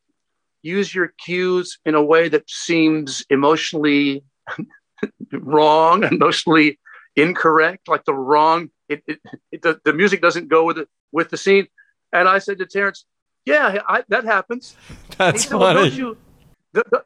use 0.62 0.94
your 0.94 1.08
cues 1.18 1.78
in 1.84 1.94
a 1.94 2.02
way 2.02 2.28
that 2.28 2.48
seems 2.48 3.24
emotionally 3.30 4.24
wrong, 5.32 6.04
emotionally 6.04 6.78
incorrect, 7.16 7.88
like 7.88 8.04
the 8.04 8.14
wrong, 8.14 8.70
it, 8.88 9.02
it, 9.06 9.20
it, 9.52 9.62
the, 9.62 9.80
the 9.84 9.92
music 9.92 10.20
doesn't 10.20 10.48
go 10.48 10.64
with 10.64 10.78
it, 10.78 10.88
with 11.12 11.30
the 11.30 11.36
scene? 11.36 11.66
And 12.12 12.28
I 12.28 12.38
said 12.38 12.58
to 12.58 12.66
Terence, 12.66 13.04
Yeah, 13.44 13.80
I, 13.88 14.04
that 14.08 14.24
happens. 14.24 14.76
That's 15.18 15.44
said, 15.44 15.54
"Well, 15.54 15.74
funny. 15.74 15.90
don't 15.90 15.98
you 15.98 16.16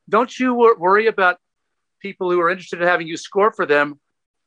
don't 0.09 0.39
you 0.39 0.55
worry 0.55 1.09
about 1.09 1.39
people 2.01 2.31
who 2.31 2.41
are 2.41 2.49
interested 2.49 2.81
in 2.81 2.89
having 2.89 3.07
you 3.07 3.17
score 3.17 3.53
for 3.53 3.67
them 3.67 4.01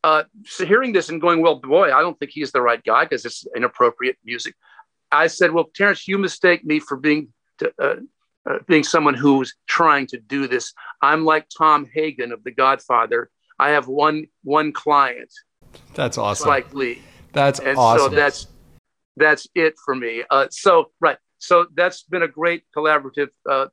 uh, 0.04 0.24
so 0.46 0.66
hearing 0.66 0.94
this 0.94 1.10
and 1.10 1.22
going, 1.22 1.42
well, 1.42 1.56
boy, 1.56 1.94
I 1.94 2.02
don't 2.02 2.18
think 2.18 2.32
he's 2.32 2.52
the 2.52 2.62
right 2.62 2.84
guy 2.84 3.06
because 3.06 3.26
it's 3.26 3.46
inappropriate 3.56 4.18
music. 4.26 4.56
I 5.12 5.28
said, 5.28 5.52
well, 5.52 5.66
Terence, 5.76 6.08
you 6.08 6.18
mistake 6.18 6.64
me 6.64 6.80
for 6.80 6.98
being 6.98 7.30
to, 7.60 7.74
uh, 7.80 7.96
uh, 8.50 8.58
being 8.68 8.84
someone 8.84 9.14
who's 9.14 9.54
trying 9.68 10.08
to 10.08 10.18
do 10.18 10.48
this. 10.48 10.74
I'm 11.02 11.26
like 11.26 11.48
Tom 11.56 11.88
Hagen 11.94 12.32
of 12.32 12.44
The 12.44 12.52
Godfather. 12.52 13.30
I 13.60 13.70
have 13.70 13.88
one 13.88 14.26
one 14.44 14.72
client, 14.72 15.32
That's 15.94 16.18
awesome. 16.18 16.46
Spike 16.46 16.74
Lee 16.74 17.02
That's 17.32 17.60
and 17.60 17.78
awesome. 17.78 18.10
so 18.10 18.16
that's 18.16 18.48
that's 19.18 19.48
it 19.54 19.76
for 19.86 19.94
me. 19.96 20.24
Uh, 20.30 20.48
so 20.50 20.92
right, 21.00 21.18
so 21.38 21.68
that's 21.76 22.04
been 22.04 22.24
a 22.24 22.28
great 22.28 22.64
collaborative. 22.76 23.30
Uh, 23.48 23.68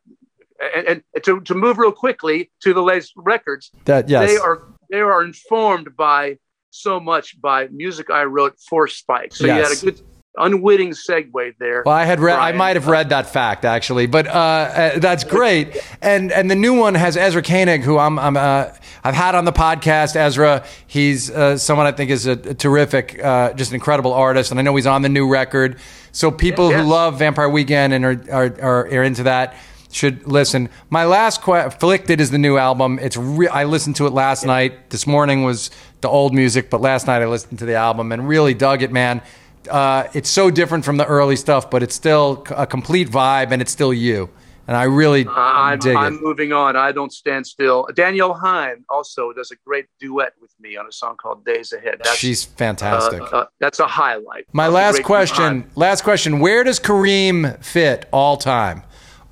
and, 0.74 1.03
and 1.14 1.24
to, 1.24 1.41
to 1.43 1.55
move 1.55 1.78
real 1.78 1.93
quickly 1.93 2.51
to 2.62 2.74
the 2.74 2.82
latest 2.82 3.12
records, 3.16 3.70
that 3.84 4.09
yes. 4.09 4.28
they 4.28 4.36
are 4.36 4.62
they 4.91 5.01
are 5.01 5.22
informed 5.22 5.97
by 5.97 6.36
so 6.70 7.01
much 7.01 7.41
by 7.41 7.68
music 7.68 8.11
I 8.11 8.24
wrote 8.24 8.59
for 8.68 8.89
Spike. 8.89 9.34
So 9.34 9.47
you 9.47 9.53
had 9.53 9.72
a 9.72 9.80
good 9.80 10.01
unwitting 10.39 10.91
segue 10.91 11.55
there. 11.59 11.82
Well, 11.84 11.95
I 11.95 12.05
had 12.05 12.20
read. 12.20 12.39
I 12.39 12.53
might 12.53 12.76
have 12.76 12.86
read 12.86 13.09
that 13.11 13.28
fact 13.28 13.64
actually, 13.64 14.07
but 14.07 14.26
uh, 14.26 14.30
uh, 14.30 14.99
that's 14.99 15.24
great. 15.24 15.76
And 16.03 16.32
and 16.32 16.51
the 16.51 16.55
new 16.55 16.74
one 16.74 16.95
has 16.95 17.16
Ezra 17.16 17.43
Koenig, 17.43 17.82
who 17.82 17.99
I'm, 17.99 18.18
I'm 18.18 18.36
uh, 18.36 18.70
I've 19.05 19.14
had 19.14 19.34
on 19.34 19.45
the 19.45 19.53
podcast. 19.53 20.16
Ezra, 20.16 20.64
he's 20.86 21.30
uh, 21.30 21.59
someone 21.59 21.86
I 21.86 21.93
think 21.93 22.11
is 22.11 22.26
a, 22.26 22.32
a 22.32 22.55
terrific, 22.55 23.22
uh, 23.22 23.53
just 23.55 23.70
an 23.70 23.74
incredible 23.74 24.12
artist, 24.12 24.51
and 24.51 24.59
I 24.59 24.62
know 24.62 24.74
he's 24.76 24.86
on 24.86 25.03
the 25.03 25.09
new 25.09 25.28
record. 25.28 25.78
So 26.12 26.30
people 26.30 26.72
who 26.72 26.82
love 26.82 27.18
Vampire 27.18 27.49
Weekend 27.49 27.93
and 27.93 28.05
are 28.05 28.20
are, 28.30 28.61
are, 28.61 28.86
are 28.86 29.03
into 29.03 29.24
that 29.24 29.55
should 29.91 30.26
listen. 30.26 30.68
My 30.91 31.05
last 31.07 31.43
que- 31.43 31.70
'Flicted 31.70 32.20
is 32.20 32.30
the 32.30 32.39
new 32.39 32.57
album. 32.57 32.99
It's 33.01 33.16
re- 33.16 33.49
I 33.49 33.64
listened 33.64 33.97
to 33.97 34.07
it 34.07 34.12
last 34.12 34.45
night. 34.45 34.91
This 34.91 35.07
morning 35.07 35.45
was 35.45 35.70
the 36.01 36.09
old 36.09 36.34
music, 36.34 36.70
but 36.70 36.80
last 36.80 37.07
night 37.07 37.22
I 37.22 37.26
listened 37.26 37.59
to 37.61 37.64
the 37.66 37.74
album 37.74 38.12
and 38.12 38.28
really 38.28 38.55
dug 38.55 38.82
it, 38.82 38.93
man. 38.93 39.22
Uh, 39.69 40.09
it's 40.14 40.31
so 40.31 40.51
different 40.51 40.85
from 40.85 40.97
the 40.97 41.07
early 41.07 41.37
stuff, 41.37 41.71
but 41.71 41.83
it's 41.83 41.95
still 41.95 42.45
a 42.51 42.66
complete 42.66 43.09
vibe, 43.09 43.53
and 43.53 43.62
it's 43.62 43.73
still 43.73 43.93
you. 43.93 44.31
And 44.66 44.77
I 44.77 44.83
really 44.83 45.27
I'm, 45.27 45.79
dig 45.79 45.97
I'm 45.97 46.16
it. 46.16 46.23
moving 46.23 46.53
on. 46.53 46.77
I 46.77 46.93
don't 46.93 47.11
stand 47.11 47.47
still. 47.47 47.89
Danielle 47.95 48.35
Haim 48.35 48.85
also 48.91 49.33
does 49.33 49.51
a 49.51 49.57
great 49.64 49.87
duet 49.99 50.35
with 50.43 50.53
me 50.61 50.77
on 50.77 50.87
a 50.87 50.93
song 50.93 51.16
called 51.16 51.43
Days 51.43 51.73
Ahead. 51.73 52.03
That's, 52.05 52.16
She's 52.16 52.45
fantastic. 52.45 53.23
uh, 53.23 53.37
uh, 53.37 53.47
that's 53.61 53.81
a 53.81 53.87
highlight. 53.87 54.45
My 54.53 54.66
the 54.66 54.73
last 54.75 55.03
question. 55.05 55.71
Last 55.75 56.03
question. 56.05 56.41
Where 56.41 56.64
does 56.64 56.79
Kareem 56.79 57.64
fit 57.64 58.11
all 58.12 58.37
time? 58.37 58.83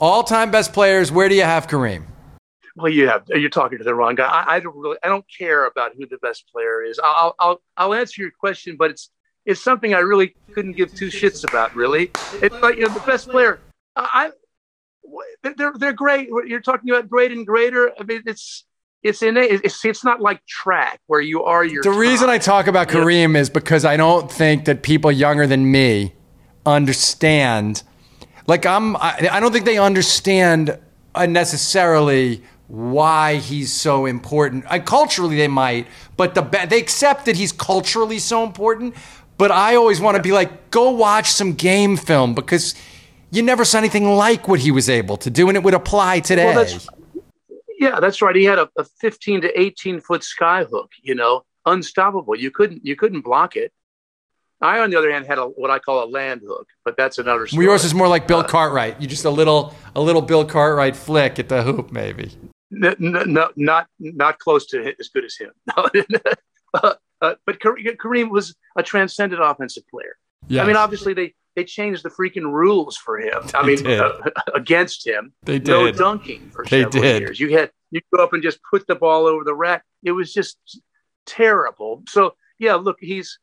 All 0.00 0.22
time 0.22 0.50
best 0.50 0.72
players. 0.72 1.12
Where 1.12 1.28
do 1.28 1.34
you 1.34 1.42
have 1.42 1.66
Kareem? 1.66 2.04
Well, 2.74 2.90
you 2.90 3.06
have 3.08 3.24
you're 3.28 3.50
talking 3.50 3.76
to 3.76 3.84
the 3.84 3.94
wrong 3.94 4.14
guy. 4.14 4.26
I, 4.26 4.56
I 4.56 4.60
don't 4.60 4.76
really 4.76 4.96
I 5.02 5.08
don't 5.08 5.24
care 5.28 5.66
about 5.66 5.92
who 5.96 6.06
the 6.06 6.18
best 6.18 6.44
player 6.50 6.82
is. 6.82 6.98
I'll 7.02 7.34
I'll 7.38 7.60
I'll 7.76 7.94
answer 7.94 8.22
your 8.22 8.30
question, 8.30 8.76
but 8.78 8.90
it's 8.90 9.10
it's 9.46 9.62
something 9.62 9.94
I 9.94 10.00
really 10.00 10.34
couldn't 10.52 10.76
give 10.76 10.94
two 10.94 11.08
shits 11.08 11.48
about. 11.48 11.74
Really, 11.74 12.10
it's 12.42 12.56
like 12.56 12.76
you 12.76 12.86
know 12.86 12.92
the 12.92 13.00
best 13.00 13.28
player. 13.28 13.60
I, 13.94 14.30
I 15.42 15.52
they're 15.56 15.72
they're 15.78 15.92
great. 15.92 16.28
You're 16.46 16.60
talking 16.60 16.90
about 16.90 17.08
great 17.08 17.32
and 17.32 17.46
greater. 17.46 17.92
I 17.98 18.02
mean, 18.02 18.22
it's 18.26 18.64
it's 19.02 19.22
innate. 19.22 19.60
It's 19.64 19.84
it's 19.84 20.04
not 20.04 20.20
like 20.20 20.44
track 20.46 21.00
where 21.06 21.20
you 21.20 21.44
are 21.44 21.64
your. 21.64 21.82
The 21.82 21.90
reason 21.90 22.28
I 22.28 22.38
talk 22.38 22.66
about 22.66 22.88
Yeah. 22.88 23.00
Kareem 23.00 23.36
is 23.36 23.48
because 23.48 23.84
I 23.84 23.96
don't 23.96 24.30
think 24.30 24.64
that 24.66 24.82
people 24.82 25.12
younger 25.12 25.46
than 25.46 25.70
me 25.70 26.14
understand. 26.66 27.82
Like 28.46 28.66
I'm, 28.66 28.96
I, 28.96 29.28
I 29.30 29.40
don't 29.40 29.52
think 29.52 29.64
they 29.64 29.78
understand 29.78 30.78
necessarily 31.16 32.42
why 32.68 33.36
he's 33.36 33.72
so 33.72 34.06
important. 34.06 34.64
Uh, 34.68 34.80
culturally, 34.80 35.36
they 35.36 35.48
might, 35.48 35.86
but 36.16 36.34
the 36.34 36.42
they 36.68 36.78
accept 36.78 37.26
that 37.26 37.36
he's 37.36 37.52
culturally 37.52 38.18
so 38.18 38.42
important. 38.44 38.94
But 39.38 39.50
I 39.50 39.76
always 39.76 40.00
want 40.00 40.16
to 40.16 40.22
be 40.22 40.32
like, 40.32 40.70
go 40.70 40.90
watch 40.90 41.30
some 41.30 41.52
game 41.52 41.96
film 41.96 42.34
because 42.34 42.74
you 43.30 43.42
never 43.42 43.64
saw 43.64 43.78
anything 43.78 44.14
like 44.14 44.48
what 44.48 44.60
he 44.60 44.70
was 44.70 44.88
able 44.88 45.16
to 45.18 45.30
do, 45.30 45.48
and 45.48 45.56
it 45.56 45.62
would 45.62 45.74
apply 45.74 46.20
today. 46.20 46.46
Well, 46.46 46.64
that's 46.64 46.88
yeah, 47.78 48.00
that's 48.00 48.22
right. 48.22 48.34
He 48.34 48.44
had 48.44 48.58
a, 48.58 48.68
a 48.78 48.84
15 48.84 49.42
to 49.42 49.60
18 49.60 50.00
foot 50.00 50.24
sky 50.24 50.64
hook. 50.64 50.92
You 51.02 51.14
know, 51.14 51.44
unstoppable. 51.66 52.34
You 52.34 52.50
couldn't 52.50 52.84
you 52.84 52.96
couldn't 52.96 53.20
block 53.22 53.56
it. 53.56 53.72
I, 54.62 54.78
on 54.78 54.88
the 54.88 54.96
other 54.96 55.12
hand, 55.12 55.26
had 55.26 55.36
a, 55.36 55.44
what 55.44 55.70
I 55.70 55.78
call 55.78 56.02
a 56.02 56.08
land 56.08 56.40
hook, 56.46 56.68
but 56.82 56.96
that's 56.96 57.18
another 57.18 57.46
story. 57.46 57.66
Yours 57.66 57.84
is 57.84 57.92
more 57.92 58.08
like 58.08 58.26
Bill 58.26 58.38
uh, 58.38 58.44
Cartwright. 58.44 58.98
You 58.98 59.06
just 59.06 59.26
a 59.26 59.30
little, 59.30 59.74
a 59.94 60.00
little 60.00 60.22
Bill 60.22 60.46
Cartwright 60.46 60.96
flick 60.96 61.38
at 61.38 61.50
the 61.50 61.62
hoop, 61.62 61.92
maybe. 61.92 62.32
no, 62.70 62.94
no, 62.98 63.22
no, 63.24 63.50
not 63.56 63.86
not 63.98 64.38
close 64.38 64.64
to 64.68 64.94
as 64.98 65.08
good 65.08 65.24
as 65.24 65.36
him. 65.36 65.50
Uh, 66.74 66.92
Uh, 67.20 67.34
but 67.46 67.58
Kareem 67.60 68.30
was 68.30 68.54
a 68.76 68.82
transcendent 68.82 69.42
offensive 69.42 69.84
player. 69.88 70.16
Yes. 70.48 70.64
I 70.64 70.66
mean, 70.66 70.76
obviously 70.76 71.14
they 71.14 71.34
they 71.54 71.64
changed 71.64 72.02
the 72.02 72.10
freaking 72.10 72.52
rules 72.52 72.96
for 72.98 73.18
him. 73.18 73.42
I 73.54 73.64
They 73.64 73.76
mean, 73.82 74.00
uh, 74.00 74.12
against 74.54 75.06
him. 75.06 75.32
They 75.44 75.58
did. 75.58 75.68
No 75.68 75.90
dunking 75.90 76.50
for 76.50 76.64
They 76.64 76.82
several 76.82 77.02
did. 77.02 77.22
years. 77.22 77.40
You 77.40 77.56
had 77.56 77.70
you 77.90 78.00
go 78.14 78.22
up 78.22 78.32
and 78.34 78.42
just 78.42 78.58
put 78.70 78.86
the 78.86 78.94
ball 78.94 79.26
over 79.26 79.42
the 79.44 79.54
rack. 79.54 79.82
It 80.02 80.12
was 80.12 80.32
just 80.32 80.58
terrible. 81.24 82.02
So 82.08 82.34
yeah, 82.58 82.74
look, 82.74 82.98
he's 83.00 83.38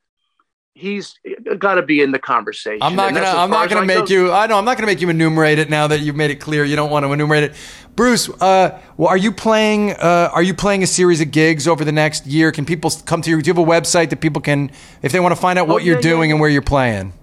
he's 0.76 1.19
got 1.57 1.76
to 1.76 1.82
be 1.82 2.01
in 2.01 2.11
the 2.11 2.19
conversation. 2.19 2.82
I'm 2.82 2.95
not 2.95 3.13
gonna. 3.13 3.28
I'm 3.28 3.49
not 3.49 3.69
gonna 3.69 3.86
make 3.86 4.09
you. 4.09 4.32
I 4.32 4.47
know. 4.47 4.57
I'm 4.57 4.65
not 4.65 4.78
gonna 4.78 4.88
make 4.88 5.01
you 5.01 5.09
enumerate 5.09 5.59
it 5.59 5.69
now 5.69 5.88
that 5.88 6.01
you've 6.01 6.15
made 6.15 6.32
it 6.32 6.38
clear 6.38 6.65
you 6.65 6.76
don't 6.76 6.89
want 6.89 7.05
to 7.05 7.13
enumerate 7.13 7.43
it. 7.43 7.53
Bruce, 7.95 8.30
uh, 8.41 8.82
well, 8.97 9.09
are 9.09 9.17
you 9.17 9.32
playing? 9.32 9.91
Uh, 9.91 10.30
are 10.34 10.43
you 10.43 10.53
playing 10.53 10.84
a 10.84 10.88
series 10.88 11.21
of 11.21 11.32
gigs 11.32 11.67
over 11.67 11.86
the 11.86 11.91
next 11.91 12.26
year? 12.26 12.51
Can 12.51 12.65
people 12.65 12.91
come 13.05 13.21
to 13.21 13.30
you? 13.30 13.41
Do 13.41 13.47
you 13.47 13.53
have 13.53 13.63
a 13.63 13.69
website 13.69 14.09
that 14.09 14.19
people 14.19 14.41
can, 14.41 14.71
if 15.01 15.11
they 15.11 15.19
want 15.19 15.36
to 15.36 15.39
find 15.39 15.59
out 15.59 15.67
what 15.67 15.76
Oh, 15.76 15.78
you're 15.86 15.95
yeah, 15.95 15.99
yeah, 15.99 16.15
doing 16.15 16.32
and 16.32 16.39
where 16.39 16.49
you're 16.49 16.61
playing? 16.61 17.13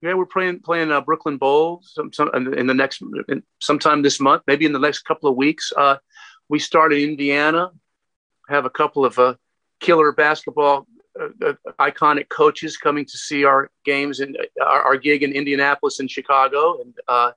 Yeah, 0.00 0.14
we're 0.14 0.26
playing 0.26 0.60
playing 0.60 0.90
uh, 0.90 1.00
Brooklyn 1.00 1.38
Bowl 1.38 1.80
some, 1.84 2.12
some 2.12 2.30
in 2.34 2.66
the 2.66 2.74
next 2.74 3.02
in, 3.28 3.42
sometime 3.60 4.02
this 4.02 4.20
month, 4.20 4.42
maybe 4.46 4.64
in 4.64 4.72
the 4.72 4.80
next 4.80 5.02
couple 5.02 5.28
of 5.28 5.36
weeks. 5.36 5.72
Uh, 5.76 5.96
we 6.48 6.58
start 6.58 6.92
in 6.92 7.00
Indiana, 7.10 7.70
have 8.48 8.64
a 8.64 8.70
couple 8.70 9.04
of 9.04 9.18
uh, 9.18 9.34
killer 9.80 10.12
basketball 10.12 10.86
uh, 11.20 11.46
uh, 11.46 11.52
iconic 11.78 12.28
coaches 12.28 12.76
coming 12.76 13.04
to 13.04 13.18
see 13.18 13.44
our 13.44 13.70
games 13.84 14.20
and 14.20 14.36
uh, 14.36 14.64
our, 14.64 14.82
our 14.82 14.96
gig 14.96 15.22
in 15.22 15.32
Indianapolis 15.32 16.00
and 16.00 16.10
Chicago, 16.10 16.80
and 16.80 16.94
uh, 17.08 17.32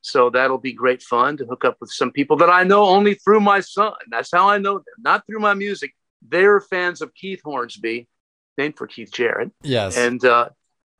so 0.00 0.28
that'll 0.30 0.58
be 0.58 0.72
great 0.72 1.02
fun 1.02 1.36
to 1.38 1.46
hook 1.46 1.64
up 1.64 1.76
with 1.80 1.90
some 1.90 2.10
people 2.10 2.36
that 2.36 2.50
I 2.50 2.64
know 2.64 2.84
only 2.84 3.14
through 3.14 3.40
my 3.40 3.60
son. 3.60 3.94
That's 4.10 4.30
how 4.32 4.48
I 4.48 4.58
know 4.58 4.74
them, 4.74 4.84
not 4.98 5.26
through 5.26 5.40
my 5.40 5.54
music. 5.54 5.94
They're 6.28 6.60
fans 6.60 7.00
of 7.00 7.14
Keith 7.14 7.40
Hornsby, 7.44 8.06
named 8.58 8.76
for 8.76 8.86
Keith 8.86 9.10
Jarrett. 9.12 9.50
Yes. 9.62 9.96
And 9.96 10.22
uh, 10.24 10.50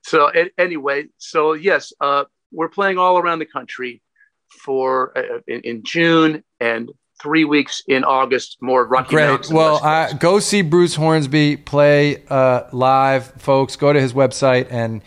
so, 0.03 0.31
anyway, 0.59 1.07
so 1.19 1.53
yes, 1.53 1.93
uh, 2.01 2.25
we're 2.51 2.69
playing 2.69 2.99
all 2.99 3.19
around 3.19 3.41
the 3.41 3.47
country 3.47 4.03
for 4.49 5.17
uh, 5.17 5.41
in, 5.47 5.61
in 5.61 5.83
June 5.85 6.43
and 6.61 6.91
three 7.23 7.45
weeks 7.45 7.83
in 7.87 8.05
August. 8.05 8.59
More 8.61 8.85
Rocky 8.87 9.11
Great. 9.11 9.27
Mountains. 9.27 9.49
and 9.49 9.57
Well, 9.57 9.81
uh, 9.83 10.13
go 10.15 10.39
see 10.39 10.63
Bruce 10.63 10.95
Hornsby 10.95 11.59
play 11.59 12.23
uh, 12.29 12.63
live, 12.73 13.27
folks. 13.39 13.77
Go 13.77 13.93
to 13.93 14.01
his 14.01 14.13
website 14.13 14.69
and 14.71 15.03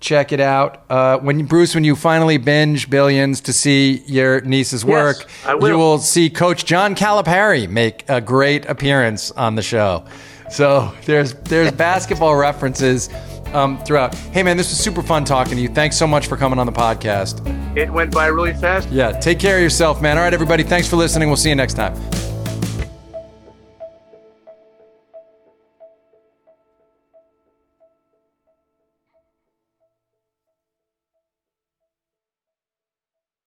check 0.00 0.32
it 0.32 0.40
out. 0.40 0.84
Uh, 0.90 1.18
when 1.18 1.44
Bruce, 1.46 1.74
when 1.74 1.84
you 1.84 1.96
finally 1.96 2.36
binge 2.36 2.88
Billions 2.88 3.40
to 3.42 3.52
see 3.52 4.02
your 4.06 4.40
niece's 4.42 4.84
work, 4.84 5.28
I 5.44 5.54
will. 5.54 5.68
you 5.68 5.78
will 5.78 5.98
see 5.98 6.30
Coach 6.30 6.64
John 6.64 6.94
Calipari 6.94 7.68
make 7.68 8.04
a 8.08 8.20
great 8.20 8.66
appearance 8.66 9.30
on 9.32 9.54
the 9.54 9.62
show. 9.62 10.04
So 10.50 10.94
there's 11.04 11.34
there's 11.34 11.72
basketball 11.72 12.36
references 12.36 13.10
um, 13.54 13.82
throughout. 13.84 14.14
Hey 14.14 14.42
man, 14.42 14.56
this 14.56 14.70
was 14.70 14.78
super 14.78 15.02
fun 15.02 15.24
talking 15.24 15.56
to 15.56 15.60
you. 15.62 15.68
Thanks 15.68 15.96
so 15.96 16.06
much 16.06 16.26
for 16.26 16.36
coming 16.36 16.58
on 16.58 16.66
the 16.66 16.72
podcast. 16.72 17.46
it 17.76 17.90
went 17.90 18.12
by 18.12 18.26
really 18.26 18.54
fast. 18.54 18.88
Yeah, 18.90 19.12
take 19.12 19.38
care 19.38 19.56
of 19.56 19.62
yourself, 19.62 20.00
man. 20.02 20.16
All 20.18 20.24
right, 20.24 20.34
everybody. 20.34 20.62
Thanks 20.62 20.88
for 20.88 20.96
listening. 20.96 21.28
We'll 21.28 21.36
see 21.36 21.48
you 21.50 21.54
next 21.56 21.74
time. 21.74 21.94